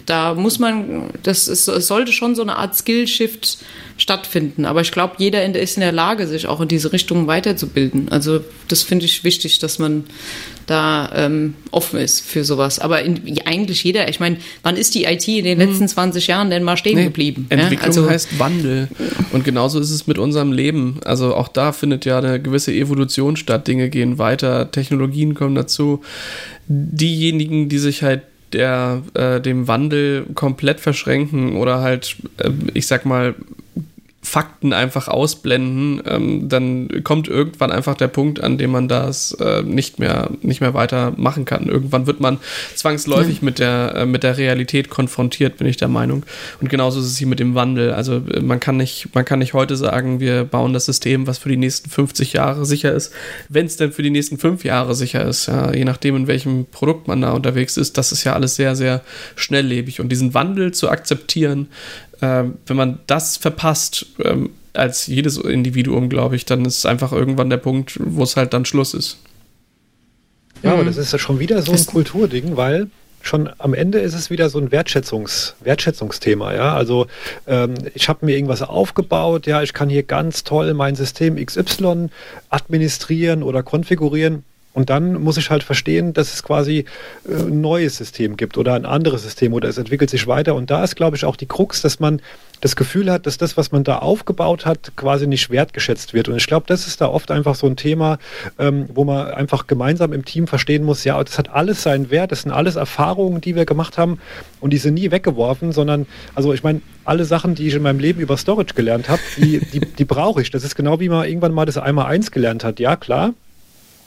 da 0.06 0.34
muss 0.34 0.58
man, 0.58 1.10
das 1.22 1.48
ist, 1.48 1.68
es 1.68 1.86
sollte 1.86 2.12
schon 2.12 2.34
so 2.34 2.42
eine 2.42 2.56
Art 2.56 2.76
Skill-Shift 2.76 3.58
stattfinden. 3.96 4.64
Aber 4.64 4.80
ich 4.80 4.92
glaube, 4.92 5.14
jeder 5.18 5.44
ist 5.44 5.76
in 5.76 5.80
der 5.80 5.92
Lage, 5.92 6.26
sich 6.26 6.46
auch 6.46 6.60
in 6.60 6.68
diese 6.68 6.92
Richtung 6.92 7.26
weiterzubilden. 7.26 8.08
Also 8.10 8.40
das 8.68 8.82
finde 8.82 9.04
ich 9.04 9.24
wichtig, 9.24 9.58
dass 9.58 9.78
man 9.78 10.04
da 10.66 11.10
ähm, 11.14 11.54
offen 11.70 12.00
ist 12.00 12.20
für 12.20 12.44
sowas. 12.44 12.78
Aber 12.78 13.02
in, 13.02 13.38
eigentlich 13.44 13.84
jeder, 13.84 14.08
ich 14.08 14.20
meine, 14.20 14.38
wann 14.62 14.76
ist 14.76 14.94
die 14.94 15.04
IT 15.04 15.26
in 15.28 15.44
den 15.44 15.60
hm. 15.60 15.68
letzten 15.68 15.88
20 15.88 16.26
Jahren 16.26 16.50
denn 16.50 16.62
mal 16.62 16.76
stehen 16.76 16.96
nee, 16.96 17.04
geblieben? 17.04 17.46
Entwicklung 17.48 17.80
ja? 17.80 17.86
also, 17.86 18.08
heißt 18.08 18.38
Wandel. 18.38 18.88
Und 19.32 19.44
genauso 19.44 19.80
ist 19.80 19.90
es 19.90 20.06
mit 20.06 20.18
unserem 20.18 20.52
Leben. 20.52 21.00
Also 21.04 21.34
auch 21.34 21.48
da 21.48 21.72
findet 21.72 22.04
ja 22.04 22.18
eine 22.18 22.40
gewisse 22.40 22.72
Evolution 22.72 23.36
statt. 23.36 23.66
Dinge 23.68 23.90
gehen 23.90 24.18
weiter, 24.18 24.70
Technologien 24.70 25.34
kommen 25.34 25.54
dazu. 25.54 26.02
Diejenigen, 26.68 27.68
die 27.68 27.78
sich 27.78 28.02
halt 28.02 28.22
der 28.52 29.02
äh, 29.14 29.40
dem 29.40 29.66
Wandel 29.66 30.26
komplett 30.34 30.80
verschränken 30.80 31.56
oder 31.56 31.80
halt, 31.80 32.16
äh, 32.38 32.50
ich 32.74 32.86
sag 32.86 33.06
mal, 33.06 33.34
Fakten 34.24 34.72
einfach 34.72 35.08
ausblenden, 35.08 36.00
ähm, 36.06 36.48
dann 36.48 37.02
kommt 37.02 37.26
irgendwann 37.26 37.72
einfach 37.72 37.96
der 37.96 38.06
Punkt, 38.06 38.40
an 38.40 38.56
dem 38.56 38.70
man 38.70 38.86
das 38.86 39.32
äh, 39.32 39.62
nicht 39.62 39.98
mehr 39.98 40.30
nicht 40.42 40.60
mehr 40.60 40.74
weiter 40.74 41.12
machen 41.16 41.44
kann. 41.44 41.66
Irgendwann 41.66 42.06
wird 42.06 42.20
man 42.20 42.38
zwangsläufig 42.76 43.38
ja. 43.38 43.44
mit 43.44 43.58
der 43.58 43.94
äh, 43.96 44.06
mit 44.06 44.22
der 44.22 44.38
Realität 44.38 44.90
konfrontiert, 44.90 45.56
bin 45.56 45.66
ich 45.66 45.76
der 45.76 45.88
Meinung. 45.88 46.22
Und 46.60 46.70
genauso 46.70 47.00
ist 47.00 47.06
es 47.06 47.18
hier 47.18 47.26
mit 47.26 47.40
dem 47.40 47.56
Wandel. 47.56 47.92
Also 47.92 48.22
äh, 48.32 48.40
man 48.40 48.60
kann 48.60 48.76
nicht 48.76 49.08
man 49.12 49.24
kann 49.24 49.40
nicht 49.40 49.54
heute 49.54 49.74
sagen, 49.74 50.20
wir 50.20 50.44
bauen 50.44 50.72
das 50.72 50.84
System, 50.84 51.26
was 51.26 51.38
für 51.38 51.48
die 51.48 51.56
nächsten 51.56 51.90
50 51.90 52.32
Jahre 52.32 52.64
sicher 52.64 52.92
ist, 52.92 53.12
wenn 53.48 53.66
es 53.66 53.76
denn 53.76 53.90
für 53.90 54.04
die 54.04 54.10
nächsten 54.10 54.38
fünf 54.38 54.64
Jahre 54.64 54.94
sicher 54.94 55.24
ist. 55.24 55.46
Ja, 55.46 55.74
je 55.74 55.84
nachdem 55.84 56.14
in 56.14 56.26
welchem 56.28 56.66
Produkt 56.66 57.08
man 57.08 57.20
da 57.20 57.32
unterwegs 57.32 57.76
ist, 57.76 57.98
das 57.98 58.12
ist 58.12 58.22
ja 58.22 58.34
alles 58.34 58.54
sehr 58.54 58.76
sehr 58.76 59.02
schnelllebig 59.34 60.00
und 60.00 60.10
diesen 60.10 60.32
Wandel 60.32 60.72
zu 60.72 60.90
akzeptieren 60.90 61.66
äh, 62.22 62.44
wenn 62.66 62.76
man 62.76 63.00
das 63.06 63.36
verpasst, 63.36 64.06
ähm, 64.24 64.50
als 64.74 65.06
jedes 65.06 65.36
Individuum, 65.36 66.08
glaube 66.08 66.36
ich, 66.36 66.46
dann 66.46 66.64
ist 66.64 66.86
einfach 66.86 67.12
irgendwann 67.12 67.50
der 67.50 67.58
Punkt, 67.58 67.98
wo 68.02 68.22
es 68.22 68.36
halt 68.36 68.54
dann 68.54 68.64
Schluss 68.64 68.94
ist. 68.94 69.18
Ja, 70.62 70.70
mhm. 70.70 70.76
aber 70.76 70.84
das 70.84 70.96
ist 70.96 71.12
ja 71.12 71.18
schon 71.18 71.38
wieder 71.38 71.60
so 71.62 71.72
ein 71.72 71.86
Kulturding, 71.86 72.56
weil 72.56 72.88
schon 73.20 73.50
am 73.58 73.74
Ende 73.74 74.00
ist 74.00 74.14
es 74.14 74.30
wieder 74.30 74.48
so 74.50 74.58
ein 74.58 74.72
Wertschätzungs, 74.72 75.54
Wertschätzungsthema, 75.60 76.54
ja. 76.54 76.74
Also 76.74 77.06
ähm, 77.46 77.74
ich 77.94 78.08
habe 78.08 78.26
mir 78.26 78.34
irgendwas 78.36 78.62
aufgebaut, 78.62 79.46
ja, 79.46 79.62
ich 79.62 79.72
kann 79.72 79.88
hier 79.88 80.02
ganz 80.02 80.44
toll 80.44 80.74
mein 80.74 80.96
System 80.96 81.44
XY 81.44 82.08
administrieren 82.50 83.42
oder 83.42 83.62
konfigurieren. 83.62 84.44
Und 84.74 84.88
dann 84.88 85.20
muss 85.22 85.36
ich 85.36 85.50
halt 85.50 85.62
verstehen, 85.62 86.12
dass 86.14 86.32
es 86.32 86.42
quasi 86.42 86.86
äh, 87.28 87.34
ein 87.34 87.60
neues 87.60 87.96
System 87.96 88.36
gibt 88.36 88.56
oder 88.56 88.74
ein 88.74 88.86
anderes 88.86 89.22
System 89.22 89.52
oder 89.52 89.68
es 89.68 89.78
entwickelt 89.78 90.10
sich 90.10 90.26
weiter. 90.26 90.54
Und 90.54 90.70
da 90.70 90.82
ist, 90.82 90.96
glaube 90.96 91.16
ich, 91.16 91.24
auch 91.24 91.36
die 91.36 91.46
Krux, 91.46 91.82
dass 91.82 92.00
man 92.00 92.20
das 92.62 92.76
Gefühl 92.76 93.10
hat, 93.10 93.26
dass 93.26 93.38
das, 93.38 93.56
was 93.56 93.72
man 93.72 93.82
da 93.82 93.98
aufgebaut 93.98 94.64
hat, 94.64 94.92
quasi 94.96 95.26
nicht 95.26 95.50
wertgeschätzt 95.50 96.14
wird. 96.14 96.28
Und 96.28 96.36
ich 96.36 96.46
glaube, 96.46 96.64
das 96.68 96.86
ist 96.86 97.00
da 97.00 97.08
oft 97.08 97.30
einfach 97.32 97.56
so 97.56 97.66
ein 97.66 97.76
Thema, 97.76 98.18
ähm, 98.58 98.88
wo 98.94 99.04
man 99.04 99.26
einfach 99.32 99.66
gemeinsam 99.66 100.12
im 100.12 100.24
Team 100.24 100.46
verstehen 100.46 100.84
muss, 100.84 101.02
ja, 101.02 101.22
das 101.22 101.38
hat 101.38 101.50
alles 101.50 101.82
seinen 101.82 102.10
Wert, 102.10 102.30
das 102.30 102.42
sind 102.42 102.52
alles 102.52 102.76
Erfahrungen, 102.76 103.40
die 103.40 103.56
wir 103.56 103.66
gemacht 103.66 103.98
haben 103.98 104.20
und 104.60 104.72
die 104.72 104.78
sind 104.78 104.94
nie 104.94 105.10
weggeworfen, 105.10 105.72
sondern, 105.72 106.06
also 106.36 106.52
ich 106.52 106.62
meine, 106.62 106.80
alle 107.04 107.24
Sachen, 107.24 107.56
die 107.56 107.66
ich 107.66 107.74
in 107.74 107.82
meinem 107.82 107.98
Leben 107.98 108.20
über 108.20 108.36
Storage 108.36 108.74
gelernt 108.74 109.08
habe, 109.08 109.20
die, 109.36 109.58
die, 109.58 109.80
die 109.80 110.04
brauche 110.04 110.40
ich. 110.40 110.52
Das 110.52 110.62
ist 110.62 110.76
genau 110.76 111.00
wie 111.00 111.08
man 111.08 111.26
irgendwann 111.26 111.52
mal 111.52 111.66
das 111.66 111.78
einmal 111.78 112.06
eins 112.06 112.30
gelernt 112.30 112.62
hat. 112.62 112.78
Ja, 112.78 112.94
klar, 112.94 113.34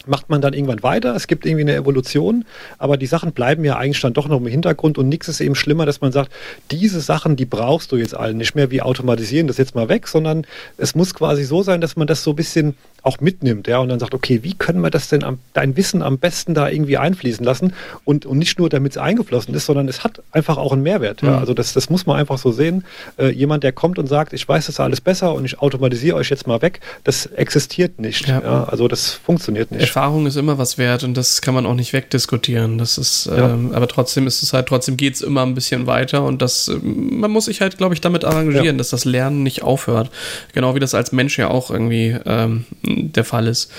macht 0.08 0.30
man 0.30 0.42
dann 0.42 0.54
irgendwann 0.54 0.84
weiter. 0.84 1.16
Es 1.16 1.28
gibt 1.28 1.46
irgendwie 1.46 1.62
eine 1.64 1.76
Evolution, 1.76 2.46
aber 2.78 2.98
die 2.98 3.06
Sachen 3.06 3.32
bleiben 3.32 3.64
ja 3.64 3.78
eigentlich 3.78 4.02
dann 4.02 4.14
doch 4.14 4.28
noch 4.28 4.38
im 4.38 4.48
Hintergrund 4.48 4.98
und 4.98 5.10
nichts 5.10 5.28
ist 5.28 5.42
eben 5.42 5.56
schlimmer, 5.56 5.86
dass 5.86 6.02
man 6.02 6.12
sagt, 6.12 6.32
diese 6.72 7.02
Sachen, 7.02 7.36
die 7.36 7.46
brauchst 7.46 7.92
du 7.92 7.98
jetzt 7.98 8.16
allen 8.16 8.38
nicht 8.38 8.56
mehr, 8.56 8.72
wie 8.72 8.82
automatisieren 8.82 9.48
das 9.48 9.58
jetzt 9.58 9.76
mal 9.76 9.90
weg, 9.90 10.08
sondern 10.08 10.46
es 10.78 10.96
muss 10.96 11.14
quasi 11.14 11.44
so 11.44 11.64
sein, 11.64 11.82
dass 11.82 11.96
man 11.96 12.08
das 12.08 12.24
so 12.24 12.32
ein 12.32 12.36
bisschen 12.36 12.76
auch 13.06 13.20
mitnimmt, 13.20 13.68
ja, 13.68 13.78
und 13.78 13.90
dann 13.90 14.00
sagt, 14.00 14.16
okay, 14.16 14.40
wie 14.42 14.56
können 14.56 14.82
wir 14.82 14.90
das 14.90 15.10
denn 15.10 15.24
am, 15.24 15.38
dein 15.54 15.78
Wissen 15.78 16.02
am 16.02 16.18
besten 16.18 16.56
da 16.56 16.68
irgendwie 16.68 16.98
einfließen 16.98 17.46
lassen 17.46 17.74
und, 18.04 18.26
und 18.26 18.40
nicht 18.40 18.58
nur 18.58 18.68
damit 18.68 18.94
es 18.94 18.98
eingeflossen 18.98 19.54
ist, 19.54 19.68
sondern 19.68 19.88
es 19.88 20.04
hat 20.04 20.24
einfach 20.32 20.58
auch 20.58 20.74
einen 20.74 20.82
Mehrwert, 20.82 21.22
ja, 21.22 21.32
mhm. 21.32 21.38
also 21.38 21.54
das, 21.54 21.74
das 21.74 21.92
muss 21.92 22.08
man 22.08 22.18
einfach 22.18 22.40
so 22.40 22.52
sehen. 22.52 22.84
Äh, 23.18 23.30
jemand, 23.30 23.64
der 23.64 23.74
kommt 23.74 24.00
und 24.00 24.08
sagt, 24.08 24.34
ich 24.34 24.48
weiß 24.48 24.66
das 24.66 24.80
alles 24.80 25.02
besser 25.02 25.36
und 25.36 25.46
ich 25.46 25.60
automatisiere 25.60 26.16
euch 26.16 26.32
jetzt 26.32 26.48
mal 26.48 26.64
weg, 26.64 26.80
das 27.04 27.28
existiert 27.28 28.00
nicht, 28.00 28.28
ja. 28.28 28.42
ja 28.42 28.64
also 28.64 28.88
das 28.88 29.12
funktioniert 29.12 29.70
nicht. 29.70 29.82
Erfahrung 29.82 30.26
ist 30.26 30.36
immer 30.36 30.58
was 30.58 30.80
wert 30.80 31.04
und 31.04 31.16
das 31.16 31.42
kann 31.42 31.54
man 31.54 31.68
auch 31.68 31.76
nicht 31.76 31.94
wegdiskutieren, 31.94 32.80
das 32.80 32.98
ist, 32.98 33.28
ja. 33.28 33.52
ähm, 33.52 33.72
aber 33.74 33.88
trotzdem 33.88 34.26
ist 34.26 34.42
es 34.42 34.52
halt, 34.52 34.66
trotzdem 34.66 34.98
geht 34.98 35.14
es 35.14 35.22
immer 35.22 35.44
ein 35.44 35.54
bisschen 35.54 35.86
weiter 35.86 36.24
und 36.24 36.42
das, 36.42 36.70
ähm, 36.70 37.20
man 37.20 37.30
muss 37.30 37.46
sich 37.46 37.62
halt, 37.62 37.78
glaube 37.78 37.94
ich, 37.94 38.02
damit 38.02 38.26
arrangieren, 38.26 38.80
dass 38.80 38.90
das 38.90 39.06
Lernen 39.06 39.44
nicht 39.44 39.62
aufhört, 39.62 40.10
genau 40.54 40.74
wie 40.74 40.80
das 40.80 40.96
als 40.96 41.12
Mensch 41.12 41.38
ja 41.38 41.50
auch 41.50 41.70
irgendwie 41.70 42.18
ähm, 42.26 42.66
der 42.96 43.24
Fall 43.24 43.48
ist. 43.48 43.72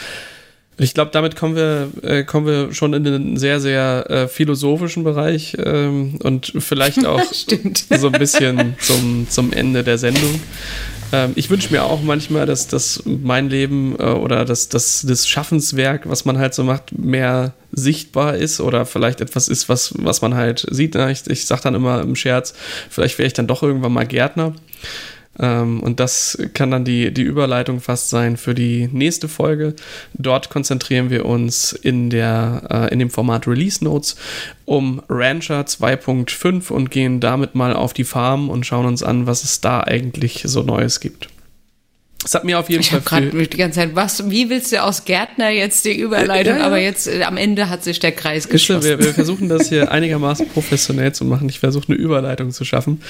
Ich 0.78 0.92
glaube, 0.92 1.10
damit 1.10 1.36
kommen 1.36 1.56
wir, 1.56 1.88
äh, 2.02 2.22
kommen 2.24 2.46
wir 2.46 2.74
schon 2.74 2.92
in 2.92 3.06
einen 3.06 3.36
sehr, 3.38 3.60
sehr 3.60 4.10
äh, 4.10 4.28
philosophischen 4.28 5.04
Bereich 5.04 5.56
ähm, 5.58 6.18
und 6.22 6.52
vielleicht 6.58 7.06
auch 7.06 7.22
so 7.32 8.08
ein 8.08 8.12
bisschen 8.12 8.76
zum, 8.80 9.26
zum 9.28 9.52
Ende 9.54 9.82
der 9.84 9.96
Sendung. 9.96 10.38
Ähm, 11.12 11.32
ich 11.34 11.48
wünsche 11.48 11.72
mir 11.72 11.84
auch 11.84 12.02
manchmal, 12.02 12.44
dass, 12.44 12.68
dass 12.68 13.02
mein 13.06 13.48
Leben 13.48 13.96
äh, 13.98 14.02
oder 14.02 14.44
dass, 14.44 14.68
dass 14.68 15.00
das 15.08 15.26
Schaffenswerk, 15.26 16.08
was 16.10 16.26
man 16.26 16.36
halt 16.36 16.52
so 16.52 16.62
macht, 16.62 16.98
mehr 16.98 17.54
sichtbar 17.72 18.36
ist 18.36 18.60
oder 18.60 18.84
vielleicht 18.84 19.22
etwas 19.22 19.48
ist, 19.48 19.70
was, 19.70 19.94
was 19.96 20.20
man 20.20 20.34
halt 20.34 20.66
sieht. 20.70 20.94
Ich, 20.94 21.26
ich 21.26 21.46
sage 21.46 21.62
dann 21.62 21.74
immer 21.74 22.02
im 22.02 22.16
Scherz, 22.16 22.52
vielleicht 22.90 23.18
wäre 23.18 23.26
ich 23.26 23.32
dann 23.32 23.46
doch 23.46 23.62
irgendwann 23.62 23.92
mal 23.92 24.06
Gärtner. 24.06 24.54
Ähm, 25.38 25.80
und 25.80 26.00
das 26.00 26.38
kann 26.54 26.70
dann 26.70 26.84
die, 26.84 27.12
die 27.12 27.22
Überleitung 27.22 27.80
fast 27.80 28.10
sein 28.10 28.36
für 28.36 28.54
die 28.54 28.88
nächste 28.92 29.28
Folge. 29.28 29.74
Dort 30.14 30.50
konzentrieren 30.50 31.10
wir 31.10 31.26
uns 31.26 31.72
in, 31.72 32.10
der, 32.10 32.62
äh, 32.70 32.92
in 32.92 32.98
dem 32.98 33.10
Format 33.10 33.46
Release 33.46 33.84
Notes 33.84 34.16
um 34.64 35.02
Rancher 35.08 35.62
2.5 35.62 36.70
und 36.70 36.90
gehen 36.90 37.20
damit 37.20 37.54
mal 37.54 37.74
auf 37.74 37.92
die 37.92 38.04
Farm 38.04 38.48
und 38.48 38.66
schauen 38.66 38.86
uns 38.86 39.02
an, 39.02 39.26
was 39.26 39.44
es 39.44 39.60
da 39.60 39.80
eigentlich 39.80 40.42
so 40.44 40.62
Neues 40.62 41.00
gibt. 41.00 41.28
Es 42.26 42.34
hat 42.34 42.42
mir 42.42 42.58
auf 42.58 42.68
jeden 42.68 42.80
ich 42.80 42.90
Fall. 42.90 42.98
Ich 42.98 43.12
habe 43.12 43.30
gerade 43.30 43.46
die 43.46 43.56
ganze 43.56 43.78
Zeit, 43.78 43.94
was, 43.94 44.28
wie 44.28 44.50
willst 44.50 44.72
du 44.72 44.82
aus 44.82 45.04
Gärtner 45.04 45.50
jetzt 45.50 45.84
die 45.84 45.96
Überleitung? 45.96 46.56
Ja. 46.56 46.66
Aber 46.66 46.78
jetzt 46.78 47.06
äh, 47.06 47.22
am 47.22 47.36
Ende 47.36 47.70
hat 47.70 47.84
sich 47.84 48.00
der 48.00 48.10
Kreis 48.10 48.48
geschlossen. 48.48 48.82
Wir, 48.82 48.98
wir, 48.98 49.14
versuchen 49.14 49.48
das 49.48 49.68
hier 49.68 49.92
einigermaßen 49.92 50.48
professionell 50.48 51.12
zu 51.12 51.24
machen. 51.24 51.48
Ich 51.48 51.60
versuche 51.60 51.84
eine 51.86 51.96
Überleitung 51.96 52.50
zu 52.50 52.64
schaffen 52.64 53.00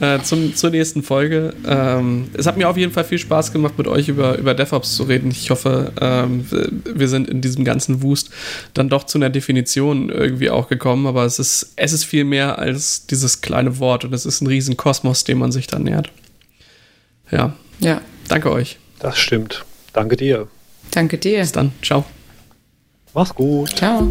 äh, 0.00 0.18
zum, 0.22 0.56
zur 0.56 0.70
nächsten 0.70 1.04
Folge. 1.04 1.54
Ähm, 1.64 2.26
es 2.36 2.46
hat 2.46 2.56
mir 2.56 2.68
auf 2.68 2.76
jeden 2.76 2.90
Fall 2.90 3.04
viel 3.04 3.18
Spaß 3.18 3.52
gemacht, 3.52 3.78
mit 3.78 3.86
euch 3.86 4.08
über, 4.08 4.38
über 4.38 4.54
DevOps 4.54 4.96
zu 4.96 5.04
reden. 5.04 5.30
Ich 5.30 5.50
hoffe, 5.50 5.92
ähm, 6.00 6.44
wir 6.84 7.06
sind 7.06 7.30
in 7.30 7.42
diesem 7.42 7.64
ganzen 7.64 8.02
Wust 8.02 8.30
dann 8.74 8.88
doch 8.88 9.04
zu 9.04 9.18
einer 9.18 9.30
Definition 9.30 10.10
irgendwie 10.10 10.50
auch 10.50 10.68
gekommen. 10.68 11.06
Aber 11.06 11.24
es 11.24 11.38
ist, 11.38 11.74
es 11.76 11.92
ist 11.92 12.02
viel 12.02 12.24
mehr 12.24 12.58
als 12.58 13.06
dieses 13.06 13.40
kleine 13.40 13.78
Wort 13.78 14.04
und 14.04 14.12
es 14.12 14.26
ist 14.26 14.40
ein 14.40 14.48
riesen 14.48 14.76
Kosmos, 14.76 15.22
dem 15.22 15.38
man 15.38 15.52
sich 15.52 15.68
dann 15.68 15.84
nähert. 15.84 16.10
Ja. 17.30 17.54
Ja. 17.78 18.00
Danke 18.28 18.50
euch. 18.50 18.78
Das 18.98 19.18
stimmt. 19.18 19.64
Danke 19.92 20.16
dir. 20.16 20.48
Danke 20.90 21.18
dir. 21.18 21.40
Bis 21.40 21.52
dann. 21.52 21.72
Ciao. 21.82 22.04
Mach's 23.12 23.34
gut. 23.34 23.76
Ciao. 23.76 24.08